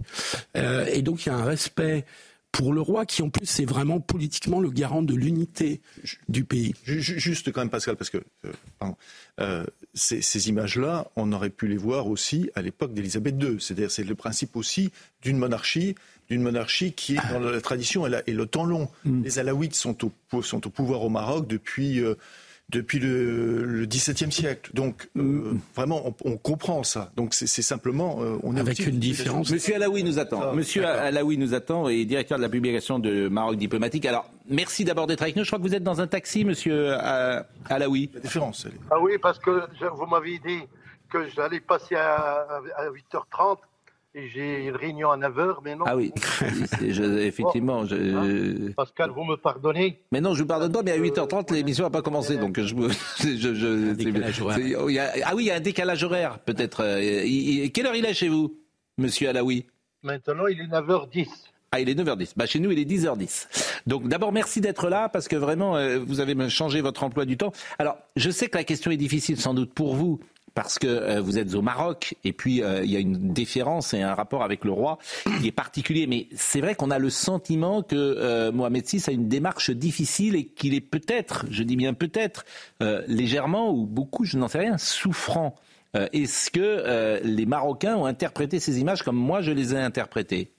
Euh, 0.56 0.86
et 0.86 1.02
donc 1.02 1.26
il 1.26 1.30
y 1.30 1.32
a 1.32 1.36
un 1.36 1.46
respect 1.46 2.06
pour 2.52 2.74
le 2.74 2.82
roi, 2.82 3.06
qui 3.06 3.22
en 3.22 3.30
plus 3.30 3.60
est 3.60 3.66
vraiment 3.66 4.00
politiquement 4.00 4.60
le 4.60 4.72
garant 4.72 5.04
de 5.04 5.14
l'unité 5.14 5.80
du 6.28 6.44
pays. 6.44 6.74
Juste 6.86 7.52
quand 7.52 7.62
même, 7.62 7.70
Pascal, 7.70 7.96
parce 7.98 8.10
que 8.10 8.18
euh, 8.46 8.52
euh, 9.40 9.66
ces, 9.94 10.50
images-là, 10.50 11.08
on 11.16 11.32
aurait 11.34 11.52
pu 11.52 11.68
les 11.68 11.78
voir 11.78 12.08
aussi 12.08 12.50
à 12.56 12.64
l'époque 12.64 12.94
d'Élisabeth 12.94 13.36
II. 13.40 13.58
C'est-à-dire, 13.60 13.92
c'est 13.92 14.04
le 14.04 14.16
principe 14.16 14.56
aussi 14.56 14.92
d'une 15.22 15.38
monarchie, 15.38 15.94
d'une 16.30 16.42
monarchie 16.42 16.94
qui 16.94 17.16
est 17.16 17.32
dans 17.32 17.40
la 17.40 17.62
tradition 17.62 18.08
et, 18.08 18.34
le 18.34 18.46
temps 18.48 18.66
long. 18.66 18.90
Mm. 19.04 19.24
Les 19.24 19.40
Alaouites 19.40 19.76
sont 19.76 19.98
au, 20.06 20.42
sont 20.42 20.66
au 20.66 20.70
pouvoir 20.72 21.04
au 21.04 21.10
Maroc 21.10 21.48
depuis 21.48 22.02
depuis 22.70 23.00
le, 23.00 23.86
XVIIe 23.86 24.32
siècle. 24.32 24.72
Donc 24.74 25.10
euh, 25.16 25.22
mm. 25.22 25.60
vraiment, 25.76 26.14
on, 26.26 26.38
comprend 26.38 26.84
ça. 26.84 27.12
Donc 27.16 27.34
c'est 27.34 27.48
simplement, 27.62 28.18
euh, 28.22 28.38
on 28.44 28.56
est 28.56 28.60
avec 28.60 28.80
une 28.86 29.00
différence. 29.00 29.52
Monsieur 29.52 29.76
Alaoui 29.76 30.04
nous 30.04 30.20
attend. 30.20 30.42
Ah, 30.42 30.54
Monsieur 30.54 30.86
Alaoui 30.86 31.38
nous 31.38 31.54
attend 31.54 31.88
et 31.88 32.04
directeur 32.06 32.38
de 32.38 32.44
la 32.44 32.50
publication 32.50 33.00
de 33.00 33.30
Maroc 33.30 33.56
diplomatique. 33.56 34.06
Alors 34.06 34.30
merci 34.50 34.84
d'abord 34.84 35.08
d'être 35.08 35.22
avec 35.22 35.36
nous. 35.36 35.44
Je 35.44 35.50
crois 35.50 35.60
que 35.60 35.64
vous 35.64 35.76
êtes 35.76 35.84
dans 35.84 36.02
un 36.02 36.08
taxi, 36.08 36.44
Monsieur 36.44 36.98
euh, 37.02 37.42
Alaoui. 37.70 38.10
La 38.14 38.20
différence. 38.20 38.68
Ah 38.92 39.00
oui, 39.00 39.18
parce 39.22 39.40
que 39.40 39.64
vous 39.96 40.06
m'aviez 40.06 40.40
dit 40.40 40.62
que 41.10 41.28
j'allais 41.30 41.60
passer 41.62 41.96
à, 41.96 42.62
8h30 43.14 43.58
et 43.58 43.67
j'ai 44.26 44.66
une 44.66 44.76
réunion 44.76 45.12
à 45.12 45.18
9h, 45.18 45.58
mais 45.64 45.76
non. 45.76 45.86
Ah 45.88 45.96
oui, 45.96 46.12
effectivement. 46.82 47.86
Je... 47.86 47.96
Hein 47.96 48.74
Pascal, 48.76 49.12
vous 49.12 49.24
me 49.24 49.36
pardonnez 49.36 50.02
Mais 50.12 50.22
non, 50.22 50.34
je 50.34 50.42
vous 50.42 50.48
pardonne 50.48 50.72
pas, 50.72 50.82
mais 50.84 50.92
à 50.92 50.98
8h30, 50.98 51.54
l'émission 51.54 51.84
n'a 51.84 51.90
pas 51.90 52.02
commencé, 52.02 52.38
donc 52.38 52.60
je... 52.60 52.76
je, 53.20 53.94
ah 55.24 55.36
oui, 55.36 55.44
il 55.44 55.48
y 55.48 55.52
a 55.52 55.56
un 55.56 55.60
décalage 55.60 56.04
horaire, 56.04 56.40
peut-être. 56.40 56.84
Euh, 56.84 57.68
quelle 57.74 57.86
heure 57.86 57.96
il 57.96 58.06
est 58.06 58.14
chez 58.14 58.30
vous, 58.30 58.58
monsieur 58.98 59.30
Alaoui? 59.30 59.66
Maintenant, 60.04 60.48
il 60.48 60.62
est 60.62 60.68
9h10. 60.68 61.28
Ah, 61.72 61.80
il 61.80 61.90
est 61.90 61.96
9h10. 61.96 62.34
Bah, 62.36 62.46
chez 62.46 62.60
nous, 62.60 62.72
il 62.72 62.80
est 62.80 62.90
10h10. 62.90 63.82
Donc, 63.88 64.08
d'abord, 64.08 64.32
merci 64.32 64.62
d'être 64.62 64.90
là 64.90 65.10
parce 65.10 65.28
que 65.28 65.36
vraiment, 65.36 65.76
euh, 65.76 66.00
vous 66.00 66.22
avez 66.22 66.50
changé 66.50 66.82
votre 66.82 67.04
emploi 67.04 67.26
du 67.26 67.38
temps. 67.38 67.52
Alors, 67.78 67.98
je 68.16 68.30
sais 68.30 68.48
que 68.48 68.58
la 68.58 68.64
question 68.64 68.90
est 68.90 68.98
difficile 68.98 69.38
sans 69.40 69.54
doute 69.54 69.74
pour 69.74 69.96
vous 69.96 70.20
parce 70.58 70.80
que 70.80 70.88
euh, 70.88 71.22
vous 71.22 71.38
êtes 71.38 71.54
au 71.54 71.62
Maroc 71.62 72.16
et 72.24 72.34
puis 72.34 72.64
euh, 72.64 72.84
il 72.84 72.90
y 72.90 72.96
a 72.96 73.00
une 73.00 73.32
déférence 73.32 73.94
et 73.94 74.02
un 74.02 74.16
rapport 74.16 74.42
avec 74.42 74.66
le 74.66 74.72
roi 74.72 74.98
qui 75.40 75.46
est 75.46 75.52
particulier. 75.52 76.08
Mais 76.08 76.26
c'est 76.36 76.62
vrai 76.62 76.74
qu'on 76.74 76.90
a 76.90 76.98
le 76.98 77.12
sentiment 77.12 77.84
que 77.84 78.50
Mohamed 78.50 78.84
VI 78.84 79.04
a 79.06 79.12
une 79.12 79.28
démarche 79.28 79.70
difficile 79.70 80.36
et 80.36 80.46
qu'il 80.46 80.74
est 80.74 80.82
peut-être, 80.82 81.46
je 81.52 81.62
dis 81.62 81.76
bien 81.76 81.94
peut-être, 81.94 82.44
légèrement 83.08 83.72
ou 83.72 83.86
beaucoup, 83.86 84.26
je 84.26 84.40
n'en 84.40 84.48
sais 84.48 84.58
rien, 84.58 84.80
souffrant. 84.80 85.54
Est-ce 85.94 86.50
que 86.50 87.22
les 87.24 87.46
Marocains 87.46 87.96
ont 87.96 88.08
interprété 88.08 88.60
ces 88.60 88.80
images 88.80 89.04
comme 89.04 89.16
moi 89.16 89.42
je 89.42 89.52
les 89.52 89.76
ai 89.76 89.78
interprétées? 89.78 90.52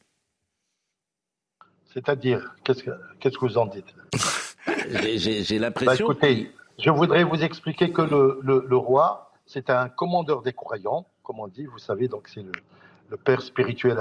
C'est-à-dire, 1.92 2.55
qu'est-ce 2.62 2.84
que, 2.84 3.40
vous 3.40 3.59
en 3.59 3.66
dites? 3.66 3.92
J'ai 5.16 5.59
l'impression. 5.59 6.07
Bah, 6.07 6.14
écoutez, 6.14 6.53
je 6.78 6.90
voudrais 6.90 7.24
vous 7.24 7.42
expliquer 7.42 7.90
que 7.90 8.03
le, 8.03 8.76
roi, 8.76 9.28
c'est 9.49 9.70
un 9.70 9.88
commandeur 9.88 10.42
des 10.42 10.53
croyants, 10.53 11.07
comme 11.22 11.40
on 11.40 11.49
dit, 11.49 11.64
vous 11.64 11.78
savez, 11.78 12.07
donc 12.07 12.28
c'est 12.28 12.42
le, 12.42 13.16
père 13.16 13.40
spirituel 13.40 13.99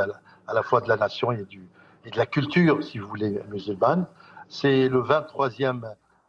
à 0.47 0.53
la, 0.53 0.61
fois 0.61 0.81
de 0.81 0.89
la 0.89 0.97
nation 0.97 1.31
et, 1.31 1.37
de 1.45 2.17
la 2.17 2.25
culture, 2.25 2.83
si 2.83 2.99
vous 2.99 3.07
voulez, 3.07 3.41
musulmane. 3.49 4.05
C'est 4.49 4.89
le 4.89 5.01
23e 5.01 5.83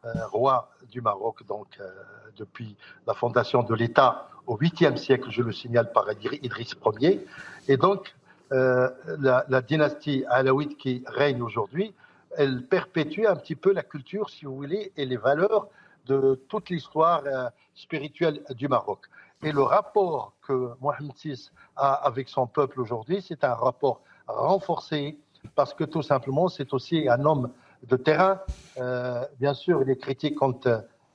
euh, 0.05 0.27
roi 0.31 0.71
du 0.91 1.01
Maroc, 1.01 1.45
donc 1.47 1.67
euh, 1.81 1.91
depuis 2.37 2.77
la 3.09 3.15
fondation 3.15 3.65
de 3.65 3.75
l'État 3.75 4.29
au 4.47 4.57
8e 4.57 4.97
siècle, 4.97 5.29
je 5.31 5.43
le 5.43 5.53
signale 5.53 5.91
par 5.93 6.07
Idriss 6.13 6.77
Ier. 7.01 7.27
Et 7.67 7.77
donc, 7.77 8.15
euh, 8.53 8.89
la, 9.19 9.63
dynastie 9.63 10.25
alaouite 10.29 10.79
qui 10.79 11.03
règne 11.07 11.43
aujourd'hui, 11.43 11.93
elle 12.37 12.63
perpétue 12.63 13.27
un 13.27 13.35
petit 13.35 13.57
peu 13.57 13.73
la 13.73 13.83
culture, 13.83 14.31
si 14.31 14.45
vous 14.45 14.55
voulez, 14.55 14.93
et 14.97 15.05
les 15.05 15.17
valeurs 15.17 15.67
de 16.09 16.43
toute 16.49 16.71
l'histoire 16.71 17.23
euh, 17.27 17.49
spirituelle 17.75 18.43
du 18.51 18.67
Maroc. 18.67 19.01
Et 19.43 19.53
le 19.53 19.63
rapport 19.63 20.33
que 20.47 20.71
Mohamed 20.81 21.13
VI 21.23 21.51
a 21.77 21.93
avec 21.93 22.29
son 22.29 22.47
peuple 22.47 22.81
aujourd'hui, 22.81 23.25
c'est 23.27 23.45
un 23.45 23.55
rapport 23.55 24.01
renforcé, 24.27 25.19
parce 25.55 25.73
que 25.75 25.85
tout 25.85 26.03
simplement, 26.03 26.49
c'est 26.49 26.73
aussi 26.75 27.09
un 27.09 27.25
homme 27.25 27.51
de 27.87 27.97
terrain. 27.97 28.41
Euh, 28.79 29.25
bien 29.39 29.55
sûr, 29.55 29.85
les 29.85 29.97
critiques 29.97 30.43
ont, 30.43 30.59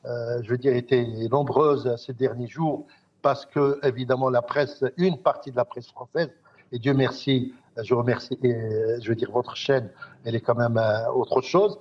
je 0.06 0.50
veux 0.50 0.58
dire, 0.58 0.74
été 0.74 1.28
nombreuses 1.28 1.94
ces 1.98 2.14
derniers 2.14 2.48
jours, 2.48 2.86
parce 3.22 3.46
que, 3.46 3.80
évidemment, 3.84 4.30
la 4.30 4.42
presse, 4.42 4.86
une 4.98 5.18
partie 5.18 5.52
de 5.52 5.58
la 5.58 5.66
presse 5.66 5.90
française, 5.90 6.30
et 6.72 6.80
Dieu 6.80 6.94
merci, 6.94 7.54
je 7.82 7.94
remercie, 7.94 8.38
je 8.42 9.08
veux 9.08 9.16
dire, 9.16 9.32
votre 9.32 9.56
chaîne, 9.56 9.90
elle 10.26 10.36
est 10.36 10.42
quand 10.42 10.56
même 10.56 10.78
euh, 10.78 11.12
autre 11.12 11.42
chose, 11.42 11.80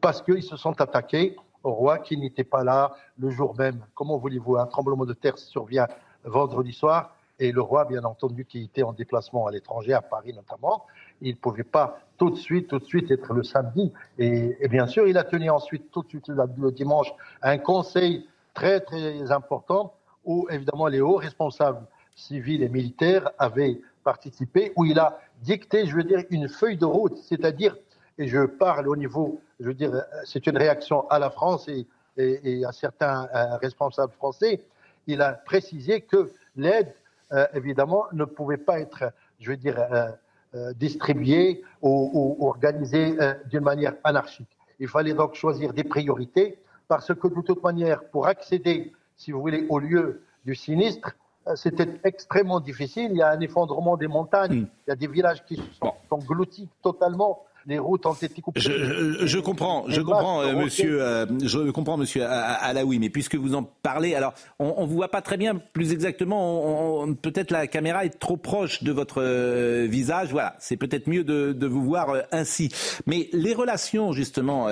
parce 0.00 0.22
qu'ils 0.22 0.42
se 0.42 0.56
sont 0.56 0.80
attaqués 0.80 1.36
au 1.62 1.72
roi 1.72 1.98
qui 1.98 2.16
n'était 2.16 2.44
pas 2.44 2.64
là 2.64 2.96
le 3.18 3.30
jour 3.30 3.54
même. 3.56 3.84
Comment 3.94 4.16
voulez-vous 4.16 4.56
Un 4.56 4.66
tremblement 4.66 5.04
de 5.04 5.14
terre 5.14 5.38
survient 5.38 5.86
vendredi 6.24 6.72
soir, 6.72 7.14
et 7.38 7.52
le 7.52 7.60
roi, 7.60 7.84
bien 7.84 8.02
entendu, 8.04 8.44
qui 8.44 8.64
était 8.64 8.82
en 8.82 8.92
déplacement 8.92 9.46
à 9.46 9.52
l'étranger, 9.52 9.92
à 9.92 10.02
Paris 10.02 10.32
notamment, 10.34 10.86
il 11.20 11.34
ne 11.34 11.38
pouvait 11.38 11.62
pas 11.62 12.00
tout 12.16 12.30
de 12.30 12.36
suite, 12.36 12.68
tout 12.68 12.78
de 12.78 12.84
suite 12.84 13.10
être 13.10 13.32
le 13.32 13.44
samedi. 13.44 13.92
Et, 14.18 14.56
bien 14.68 14.86
sûr, 14.86 15.06
il 15.06 15.16
a 15.18 15.24
tenu 15.24 15.48
ensuite, 15.48 15.90
tout 15.92 16.02
de 16.02 16.08
suite, 16.08 16.28
le 16.28 16.72
dimanche, 16.72 17.12
un 17.42 17.58
conseil 17.58 18.26
très, 18.54 18.80
très 18.80 19.30
important 19.30 19.94
où, 20.24 20.48
évidemment, 20.50 20.88
les 20.88 21.00
hauts 21.00 21.16
responsables 21.16 21.86
civils 22.16 22.62
et 22.62 22.68
militaires 22.68 23.30
avaient 23.38 23.80
participé, 24.02 24.72
où 24.74 24.84
il 24.84 24.98
a 24.98 25.20
dicté, 25.42 25.86
je 25.86 25.94
veux 25.94 26.04
dire, 26.04 26.24
une 26.30 26.48
feuille 26.48 26.76
de 26.76 26.86
route, 26.86 27.16
c'est-à-dire, 27.18 27.76
et 28.18 28.26
je 28.26 28.44
parle 28.44 28.88
au 28.88 28.96
niveau, 28.96 29.40
je 29.60 29.66
veux 29.66 29.74
dire, 29.74 30.02
c'est 30.24 30.46
une 30.46 30.58
réaction 30.58 31.08
à 31.08 31.18
la 31.18 31.30
France 31.30 31.68
et, 31.68 31.86
et, 32.16 32.64
à 32.64 32.72
certains 32.72 33.28
euh, 33.34 33.56
responsables 33.58 34.12
français, 34.12 34.60
il 35.06 35.22
a 35.22 35.32
précisé 35.32 36.00
que 36.00 36.30
l'aide, 36.56 36.92
euh, 37.32 37.46
évidemment, 37.54 38.06
ne 38.12 38.24
pouvait 38.24 38.56
pas 38.56 38.80
être, 38.80 39.12
je 39.38 39.50
veux 39.50 39.56
dire, 39.56 39.78
euh, 39.78 40.72
distribuée 40.74 41.62
ou, 41.80 42.36
ou 42.38 42.46
organisée 42.46 43.16
d'une 43.50 43.60
manière 43.60 43.94
anarchique. 44.02 44.48
Il 44.80 44.88
fallait 44.88 45.14
donc 45.14 45.34
choisir 45.34 45.72
des 45.72 45.84
priorités 45.84 46.58
parce 46.88 47.14
que 47.14 47.28
de 47.28 47.40
toute 47.42 47.62
manière, 47.62 48.02
pour 48.04 48.26
accéder, 48.26 48.92
si 49.16 49.30
vous 49.30 49.40
voulez, 49.40 49.66
au 49.68 49.78
lieu 49.78 50.22
du 50.44 50.54
sinistre, 50.54 51.14
c'était 51.54 52.00
extrêmement 52.04 52.60
difficile. 52.60 53.10
Il 53.10 53.18
y 53.18 53.22
a 53.22 53.30
un 53.30 53.40
effondrement 53.40 53.96
des 53.96 54.08
montagnes, 54.08 54.62
hmm. 54.62 54.68
il 54.86 54.90
y 54.90 54.92
a 54.92 54.96
des 54.96 55.06
villages 55.06 55.44
qui 55.44 55.56
sont 55.80 55.92
engloutis 56.10 56.68
totalement 56.82 57.44
les 57.68 57.78
routes 57.78 58.06
ont 58.06 58.14
été 58.14 58.40
coupées. 58.40 58.60
Je, 58.60 59.38
comprends, 59.38 59.84
je 59.88 60.00
comprends, 60.00 60.40
euh, 60.40 60.54
monsieur, 60.54 61.02
euh, 61.02 61.26
je 61.44 61.70
comprends, 61.70 61.98
monsieur 61.98 62.24
Alaoui, 62.26 62.98
mais 62.98 63.10
puisque 63.10 63.34
vous 63.34 63.54
en 63.54 63.62
parlez, 63.62 64.14
alors 64.14 64.32
on, 64.58 64.82
ne 64.82 64.86
vous 64.86 64.94
voit 64.94 65.10
pas 65.10 65.20
très 65.20 65.36
bien, 65.36 65.54
plus 65.54 65.92
exactement, 65.92 67.06
peut-être 67.20 67.50
la 67.50 67.66
caméra 67.66 68.06
est 68.06 68.18
trop 68.18 68.38
proche 68.38 68.82
de 68.82 68.90
votre 68.90 69.22
euh, 69.22 69.86
visage, 69.88 70.30
voilà, 70.30 70.56
c'est 70.58 70.78
peut-être 70.78 71.08
mieux 71.08 71.24
de, 71.24 71.66
vous 71.66 71.84
voir 71.84 72.14
ainsi. 72.32 72.70
Mais 73.06 73.28
les 73.34 73.52
relations 73.52 74.12
justement 74.12 74.68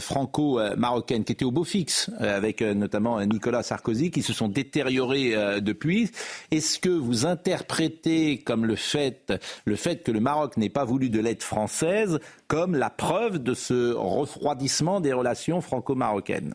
franco-marocaines 0.00 1.22
qui 1.22 1.32
étaient 1.32 1.44
au 1.44 1.52
beau 1.52 1.62
fixe, 1.62 2.10
avec 2.18 2.60
notamment 2.60 3.24
Nicolas 3.24 3.62
Sarkozy, 3.62 4.10
qui 4.10 4.22
se 4.22 4.32
sont 4.32 4.48
détériorées 4.48 5.60
depuis, 5.60 6.10
est-ce 6.50 6.80
que 6.80 6.88
vous 6.88 7.26
interprétez 7.26 8.38
comme 8.38 8.66
le 8.66 8.74
fait, 8.74 9.32
le 9.64 9.76
fait 9.76 10.02
que 10.02 10.10
le 10.10 10.18
Maroc 10.18 10.56
n'ait 10.56 10.68
pas 10.68 10.84
voulu 10.84 11.08
de 11.08 11.20
l'aide 11.20 11.42
française 11.42 12.18
comme 12.48 12.74
la 12.74 12.90
preuve 12.90 13.38
de 13.38 13.54
ce 13.54 13.92
refroidissement 13.92 15.00
des 15.00 15.12
relations 15.12 15.60
franco-marocaines 15.60 16.54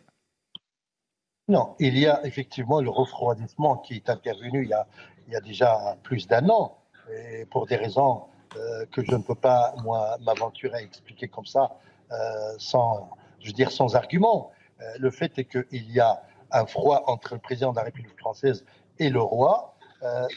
Non, 1.48 1.74
il 1.78 1.98
y 1.98 2.06
a 2.06 2.24
effectivement 2.26 2.80
le 2.80 2.90
refroidissement 2.90 3.76
qui 3.76 3.94
est 3.94 4.10
intervenu 4.10 4.64
il 4.64 5.32
y 5.32 5.36
a, 5.36 5.40
déjà 5.40 5.96
plus 6.02 6.26
d'un 6.26 6.48
an, 6.48 6.78
et 7.12 7.44
pour 7.46 7.66
des 7.66 7.76
raisons 7.76 8.24
euh, 8.56 8.84
que 8.90 9.04
je 9.04 9.14
ne 9.14 9.22
peux 9.22 9.36
pas, 9.36 9.74
moi, 9.84 10.16
m'aventurer 10.22 10.78
à 10.78 10.82
expliquer 10.82 11.28
comme 11.28 11.46
ça, 11.46 11.76
euh, 12.10 12.16
sans, 12.58 13.10
je 13.40 13.46
veux 13.46 13.52
dire, 13.52 13.70
sans 13.70 13.94
argument. 13.94 14.50
Euh, 14.80 14.84
le 14.98 15.10
fait 15.12 15.38
est 15.38 15.44
qu'il 15.44 15.92
y 15.92 16.00
a 16.00 16.22
un 16.50 16.66
froid 16.66 17.04
entre 17.06 17.34
le 17.34 17.40
président 17.40 17.70
de 17.70 17.76
la 17.76 17.84
République 17.84 18.18
française 18.18 18.64
et 18.98 19.08
le 19.08 19.20
roi, 19.20 19.76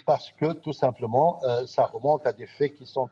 parce 0.06 0.34
que 0.34 0.52
tout 0.52 0.74
simplement, 0.74 1.40
ça 1.66 1.86
remonte 1.86 2.28
à 2.28 2.34
des 2.34 2.48
faits 2.48 2.76
qui 2.76 2.86
sont 2.86 3.10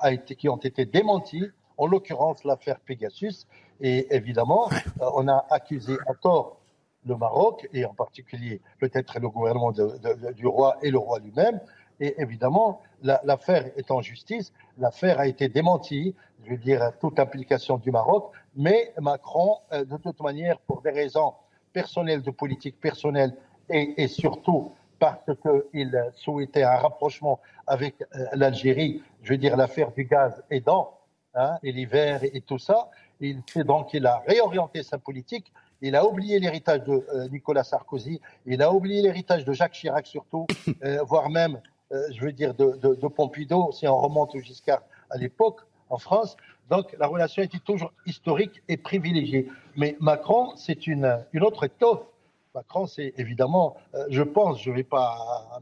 a 0.00 0.12
été, 0.12 0.36
qui 0.36 0.48
ont 0.48 0.56
été 0.56 0.84
démentis, 0.84 1.50
en 1.76 1.86
l'occurrence 1.86 2.44
l'affaire 2.44 2.78
Pegasus. 2.80 3.46
Et 3.80 4.14
évidemment, 4.14 4.68
euh, 5.00 5.10
on 5.14 5.28
a 5.28 5.44
accusé 5.50 5.96
encore 6.06 6.58
le 7.04 7.16
Maroc, 7.16 7.68
et 7.72 7.84
en 7.84 7.94
particulier 7.94 8.60
peut-être 8.78 9.18
le 9.18 9.28
gouvernement 9.28 9.72
du 9.72 10.46
roi 10.46 10.76
et 10.82 10.90
le 10.90 10.98
roi 10.98 11.18
lui-même. 11.18 11.60
Et 11.98 12.20
évidemment, 12.20 12.80
l'affaire 13.02 13.70
est 13.76 13.90
en 13.90 14.00
justice, 14.00 14.52
l'affaire 14.78 15.18
a 15.18 15.26
été 15.26 15.48
démentie, 15.48 16.14
je 16.44 16.50
veux 16.50 16.56
dire, 16.56 16.92
toute 17.00 17.18
implication 17.18 17.76
du 17.76 17.90
Maroc, 17.90 18.30
mais 18.54 18.92
Macron, 19.00 19.58
euh, 19.72 19.84
de 19.84 19.96
toute 19.96 20.20
manière, 20.20 20.58
pour 20.60 20.80
des 20.82 20.90
raisons 20.90 21.34
personnelles, 21.72 22.22
de 22.22 22.30
politique 22.30 22.80
personnelle, 22.80 23.34
et, 23.68 24.02
et 24.02 24.08
surtout 24.08 24.72
parce 25.00 25.30
qu'il 25.42 26.12
souhaitait 26.14 26.62
un 26.62 26.76
rapprochement 26.76 27.40
avec 27.66 28.00
euh, 28.02 28.26
l'Algérie, 28.34 29.02
je 29.22 29.32
veux 29.32 29.38
dire 29.38 29.56
l'affaire 29.56 29.92
du 29.92 30.04
gaz 30.04 30.42
aidant, 30.50 30.98
hein, 31.34 31.58
et 31.62 31.72
l'hiver 31.72 32.20
et, 32.22 32.40
tout 32.40 32.58
ça. 32.58 32.90
Il 33.20 33.42
donc, 33.64 33.94
il 33.94 34.06
a 34.06 34.22
réorienté 34.26 34.82
sa 34.82 34.98
politique. 34.98 35.52
Il 35.80 35.96
a 35.96 36.04
oublié 36.04 36.38
l'héritage 36.38 36.82
de 36.84 37.04
euh, 37.14 37.28
Nicolas 37.28 37.64
Sarkozy. 37.64 38.20
Il 38.46 38.62
a 38.62 38.72
oublié 38.72 39.02
l'héritage 39.02 39.44
de 39.44 39.52
Jacques 39.52 39.72
Chirac 39.72 40.06
surtout, 40.06 40.46
euh, 40.84 41.02
voire 41.02 41.30
même, 41.30 41.60
je 41.90 42.20
veux 42.22 42.32
dire, 42.32 42.54
de, 42.54 43.06
Pompidou, 43.08 43.70
si 43.72 43.86
on 43.86 44.00
remonte 44.00 44.36
jusqu'à 44.38 44.82
à 45.10 45.18
l'époque 45.18 45.60
en 45.90 45.98
France. 45.98 46.36
Donc 46.70 46.96
la 46.98 47.06
relation 47.06 47.42
était 47.42 47.58
toujours 47.58 47.92
historique 48.06 48.62
et 48.68 48.76
privilégiée. 48.76 49.48
Mais 49.76 49.96
Macron, 50.00 50.56
c'est 50.56 50.86
une, 50.86 51.18
une 51.32 51.42
autre 51.42 51.64
étoffe 51.64 52.06
Macron, 52.54 52.86
c'est 52.86 53.14
évidemment, 53.16 53.76
euh, 53.94 54.04
je 54.10 54.22
pense, 54.22 54.62
je 54.62 54.70
ne 54.70 54.76
vais 54.76 54.84
pas 54.84 55.58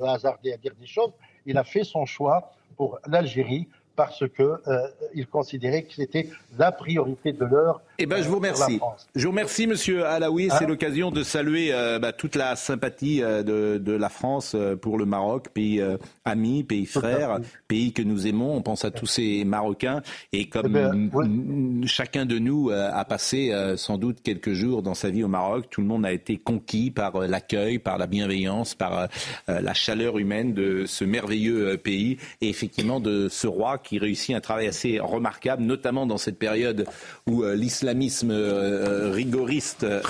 me 0.00 0.06
hasarder 0.06 0.52
à 0.52 0.56
dire 0.56 0.74
des 0.74 0.86
choses, 0.86 1.12
il 1.46 1.56
a 1.58 1.64
fait 1.64 1.84
son 1.84 2.04
choix 2.04 2.52
pour 2.76 2.98
l'Algérie 3.06 3.68
parce 3.94 4.28
qu'il 4.28 4.44
euh, 4.44 5.24
considérait 5.30 5.82
que 5.84 5.94
c'était 5.94 6.28
la 6.58 6.70
priorité 6.70 7.32
de 7.32 7.44
l'heure 7.44 7.80
Eh 7.98 8.04
ben, 8.04 8.22
je 8.22 8.28
vous 8.28 8.36
remercie. 8.36 8.78
Je 9.14 9.22
vous 9.22 9.30
remercie, 9.30 9.66
Monsieur 9.66 10.04
Alaoui. 10.04 10.48
C'est 10.50 10.64
ah. 10.64 10.68
l'occasion 10.68 11.10
de 11.10 11.22
saluer 11.22 11.72
euh, 11.72 11.98
bah, 11.98 12.12
toute 12.12 12.36
la 12.36 12.54
sympathie 12.54 13.22
euh, 13.22 13.42
de, 13.42 13.78
de, 13.78 13.92
la 13.92 14.10
France 14.10 14.52
euh, 14.54 14.76
pour 14.76 14.98
le 14.98 15.06
Maroc, 15.06 15.48
pays 15.48 15.82
ami, 16.24 16.62
pays 16.62 16.84
frère, 16.84 17.38
pays 17.68 17.92
que 17.92 18.02
nous 18.02 18.26
aimons. 18.26 18.54
On 18.54 18.60
pense 18.60 18.84
à 18.84 18.90
tous 18.90 19.06
ces 19.06 19.44
Marocains. 19.44 20.02
Et 20.32 20.48
comme 20.48 20.66
eh 20.66 21.08
ben, 21.08 21.86
chacun 21.86 22.26
de 22.26 22.38
nous 22.38 22.70
a 22.70 23.04
passé 23.04 23.52
sans 23.76 23.96
doute 23.96 24.18
quelques 24.22 24.52
jours 24.52 24.82
dans 24.82 24.94
sa 24.94 25.10
vie 25.10 25.24
au 25.24 25.28
Maroc, 25.28 25.66
tout 25.70 25.80
le 25.80 25.86
monde 25.86 26.04
a 26.04 26.12
été 26.12 26.36
conquis 26.36 26.90
par 26.90 27.20
l'accueil, 27.20 27.78
par 27.78 27.98
la 27.98 28.06
bienveillance, 28.06 28.74
par 28.74 29.08
la 29.48 29.74
chaleur 29.74 30.18
humaine 30.18 30.52
de 30.52 30.84
ce 30.86 31.04
merveilleux 31.04 31.76
pays 31.76 32.18
et 32.40 32.48
effectivement 32.48 33.00
de 33.00 33.28
ce 33.28 33.46
roi 33.46 33.78
qui 33.78 33.98
réussit 33.98 34.34
un 34.34 34.40
travail 34.40 34.66
assez 34.66 34.98
remarquable, 34.98 35.62
notamment 35.62 36.06
dans 36.06 36.18
cette 36.18 36.38
période 36.38 36.86
où 37.26 37.44
l'islam 37.44 37.85
l'islamisme 37.86 38.30
euh, 38.30 39.10
rigoriste 39.12 39.84
euh, 39.84 40.00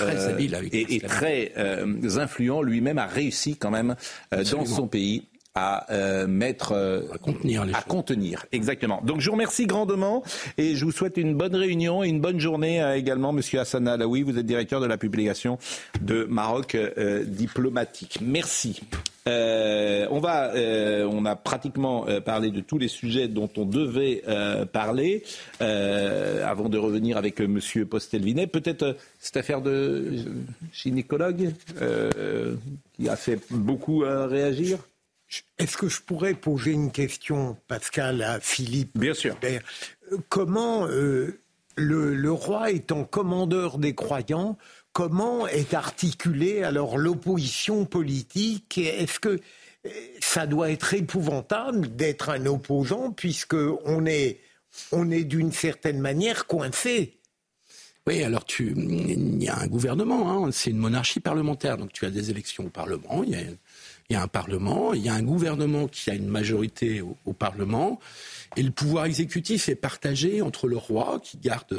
et, 0.72 1.00
très 1.00 1.52
euh, 1.56 2.18
influent, 2.18 2.62
lui-même 2.62 2.98
a 2.98 3.06
réussi 3.06 3.56
quand 3.56 3.70
même 3.70 3.96
dans 4.32 4.64
son 4.64 4.86
pays 4.86 5.24
à 5.56 5.86
mettre 6.26 6.72
à 7.12 7.18
contenir 7.18 7.66
à 7.72 7.82
contenir 7.82 8.46
exactement. 8.52 9.00
Donc 9.04 9.20
je 9.20 9.26
vous 9.26 9.32
remercie 9.32 9.66
grandement 9.66 10.22
et 10.58 10.76
je 10.76 10.84
vous 10.84 10.92
souhaite 10.92 11.16
une 11.16 11.34
bonne 11.34 11.56
réunion 11.56 12.04
et 12.04 12.08
une 12.08 12.20
bonne 12.20 12.38
journée 12.38 12.84
également 12.94 13.32
monsieur 13.32 13.60
Hassan 13.60 13.88
Alaoui, 13.88 14.22
vous 14.22 14.38
êtes 14.38 14.46
directeur 14.46 14.80
de 14.80 14.86
la 14.86 14.98
publication 14.98 15.58
de 16.00 16.26
Maroc 16.28 16.76
diplomatique. 17.26 18.18
Merci. 18.22 18.80
Euh, 19.26 20.06
on 20.10 20.20
va, 20.20 20.54
euh, 20.54 21.08
on 21.10 21.24
a 21.24 21.34
pratiquement 21.34 22.06
euh, 22.08 22.20
parlé 22.20 22.50
de 22.50 22.60
tous 22.60 22.78
les 22.78 22.88
sujets 22.88 23.26
dont 23.28 23.50
on 23.56 23.64
devait 23.64 24.22
parler 24.72 25.24
avant 25.60 26.68
de 26.68 26.78
revenir 26.78 27.16
avec 27.16 27.40
Monsieur 27.40 27.86
Postelvinet. 27.86 28.46
Peut-être 28.46 28.96
cette 29.18 29.36
affaire 29.36 29.60
de 29.60 30.14
gynécologue 30.72 31.50
qui 32.94 33.08
a 33.08 33.16
fait 33.16 33.40
beaucoup 33.50 33.98
réagir? 34.00 34.78
Est-ce 35.58 35.76
que 35.76 35.88
je 35.88 36.00
pourrais 36.02 36.34
poser 36.34 36.72
une 36.72 36.92
question, 36.92 37.56
Pascal, 37.68 38.22
à 38.22 38.40
Philippe 38.40 38.98
Bien 38.98 39.14
sûr. 39.14 39.36
Comment 40.28 40.86
le, 40.86 41.40
le, 42.14 42.32
roi 42.32 42.70
étant 42.70 43.04
commandeur 43.04 43.78
des 43.78 43.94
croyants 43.94 44.56
comment 44.96 45.46
est 45.46 45.74
articulée 45.74 46.62
alors 46.62 46.96
l'opposition 46.96 47.84
politique? 47.84 48.78
Est-ce 48.78 49.20
que 49.20 49.28
euh, 49.28 49.90
ça 50.20 50.46
doit 50.46 50.70
être 50.70 50.94
épouvantable 50.94 51.94
d'être 51.94 52.30
un 52.30 52.46
opposant 52.46 53.12
puisque 53.12 53.56
on 53.84 54.06
est, 54.06 54.40
on 54.92 55.10
est 55.10 55.24
d'une 55.24 55.52
certaine 55.52 56.00
manière 56.00 56.46
coincé? 56.46 57.18
Oui, 58.06 58.22
alors 58.22 58.46
tu, 58.46 58.72
il 58.74 59.42
y 59.42 59.48
a 59.48 59.58
un 59.58 59.66
gouvernement, 59.66 60.46
hein, 60.46 60.50
c'est 60.50 60.70
une 60.70 60.78
monarchie 60.78 61.20
parlementaire, 61.20 61.76
donc 61.76 61.92
tu 61.92 62.06
as 62.06 62.10
des 62.10 62.30
élections 62.30 62.64
au 62.64 62.70
Parlement, 62.70 63.22
il 63.22 63.30
y 63.30 63.34
a, 63.34 63.40
un 64.14 64.28
Parlement, 64.28 64.94
il 64.94 65.02
y 65.02 65.08
a 65.08 65.14
un 65.14 65.22
gouvernement 65.22 65.88
qui 65.88 66.10
a 66.10 66.14
une 66.14 66.28
majorité 66.28 67.02
au 67.02 67.32
Parlement, 67.32 67.98
et 68.56 68.62
le 68.62 68.70
pouvoir 68.70 69.06
exécutif 69.06 69.68
est 69.68 69.74
partagé 69.74 70.42
entre 70.42 70.68
le 70.68 70.76
roi 70.76 71.20
qui 71.22 71.38
garde 71.38 71.78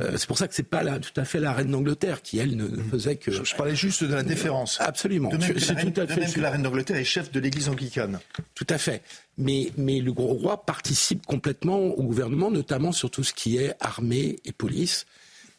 euh, 0.00 0.16
c'est 0.16 0.26
pour 0.26 0.38
ça 0.38 0.48
que 0.48 0.54
c'est 0.54 0.62
pas 0.62 0.82
tout 0.98 1.20
à 1.20 1.24
fait 1.24 1.40
la 1.40 1.52
reine 1.52 1.70
d'Angleterre 1.70 2.22
qui, 2.22 2.38
elle, 2.38 2.56
ne, 2.56 2.68
faisait 2.90 3.16
que. 3.16 3.30
Je, 3.30 3.54
parlais 3.54 3.76
juste 3.76 4.04
de 4.04 4.14
la 4.14 4.22
déférence. 4.22 4.78
Absolument. 4.80 5.28
De 5.28 5.36
même, 5.36 5.52
que, 5.52 5.58
la 5.58 5.74
reine, 5.74 5.92
tout 5.92 6.00
à 6.00 6.06
fait 6.06 6.32
que 6.32 6.40
la 6.40 6.50
reine 6.50 6.62
d'Angleterre 6.62 6.96
est 6.96 7.04
chef 7.04 7.30
de 7.30 7.40
l'Église 7.40 7.68
anglicane. 7.68 8.18
Tout 8.54 8.66
à 8.68 8.78
fait. 8.78 9.02
Mais, 9.36 9.72
mais 9.76 10.00
le 10.00 10.12
gros 10.12 10.34
roi 10.34 10.64
participe 10.64 11.26
complètement 11.26 11.78
au 11.78 12.02
gouvernement, 12.02 12.50
notamment 12.50 12.92
sur 12.92 13.10
tout 13.10 13.24
ce 13.24 13.34
qui 13.34 13.58
est 13.58 13.74
armée 13.80 14.36
et 14.44 14.52
police, 14.52 15.06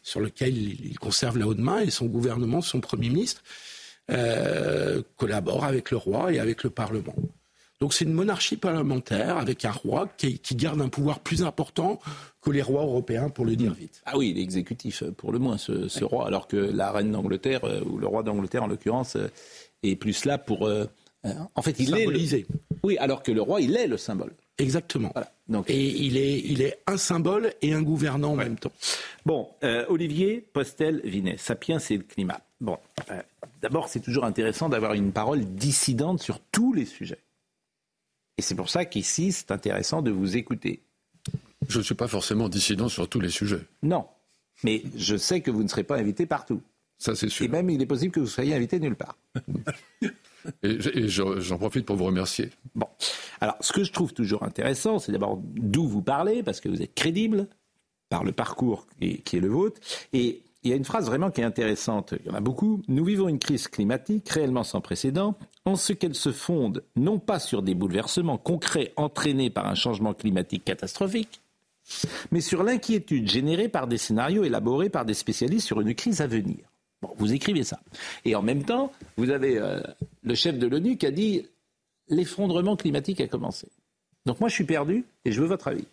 sur 0.02 0.20
lequel 0.20 0.56
il 0.56 0.98
conserve 0.98 1.38
la 1.38 1.46
haute 1.46 1.58
main, 1.58 1.80
et 1.80 1.90
son 1.90 2.06
gouvernement, 2.06 2.60
son 2.60 2.80
premier 2.80 3.08
ministre, 3.08 3.42
euh, 4.10 5.02
collabore 5.16 5.64
avec 5.64 5.90
le 5.90 5.96
roi 5.96 6.32
et 6.32 6.38
avec 6.38 6.64
le 6.64 6.70
Parlement. 6.70 7.14
Donc 7.82 7.94
c'est 7.94 8.04
une 8.04 8.12
monarchie 8.12 8.56
parlementaire 8.56 9.38
avec 9.38 9.64
un 9.64 9.72
roi 9.72 10.08
qui, 10.16 10.38
garde 10.52 10.80
un 10.80 10.88
pouvoir 10.88 11.18
plus 11.18 11.42
important 11.42 11.98
que 12.40 12.52
les 12.52 12.62
rois 12.62 12.82
européens, 12.82 13.28
pour 13.28 13.44
le 13.44 13.56
dire 13.56 13.74
vite. 13.74 14.02
Ah 14.06 14.16
oui, 14.16 14.30
il 14.30 14.38
est 14.38 14.42
exécutif, 14.42 15.02
pour 15.16 15.32
le 15.32 15.40
moins, 15.40 15.58
ce, 15.58 16.04
roi, 16.04 16.28
alors 16.28 16.46
que 16.46 16.56
la 16.56 16.92
reine 16.92 17.10
d'Angleterre, 17.10 17.64
euh, 17.64 17.82
ou 17.84 17.98
le 17.98 18.06
roi 18.06 18.22
d'Angleterre 18.22 18.62
en 18.62 18.68
l'occurrence, 18.68 19.16
euh, 19.16 19.26
est 19.82 19.96
plus 19.96 20.26
là 20.26 20.38
pour... 20.38 20.68
Euh, 20.68 20.84
en 21.56 21.62
fait, 21.62 21.74
il 21.80 21.88
Symboliser. 21.88 22.46
est... 22.48 22.76
Oui, 22.84 22.96
alors 22.98 23.20
que 23.20 23.32
le 23.32 23.42
roi, 23.42 23.60
il 23.60 23.76
est 23.76 23.88
le 23.88 23.96
symbole. 23.96 24.32
Exactement. 24.62 25.12
Donc, 25.48 25.68
et 25.68 25.84
il 25.84 26.16
est, 26.16 26.38
il 26.38 26.62
est 26.62 26.78
un 26.86 26.96
symbole 26.96 27.52
et 27.60 27.74
un 27.74 27.82
gouvernant 27.82 28.32
en 28.32 28.36
même 28.36 28.58
temps. 28.58 28.72
Bon, 29.26 29.48
Olivier 29.88 30.40
Postel-Vinet, 30.52 31.36
Sapiens 31.36 31.78
et 31.78 31.96
le 31.96 32.04
climat. 32.04 32.40
Bon, 32.60 32.78
d'abord, 33.60 33.88
c'est 33.88 34.00
toujours 34.00 34.24
intéressant 34.24 34.68
d'avoir 34.68 34.94
une 34.94 35.12
parole 35.12 35.44
dissidente 35.44 36.22
sur 36.22 36.38
tous 36.38 36.72
les 36.72 36.84
sujets. 36.84 37.18
Et 38.38 38.42
c'est 38.42 38.54
pour 38.54 38.70
ça 38.70 38.84
qu'ici, 38.84 39.32
c'est 39.32 39.50
intéressant 39.50 40.00
de 40.00 40.10
vous 40.10 40.36
écouter. 40.36 40.80
Je 41.68 41.78
ne 41.78 41.82
suis 41.84 41.94
pas 41.94 42.08
forcément 42.08 42.48
dissident 42.48 42.88
sur 42.88 43.08
tous 43.08 43.20
les 43.20 43.30
sujets. 43.30 43.62
Non, 43.82 44.06
mais 44.62 44.82
je 44.96 45.16
sais 45.16 45.40
que 45.40 45.50
vous 45.50 45.62
ne 45.62 45.68
serez 45.68 45.84
pas 45.84 45.96
invité 45.96 46.24
partout. 46.24 46.62
Ça, 47.02 47.16
c'est 47.16 47.28
sûr. 47.28 47.46
Et 47.46 47.48
même, 47.48 47.68
il 47.68 47.82
est 47.82 47.86
possible 47.86 48.12
que 48.12 48.20
vous 48.20 48.28
soyez 48.28 48.54
invité 48.54 48.78
nulle 48.78 48.94
part. 48.94 49.16
et, 50.62 51.08
j'en 51.08 51.58
profite 51.58 51.84
pour 51.84 51.96
vous 51.96 52.04
remercier. 52.04 52.50
Bon. 52.76 52.86
Alors, 53.40 53.56
ce 53.58 53.72
que 53.72 53.82
je 53.82 53.90
trouve 53.90 54.14
toujours 54.14 54.44
intéressant, 54.44 55.00
c'est 55.00 55.10
d'abord 55.10 55.40
d'où 55.42 55.88
vous 55.88 56.02
parlez, 56.02 56.44
parce 56.44 56.60
que 56.60 56.68
vous 56.68 56.80
êtes 56.80 56.94
crédible 56.94 57.48
par 58.08 58.22
le 58.22 58.30
parcours 58.30 58.86
qui 59.00 59.36
est 59.36 59.40
le 59.40 59.48
vôtre. 59.48 59.80
Et 60.12 60.44
il 60.62 60.70
y 60.70 60.72
a 60.72 60.76
une 60.76 60.84
phrase 60.84 61.06
vraiment 61.06 61.32
qui 61.32 61.40
est 61.40 61.44
intéressante. 61.44 62.14
Il 62.20 62.28
y 62.28 62.30
en 62.30 62.36
a 62.36 62.40
beaucoup. 62.40 62.82
Nous 62.86 63.04
vivons 63.04 63.28
une 63.28 63.40
crise 63.40 63.66
climatique 63.66 64.28
réellement 64.28 64.62
sans 64.62 64.80
précédent 64.80 65.36
en 65.64 65.74
ce 65.74 65.92
qu'elle 65.92 66.14
se 66.14 66.30
fonde 66.30 66.84
non 66.94 67.18
pas 67.18 67.40
sur 67.40 67.62
des 67.62 67.74
bouleversements 67.74 68.38
concrets 68.38 68.92
entraînés 68.94 69.50
par 69.50 69.66
un 69.66 69.74
changement 69.74 70.14
climatique 70.14 70.64
catastrophique, 70.64 71.40
mais 72.30 72.40
sur 72.40 72.62
l'inquiétude 72.62 73.28
générée 73.28 73.68
par 73.68 73.88
des 73.88 73.98
scénarios 73.98 74.44
élaborés 74.44 74.88
par 74.88 75.04
des 75.04 75.14
spécialistes 75.14 75.66
sur 75.66 75.80
une 75.80 75.96
crise 75.96 76.20
à 76.20 76.28
venir. 76.28 76.71
Vous 77.16 77.32
écrivez 77.32 77.64
ça. 77.64 77.80
Et 78.24 78.34
en 78.34 78.42
même 78.42 78.64
temps, 78.64 78.92
vous 79.16 79.30
avez 79.30 79.58
euh, 79.58 79.80
le 80.22 80.34
chef 80.34 80.58
de 80.58 80.66
l'ONU 80.66 80.96
qui 80.96 81.06
a 81.06 81.10
dit 81.10 81.46
l'effondrement 82.08 82.76
climatique 82.76 83.20
a 83.20 83.26
commencé. 83.26 83.68
Donc 84.26 84.40
moi, 84.40 84.48
je 84.48 84.54
suis 84.54 84.64
perdu 84.64 85.04
et 85.24 85.32
je 85.32 85.40
veux 85.40 85.48
votre 85.48 85.68
avis. 85.68 85.86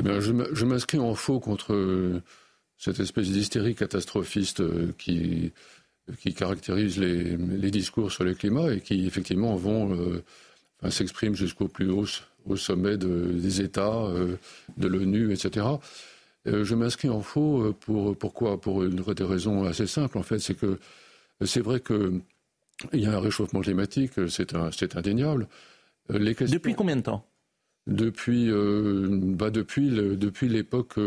Eh 0.00 0.02
bien, 0.02 0.20
je 0.20 0.64
m'inscris 0.64 0.98
en 0.98 1.14
faux 1.14 1.38
contre 1.38 2.20
cette 2.82 2.98
espèce 2.98 3.30
d'hystérie 3.30 3.76
catastrophiste 3.76 4.60
euh, 4.60 4.92
qui, 4.98 5.52
qui 6.20 6.34
caractérise 6.34 6.98
les, 6.98 7.70
discours 7.70 8.10
sur 8.10 8.24
le 8.24 8.34
climat 8.34 8.72
et 8.72 8.80
qui 8.80 9.06
effectivement 9.06 9.54
vont 9.54 9.96
euh, 9.96 10.90
s'expriment 10.90 11.36
jusqu'au 11.36 11.68
plus 11.68 11.90
haut 11.90 12.06
au 12.44 12.56
sommet 12.56 12.96
des 12.96 13.60
États, 13.60 14.02
euh, 14.06 14.36
de 14.76 14.88
l'ONU, 14.88 15.32
etc. 15.32 15.64
je 16.46 16.74
m'inscris 16.74 17.08
en 17.08 17.20
faux 17.20 17.72
pour 17.80 18.16
pourquoi? 18.16 18.60
Pour 18.60 18.82
une, 18.82 18.96
des 18.96 19.24
raisons 19.24 19.64
assez 19.64 19.86
simples 19.86 20.18
en 20.18 20.22
fait, 20.22 20.38
c'est 20.38 20.54
que 20.54 20.78
c'est 21.44 21.60
vrai 21.60 21.80
que 21.80 22.20
il 22.92 23.00
y 23.00 23.06
a 23.06 23.12
un 23.12 23.20
réchauffement 23.20 23.60
climatique, 23.60 24.12
c'est 24.28 24.96
indéniable. 24.96 25.46
Les 26.08 26.34
questions, 26.34 26.56
depuis 26.56 26.74
combien 26.74 26.96
de 26.96 27.02
temps? 27.02 27.24
Depuis, 27.86 28.50
bah 28.50 29.50
depuis, 29.50 29.90
depuis 29.90 30.48
l'époque 30.48 30.98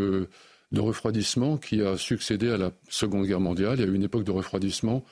de 0.72 0.80
refroidissement 0.80 1.56
qui 1.56 1.82
a 1.82 1.96
succédé 1.96 2.50
à 2.50 2.56
la 2.56 2.70
Seconde 2.88 3.26
Guerre 3.26 3.40
mondiale. 3.40 3.78
Il 3.78 3.84
y 3.84 3.88
a 3.88 3.90
eu 3.90 3.94
une 3.94 4.02
époque 4.02 4.24
de 4.24 4.30
refroidissement 4.30 5.04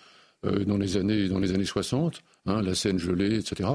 euh, 0.45 0.65
dans, 0.65 0.79
les 0.79 0.97
années, 0.97 1.29
dans 1.29 1.39
les 1.39 1.53
années 1.53 1.65
60, 1.65 2.23
hein, 2.47 2.63
la 2.63 2.75
Seine 2.75 2.99
gelée, 2.99 3.39
etc. 3.39 3.71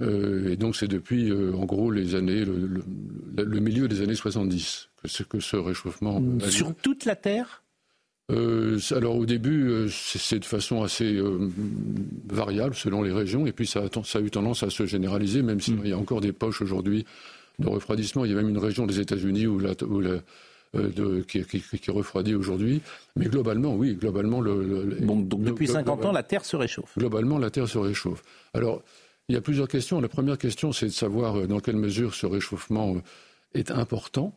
Euh, 0.00 0.52
et 0.52 0.56
donc 0.56 0.76
c'est 0.76 0.88
depuis, 0.88 1.30
euh, 1.30 1.52
en 1.54 1.64
gros, 1.64 1.90
les 1.90 2.14
années, 2.14 2.44
le, 2.44 3.60
milieu 3.60 3.86
des 3.88 4.02
années 4.02 4.14
70 4.14 4.88
que, 4.93 4.93
ce, 5.04 5.22
que 5.22 5.40
ce 5.40 5.56
réchauffement. 5.56 6.22
Sur 6.48 6.74
toute 6.74 7.04
la 7.04 7.16
Terre 7.16 7.62
alors 8.30 9.16
au 9.16 9.26
début, 9.26 9.90
c'est 9.90 10.38
de 10.38 10.46
façon 10.46 10.82
assez 10.82 11.20
variable 12.26 12.74
selon 12.74 13.02
les 13.02 13.12
régions, 13.12 13.46
et 13.46 13.52
puis 13.52 13.66
ça 13.66 13.80
a, 13.80 14.02
ça 14.02 14.18
a, 14.18 14.22
eu 14.22 14.30
tendance 14.30 14.62
à 14.62 14.70
se 14.70 14.86
généraliser, 14.86 15.42
même 15.42 15.60
s'il 15.60 15.76
mm. 15.76 15.86
y 15.86 15.92
a 15.92 15.98
encore 15.98 16.22
des 16.22 16.32
poches 16.32 16.62
aujourd'hui 16.62 17.04
de 17.58 17.68
refroidissement. 17.68 18.24
Il 18.24 18.30
y 18.30 18.34
a 18.34 18.36
même 18.36 18.48
une 18.48 18.56
région 18.56 18.86
des 18.86 18.98
États-Unis 18.98 19.46
où, 19.46 19.58
la, 19.58 19.72
où 19.86 20.00
la, 20.00 20.20
euh, 20.76 20.88
de, 20.90 21.20
qui, 21.20 21.44
qui, 21.44 21.90
refroidit 21.90 22.34
aujourd'hui. 22.34 22.82
Mais 23.16 23.26
globalement, 23.26 23.74
oui, 23.74 23.94
globalement. 23.94 24.40
Le, 24.40 24.96
donc, 25.00 25.28
depuis 25.28 25.68
50 25.68 26.04
ans, 26.04 26.12
la 26.12 26.22
Terre 26.22 26.44
se 26.44 26.56
réchauffe. 26.56 26.96
Globalement, 26.98 27.38
la 27.38 27.50
Terre 27.50 27.68
se 27.68 27.78
réchauffe. 27.78 28.22
Alors, 28.54 28.82
il 29.28 29.34
y 29.34 29.38
a 29.38 29.40
plusieurs 29.40 29.68
questions. 29.68 30.00
La 30.00 30.08
première 30.08 30.38
question, 30.38 30.72
c'est 30.72 30.86
de 30.86 30.90
savoir 30.90 31.36
euh, 31.36 31.46
dans 31.46 31.60
quelle 31.60 31.76
mesure 31.76 32.14
ce 32.14 32.26
réchauffement 32.26 32.96
euh, 32.96 33.00
est 33.54 33.70
important. 33.70 34.34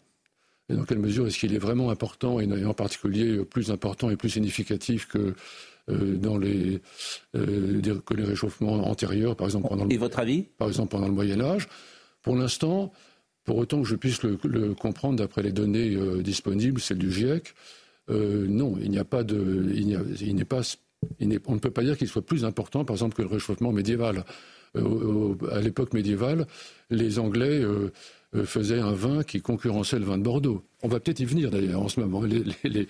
Et 0.69 0.75
dans 0.75 0.83
quelle 0.83 0.99
mesure 0.99 1.27
est-ce 1.27 1.39
qu'il 1.39 1.53
est 1.53 1.59
vraiment 1.59 1.89
important, 1.89 2.39
et 2.39 2.65
en 2.65 2.73
particulier 2.73 3.43
plus 3.45 3.71
important 3.71 4.09
et 4.09 4.17
plus 4.17 4.29
significatif 4.29 5.07
que 5.07 5.33
dans 5.89 6.37
les, 6.37 6.81
que 7.33 8.13
les 8.13 8.23
réchauffements 8.23 8.89
antérieurs, 8.89 9.35
par 9.37 9.47
exemple 9.47 9.69
pendant 9.69 9.87
et 9.87 9.97
votre 9.97 10.19
avis? 10.19 10.43
Par 10.57 10.67
exemple 10.67 10.89
pendant 10.89 11.07
le 11.07 11.13
Moyen 11.13 11.39
Âge? 11.39 11.69
Pour 12.21 12.35
l'instant, 12.35 12.91
Pour 13.47 13.55
autant 13.55 13.81
que 13.81 13.87
je 13.87 13.95
puisse 13.95 14.21
le, 14.23 14.73
comprendre 14.73 15.15
d'après 15.19 15.41
les 15.41 15.53
données 15.53 15.95
disponibles, 16.21 16.81
celles 16.81 16.97
du 16.97 17.13
GIEC, 17.13 17.53
non, 18.09 18.75
il 18.81 18.91
n'y 18.91 18.99
a 18.99 19.05
pas 19.05 19.23
de, 19.23 19.71
il 19.73 20.35
n'est 20.35 20.43
pas, 20.43 20.63
on 21.45 21.53
ne 21.53 21.59
peut 21.59 21.71
pas 21.71 21.83
dire 21.83 21.97
qu'il 21.97 22.09
soit 22.09 22.25
plus 22.25 22.43
important, 22.43 22.83
par 22.83 22.97
exemple, 22.97 23.15
que 23.15 23.21
le 23.21 23.29
réchauffement 23.29 23.71
médiéval. 23.71 24.25
à 24.75 25.61
l'époque 25.61 25.93
médiévale, 25.93 26.45
les 26.89 27.19
Anglais 27.19 27.61
euh, 27.61 27.91
faisait 28.45 28.79
un 28.79 28.91
vin 28.91 29.23
qui 29.23 29.41
concurrençait 29.41 29.99
le 29.99 30.05
vin 30.05 30.17
de 30.17 30.23
Bordeaux. 30.23 30.63
On 30.83 30.87
va 30.87 30.99
peut-être 30.99 31.19
y 31.19 31.25
venir 31.25 31.49
d'ailleurs 31.49 31.81
en 31.81 31.87
ce 31.87 31.99
moment. 31.99 32.21
Les, 32.21 32.87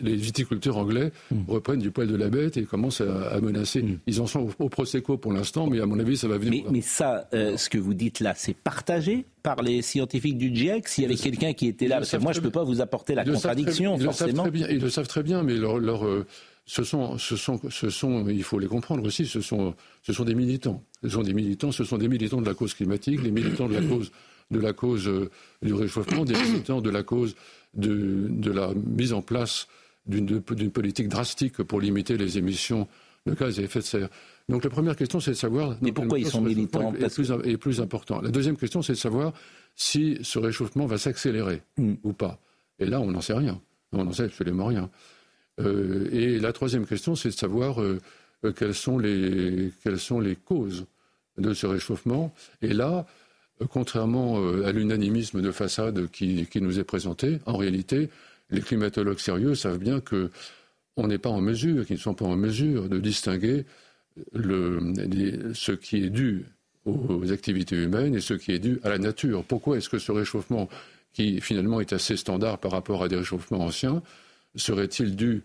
viticulteurs 0.00 0.76
anglais 0.76 1.10
hmm. 1.30 1.42
reprennent 1.48 1.80
du 1.80 1.90
poil 1.90 2.06
de 2.06 2.14
la 2.14 2.28
bête 2.28 2.56
et 2.56 2.64
commencent 2.64 3.00
à, 3.00 3.40
menacer. 3.40 3.82
Hmm. 3.82 3.98
Ils 4.06 4.20
en 4.20 4.26
sont 4.26 4.48
au, 4.58 4.68
Prosecco 4.68 5.16
pour 5.16 5.32
l'instant, 5.32 5.66
mais 5.66 5.80
à 5.80 5.86
mon 5.86 5.98
avis, 5.98 6.16
ça 6.16 6.28
va 6.28 6.38
venir. 6.38 6.64
Mais, 6.70 6.82
ça, 6.82 7.28
euh, 7.34 7.56
ce 7.56 7.68
que 7.68 7.78
vous 7.78 7.94
dites 7.94 8.20
là, 8.20 8.34
c'est 8.36 8.54
partagé 8.54 9.24
par 9.42 9.62
les 9.62 9.82
scientifiques 9.82 10.38
du 10.38 10.54
GIEC 10.54 10.88
S'il 10.88 11.02
y 11.02 11.06
avait 11.06 11.16
quelqu'un 11.16 11.52
qui 11.52 11.66
était 11.66 11.88
là, 11.88 11.96
parce 11.96 12.12
que 12.12 12.16
moi, 12.18 12.32
je 12.32 12.38
ne 12.38 12.44
peux 12.44 12.50
pas 12.50 12.64
vous 12.64 12.80
apporter 12.80 13.14
la 13.14 13.24
contradiction, 13.24 13.98
forcément. 13.98 14.46
ils 14.52 14.78
le 14.78 14.90
savent 14.90 15.08
très 15.08 15.22
bien, 15.22 15.42
mais 15.42 15.54
leur, 15.56 16.06
euh, 16.06 16.26
ce 16.64 16.84
sont, 16.84 17.18
ce 17.18 17.36
sont, 17.36 17.60
ce 17.70 17.90
sont, 17.90 18.28
il 18.28 18.44
faut 18.44 18.58
les 18.58 18.68
comprendre 18.68 19.04
aussi, 19.04 19.26
ce 19.26 19.40
sont, 19.40 19.74
ce 20.02 20.12
sont 20.12 20.24
des 20.24 20.34
militants. 20.34 20.84
Ce 21.02 21.08
sont 21.08 21.22
des 21.22 21.34
militants, 21.34 21.72
ce 21.72 21.84
sont 21.84 21.98
des 21.98 22.08
militants 22.08 22.40
de 22.40 22.46
la 22.46 22.54
cause 22.54 22.74
climatique, 22.74 23.22
des 23.22 23.30
militants 23.30 23.68
de 23.68 23.74
la 23.74 23.82
cause, 23.82 24.12
de 24.50 24.60
la 24.60 24.72
cause 24.72 25.08
euh, 25.08 25.30
du 25.62 25.74
réchauffement, 25.74 26.24
des 26.24 26.34
militants 26.34 26.80
de 26.80 26.90
la 26.90 27.02
cause 27.02 27.34
de, 27.74 28.28
de 28.28 28.50
la 28.50 28.72
mise 28.74 29.12
en 29.12 29.22
place 29.22 29.66
d'une 30.06 30.40
politique 30.42 31.08
drastique 31.08 31.62
pour 31.62 31.80
limiter 31.80 32.16
les 32.16 32.38
émissions 32.38 32.88
de 33.26 33.34
gaz 33.34 33.58
à 33.58 33.62
effet 33.62 33.80
de 33.80 33.84
serre. 33.84 34.08
Donc 34.48 34.64
la 34.64 34.70
première 34.70 34.96
question, 34.96 35.20
c'est 35.20 35.30
de 35.30 35.36
savoir. 35.36 35.76
Mais 35.80 35.92
pourquoi 35.92 36.18
ils 36.18 36.26
sont 36.26 36.40
militants 36.40 36.92
est, 36.94 37.14
plus, 37.14 37.32
est 37.44 37.56
plus 37.56 37.80
important. 37.80 38.20
La 38.20 38.30
deuxième 38.30 38.56
question, 38.56 38.82
c'est 38.82 38.94
de 38.94 38.98
savoir 38.98 39.32
si 39.76 40.18
ce 40.22 40.38
réchauffement 40.38 40.86
va 40.86 40.98
s'accélérer 40.98 41.62
hmm. 41.76 41.94
ou 42.02 42.12
pas. 42.12 42.38
Et 42.78 42.86
là, 42.86 43.00
on 43.00 43.10
n'en 43.10 43.20
sait 43.20 43.34
rien. 43.34 43.60
On 43.92 44.04
n'en 44.04 44.12
sait 44.12 44.24
absolument 44.24 44.66
rien. 44.66 44.90
Euh, 45.60 46.08
et 46.12 46.38
la 46.38 46.52
troisième 46.52 46.86
question, 46.86 47.14
c'est 47.14 47.28
de 47.28 47.34
savoir 47.34 47.80
euh, 47.80 48.00
quelles, 48.56 48.74
sont 48.74 48.98
les, 48.98 49.70
quelles 49.82 50.00
sont 50.00 50.18
les 50.18 50.34
causes 50.34 50.86
de 51.38 51.54
ce 51.54 51.66
réchauffement. 51.66 52.34
Et 52.60 52.72
là, 52.72 53.06
contrairement 53.70 54.38
à 54.64 54.72
l'unanimisme 54.72 55.40
de 55.40 55.50
façade 55.50 56.08
qui, 56.10 56.48
nous 56.56 56.78
est 56.78 56.84
présenté, 56.84 57.38
en 57.46 57.56
réalité, 57.56 58.08
les 58.50 58.60
climatologues 58.60 59.18
sérieux 59.18 59.54
savent 59.54 59.78
bien 59.78 60.00
que 60.00 60.30
on 60.96 61.06
n'est 61.06 61.18
pas 61.18 61.30
en 61.30 61.40
mesure, 61.40 61.86
qu'ils 61.86 61.96
ne 61.96 62.00
sont 62.00 62.14
pas 62.14 62.26
en 62.26 62.36
mesure 62.36 62.88
de 62.88 62.98
distinguer 62.98 63.64
ce 64.34 65.72
qui 65.72 66.04
est 66.04 66.10
dû 66.10 66.44
aux 66.84 67.32
activités 67.32 67.76
humaines 67.76 68.14
et 68.14 68.20
ce 68.20 68.34
qui 68.34 68.52
est 68.52 68.58
dû 68.58 68.80
à 68.82 68.90
la 68.90 68.98
nature. 68.98 69.44
Pourquoi 69.44 69.78
est-ce 69.78 69.88
que 69.88 69.98
ce 69.98 70.12
réchauffement, 70.12 70.68
qui 71.12 71.40
finalement 71.40 71.80
est 71.80 71.92
assez 71.92 72.16
standard 72.16 72.58
par 72.58 72.72
rapport 72.72 73.02
à 73.02 73.08
des 73.08 73.16
réchauffements 73.16 73.64
anciens, 73.64 74.02
serait-il 74.56 75.16
dû 75.16 75.42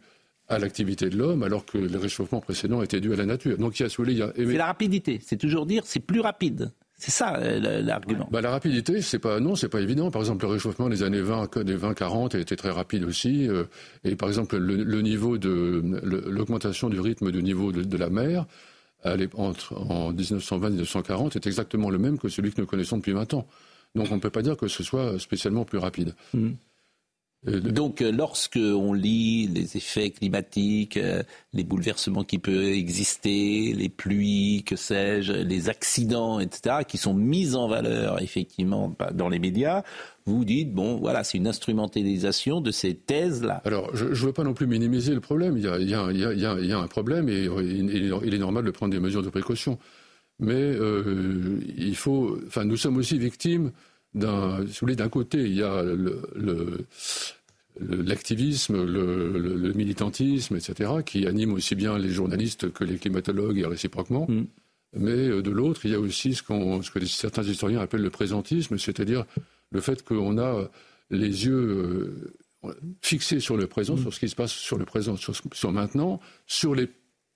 à 0.50 0.60
l'activité 0.60 1.10
de 1.10 1.18
l'homme 1.18 1.44
alors 1.44 1.66
que 1.66 1.78
le 1.78 1.98
réchauffement 1.98 2.40
précédent 2.40 2.82
était 2.82 3.02
dû 3.02 3.14
à 3.14 3.16
la 3.16 3.26
nature 3.26 3.58
Donc 3.58 3.80
il 3.80 3.84
y 3.84 3.86
a, 3.86 3.90
il 4.08 4.18
y 4.18 4.22
a... 4.22 4.32
C'est 4.36 4.46
la 4.54 4.66
rapidité, 4.66 5.20
c'est 5.24 5.38
toujours 5.38 5.66
dire 5.66 5.84
c'est 5.86 6.00
plus 6.00 6.22
rapide. 6.22 6.72
C'est 7.00 7.12
ça 7.12 7.36
euh, 7.38 7.82
l'argument. 7.84 8.28
Bah, 8.32 8.42
la 8.42 8.50
rapidité, 8.50 9.04
c'est 9.04 9.20
pas 9.20 9.40
non, 9.40 9.56
c'est 9.56 9.70
pas 9.70 9.82
évident. 9.82 10.10
Par 10.10 10.24
exemple, 10.24 10.46
le 10.46 10.52
réchauffement 10.54 10.90
des 10.90 11.04
années 11.04 11.22
20, 11.22 11.60
des 11.60 11.78
20-40 11.78 12.36
était 12.40 12.56
très 12.56 12.72
rapide 12.72 13.04
aussi. 13.04 13.48
Euh, 13.48 13.66
et 14.04 14.16
par 14.16 14.30
exemple, 14.30 14.58
le, 14.58 15.02
niveau 15.02 15.38
de 15.38 15.84
l'augmentation 16.28 16.90
du 16.90 17.00
rythme 17.00 17.32
du 17.32 17.44
niveau 17.44 17.72
de, 17.72 17.98
la 17.98 18.10
mer 18.10 18.48
entre, 19.36 19.78
en 19.78 20.12
1920 20.12 20.68
et 20.68 20.72
1940 20.72 21.36
est 21.36 21.46
exactement 21.46 21.92
le 21.92 22.00
même 22.00 22.18
que 22.18 22.30
celui 22.30 22.52
que 22.52 22.60
nous 22.60 22.68
connaissons 22.68 22.98
depuis 22.98 23.14
20 23.14 23.36
ans. 23.36 23.48
Donc 23.94 24.08
on 24.10 24.16
ne 24.16 24.20
peut 24.20 24.32
pas 24.32 24.42
dire 24.42 24.58
que 24.58 24.68
ce 24.68 24.82
soit 24.82 25.20
spécialement 25.20 25.66
plus 25.66 25.78
rapide. 25.78 26.16
Mmh. 26.34 26.54
Donc, 27.48 28.02
euh, 28.02 28.12
lorsque 28.12 28.58
on 28.58 28.94
lit 28.94 29.48
les 29.48 29.78
effets 29.78 30.10
climatiques, 30.12 30.98
euh, 30.98 31.24
les 31.54 31.64
bouleversements 31.64 32.24
qui 32.24 32.40
peuvent 32.40 32.74
exister, 32.74 33.74
les 33.74 33.90
pluies, 33.90 34.64
que 34.66 34.76
sais-je, 34.76 35.34
les 35.34 35.70
accidents, 35.70 36.40
etc., 36.40 36.78
qui 36.88 36.98
sont 36.98 37.14
mis 37.14 37.56
en 37.56 37.68
valeur 37.68 38.22
effectivement 38.22 38.96
dans 39.14 39.30
les 39.30 39.40
médias, 39.40 39.84
vous 40.26 40.44
dites 40.44 40.74
bon, 40.74 40.98
voilà, 40.98 41.24
c'est 41.24 41.38
une 41.38 41.48
instrumentalisation 41.48 42.60
de 42.60 42.72
ces 42.72 42.94
thèses-là. 42.96 43.62
Alors, 43.64 43.96
je 43.96 44.06
ne 44.06 44.14
veux 44.14 44.34
pas 44.34 44.44
non 44.44 44.54
plus 44.54 44.68
minimiser 44.68 45.14
le 45.14 45.22
problème. 45.22 45.58
Il 45.58 45.64
y 45.64 45.94
a, 45.94 46.80
un 46.80 46.88
problème 46.88 47.30
et 47.30 47.46
il 47.46 48.34
est 48.34 48.40
normal 48.40 48.66
de 48.66 48.72
prendre 48.72 48.92
des 48.92 49.00
mesures 49.00 49.24
de 49.24 49.30
précaution. 49.30 49.80
Mais 50.40 50.54
euh, 50.54 51.60
il 51.78 51.96
faut, 51.96 52.38
enfin, 52.46 52.64
nous 52.64 52.78
sommes 52.78 52.98
aussi 52.98 53.18
victimes 53.18 53.72
d'un, 54.14 54.64
d'un 54.82 55.10
côté, 55.10 55.40
il 55.40 55.56
y 55.56 55.64
a 55.64 55.82
le, 55.84 56.22
l'activisme, 57.80 58.84
le, 58.84 59.74
militantisme, 59.74 60.56
etc., 60.56 60.92
qui 61.06 61.26
anime 61.26 61.54
aussi 61.54 61.76
bien 61.76 61.98
les 61.98 62.10
journalistes 62.10 62.72
que 62.72 62.84
les 62.84 62.98
climatologues 62.98 63.60
et 63.60 63.66
réciproquement. 63.66 64.26
Mm. 64.30 64.46
Mais 64.94 65.12
euh, 65.12 65.42
de 65.42 65.52
l'autre, 65.52 65.82
il 65.86 65.92
y 65.92 65.96
a 65.96 66.00
aussi 66.00 66.34
ce, 66.34 66.44
ce, 66.44 66.92
que 66.92 67.06
certains 67.06 67.44
historiens 67.44 67.80
appellent 67.80 68.02
le 68.02 68.10
présentisme, 68.10 68.78
c'est-à-dire 68.78 69.26
le 69.72 69.82
fait 69.82 70.04
qu'on 70.04 70.38
a 70.38 70.70
les 71.10 71.46
yeux 71.46 72.32
euh, 72.64 72.74
fixés 73.02 73.40
sur 73.40 73.58
le 73.58 73.68
présent, 73.68 73.96
mm. 73.96 74.02
sur 74.02 74.14
ce 74.14 74.20
qui 74.20 74.30
se 74.30 74.36
passe 74.36 74.52
sur 74.52 74.78
le 74.78 74.86
présent, 74.86 75.18
sur, 75.18 75.36
sur 75.54 75.72
maintenant, 75.72 76.20
sur 76.46 76.74
les 76.74 76.90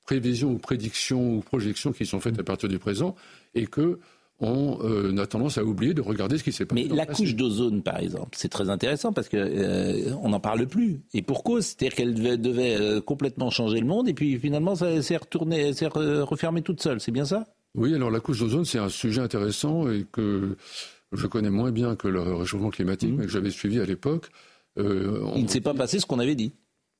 prévisions 0.05 0.51
ou 0.51 0.57
prédictions 0.57 1.35
ou 1.35 1.41
projections 1.41 1.91
qui 1.91 2.05
sont 2.05 2.19
faites 2.19 2.39
à 2.39 2.43
partir 2.43 2.67
du 2.69 2.79
présent, 2.79 3.15
et 3.53 3.67
que 3.67 3.99
on 4.41 5.17
a 5.17 5.27
tendance 5.27 5.57
à 5.57 5.63
oublier 5.63 5.93
de 5.93 6.01
regarder 6.01 6.37
ce 6.37 6.43
qui 6.43 6.51
s'est 6.51 6.65
passé. 6.65 6.87
Mais 6.89 6.95
la 6.95 7.05
couche 7.05 7.35
d'ozone, 7.35 7.83
par 7.83 7.99
exemple, 7.99 8.35
c'est 8.35 8.49
très 8.49 8.69
intéressant 8.69 9.13
parce 9.13 9.29
que 9.29 9.37
euh, 9.37 10.15
on 10.21 10.29
n'en 10.29 10.39
parle 10.39 10.65
plus. 10.67 11.01
Et 11.13 11.21
pour 11.21 11.43
cause, 11.43 11.65
c'est-à-dire 11.65 11.95
qu'elle 11.95 12.41
devait, 12.41 12.75
euh, 12.79 13.01
complètement 13.01 13.49
changer 13.51 13.79
le 13.79 13.85
monde, 13.85 14.09
et 14.09 14.13
puis 14.13 14.37
finalement, 14.39 14.75
ça 14.75 15.01
s'est 15.01 15.17
retourné, 15.17 15.73
s'est 15.73 15.87
refermé 15.87 16.61
toute 16.61 16.81
seule. 16.81 16.99
C'est 16.99 17.11
bien 17.11 17.25
ça? 17.25 17.45
Oui. 17.75 17.93
Alors 17.93 18.11
la 18.11 18.19
couche 18.19 18.39
d'ozone, 18.39 18.65
c'est 18.65 18.79
un 18.79 18.89
sujet 18.89 19.21
intéressant 19.21 19.89
et 19.89 20.05
que 20.11 20.57
je 21.11 21.27
connais 21.27 21.49
moins 21.49 21.71
bien 21.71 21.95
que 21.95 22.07
le 22.07 22.21
réchauffement 22.21 22.69
climatique, 22.69 23.11
mmh. 23.11 23.17
mais 23.17 23.25
que 23.25 23.31
j'avais 23.31 23.51
suivi 23.51 23.79
à 23.79 23.85
l'époque. 23.85 24.29
Euh, 24.79 25.29
il 25.35 25.43
ne 25.43 25.49
s'est 25.49 25.61
pas 25.61 25.73
passé 25.73 25.99
ce 25.99 26.05
qu'on 26.05 26.19
avait 26.19 26.35
dit. 26.35 26.51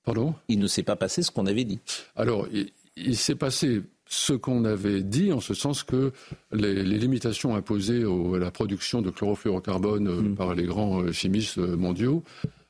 Pardon? 0.04 0.36
Il 0.48 0.60
ne 0.60 0.68
s'est 0.68 0.84
pas 0.84 0.96
passé 0.96 1.24
ce 1.24 1.32
qu'on 1.32 1.46
avait 1.46 1.64
dit. 1.64 1.80
Alors, 2.16 2.48
il 2.96 3.18
s'est 3.18 3.36
passé 3.36 3.84
ce 4.12 4.34
qu'on 4.34 4.66
avait 4.66 5.04
dit, 5.04 5.32
en 5.32 5.40
ce 5.40 5.54
sens 5.54 5.84
que 5.84 6.12
les, 6.52 6.84
limitations 6.84 7.56
imposées 7.56 8.04
à 8.04 8.40
la 8.40 8.52
production 8.52 9.02
de 9.02 9.10
chlorofluorocarbone 9.10 10.08
euh, 10.10 10.22
mm. 10.22 10.36
par 10.36 10.54
les 10.54 10.66
grands 10.66 11.02
euh, 11.02 11.14
chimistes 11.14 11.58
euh, 11.60 11.78
mondiaux 11.78 12.24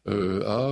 a 0.08 0.72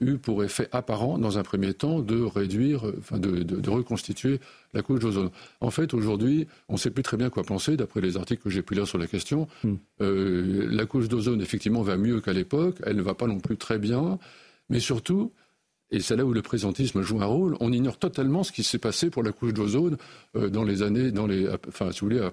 eu 0.00 0.16
pour 0.16 0.42
effet 0.42 0.66
apparent, 0.72 1.18
dans 1.18 1.36
un 1.36 1.42
premier 1.42 1.74
temps, 1.74 2.00
de 2.00 2.22
réduire, 2.22 2.84
enfin 2.98 3.18
de, 3.18 3.68
reconstituer 3.68 4.40
la 4.72 4.80
couche 4.80 5.00
d'ozone. 5.00 5.28
En 5.60 5.70
fait, 5.70 5.92
aujourd'hui, 5.92 6.46
on 6.70 6.72
ne 6.72 6.78
sait 6.78 6.90
plus 6.90 7.02
très 7.02 7.18
bien 7.18 7.28
quoi 7.28 7.42
penser, 7.42 7.76
d'après 7.76 8.00
les 8.00 8.16
articles 8.16 8.42
que 8.42 8.48
j'ai 8.48 8.62
pu 8.62 8.72
lire 8.74 8.88
sur 8.88 8.96
la 8.96 9.06
question. 9.06 9.46
Mm. 9.62 9.74
la 10.00 10.86
couche 10.86 11.08
d'ozone, 11.08 11.42
effectivement, 11.42 11.82
va 11.82 11.98
mieux 11.98 12.22
qu'à 12.22 12.32
l'époque. 12.32 12.76
Elle 12.86 12.96
ne 12.96 13.02
va 13.02 13.12
pas 13.12 13.26
non 13.26 13.40
plus 13.40 13.58
très 13.58 13.78
bien. 13.78 14.18
Mais 14.70 14.80
surtout, 14.80 15.32
et 15.90 16.00
c'est 16.00 16.16
là 16.16 16.24
où 16.24 16.32
le 16.32 16.42
présentisme 16.42 17.02
joue 17.02 17.20
un 17.22 17.26
rôle. 17.26 17.56
On 17.60 17.72
ignore 17.72 17.96
totalement 17.96 18.42
ce 18.42 18.50
qui 18.50 18.64
s'est 18.64 18.78
passé 18.78 19.08
pour 19.08 19.22
la 19.22 19.32
couche 19.32 19.52
d'ozone 19.52 19.96
euh, 20.34 20.48
dans 20.48 20.64
les 20.64 20.82
années, 20.82 21.12
dans 21.12 21.26
les, 21.26 21.48
enfin, 21.68 21.92
si 21.92 22.00
vous 22.00 22.08
voulez, 22.08 22.28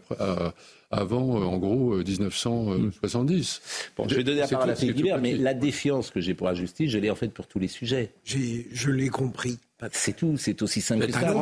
avant, 0.90 1.40
euh, 1.40 1.46
en 1.46 1.58
gros, 1.58 1.96
1970. 1.98 3.62
Euh, 3.64 3.92
bon, 3.98 4.08
je 4.08 4.16
vais 4.16 4.24
donner 4.24 4.40
la 4.40 4.48
parole 4.48 4.70
à 4.70 4.76
Philippe 4.76 4.96
Guibert, 4.96 5.20
mais 5.20 5.36
la 5.36 5.54
défiance 5.54 6.10
que 6.10 6.20
j'ai 6.20 6.34
pour 6.34 6.48
la 6.48 6.56
justice, 6.56 6.90
je 6.90 6.98
l'ai 6.98 7.12
en 7.12 7.16
fait 7.16 7.30
pour 7.30 7.48
tous 7.48 7.60
les 7.60 7.68
sujets. 7.68 8.12
Je 8.24 8.90
l'ai 8.90 9.10
compris. 9.10 9.60
C'est 9.92 10.16
tout, 10.16 10.38
c'est 10.38 10.62
aussi 10.62 10.80
simple 10.80 11.08
que 11.08 11.12
ça. 11.12 11.34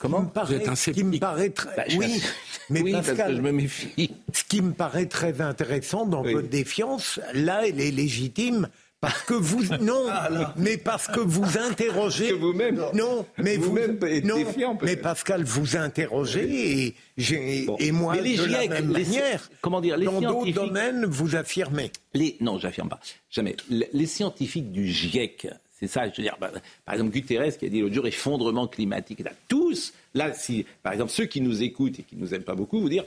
comment 0.00 0.22
me 0.22 0.28
paraît, 0.28 0.64
ce 0.74 0.90
qui 0.90 1.04
me 1.04 1.18
paraît 1.18 1.50
très, 1.50 1.76
bah, 1.76 1.84
oui, 1.98 2.22
mais 2.70 2.90
Pascal, 2.90 3.36
je 3.36 3.42
me 3.42 3.52
méfie. 3.52 4.10
Ce 4.32 4.44
qui 4.44 4.62
me 4.62 4.72
paraît 4.72 5.06
très 5.06 5.42
intéressant 5.42 6.06
dans 6.06 6.22
votre 6.22 6.48
défiance, 6.48 7.20
là, 7.34 7.68
elle 7.68 7.80
est 7.80 7.90
légitime 7.90 8.68
parce 9.00 9.22
que 9.22 9.34
vous 9.34 9.62
non, 9.80 10.06
ah, 10.10 10.54
mais 10.56 10.76
parce 10.76 11.06
que 11.06 11.20
vous 11.20 11.56
interrogez. 11.58 12.32
vous-même. 12.32 12.82
Non, 12.94 13.24
mais 13.38 13.56
vous, 13.56 13.78
non, 14.24 14.44
mais 14.82 14.96
Pascal, 14.96 15.44
vous 15.44 15.76
interrogez 15.76 16.94
et, 17.16 17.66
et 17.78 17.92
moi 17.92 18.16
les 18.16 18.36
de 18.36 18.44
la 18.46 18.66
même 18.66 18.90
manière. 18.90 19.48
Comment 19.60 19.80
dire 19.80 19.96
les 19.96 20.06
Dans 20.06 20.20
d'autres 20.20 20.50
domaines, 20.50 21.04
vous 21.04 21.36
affirmez. 21.36 21.92
Les 22.14 22.36
non, 22.40 22.58
j'affirme 22.58 22.88
pas. 22.88 23.00
Jamais. 23.30 23.56
Les 23.70 24.06
scientifiques 24.06 24.72
du 24.72 24.88
GIEC. 24.88 25.48
C'est 25.78 25.86
ça, 25.86 26.10
je 26.10 26.16
veux 26.16 26.24
dire, 26.24 26.36
bah, 26.40 26.50
par 26.84 26.94
exemple, 26.94 27.12
Guterres 27.12 27.56
qui 27.56 27.66
a 27.66 27.68
dit 27.68 27.80
l'autre 27.80 27.94
jour 27.94 28.06
effondrement 28.08 28.66
climatique. 28.66 29.22
Tous, 29.46 29.92
là, 30.12 30.32
si, 30.32 30.66
par 30.82 30.92
exemple, 30.92 31.12
ceux 31.12 31.26
qui 31.26 31.40
nous 31.40 31.62
écoutent 31.62 32.00
et 32.00 32.02
qui 32.02 32.16
nous 32.16 32.34
aiment 32.34 32.42
pas 32.42 32.56
beaucoup, 32.56 32.80
vous 32.80 32.88
dire 32.88 33.04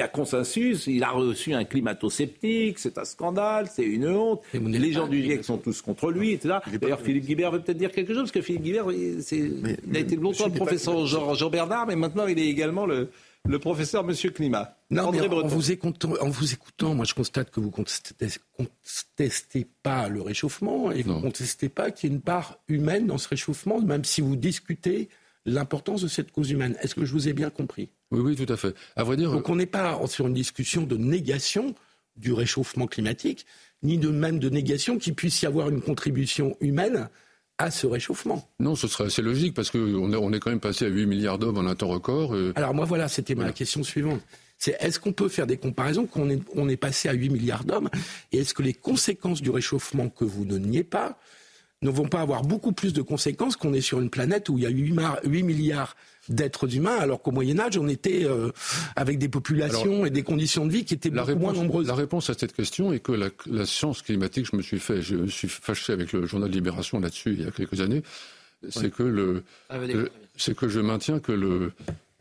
il 0.00 0.04
y 0.04 0.06
a 0.06 0.08
consensus, 0.08 0.86
il 0.86 1.04
a 1.04 1.10
reçu 1.10 1.52
un 1.52 1.64
climato-sceptique, 1.64 2.78
c'est 2.78 2.96
un 2.96 3.04
scandale, 3.04 3.68
c'est 3.70 3.84
une 3.84 4.08
honte. 4.08 4.40
Les 4.54 4.92
gens 4.92 5.06
du 5.06 5.22
GIEC 5.22 5.44
sont 5.44 5.58
tous 5.58 5.82
contre 5.82 6.10
lui, 6.10 6.32
etc. 6.32 6.54
D'ailleurs, 6.80 7.02
Philippe 7.02 7.26
Guibert 7.26 7.50
veut 7.50 7.60
peut-être 7.60 7.76
dire 7.76 7.92
quelque 7.92 8.14
chose, 8.14 8.22
parce 8.22 8.32
que 8.32 8.40
Philippe 8.40 8.62
Guibert, 8.62 8.90
il 8.90 9.22
a 9.94 9.98
été 9.98 10.16
longtemps 10.16 10.46
le 10.46 10.54
professeur 10.54 11.04
Jean, 11.06 11.34
Jean, 11.34 11.50
Bernard, 11.50 11.86
mais 11.86 11.96
maintenant 11.96 12.26
il 12.26 12.38
est 12.38 12.46
également 12.46 12.86
le, 12.86 13.10
le 13.46 13.58
professeur 13.58 14.02
Monsieur 14.02 14.30
Climat. 14.30 14.74
Non, 14.90 15.08
en, 15.08 15.46
vous 15.46 15.70
écoutant, 15.70 16.14
en 16.18 16.30
vous 16.30 16.54
écoutant, 16.54 16.94
moi 16.94 17.04
je 17.04 17.12
constate 17.12 17.50
que 17.50 17.60
vous 17.60 17.66
ne 17.66 17.72
contestez, 17.72 19.66
pas 19.82 20.08
le 20.08 20.22
réchauffement 20.22 20.92
et 20.92 21.02
vous 21.02 21.12
ne 21.12 21.20
contestez 21.20 21.68
pas 21.68 21.90
qu'il 21.90 22.08
y 22.08 22.12
ait 22.12 22.16
une 22.16 22.22
part 22.22 22.56
humaine 22.68 23.06
dans 23.06 23.18
ce 23.18 23.28
réchauffement, 23.28 23.82
même 23.82 24.04
si 24.04 24.22
vous 24.22 24.36
discutez 24.36 25.10
l'importance 25.46 26.02
de 26.02 26.08
cette 26.08 26.32
cause 26.32 26.50
humaine. 26.50 26.76
Est-ce 26.82 26.94
que 26.94 27.04
je 27.04 27.12
vous 27.12 27.28
ai 27.28 27.32
bien 27.32 27.50
compris? 27.50 27.90
Oui, 28.10 28.20
oui, 28.20 28.36
tout 28.36 28.52
à 28.52 28.56
fait. 28.56 28.74
À 28.96 29.04
vrai 29.04 29.16
dire, 29.16 29.32
Donc 29.32 29.48
on 29.48 29.56
n'est 29.56 29.66
pas 29.66 29.98
sur 30.06 30.26
une 30.26 30.34
discussion 30.34 30.82
de 30.82 30.96
négation 30.96 31.74
du 32.16 32.32
réchauffement 32.32 32.86
climatique, 32.86 33.46
ni 33.82 33.98
de 33.98 34.08
même 34.08 34.38
de 34.38 34.50
négation 34.50 34.98
qu'il 34.98 35.14
puisse 35.14 35.40
y 35.42 35.46
avoir 35.46 35.70
une 35.70 35.80
contribution 35.80 36.56
humaine 36.60 37.08
à 37.58 37.70
ce 37.70 37.86
réchauffement. 37.86 38.48
Non, 38.58 38.74
ce 38.74 38.88
serait 38.88 39.04
assez 39.04 39.22
logique 39.22 39.54
parce 39.54 39.70
qu'on 39.70 40.12
on 40.12 40.32
est 40.32 40.40
quand 40.40 40.50
même 40.50 40.60
passé 40.60 40.86
à 40.86 40.88
8 40.88 41.06
milliards 41.06 41.38
d'hommes 41.38 41.58
en 41.58 41.66
un 41.66 41.74
temps 41.74 41.88
record. 41.88 42.34
Euh. 42.34 42.52
Alors 42.56 42.74
moi 42.74 42.86
voilà, 42.86 43.08
c'était 43.08 43.34
ma 43.34 43.52
question 43.52 43.82
suivante. 43.82 44.20
C'est 44.56 44.76
est-ce 44.80 44.98
qu'on 44.98 45.12
peut 45.12 45.28
faire 45.28 45.46
des 45.46 45.56
comparaisons 45.56 46.06
qu'on 46.06 46.28
est, 46.28 46.40
on 46.54 46.68
est 46.68 46.76
passé 46.76 47.08
à 47.08 47.12
8 47.12 47.30
milliards 47.30 47.64
d'hommes 47.64 47.88
et 48.32 48.38
est-ce 48.38 48.52
que 48.52 48.62
les 48.62 48.74
conséquences 48.74 49.40
du 49.40 49.50
réchauffement 49.50 50.08
que 50.10 50.24
vous 50.24 50.44
ne 50.44 50.58
niez 50.58 50.84
pas 50.84 51.18
ne 51.82 51.90
vont 51.90 52.08
pas 52.08 52.20
avoir 52.20 52.42
beaucoup 52.42 52.72
plus 52.72 52.92
de 52.92 53.00
conséquences 53.00 53.56
qu'on 53.56 53.72
est 53.72 53.80
sur 53.80 54.00
une 54.00 54.10
planète 54.10 54.48
où 54.48 54.58
il 54.58 54.64
y 54.64 54.66
a 54.66 54.70
8, 54.70 55.42
milliards 55.42 55.96
d'êtres 56.28 56.76
humains, 56.76 56.96
alors 56.98 57.22
qu'au 57.22 57.30
Moyen 57.30 57.58
Âge, 57.58 57.78
on 57.78 57.88
était 57.88 58.24
euh, 58.24 58.50
avec 58.96 59.18
des 59.18 59.28
populations 59.28 60.04
et 60.04 60.10
des 60.10 60.22
conditions 60.22 60.66
de 60.66 60.72
vie 60.72 60.84
qui 60.84 60.94
étaient 60.94 61.10
beaucoup 61.10 61.34
moins 61.36 61.54
nombreuses. 61.54 61.88
La 61.88 61.94
réponse 61.94 62.28
à 62.28 62.34
cette 62.34 62.52
question 62.52 62.92
est 62.92 63.00
que 63.00 63.12
la, 63.12 63.66
science 63.66 64.02
climatique, 64.02 64.46
je 64.50 64.56
me 64.56 64.62
suis 64.62 64.78
fait, 64.78 65.00
je 65.00 65.16
me 65.16 65.28
suis 65.28 65.48
fâché 65.48 65.92
avec 65.92 66.12
le 66.12 66.26
journal 66.26 66.50
Libération 66.50 67.00
là-dessus 67.00 67.32
il 67.32 67.44
y 67.44 67.46
a 67.46 67.50
quelques 67.50 67.80
années, 67.80 68.02
c'est 68.68 68.92
que 68.92 69.02
le, 69.02 69.42
ah, 69.70 69.76
c'est 70.36 70.54
que 70.54 70.68
je 70.68 70.80
maintiens 70.80 71.18
que 71.18 71.32
le, 71.32 71.72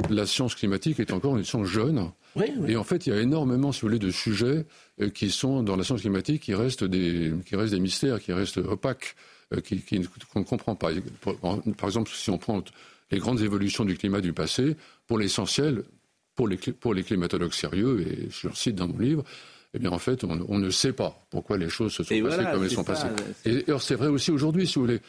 la 0.10 0.26
science 0.26 0.56
climatique 0.56 1.00
est 1.00 1.12
encore 1.12 1.38
une 1.38 1.44
science 1.44 1.68
jeune. 1.68 2.12
Et 2.68 2.78
en 2.78 2.84
fait, 2.84 3.08
il 3.08 3.14
y 3.14 3.18
a 3.18 3.20
énormément, 3.20 3.72
si 3.72 3.82
vous 3.82 3.88
voulez, 3.88 4.00
de 4.00 4.12
sujets 4.12 4.66
euh, 5.02 5.10
qui 5.10 5.30
sont 5.30 5.64
dans 5.64 5.76
la 5.76 5.84
science 5.84 6.02
climatique 6.02 6.44
qui 6.44 6.54
restent 6.54 6.84
des, 6.84 7.34
qui 7.46 7.56
restent 7.56 7.74
des 7.74 7.80
mystères, 7.80 8.20
qui 8.20 8.32
restent 8.32 8.60
opaques. 8.60 9.16
Euh, 9.54 9.62
qu'on 10.32 10.40
ne 10.40 10.46
comprend 10.46 10.76
pas. 10.76 10.92
Par 11.22 11.90
exemple, 11.90 12.12
si 12.14 12.30
on 12.30 12.38
prend 12.38 12.64
les 13.12 13.18
grandes 13.18 13.42
évolutions 13.42 13.84
du 13.84 13.98
climat 13.98 14.22
du 14.22 14.34
passé, 14.34 14.76
pour 15.08 15.18
l'essentiel, 15.18 15.84
pour 16.36 16.48
les, 16.48 16.58
pour 16.58 16.94
les 16.94 17.04
climatologues 17.04 17.54
sérieux, 17.54 18.06
et 18.08 18.30
je 18.30 18.48
le 18.48 18.54
cite 18.54 18.76
dans 18.76 18.88
mon 18.88 19.00
livre, 19.00 19.24
eh 19.74 19.80
bien, 19.80 19.92
en 19.92 20.00
fait, 20.00 20.24
on, 20.24 20.58
ne 20.58 20.70
sait 20.70 20.94
pas 20.94 21.20
pourquoi 21.30 21.58
les 21.58 21.70
choses 21.70 21.94
se 21.94 22.04
sont 22.04 22.22
passées 22.24 22.44
comme 22.52 22.64
elles 22.64 22.72
sont 22.72 22.84
passées. 22.84 23.08
Et, 23.46 23.66
c'est 23.80 23.96
vrai 23.96 24.08
aussi 24.08 24.32
aujourd'hui, 24.32 24.66
si 24.66 24.80
vous 24.80 24.86
voulez. 24.86 25.00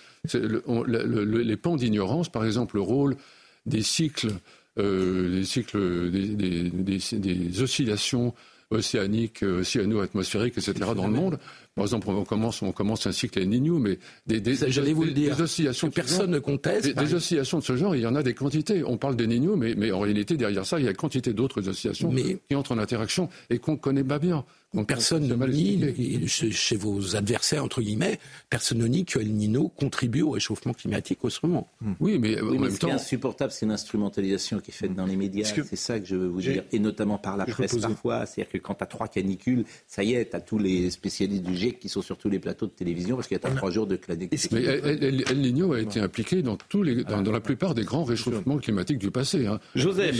les 1.44 1.56
pans 1.56 1.76
d'ignorance, 1.76 2.28
par 2.28 2.44
exemple, 2.44 2.76
le 2.76 2.82
rôle 2.82 3.16
des 3.64 3.82
cycles, 3.82 4.32
euh, 4.78 5.30
des, 5.30 5.44
cycles 5.44 6.10
des, 6.10 6.70
des, 6.70 7.62
oscillations 7.62 8.34
océaniques, 8.70 9.42
euh, 9.42 9.60
océano-atmosphériques, 9.60 10.56
etc., 10.58 10.74
dans 10.94 11.06
le 11.06 11.12
monde. 11.12 11.38
Par 11.76 11.84
exemple, 11.84 12.08
on 12.10 12.24
commence, 12.24 12.62
on 12.62 12.72
commence 12.72 13.06
un 13.06 13.12
cycle 13.12 13.38
El 13.38 13.48
Niño, 13.48 13.78
mais 13.78 13.98
des, 14.26 14.40
des, 14.40 14.54
j'allais 14.70 14.92
vous 14.92 15.04
le 15.04 15.12
dire, 15.12 15.36
des 15.36 15.42
oscillations 15.42 15.88
que 15.88 15.94
personne 15.94 16.32
ne 16.32 16.40
conteste. 16.40 16.94
Des, 16.94 17.14
oscillations 17.14 17.58
de 17.58 17.64
ce 17.64 17.76
genre, 17.76 17.94
il 17.94 18.02
y 18.02 18.06
en 18.06 18.16
a 18.16 18.22
des 18.22 18.34
quantités. 18.34 18.82
On 18.84 18.98
parle 18.98 19.16
des 19.16 19.26
Niño, 19.26 19.56
mais, 19.56 19.74
mais 19.76 19.92
en 19.92 20.00
réalité, 20.00 20.36
derrière 20.36 20.66
ça, 20.66 20.80
il 20.80 20.86
y 20.86 20.88
a 20.88 20.94
quantité 20.94 21.32
d'autres 21.32 21.68
oscillations 21.68 22.12
qui 22.12 22.54
entrent 22.54 22.72
en 22.72 22.78
interaction 22.78 23.28
et 23.50 23.58
qu'on 23.58 23.72
ne 23.72 23.76
connaît 23.76 24.04
pas 24.04 24.18
bien. 24.18 24.44
Donc, 24.72 24.86
personne 24.86 25.26
ne 25.26 25.46
nie, 25.46 26.28
chez, 26.28 26.76
vos 26.76 27.16
adversaires, 27.16 27.64
entre 27.64 27.82
guillemets, 27.82 28.20
personne 28.50 28.78
ne 28.78 28.86
nie 28.86 29.04
que 29.04 29.18
El 29.18 29.32
Nino 29.32 29.68
contribue 29.68 30.22
au 30.22 30.30
réchauffement 30.30 30.72
climatique 30.72 31.24
autrement. 31.24 31.68
Hmm. 31.80 31.94
Oui, 31.98 32.20
mais 32.20 32.40
en 32.40 32.52
même 32.52 32.70
ce 32.70 32.78
temps. 32.78 32.86
Ce 32.86 32.86
qui 32.86 32.86
est 32.86 32.92
insupportable, 32.92 33.52
c'est 33.52 33.66
l'instrumentalisation 33.66 34.60
qui 34.60 34.70
est 34.70 34.74
faite 34.74 34.94
dans 34.94 35.06
les 35.06 35.16
médias. 35.16 35.44
C'est 35.44 35.76
ça 35.76 35.98
que 35.98 36.06
je 36.06 36.14
veux 36.14 36.28
vous 36.28 36.40
dire. 36.40 36.62
Et 36.70 36.78
notamment 36.78 37.18
par 37.18 37.36
la 37.36 37.46
presse 37.46 37.76
parfois. 37.78 38.26
C'est-à-dire 38.26 38.52
que 38.52 38.58
quand 38.58 38.74
tu 38.74 38.84
as 38.84 38.86
trois 38.86 39.08
canicules, 39.08 39.64
ça 39.88 40.04
y 40.04 40.14
est, 40.14 40.30
tu 40.30 40.36
as 40.36 40.40
tous 40.40 40.58
les 40.58 40.90
spécialistes 40.90 41.42
du 41.42 41.56
GIEC 41.56 41.80
qui 41.80 41.88
sont 41.88 42.02
sur 42.02 42.16
tous 42.16 42.28
les 42.28 42.38
plateaux 42.38 42.66
de 42.66 42.72
télévision 42.72 43.16
parce 43.16 43.26
qu'il 43.26 43.36
y 43.42 43.44
a 43.44 43.50
trois 43.50 43.70
jours 43.70 43.88
de 43.88 43.96
canicule. 43.96 44.38
Mais 44.52 44.62
El, 44.62 45.40
Nino 45.40 45.72
a 45.72 45.80
été 45.80 45.98
impliqué 45.98 46.42
dans, 46.42 46.56
tous 46.56 46.84
les, 46.84 47.02
dans, 47.02 47.22
la 47.22 47.40
plupart 47.40 47.74
des 47.74 47.84
grands 47.84 48.04
réchauffements 48.04 48.58
climatiques 48.58 48.98
du 48.98 49.10
passé. 49.10 49.46
Hein. 49.46 49.58
Joseph. 49.74 50.16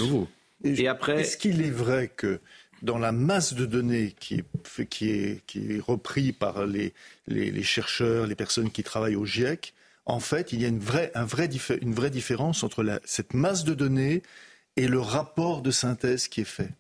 Et, 0.65 0.89
après. 0.89 1.21
Est-ce 1.21 1.37
qu'il 1.37 1.63
est 1.63 1.71
vrai 1.71 2.11
que 2.15 2.41
dans 2.82 2.98
la 2.98 3.12
masse 3.12 3.55
de 3.55 3.66
données 3.66 4.15
qui 4.19 4.36
est, 4.36 4.85
qui 4.86 5.11
est, 5.11 5.43
qui 5.47 5.73
est 5.73 5.81
repris 5.81 6.32
par 6.32 6.66
les, 6.66 6.93
les, 7.27 7.62
chercheurs, 7.62 8.27
les 8.27 8.35
personnes 8.35 8.70
qui 8.70 8.82
travaillent 8.82 9.16
au 9.16 9.27
GIEC, 9.27 9.74
en 10.07 10.20
fait, 10.20 10.52
il 10.52 10.61
y 10.61 10.65
a 10.65 10.69
une 10.69 10.78
vraie, 10.78 11.12
un 11.15 11.24
vrai, 11.24 11.48
une 11.82 11.94
vraie 11.94 12.11
différence 12.11 12.62
entre 12.65 12.82
la, 12.82 13.01
cette 13.05 13.35
masse 13.35 13.65
de 13.65 13.74
données 13.74 14.23
et 14.77 14.89
le 14.89 15.01
rapport 15.01 15.62
de 15.62 15.70
synthèse 15.70 16.28
qui 16.28 16.40
est 16.40 16.44
fait. 16.44 16.70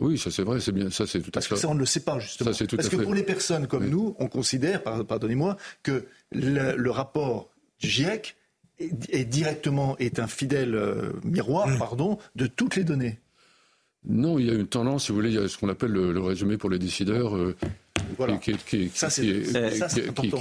Oui, 0.00 0.16
ça 0.16 0.30
c'est 0.30 0.42
vrai, 0.42 0.60
c'est 0.60 0.72
bien, 0.72 0.90
ça 0.90 1.06
c'est 1.06 1.20
tout 1.20 1.30
à 1.34 1.40
fait. 1.40 1.48
Parce 1.48 1.48
que 1.48 1.56
ça 1.56 1.68
on 1.68 1.74
ne 1.74 1.78
le 1.78 1.86
sait 1.86 2.00
pas 2.00 2.18
justement. 2.18 2.50
Parce 2.50 2.88
que 2.88 2.96
pour 2.96 3.14
les 3.14 3.22
personnes 3.22 3.66
comme 3.66 3.86
nous, 3.86 4.16
on 4.18 4.28
considère, 4.28 4.82
pardonnez-moi, 4.82 5.58
que 5.82 6.06
le, 6.32 6.88
rapport 6.88 7.50
du 7.80 7.88
GIEC 7.88 8.34
est, 8.78 9.24
directement 9.24 9.98
est 9.98 10.18
un 10.18 10.26
fidèle 10.26 10.74
euh, 10.74 11.12
miroir, 11.22 11.68
mmh. 11.68 11.78
pardon, 11.78 12.18
de 12.34 12.46
toutes 12.46 12.76
les 12.76 12.84
données. 12.84 13.18
Non, 14.04 14.38
il 14.38 14.46
y 14.46 14.50
a 14.50 14.54
une 14.54 14.66
tendance, 14.66 15.04
si 15.04 15.12
vous 15.12 15.16
voulez, 15.16 15.30
il 15.30 15.34
y 15.34 15.38
a 15.38 15.46
ce 15.48 15.58
qu'on 15.58 15.68
appelle 15.68 15.92
le, 15.92 16.20
résumé 16.20 16.56
pour 16.56 16.70
les 16.70 16.78
décideurs. 16.78 17.34
qui, 18.40 18.52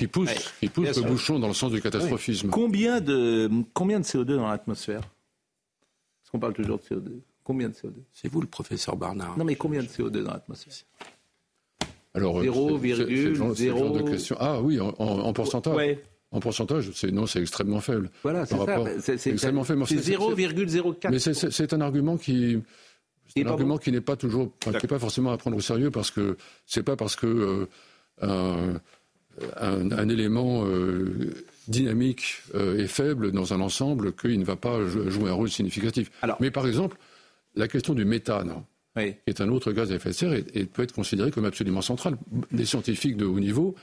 pousse, 0.07 0.29
qui 0.59 0.69
pousse 0.69 0.97
le 0.97 1.01
bouchon 1.01 1.39
dans 1.39 1.47
le 1.47 1.53
sens 1.53 1.71
du 1.71 1.81
catastrophisme. 1.81 2.49
Combien, 2.49 3.01
de, 3.01 3.49
combien 3.73 3.99
de 3.99 4.05
CO2 4.05 4.35
dans 4.35 4.47
l'atmosphère? 4.47 5.01
Parce 5.01 6.31
qu'on 6.31 6.39
parle 6.39 6.53
toujours 6.53 6.77
de 6.77 6.83
CO2. 6.83 7.19
Combien 7.43 7.69
de 7.69 7.73
CO2 7.73 7.95
C'est 8.13 8.31
vous 8.31 8.41
le 8.41 8.47
professeur 8.47 8.95
Barnard. 8.95 9.37
Non, 9.37 9.43
mais 9.43 9.55
combien 9.55 9.81
de 9.81 9.87
CO2 9.87 10.21
dans 10.21 10.31
l'atmosphère? 10.31 10.73
Alors, 12.13 12.43
0,0 12.43 14.35
Ah 14.39 14.61
oui, 14.61 14.79
en, 14.79 15.33
pourcentage. 15.33 15.97
En 16.31 16.39
pourcentage, 16.39 16.91
c'est 16.93 17.11
non, 17.11 17.25
c'est 17.25 17.41
extrêmement 17.41 17.81
faible. 17.81 18.11
Voilà, 18.21 18.45
c'est 18.45 18.55
ça. 18.55 19.17
C'est 19.17 19.31
extrêmement 19.31 19.63
faible. 19.63 19.83
C'est 19.87 19.95
0,04. 19.95 21.09
Mais 21.09 21.19
c'est 21.19 21.73
un 21.73 21.81
argument 21.81 22.17
qui 22.17 22.59
c'est 23.33 23.45
un 23.45 23.49
argument 23.49 23.77
qui 23.77 23.91
n'est 23.91 24.01
pas 24.01 24.15
toujours, 24.15 24.51
qui 24.59 24.69
n'est 24.69 24.79
pas 24.79 24.99
forcément 24.99 25.31
à 25.31 25.37
prendre 25.37 25.57
au 25.57 25.61
sérieux 25.61 25.91
parce 25.91 26.11
que 26.11 26.37
c'est 26.65 26.83
pas 26.83 26.95
parce 26.95 27.15
que 27.15 27.67
euh, 28.23 28.79
un, 29.57 30.09
élément 30.09 30.65
euh, 30.65 31.33
dynamique 31.67 32.41
euh, 32.55 32.83
est 32.83 32.87
faible 32.87 33.31
dans 33.31 33.53
un 33.53 33.61
ensemble 33.61 34.13
qu'il 34.13 34.39
ne 34.39 34.43
va 34.43 34.55
pas 34.55 34.83
jouer 34.85 35.29
un 35.29 35.33
rôle 35.33 35.49
significatif. 35.49 36.11
Mais 36.39 36.51
par 36.51 36.67
exemple, 36.67 36.97
la 37.55 37.67
question 37.67 37.93
du 37.93 38.05
méthane, 38.05 38.63
qui 38.97 39.15
est 39.27 39.39
un 39.39 39.49
autre 39.49 39.71
gaz 39.71 39.91
à 39.91 39.95
effet 39.95 40.09
de 40.09 40.15
serre, 40.15 40.33
et, 40.33 40.65
peut 40.65 40.83
être 40.83 40.93
considéré 40.93 41.31
comme 41.31 41.45
absolument 41.45 41.81
central. 41.81 42.17
Les 42.51 42.65
scientifiques 42.65 43.15
de 43.15 43.25
haut 43.25 43.39
niveau 43.39 43.75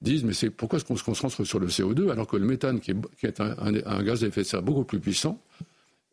disent 0.00 0.24
mais 0.24 0.32
c'est 0.32 0.50
pourquoi 0.50 0.78
est-ce 0.78 0.86
qu'on 0.86 0.96
se 0.96 1.04
concentre 1.04 1.44
sur 1.44 1.58
le 1.58 1.66
CO2 1.66 2.10
alors 2.10 2.26
que 2.26 2.36
le 2.36 2.46
méthane, 2.46 2.80
qui 2.80 2.92
est, 3.22 3.40
un, 3.40 3.54
un, 3.58 4.02
gaz 4.02 4.24
à 4.24 4.28
effet 4.28 4.42
de 4.42 4.46
serre 4.46 4.62
beaucoup 4.62 4.84
plus 4.84 4.98
puissant, 4.98 5.40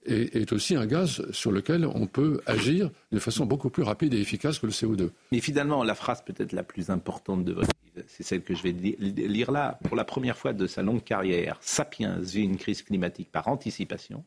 est, 0.06 0.52
aussi 0.54 0.76
un 0.76 0.86
gaz 0.86 1.30
sur 1.32 1.52
lequel 1.52 1.86
on 1.86 2.08
peut 2.08 2.42
agir 2.46 2.90
de 3.12 3.20
façon 3.20 3.46
beaucoup 3.46 3.70
plus 3.70 3.84
rapide 3.84 4.14
et 4.14 4.20
efficace 4.20 4.60
que 4.60 4.66
le 4.66 4.72
CO2. 4.72 5.12
Mais 5.32 5.40
finalement, 5.40 5.84
la 5.84 5.96
phrase 5.96 6.24
peut-être 6.24 6.54
la 6.54 6.64
plus 6.64 6.90
importante 6.90 7.44
de 7.44 7.54
votre 7.54 7.72
livre, 7.84 8.06
c'est 8.08 8.24
celle 8.24 8.44
que 8.44 8.56
je 8.56 8.64
vais 8.64 8.72
lire 8.72 9.52
là. 9.52 9.80
Pour 9.84 9.96
la 9.96 10.06
première 10.06 10.38
fois 10.38 10.54
de 10.54 10.68
sa 10.68 10.82
longue 10.82 11.04
carrière, 11.04 11.58
Sapiens 11.62 12.20
vit 12.20 12.44
une 12.44 12.58
crise 12.58 12.82
climatique 12.82 13.32
par 13.32 13.48
anticipation. 13.48 14.24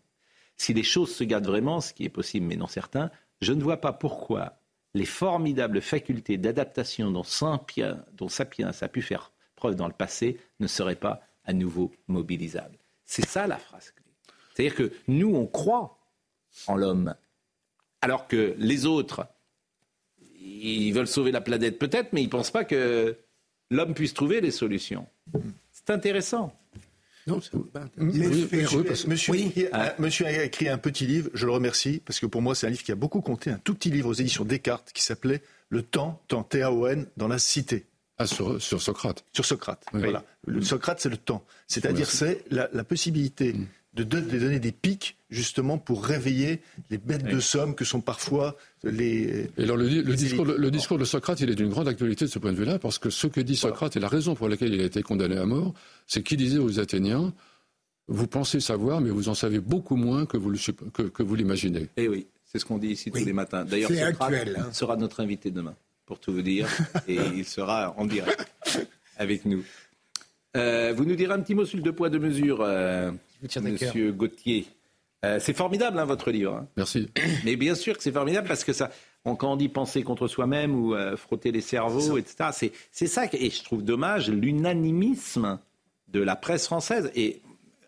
Si 0.56 0.74
les 0.74 0.82
choses 0.82 1.14
se 1.14 1.24
gardent 1.24 1.46
vraiment, 1.46 1.80
ce 1.80 1.92
qui 1.92 2.04
est 2.04 2.10
possible 2.10 2.46
mais 2.46 2.56
non 2.56 2.66
certain, 2.66 3.10
je 3.40 3.52
ne 3.52 3.62
vois 3.62 3.80
pas 3.80 3.92
pourquoi 3.92 4.58
les 4.94 5.06
formidables 5.06 5.80
facultés 5.80 6.36
d'adaptation 6.36 7.10
dont 7.10 7.22
Sapiens, 7.22 8.04
dont 8.12 8.28
Sapiens 8.28 8.72
a 8.80 8.88
pu 8.88 9.02
faire 9.02 9.32
preuve 9.56 9.74
dans 9.74 9.86
le 9.86 9.94
passé 9.94 10.38
ne 10.60 10.66
seraient 10.66 10.96
pas 10.96 11.22
à 11.44 11.52
nouveau 11.52 11.92
mobilisables. 12.08 12.78
C'est 13.04 13.26
ça 13.26 13.46
la 13.46 13.58
phrase 13.58 13.92
c'est-à-dire 14.54 14.74
que 14.74 14.92
nous, 15.08 15.34
on 15.34 15.46
croit 15.46 15.98
en 16.66 16.76
l'homme, 16.76 17.14
alors 18.00 18.28
que 18.28 18.54
les 18.58 18.86
autres, 18.86 19.26
ils 20.40 20.92
veulent 20.92 21.08
sauver 21.08 21.32
la 21.32 21.40
planète 21.40 21.78
peut-être, 21.78 22.12
mais 22.12 22.22
ils 22.22 22.26
ne 22.26 22.30
pensent 22.30 22.50
pas 22.50 22.64
que 22.64 23.16
l'homme 23.70 23.94
puisse 23.94 24.14
trouver 24.14 24.40
des 24.40 24.50
solutions. 24.50 25.06
C'est 25.70 25.90
intéressant. 25.90 26.56
Non, 27.26 27.40
pas 27.72 27.84
monsieur, 27.96 30.26
a 30.26 30.42
écrit 30.42 30.68
un 30.68 30.78
petit 30.78 31.06
livre, 31.06 31.30
je 31.34 31.46
le 31.46 31.52
remercie, 31.52 32.02
parce 32.04 32.18
que 32.18 32.26
pour 32.26 32.42
moi 32.42 32.56
c'est 32.56 32.66
un 32.66 32.70
livre 32.70 32.82
qui 32.82 32.90
a 32.90 32.96
beaucoup 32.96 33.20
compté, 33.20 33.50
un 33.50 33.58
tout 33.58 33.74
petit 33.74 33.90
livre 33.90 34.08
aux 34.08 34.14
éditions 34.14 34.44
Descartes 34.44 34.90
qui 34.92 35.04
s'appelait 35.04 35.40
Le 35.68 35.82
temps, 35.82 36.20
temps 36.26 36.42
T-A-O-N, 36.42 37.06
dans 37.16 37.28
la 37.28 37.38
cité. 37.38 37.86
Ah, 38.18 38.26
sur, 38.26 38.60
Socrate. 38.60 39.24
Sur 39.32 39.44
Socrate, 39.44 39.84
voilà. 39.92 40.24
Le 40.46 40.62
Socrate, 40.62 41.00
c'est 41.00 41.08
le 41.08 41.16
temps. 41.16 41.44
C'est-à-dire, 41.68 42.10
c'est 42.10 42.44
la, 42.50 42.84
possibilité 42.84 43.52
mm 43.52 43.66
de, 43.94 44.04
donner 44.04 44.58
des 44.58 44.72
pics 44.72 45.16
justement 45.30 45.78
pour 45.78 46.04
réveiller 46.04 46.60
les 46.90 46.98
bêtes 46.98 47.24
de 47.24 47.40
somme 47.40 47.74
que 47.74 47.84
sont 47.84 48.00
parfois 48.00 48.56
les. 48.82 49.50
Et 49.58 49.64
alors 49.64 49.76
le, 49.76 49.88
discours, 50.14 50.44
le, 50.44 50.70
discours, 50.70 50.98
de 50.98 51.04
Socrate, 51.04 51.40
il 51.40 51.50
est 51.50 51.54
d'une 51.54 51.68
grande 51.68 51.88
actualité 51.88 52.24
de 52.24 52.30
ce 52.30 52.38
point 52.38 52.52
de 52.52 52.56
vue-là, 52.56 52.78
parce 52.78 52.98
que 52.98 53.10
ce 53.10 53.26
que 53.26 53.40
dit 53.40 53.56
Socrate 53.56 53.96
et 53.96 54.00
la 54.00 54.08
raison 54.08 54.34
pour 54.34 54.48
laquelle 54.48 54.72
il 54.72 54.80
a 54.80 54.84
été 54.84 55.02
condamné 55.02 55.36
à 55.36 55.46
mort, 55.46 55.74
c'est 56.06 56.22
qu'il 56.22 56.38
disait 56.38 56.58
aux 56.58 56.80
Athéniens 56.80 57.32
vous 58.08 58.26
pensez 58.26 58.60
savoir, 58.60 59.00
mais 59.00 59.10
vous 59.10 59.28
en 59.28 59.34
savez 59.34 59.60
beaucoup 59.60 59.96
moins 59.96 60.26
que 60.26 60.36
vous, 60.36 60.52
que, 60.92 61.22
l'imaginez. 61.34 61.88
Eh 61.96 62.08
oui. 62.08 62.26
C'est 62.44 62.58
ce 62.58 62.66
qu'on 62.66 62.78
dit 62.78 62.88
ici 62.88 63.10
tous 63.10 63.24
les 63.24 63.32
matins. 63.32 63.64
D'ailleurs, 63.64 63.90
actuel, 63.90 64.56
hein. 64.58 64.72
sera 64.72 64.96
notre 64.96 65.20
invité 65.20 65.50
demain, 65.50 65.74
pour 66.04 66.20
tout 66.20 66.32
vous 66.34 66.42
dire, 66.42 66.68
et 67.08 67.16
il 67.34 67.46
sera 67.46 67.94
en 67.96 68.04
direct 68.04 68.46
avec 69.16 69.46
nous. 69.46 69.64
Euh, 70.56 70.92
vous 70.94 71.04
nous 71.04 71.16
direz 71.16 71.32
un 71.32 71.40
petit 71.40 71.54
mot 71.54 71.64
sur 71.64 71.78
le 71.78 71.82
deux 71.82 71.94
poids, 71.94 72.10
deux 72.10 72.18
mesures, 72.18 72.60
euh, 72.60 73.10
Monsieur 73.42 74.12
Gauthier. 74.12 74.66
Euh, 75.24 75.38
c'est 75.40 75.54
formidable, 75.54 75.98
hein, 75.98 76.04
votre 76.04 76.30
livre. 76.30 76.54
Hein. 76.54 76.68
Merci. 76.76 77.08
Mais 77.44 77.56
bien 77.56 77.74
sûr 77.74 77.96
que 77.96 78.02
c'est 78.02 78.12
formidable 78.12 78.48
parce 78.48 78.64
que 78.64 78.72
ça, 78.72 78.90
quand 79.24 79.44
on 79.44 79.56
dit 79.56 79.68
penser 79.68 80.02
contre 80.02 80.26
soi-même 80.26 80.74
ou 80.74 80.94
frotter 81.16 81.52
les 81.52 81.60
cerveaux, 81.60 82.18
etc., 82.18 82.72
c'est 82.90 83.06
ça. 83.06 83.24
Et 83.32 83.50
je 83.50 83.62
trouve 83.62 83.82
dommage 83.82 84.30
l'unanimisme 84.30 85.60
de 86.08 86.20
la 86.20 86.36
presse 86.36 86.66
française. 86.66 87.10
Et 87.14 87.40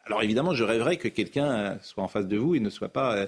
alors 0.06 0.22
évidemment, 0.22 0.54
je 0.54 0.64
rêverais 0.64 0.96
que 0.96 1.08
quelqu'un 1.08 1.78
soit 1.82 2.04
en 2.04 2.08
face 2.08 2.28
de 2.28 2.36
vous 2.36 2.54
et 2.54 2.60
ne 2.60 2.70
soit 2.70 2.88
pas 2.88 3.26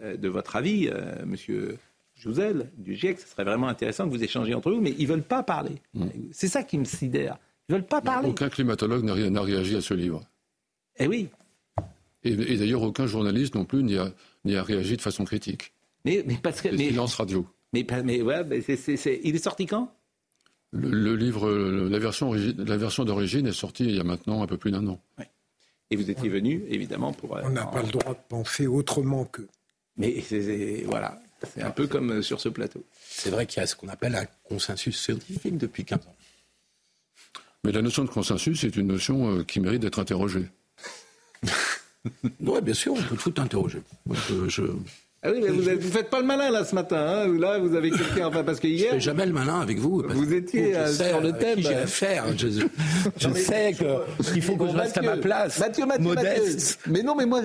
de 0.00 0.28
votre 0.28 0.54
avis, 0.54 0.88
Monsieur 1.26 1.78
Jouzel, 2.14 2.70
du 2.76 2.94
GIEC. 2.94 3.18
Ce 3.18 3.26
serait 3.26 3.42
vraiment 3.42 3.66
intéressant 3.66 4.04
que 4.04 4.10
vous 4.10 4.22
échangiez 4.22 4.54
entre 4.54 4.70
vous, 4.70 4.80
mais 4.80 4.94
ils 4.96 5.08
veulent 5.08 5.22
pas 5.22 5.42
parler. 5.42 5.82
Mm. 5.94 6.06
C'est 6.30 6.48
ça 6.48 6.62
qui 6.62 6.78
me 6.78 6.84
sidère. 6.84 7.38
Ils 7.68 7.72
veulent 7.74 7.86
pas 7.86 8.00
parler. 8.00 8.28
Aucun 8.28 8.48
climatologue 8.48 9.04
n'a 9.04 9.42
réagi 9.42 9.76
à 9.76 9.80
ce 9.80 9.94
livre. 9.94 10.24
Eh 10.98 11.06
oui. 11.06 11.28
Et, 12.24 12.56
d'ailleurs, 12.56 12.82
aucun 12.82 13.06
journaliste 13.06 13.54
non 13.54 13.64
plus 13.64 13.82
n'y 13.82 13.96
a, 13.96 14.12
a, 14.46 14.62
réagi 14.62 14.96
de 14.96 15.02
façon 15.02 15.24
critique. 15.24 15.72
Mais, 16.04 16.22
mais 16.26 16.36
parce 16.42 16.60
que. 16.60 16.68
Mais, 16.68 16.88
silence 16.88 17.14
radio. 17.14 17.46
Mais, 17.72 17.86
mais 18.04 18.22
ouais, 18.22 18.42
il 19.24 19.34
est 19.36 19.42
sorti 19.42 19.66
quand? 19.66 19.92
Le, 20.70 21.16
livre, 21.16 21.50
la 21.50 21.98
version, 21.98 22.32
la 22.32 22.76
version 22.76 23.04
d'origine 23.04 23.46
est 23.46 23.52
sortie 23.52 23.84
il 23.84 23.96
y 23.96 24.00
a 24.00 24.04
maintenant 24.04 24.42
un 24.42 24.46
peu 24.46 24.58
plus 24.58 24.70
d'un 24.70 24.86
an. 24.86 25.00
Et 25.90 25.96
vous 25.96 26.10
étiez 26.10 26.28
venu, 26.28 26.64
évidemment, 26.68 27.12
pour. 27.12 27.38
On 27.42 27.50
n'a 27.50 27.66
pas 27.66 27.82
le 27.82 27.90
droit 27.90 28.14
de 28.14 28.20
penser 28.28 28.66
autrement 28.66 29.24
que. 29.24 29.42
Mais 29.96 30.22
voilà, 30.84 31.20
c'est 31.44 31.62
un 31.62 31.70
peu 31.70 31.86
comme 31.86 32.10
euh, 32.10 32.22
sur 32.22 32.40
ce 32.40 32.48
plateau. 32.48 32.84
C'est 33.00 33.30
vrai 33.30 33.46
qu'il 33.46 33.60
y 33.60 33.64
a 33.64 33.66
ce 33.66 33.76
qu'on 33.76 33.88
appelle 33.88 34.14
un 34.14 34.26
consensus 34.44 35.00
scientifique 35.00 35.56
depuis 35.56 35.84
15 35.84 35.98
ans. 35.98 36.16
Mais 37.64 37.72
la 37.72 37.82
notion 37.82 38.04
de 38.04 38.08
consensus 38.08 38.64
est 38.64 38.76
une 38.76 38.86
notion 38.86 39.38
euh, 39.38 39.44
qui 39.44 39.60
mérite 39.60 39.82
d'être 39.82 39.98
interrogée. 39.98 40.46
oui, 42.40 42.60
bien 42.62 42.74
sûr, 42.74 42.94
on 42.94 43.02
peut 43.02 43.16
tout 43.16 43.40
interroger. 43.40 43.80
je, 44.48 44.62
Ah 45.22 45.30
oui, 45.32 45.40
mais 45.42 45.48
vous 45.48 45.62
ne 45.62 45.80
faites 45.80 46.10
pas 46.10 46.20
le 46.20 46.26
malin 46.26 46.50
là 46.50 46.64
ce 46.64 46.74
matin. 46.74 46.96
Hein 46.96 47.38
là, 47.38 47.58
vous 47.58 47.74
avez 47.74 47.90
quelqu'un. 47.90 48.28
Enfin, 48.28 48.44
parce 48.44 48.60
que 48.60 48.68
hier. 48.68 48.90
Je 48.90 48.94
fais 48.94 49.00
jamais 49.00 49.26
le 49.26 49.32
malin 49.32 49.60
avec 49.60 49.78
vous. 49.78 50.04
Vous 50.08 50.32
étiez 50.32 50.76
euh, 50.76 50.92
sur 50.92 51.20
le 51.20 51.32
thème. 51.32 51.58
J'ai 51.60 51.74
affaire. 51.74 52.24
Je, 52.36 52.48
je 53.16 53.28
sais 53.34 53.74
qu'il 54.32 54.42
faut 54.42 54.56
que 54.56 54.68
je 54.68 54.76
reste 54.76 54.98
à 54.98 55.02
ma 55.02 55.16
place. 55.16 55.58
Mathieu, 55.58 55.84
Mathieu, 55.86 56.04
modeste. 56.04 56.80
Mais 56.86 57.02
non, 57.02 57.16
mais 57.16 57.26
moi, 57.26 57.42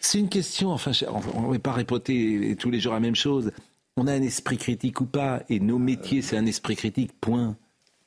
c'est 0.00 0.18
une 0.18 0.28
question. 0.30 0.70
Enfin, 0.70 0.92
on 1.34 1.48
ne 1.48 1.52
va 1.52 1.58
pas 1.58 1.72
répéter 1.72 2.56
tous 2.58 2.70
les 2.70 2.80
jours 2.80 2.94
la 2.94 3.00
même 3.00 3.16
chose. 3.16 3.52
On 3.96 4.06
a 4.06 4.12
un 4.12 4.22
esprit 4.22 4.56
critique 4.56 5.00
ou 5.00 5.06
pas, 5.06 5.42
et 5.48 5.60
nos 5.60 5.78
métiers, 5.78 6.20
c'est 6.20 6.36
un 6.36 6.46
esprit 6.46 6.74
critique. 6.76 7.12
Point. 7.20 7.56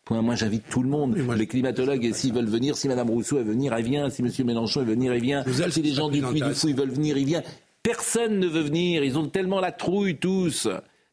Moi, 0.10 0.36
j'invite 0.36 0.70
tout 0.70 0.84
le 0.84 0.90
monde. 0.90 1.16
les 1.16 1.48
climatologues, 1.48 2.14
s'ils 2.14 2.34
veulent 2.34 2.46
venir, 2.46 2.78
si 2.78 2.88
Mme 2.88 3.10
Rousseau 3.10 3.38
veut 3.38 3.44
venir, 3.44 3.74
elle 3.74 3.84
vient. 3.84 4.10
Si 4.10 4.22
M. 4.22 4.30
Mélenchon 4.46 4.82
veut 4.82 4.94
venir, 4.94 5.14
il 5.14 5.22
vient. 5.22 5.44
Si 5.70 5.82
les 5.82 5.92
gens 5.92 6.10
du 6.10 6.22
Puy 6.22 6.42
du 6.42 6.54
Fou 6.54 6.74
veulent 6.74 6.92
venir, 6.92 7.18
il 7.18 7.26
vient. 7.26 7.44
Personne 7.84 8.40
ne 8.40 8.48
veut 8.48 8.62
venir. 8.62 9.04
Ils 9.04 9.18
ont 9.18 9.28
tellement 9.28 9.60
la 9.60 9.72
trouille 9.72 10.18
tous. 10.18 10.68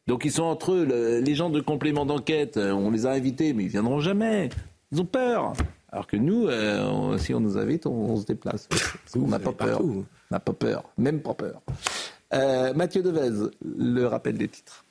Donc 0.07 0.23
ils 0.23 0.31
sont 0.31 0.43
entre 0.43 0.73
eux. 0.73 1.21
les 1.23 1.35
gens 1.35 1.49
de 1.49 1.61
complément 1.61 2.05
d'enquête, 2.05 2.57
euh, 2.57 2.71
on 2.71 2.91
les 2.91 3.07
a 3.07 3.11
invités, 3.11 3.53
mais 3.53 3.63
ils 3.63 3.69
viendront 3.69 3.99
jamais. 3.99 4.49
Ils 4.91 5.01
ont 5.01 5.05
peur. 5.05 5.53
Alors 5.91 6.05
que 6.05 6.17
nous, 6.17 6.47
euh, 6.47 7.17
si 7.17 7.33
on 7.33 7.39
nous 7.39 7.57
invite, 7.57 7.87
on, 7.87 8.15
se 8.17 8.25
déplace. 8.25 8.69
on 9.15 9.27
n'a 9.27 9.39
pas 9.39 9.51
peur. 9.51 9.81
On 9.81 10.03
n'a 10.29 10.39
pas 10.39 10.53
peur. 10.53 10.83
Même 10.97 11.21
pas 11.21 11.33
peur. 11.33 11.61
Euh, 12.33 12.73
Mathieu 12.73 13.01
Devez, 13.01 13.49
le 13.63 14.05
rappel 14.05 14.37
des 14.37 14.47
titres. 14.47 14.85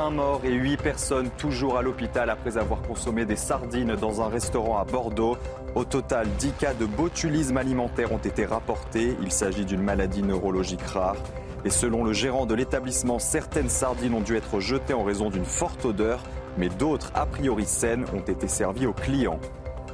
Un 0.00 0.08
mort 0.08 0.40
et 0.44 0.54
huit 0.54 0.78
personnes 0.78 1.28
toujours 1.36 1.76
à 1.76 1.82
l'hôpital 1.82 2.30
après 2.30 2.56
avoir 2.56 2.80
consommé 2.80 3.26
des 3.26 3.36
sardines 3.36 3.96
dans 3.96 4.22
un 4.22 4.28
restaurant 4.30 4.78
à 4.78 4.84
Bordeaux. 4.84 5.36
Au 5.74 5.84
total, 5.84 6.26
10 6.38 6.52
cas 6.52 6.72
de 6.72 6.86
botulisme 6.86 7.58
alimentaire 7.58 8.10
ont 8.10 8.16
été 8.16 8.46
rapportés. 8.46 9.14
Il 9.20 9.30
s'agit 9.30 9.66
d'une 9.66 9.82
maladie 9.82 10.22
neurologique 10.22 10.80
rare. 10.80 11.18
Et 11.66 11.70
selon 11.70 12.02
le 12.02 12.14
gérant 12.14 12.46
de 12.46 12.54
l'établissement, 12.54 13.18
certaines 13.18 13.68
sardines 13.68 14.14
ont 14.14 14.22
dû 14.22 14.36
être 14.36 14.58
jetées 14.58 14.94
en 14.94 15.04
raison 15.04 15.28
d'une 15.28 15.44
forte 15.44 15.84
odeur, 15.84 16.22
mais 16.56 16.70
d'autres, 16.70 17.12
a 17.14 17.26
priori 17.26 17.66
saines, 17.66 18.06
ont 18.14 18.20
été 18.20 18.48
servies 18.48 18.86
aux 18.86 18.94
clients. 18.94 19.38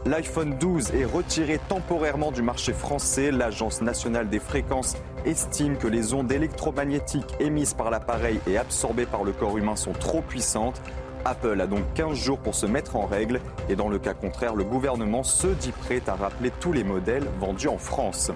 L'iPhone 0.05 0.57
12 0.57 0.95
est 0.95 1.05
retiré 1.05 1.59
temporairement 1.69 2.31
du 2.31 2.43
marché 2.43 2.73
français. 2.73 3.33
L'Agence 3.33 3.83
nationale 3.83 4.29
des 4.29 4.39
fréquences 4.39 4.95
estime 5.27 5.77
que 5.77 5.89
les 5.89 6.15
ondes 6.15 6.31
électromagnétiques 6.31 7.35
émises 7.41 7.75
par 7.75 7.91
l'appareil 7.91 8.41
et 8.47 8.57
absorbées 8.57 9.07
par 9.07 9.25
le 9.25 9.33
corps 9.33 9.59
humain 9.59 9.77
sont 9.77 9.93
trop 9.93 10.23
puissantes. 10.23 10.81
Apple 11.25 11.61
a 11.61 11.67
donc 11.67 11.83
15 11.95 12.17
jours 12.17 12.39
pour 12.39 12.55
se 12.55 12.67
mettre 12.67 12.95
en 12.97 13.05
règle 13.05 13.41
et 13.69 13.75
dans 13.75 13.89
le 13.89 13.99
cas 13.99 14.15
contraire, 14.15 14.55
le 14.55 14.63
gouvernement 14.63 15.25
se 15.25 15.49
dit 15.49 15.73
prêt 15.73 16.01
à 16.07 16.15
rappeler 16.15 16.53
tous 16.61 16.73
les 16.73 16.85
modèles 16.85 17.27
vendus 17.41 17.69
en 17.69 17.79
France. 17.79 18.31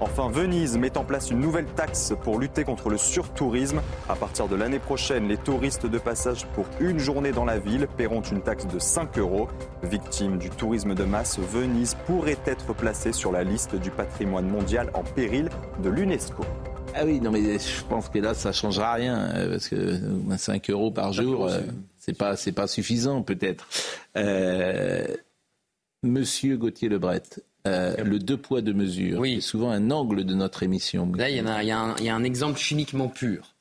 Enfin, 0.00 0.30
Venise 0.30 0.78
met 0.78 0.96
en 0.96 1.04
place 1.04 1.30
une 1.30 1.40
nouvelle 1.40 1.66
taxe 1.66 2.12
pour 2.22 2.38
lutter 2.38 2.62
contre 2.62 2.88
le 2.88 2.98
surtourisme. 2.98 3.82
À 4.08 4.14
partir 4.14 4.46
de 4.46 4.54
l'année 4.54 4.78
prochaine, 4.78 5.26
les 5.26 5.36
touristes 5.36 5.86
de 5.86 5.98
passage 5.98 6.46
pour 6.54 6.66
une 6.80 6.98
journée 6.98 7.32
dans 7.32 7.44
la 7.44 7.58
ville 7.58 7.88
paieront 7.96 8.22
une 8.22 8.40
taxe 8.40 8.66
de 8.66 8.78
5 8.78 9.18
euros. 9.18 9.48
Victime 9.82 10.38
du 10.38 10.50
tourisme 10.50 10.94
de 10.94 11.04
masse, 11.04 11.38
Venise 11.38 11.96
pourrait 12.06 12.38
être 12.46 12.74
placée 12.74 13.12
sur 13.12 13.32
la 13.32 13.42
liste 13.42 13.74
du 13.74 13.90
patrimoine 13.90 14.48
mondial 14.48 14.90
en 14.94 15.02
péril 15.02 15.48
de 15.82 15.88
l'UNESCO. 15.88 16.44
Ah 16.94 17.04
oui, 17.04 17.20
non 17.20 17.30
mais 17.30 17.58
je 17.58 17.84
pense 17.84 18.08
que 18.08 18.18
là 18.18 18.34
ça 18.34 18.52
changera 18.52 18.94
rien 18.94 19.30
euh, 19.34 19.50
parce 19.50 19.68
que 19.68 20.00
5 20.36 20.70
euros 20.70 20.90
par 20.90 21.12
jour, 21.12 21.46
euh, 21.46 21.60
c'est 21.98 22.16
pas 22.16 22.36
c'est 22.36 22.52
pas 22.52 22.66
suffisant 22.66 23.22
peut-être. 23.22 23.68
Euh, 24.16 25.06
Monsieur 26.02 26.56
Gauthier 26.56 26.88
Lebret, 26.88 27.22
euh, 27.68 28.04
le 28.04 28.18
deux 28.18 28.36
poids 28.36 28.60
deux 28.60 28.72
mesures, 28.72 29.18
oui. 29.20 29.36
c'est 29.36 29.48
souvent 29.48 29.70
un 29.70 29.90
angle 29.90 30.24
de 30.24 30.34
notre 30.34 30.62
émission. 30.62 31.10
Là, 31.16 31.30
il 31.30 31.36
y, 31.36 31.40
a, 31.40 31.62
il 31.98 32.04
y 32.04 32.08
a 32.08 32.14
un 32.14 32.24
exemple 32.24 32.58
chimiquement 32.58 33.08
pur. 33.08 33.54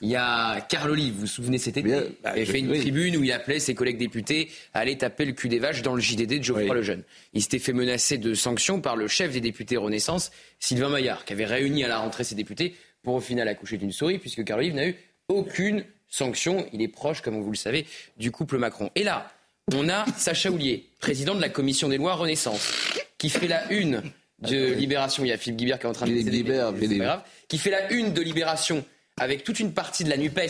Il 0.00 0.08
y 0.08 0.16
a 0.16 0.60
Carl 0.60 0.90
Olive, 0.90 1.14
vous 1.14 1.20
vous 1.22 1.26
souvenez 1.26 1.58
cet 1.58 1.76
été, 1.76 1.88
il 1.88 2.26
avait 2.26 2.44
fait 2.44 2.60
une 2.60 2.72
tribune 2.78 3.16
où 3.16 3.24
il 3.24 3.32
appelait 3.32 3.58
ses 3.58 3.74
collègues 3.74 3.98
députés 3.98 4.50
à 4.72 4.80
aller 4.80 4.96
taper 4.96 5.24
le 5.24 5.32
cul 5.32 5.48
des 5.48 5.58
vaches 5.58 5.82
dans 5.82 5.94
le 5.94 6.00
JDD 6.00 6.38
de 6.38 6.42
Geoffroy 6.42 6.74
le 6.74 6.80
Lejeune. 6.80 7.02
Il 7.32 7.42
s'était 7.42 7.58
fait 7.58 7.72
menacer 7.72 8.18
de 8.18 8.34
sanctions 8.34 8.80
par 8.80 8.96
le 8.96 9.08
chef 9.08 9.32
des 9.32 9.40
députés 9.40 9.76
Renaissance, 9.76 10.30
Sylvain 10.60 10.88
Maillard, 10.88 11.24
qui 11.24 11.32
avait 11.32 11.44
réuni 11.44 11.82
à 11.82 11.88
la 11.88 11.98
rentrée 11.98 12.24
ses 12.24 12.34
députés 12.36 12.74
pour 13.02 13.14
au 13.14 13.20
final 13.20 13.48
accoucher 13.48 13.76
d'une 13.76 13.92
souris, 13.92 14.18
puisque 14.18 14.44
Carl 14.44 14.60
Olive 14.60 14.74
n'a 14.74 14.86
eu 14.86 14.96
aucune 15.28 15.84
sanction. 16.08 16.66
Il 16.72 16.80
est 16.80 16.88
proche, 16.88 17.20
comme 17.20 17.40
vous 17.40 17.50
le 17.50 17.56
savez, 17.56 17.86
du 18.16 18.30
couple 18.30 18.58
Macron. 18.58 18.90
Et 18.94 19.02
là, 19.02 19.30
on 19.74 19.88
a 19.88 20.04
Sacha 20.16 20.50
Houlier, 20.50 20.88
président 21.00 21.34
de 21.34 21.40
la 21.40 21.48
commission 21.48 21.88
des 21.88 21.96
lois 21.96 22.14
Renaissance, 22.14 22.72
qui 23.18 23.30
fait 23.30 23.48
la 23.48 23.70
une 23.72 24.02
de 24.40 24.72
Libération. 24.74 25.24
Il 25.24 25.28
y 25.28 25.32
a 25.32 25.38
Philippe 25.38 25.58
Guibert 25.58 25.78
qui 25.78 25.86
est 25.86 25.90
en 25.90 25.92
train 25.92 26.06
de 26.06 26.12
libère, 26.12 26.72
grave, 26.72 27.22
qui 27.48 27.58
fait 27.58 27.70
la 27.70 27.92
une 27.92 28.12
de 28.12 28.20
Libération 28.20 28.84
avec 29.16 29.44
toute 29.44 29.60
une 29.60 29.72
partie 29.72 30.04
de 30.04 30.10
la 30.10 30.16
Nupes 30.16 30.40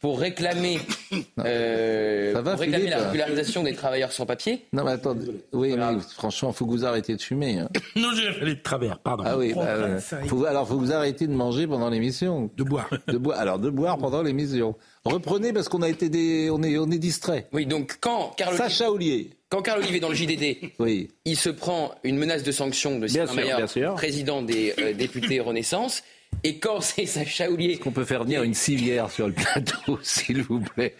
pour 0.00 0.20
réclamer, 0.20 0.78
euh, 1.40 2.40
pour 2.42 2.60
réclamer 2.60 2.90
la 2.90 3.06
régularisation 3.08 3.62
des 3.62 3.74
travailleurs 3.74 4.12
sans 4.12 4.26
papier. 4.26 4.66
Non, 4.72 4.84
mais 4.84 4.92
attendez. 4.92 5.26
Oui, 5.52 5.74
mais 5.76 5.98
franchement, 6.16 6.50
il 6.52 6.56
faut 6.56 6.66
que 6.66 6.70
vous 6.70 6.84
arrêtiez 6.84 7.16
de 7.16 7.22
fumer. 7.22 7.64
Non, 7.96 8.10
j'ai 8.14 8.32
fait 8.32 8.44
de 8.44 8.54
travers, 8.54 8.98
pardon. 8.98 9.24
Ah 9.26 9.38
oui, 9.38 9.54
bah, 9.54 9.62
euh, 9.64 9.98
faut, 10.26 10.44
alors 10.44 10.68
faut 10.68 10.74
que 10.74 10.80
vous 10.80 10.92
arrêtiez 10.92 11.26
de 11.26 11.32
manger 11.32 11.66
pendant 11.66 11.88
l'émission. 11.88 12.50
De 12.56 12.62
boire. 12.62 12.90
De 13.08 13.16
boire. 13.16 13.38
Alors, 13.38 13.58
de 13.58 13.70
boire 13.70 13.96
pendant 13.98 14.22
l'émission. 14.22 14.76
Reprenez 15.04 15.52
parce 15.52 15.68
qu'on 15.68 15.82
a 15.82 15.88
été 15.88 16.08
des, 16.08 16.50
on 16.50 16.62
est, 16.62 16.76
on 16.78 16.90
est 16.90 16.98
distrait. 16.98 17.48
Oui, 17.52 17.66
donc 17.66 17.98
quand 18.00 18.34
Carl 18.36 18.56
Sacha 18.56 18.90
Oulier. 18.90 19.30
Quand 19.48 19.62
Carl 19.62 19.78
Olivier 19.78 20.00
dans 20.00 20.08
le 20.08 20.14
JDD, 20.14 20.72
oui. 20.80 21.08
il 21.24 21.36
se 21.36 21.50
prend 21.50 21.94
une 22.02 22.16
menace 22.18 22.42
de 22.42 22.50
sanction 22.50 22.98
de 22.98 23.06
Sylvain 23.06 23.32
Maillard, 23.32 23.94
président 23.94 24.42
des 24.42 24.74
euh, 24.78 24.92
députés 24.92 25.40
Renaissance. 25.40 26.02
Et 26.44 26.58
quand 26.58 26.80
c'est 26.80 27.06
Sacha 27.06 27.50
Oulier. 27.50 27.72
Est-ce 27.72 27.80
qu'on 27.80 27.90
peut 27.90 28.04
faire 28.04 28.24
venir 28.24 28.42
une 28.42 28.54
civière 28.54 29.10
sur 29.10 29.26
le 29.26 29.32
plateau, 29.32 29.98
s'il 30.02 30.42
vous 30.42 30.60
plaît 30.60 30.94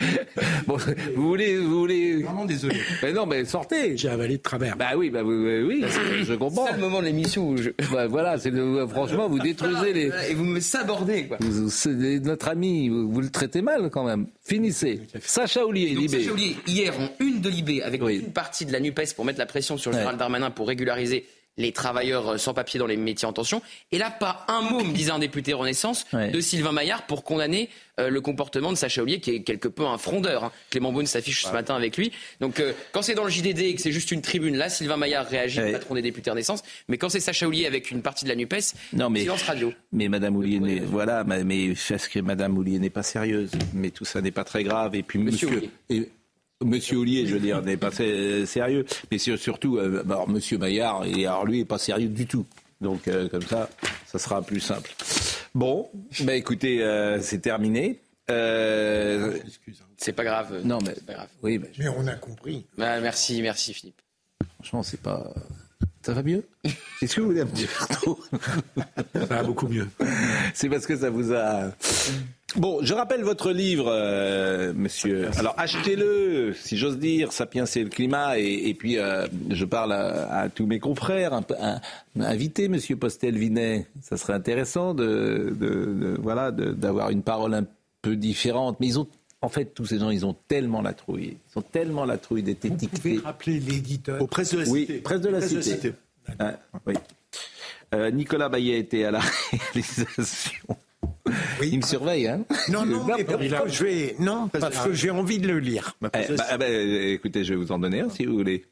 Bon, 0.66 0.76
vous 1.14 1.28
voulez. 1.28 1.56
Vous 1.56 1.80
voulez... 1.80 2.22
Vraiment 2.22 2.44
désolé. 2.44 2.76
Mais 3.02 3.12
non, 3.12 3.26
mais 3.26 3.44
sortez 3.44 3.96
J'ai 3.96 4.08
avalé 4.08 4.38
de 4.38 4.42
travers. 4.42 4.76
Bah 4.76 4.90
oui, 4.96 5.10
bah 5.10 5.22
oui, 5.22 5.62
oui 5.62 5.84
je 6.24 6.34
comprends. 6.34 6.66
C'est 6.66 6.72
le 6.72 6.78
moment 6.78 7.00
de 7.00 7.06
l'émission 7.06 7.48
où 7.48 7.56
je. 7.56 7.70
Bah, 7.92 8.06
voilà, 8.06 8.38
c'est 8.38 8.52
franchement, 8.88 9.28
vous 9.28 9.38
détruisez 9.38 9.92
les. 9.92 10.10
Et 10.30 10.34
vous 10.34 10.44
me 10.44 10.60
sabordez, 10.60 11.26
quoi. 11.26 11.38
notre 12.22 12.48
ami, 12.48 12.88
vous, 12.88 13.20
le 13.20 13.30
traitez 13.30 13.62
mal 13.62 13.90
quand 13.90 14.04
même. 14.04 14.26
Finissez. 14.42 15.00
Sacha 15.20 15.66
Oulier, 15.66 15.88
Libé. 15.90 16.20
Sacha 16.20 16.32
Oulier, 16.32 16.56
hier, 16.66 16.94
en 16.98 17.08
une 17.20 17.40
de 17.40 17.48
Libé, 17.48 17.82
avec 17.82 18.00
une 18.02 18.32
partie 18.32 18.66
de 18.66 18.72
la 18.72 18.80
NUPES 18.80 19.14
pour 19.14 19.24
mettre 19.24 19.38
la 19.38 19.46
pression 19.46 19.76
sur 19.76 19.92
Gérald 19.92 20.18
Darmanin 20.18 20.50
pour 20.50 20.68
régulariser 20.68 21.26
les 21.56 21.72
travailleurs 21.72 22.38
sans 22.38 22.54
papier 22.54 22.78
dans 22.78 22.86
les 22.86 22.96
métiers 22.96 23.26
en 23.26 23.32
tension. 23.32 23.62
Et 23.92 23.98
là, 23.98 24.10
pas 24.10 24.44
un 24.48 24.62
mot, 24.62 24.84
me 24.84 24.92
disait 24.92 25.12
un 25.12 25.18
député 25.18 25.52
Renaissance, 25.52 26.06
de 26.12 26.40
Sylvain 26.40 26.72
Maillard 26.72 27.06
pour 27.06 27.24
condamner 27.24 27.70
euh, 27.98 28.10
le 28.10 28.20
comportement 28.20 28.72
de 28.72 28.76
Sacha 28.76 29.02
Ollier, 29.02 29.20
qui 29.20 29.30
est 29.30 29.42
quelque 29.42 29.68
peu 29.68 29.86
un 29.86 29.96
frondeur. 29.96 30.44
Hein. 30.44 30.52
Clément 30.70 30.92
Beaune 30.92 31.06
s'affiche 31.06 31.44
ce 31.44 31.52
matin 31.52 31.74
avec 31.74 31.96
lui. 31.96 32.12
Donc, 32.40 32.60
euh, 32.60 32.72
quand 32.92 33.00
c'est 33.00 33.14
dans 33.14 33.24
le 33.24 33.30
JDD 33.30 33.60
et 33.60 33.74
que 33.74 33.80
c'est 33.80 33.92
juste 33.92 34.10
une 34.10 34.20
tribune, 34.20 34.56
là, 34.56 34.68
Sylvain 34.68 34.98
Maillard 34.98 35.26
réagit, 35.26 35.60
le 35.60 35.72
patron 35.72 35.94
des 35.94 36.02
députés 36.02 36.30
Renaissance. 36.30 36.62
Mais 36.88 36.98
quand 36.98 37.08
c'est 37.08 37.20
Sacha 37.20 37.46
Ollier 37.46 37.66
avec 37.66 37.90
une 37.90 38.02
partie 38.02 38.24
de 38.24 38.28
la 38.28 38.36
NUPES, 38.36 38.74
non, 38.92 39.08
mais, 39.08 39.20
silence 39.20 39.42
radio. 39.44 39.72
Mais 39.92 40.08
Madame 40.08 40.36
Ollier, 40.36 40.60
n'est, 40.60 40.80
voilà, 40.80 41.24
mais 41.24 41.72
parce 41.88 42.08
que 42.08 42.18
Madame 42.18 42.58
Ollier 42.58 42.78
n'est 42.78 42.90
pas 42.90 43.02
sérieuse. 43.02 43.52
Mais 43.72 43.90
tout 43.90 44.04
ça 44.04 44.20
n'est 44.20 44.30
pas 44.30 44.44
très 44.44 44.62
grave. 44.62 44.94
Et 44.94 45.02
puis, 45.02 45.18
monsieur. 45.18 45.48
monsieur 45.88 46.10
Monsieur 46.64 46.98
Ollier, 46.98 47.26
je 47.26 47.34
veux 47.34 47.40
dire, 47.40 47.60
n'est 47.62 47.76
pas 47.76 47.90
sérieux. 47.90 48.86
Mais 49.10 49.18
surtout, 49.18 49.76
euh, 49.76 50.02
Monsieur 50.26 50.56
Maillard, 50.56 51.04
et 51.04 51.26
alors 51.26 51.44
lui, 51.44 51.58
n'est 51.58 51.64
pas 51.64 51.78
sérieux 51.78 52.08
du 52.08 52.26
tout. 52.26 52.46
Donc, 52.80 53.08
euh, 53.08 53.28
comme 53.28 53.42
ça, 53.42 53.68
ça 54.06 54.18
sera 54.18 54.42
plus 54.42 54.60
simple. 54.60 54.90
Bon, 55.54 55.88
bah 56.20 56.34
écoutez, 56.34 56.82
euh, 56.82 57.20
c'est 57.20 57.40
terminé. 57.40 58.00
c'est 58.28 60.12
pas 60.14 60.24
grave. 60.24 60.62
Non, 60.64 60.78
mais, 60.84 60.94
pas 61.06 61.14
grave. 61.14 61.28
Oui, 61.42 61.60
mais... 61.78 61.88
on 61.88 62.06
a 62.06 62.14
compris. 62.14 62.66
Bah, 62.78 63.00
merci, 63.00 63.42
merci 63.42 63.74
Philippe. 63.74 64.00
Franchement, 64.54 64.82
c'est 64.82 65.00
pas. 65.00 65.34
Ça 66.06 66.12
va 66.12 66.22
mieux? 66.22 66.44
Est-ce 67.02 67.16
que 67.16 67.20
vous 67.20 67.26
voulez 67.26 67.44
me 67.44 67.50
dire? 67.50 67.68
Ça 69.12 69.24
va 69.24 69.42
beaucoup 69.42 69.66
mieux. 69.66 69.88
C'est 70.54 70.68
parce 70.68 70.86
que 70.86 70.96
ça 70.96 71.10
vous 71.10 71.32
a 71.32 71.72
Bon, 72.54 72.78
je 72.80 72.94
rappelle 72.94 73.24
votre 73.24 73.50
livre, 73.50 73.88
euh, 73.88 74.72
monsieur. 74.72 75.28
Alors 75.36 75.54
achetez-le, 75.58 76.54
si 76.54 76.76
j'ose 76.76 77.00
dire. 77.00 77.32
Sapiens 77.32 77.66
c'est 77.66 77.82
le 77.82 77.88
climat. 77.88 78.38
Et, 78.38 78.72
puis 78.74 79.00
euh, 79.00 79.26
je 79.50 79.64
parle 79.64 79.94
à, 79.94 80.48
tous 80.48 80.66
mes 80.66 80.78
confrères. 80.78 81.32
Un, 81.32 81.44
un, 81.60 81.80
invitez 82.20 82.68
monsieur 82.68 82.94
Postel-Vinet. 82.94 83.88
Ça 84.00 84.16
serait 84.16 84.34
intéressant 84.34 84.94
de, 84.94 85.56
de, 85.58 86.16
voilà 86.22 86.52
d'avoir 86.52 87.10
une 87.10 87.22
parole 87.22 87.52
un 87.52 87.64
peu 88.02 88.14
différente. 88.14 88.78
Mais 88.78 88.86
ils 88.86 89.00
ont 89.00 89.08
en 89.42 89.48
fait, 89.48 89.74
tous 89.74 89.86
ces 89.86 89.98
gens, 89.98 90.10
ils 90.10 90.24
ont 90.24 90.36
tellement 90.48 90.82
la 90.82 90.92
trouille. 90.92 91.36
Ils 91.54 91.58
ont 91.58 91.62
tellement 91.62 92.04
la 92.04 92.18
trouille 92.18 92.42
d'être 92.42 92.64
étiquetés. 92.64 92.86
Vous 92.86 93.16
pouvez 93.16 93.18
rappeler 93.18 93.60
l'éditeur 93.60 94.22
Au 94.22 94.26
presse 94.26 94.52
de 94.52 94.58
la 94.58 94.64
Cité. 94.64 94.92
Oui, 94.92 95.00
presse 95.00 95.20
de 95.20 95.28
la 95.28 95.40
Cité. 95.40 95.92
Ah, 96.38 96.58
oui. 96.86 96.94
Euh, 97.94 98.10
Nicolas 98.10 98.48
Bayet 98.48 98.78
était 98.78 99.04
à 99.04 99.10
la 99.12 99.20
réalisation. 99.74 100.76
Il 101.62 101.78
me 101.78 101.82
surveille, 101.82 102.26
hein 102.28 102.44
Non, 102.68 102.84
non, 102.84 103.04
mais 103.06 103.24
je 103.68 103.84
vais... 103.84 104.16
non 104.18 104.48
parce 104.48 104.86
que 104.86 104.92
j'ai 104.92 105.10
envie 105.10 105.38
de 105.38 105.48
le 105.48 105.58
lire. 105.58 105.96
Eh, 106.02 106.34
bah, 106.34 106.44
eh 106.52 106.58
ben, 106.58 107.12
écoutez, 107.12 107.44
je 107.44 107.54
vais 107.54 107.60
vous 107.60 107.72
en 107.72 107.78
donner 107.78 108.00
un 108.00 108.08
si 108.08 108.24
vous 108.26 108.34
voulez. 108.34 108.64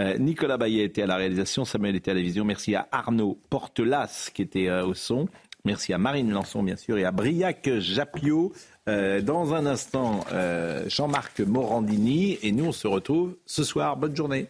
Euh, 0.00 0.16
Nicolas 0.18 0.56
Bayet 0.58 0.84
était 0.84 1.02
à 1.02 1.06
la 1.06 1.16
réalisation, 1.16 1.64
Samuel 1.64 1.96
était 1.96 2.10
à 2.10 2.14
la 2.14 2.20
vision. 2.20 2.44
Merci 2.44 2.74
à 2.74 2.88
Arnaud 2.92 3.38
Portelas 3.50 4.30
qui 4.32 4.42
était 4.42 4.68
euh, 4.68 4.86
au 4.86 4.94
son. 4.94 5.28
Merci 5.64 5.92
à 5.92 5.98
Marine 5.98 6.30
Lançon, 6.30 6.62
bien 6.62 6.76
sûr, 6.76 6.98
et 6.98 7.04
à 7.04 7.10
Briac 7.10 7.68
Japio. 7.78 8.52
Euh, 8.88 9.20
dans 9.20 9.54
un 9.54 9.66
instant, 9.66 10.24
Jean-Marc 10.86 11.40
Morandini. 11.40 12.38
Et 12.42 12.52
nous, 12.52 12.66
on 12.66 12.72
se 12.72 12.88
retrouve 12.88 13.34
ce 13.46 13.62
soir. 13.62 13.96
Bonne 13.96 14.16
journée. 14.16 14.48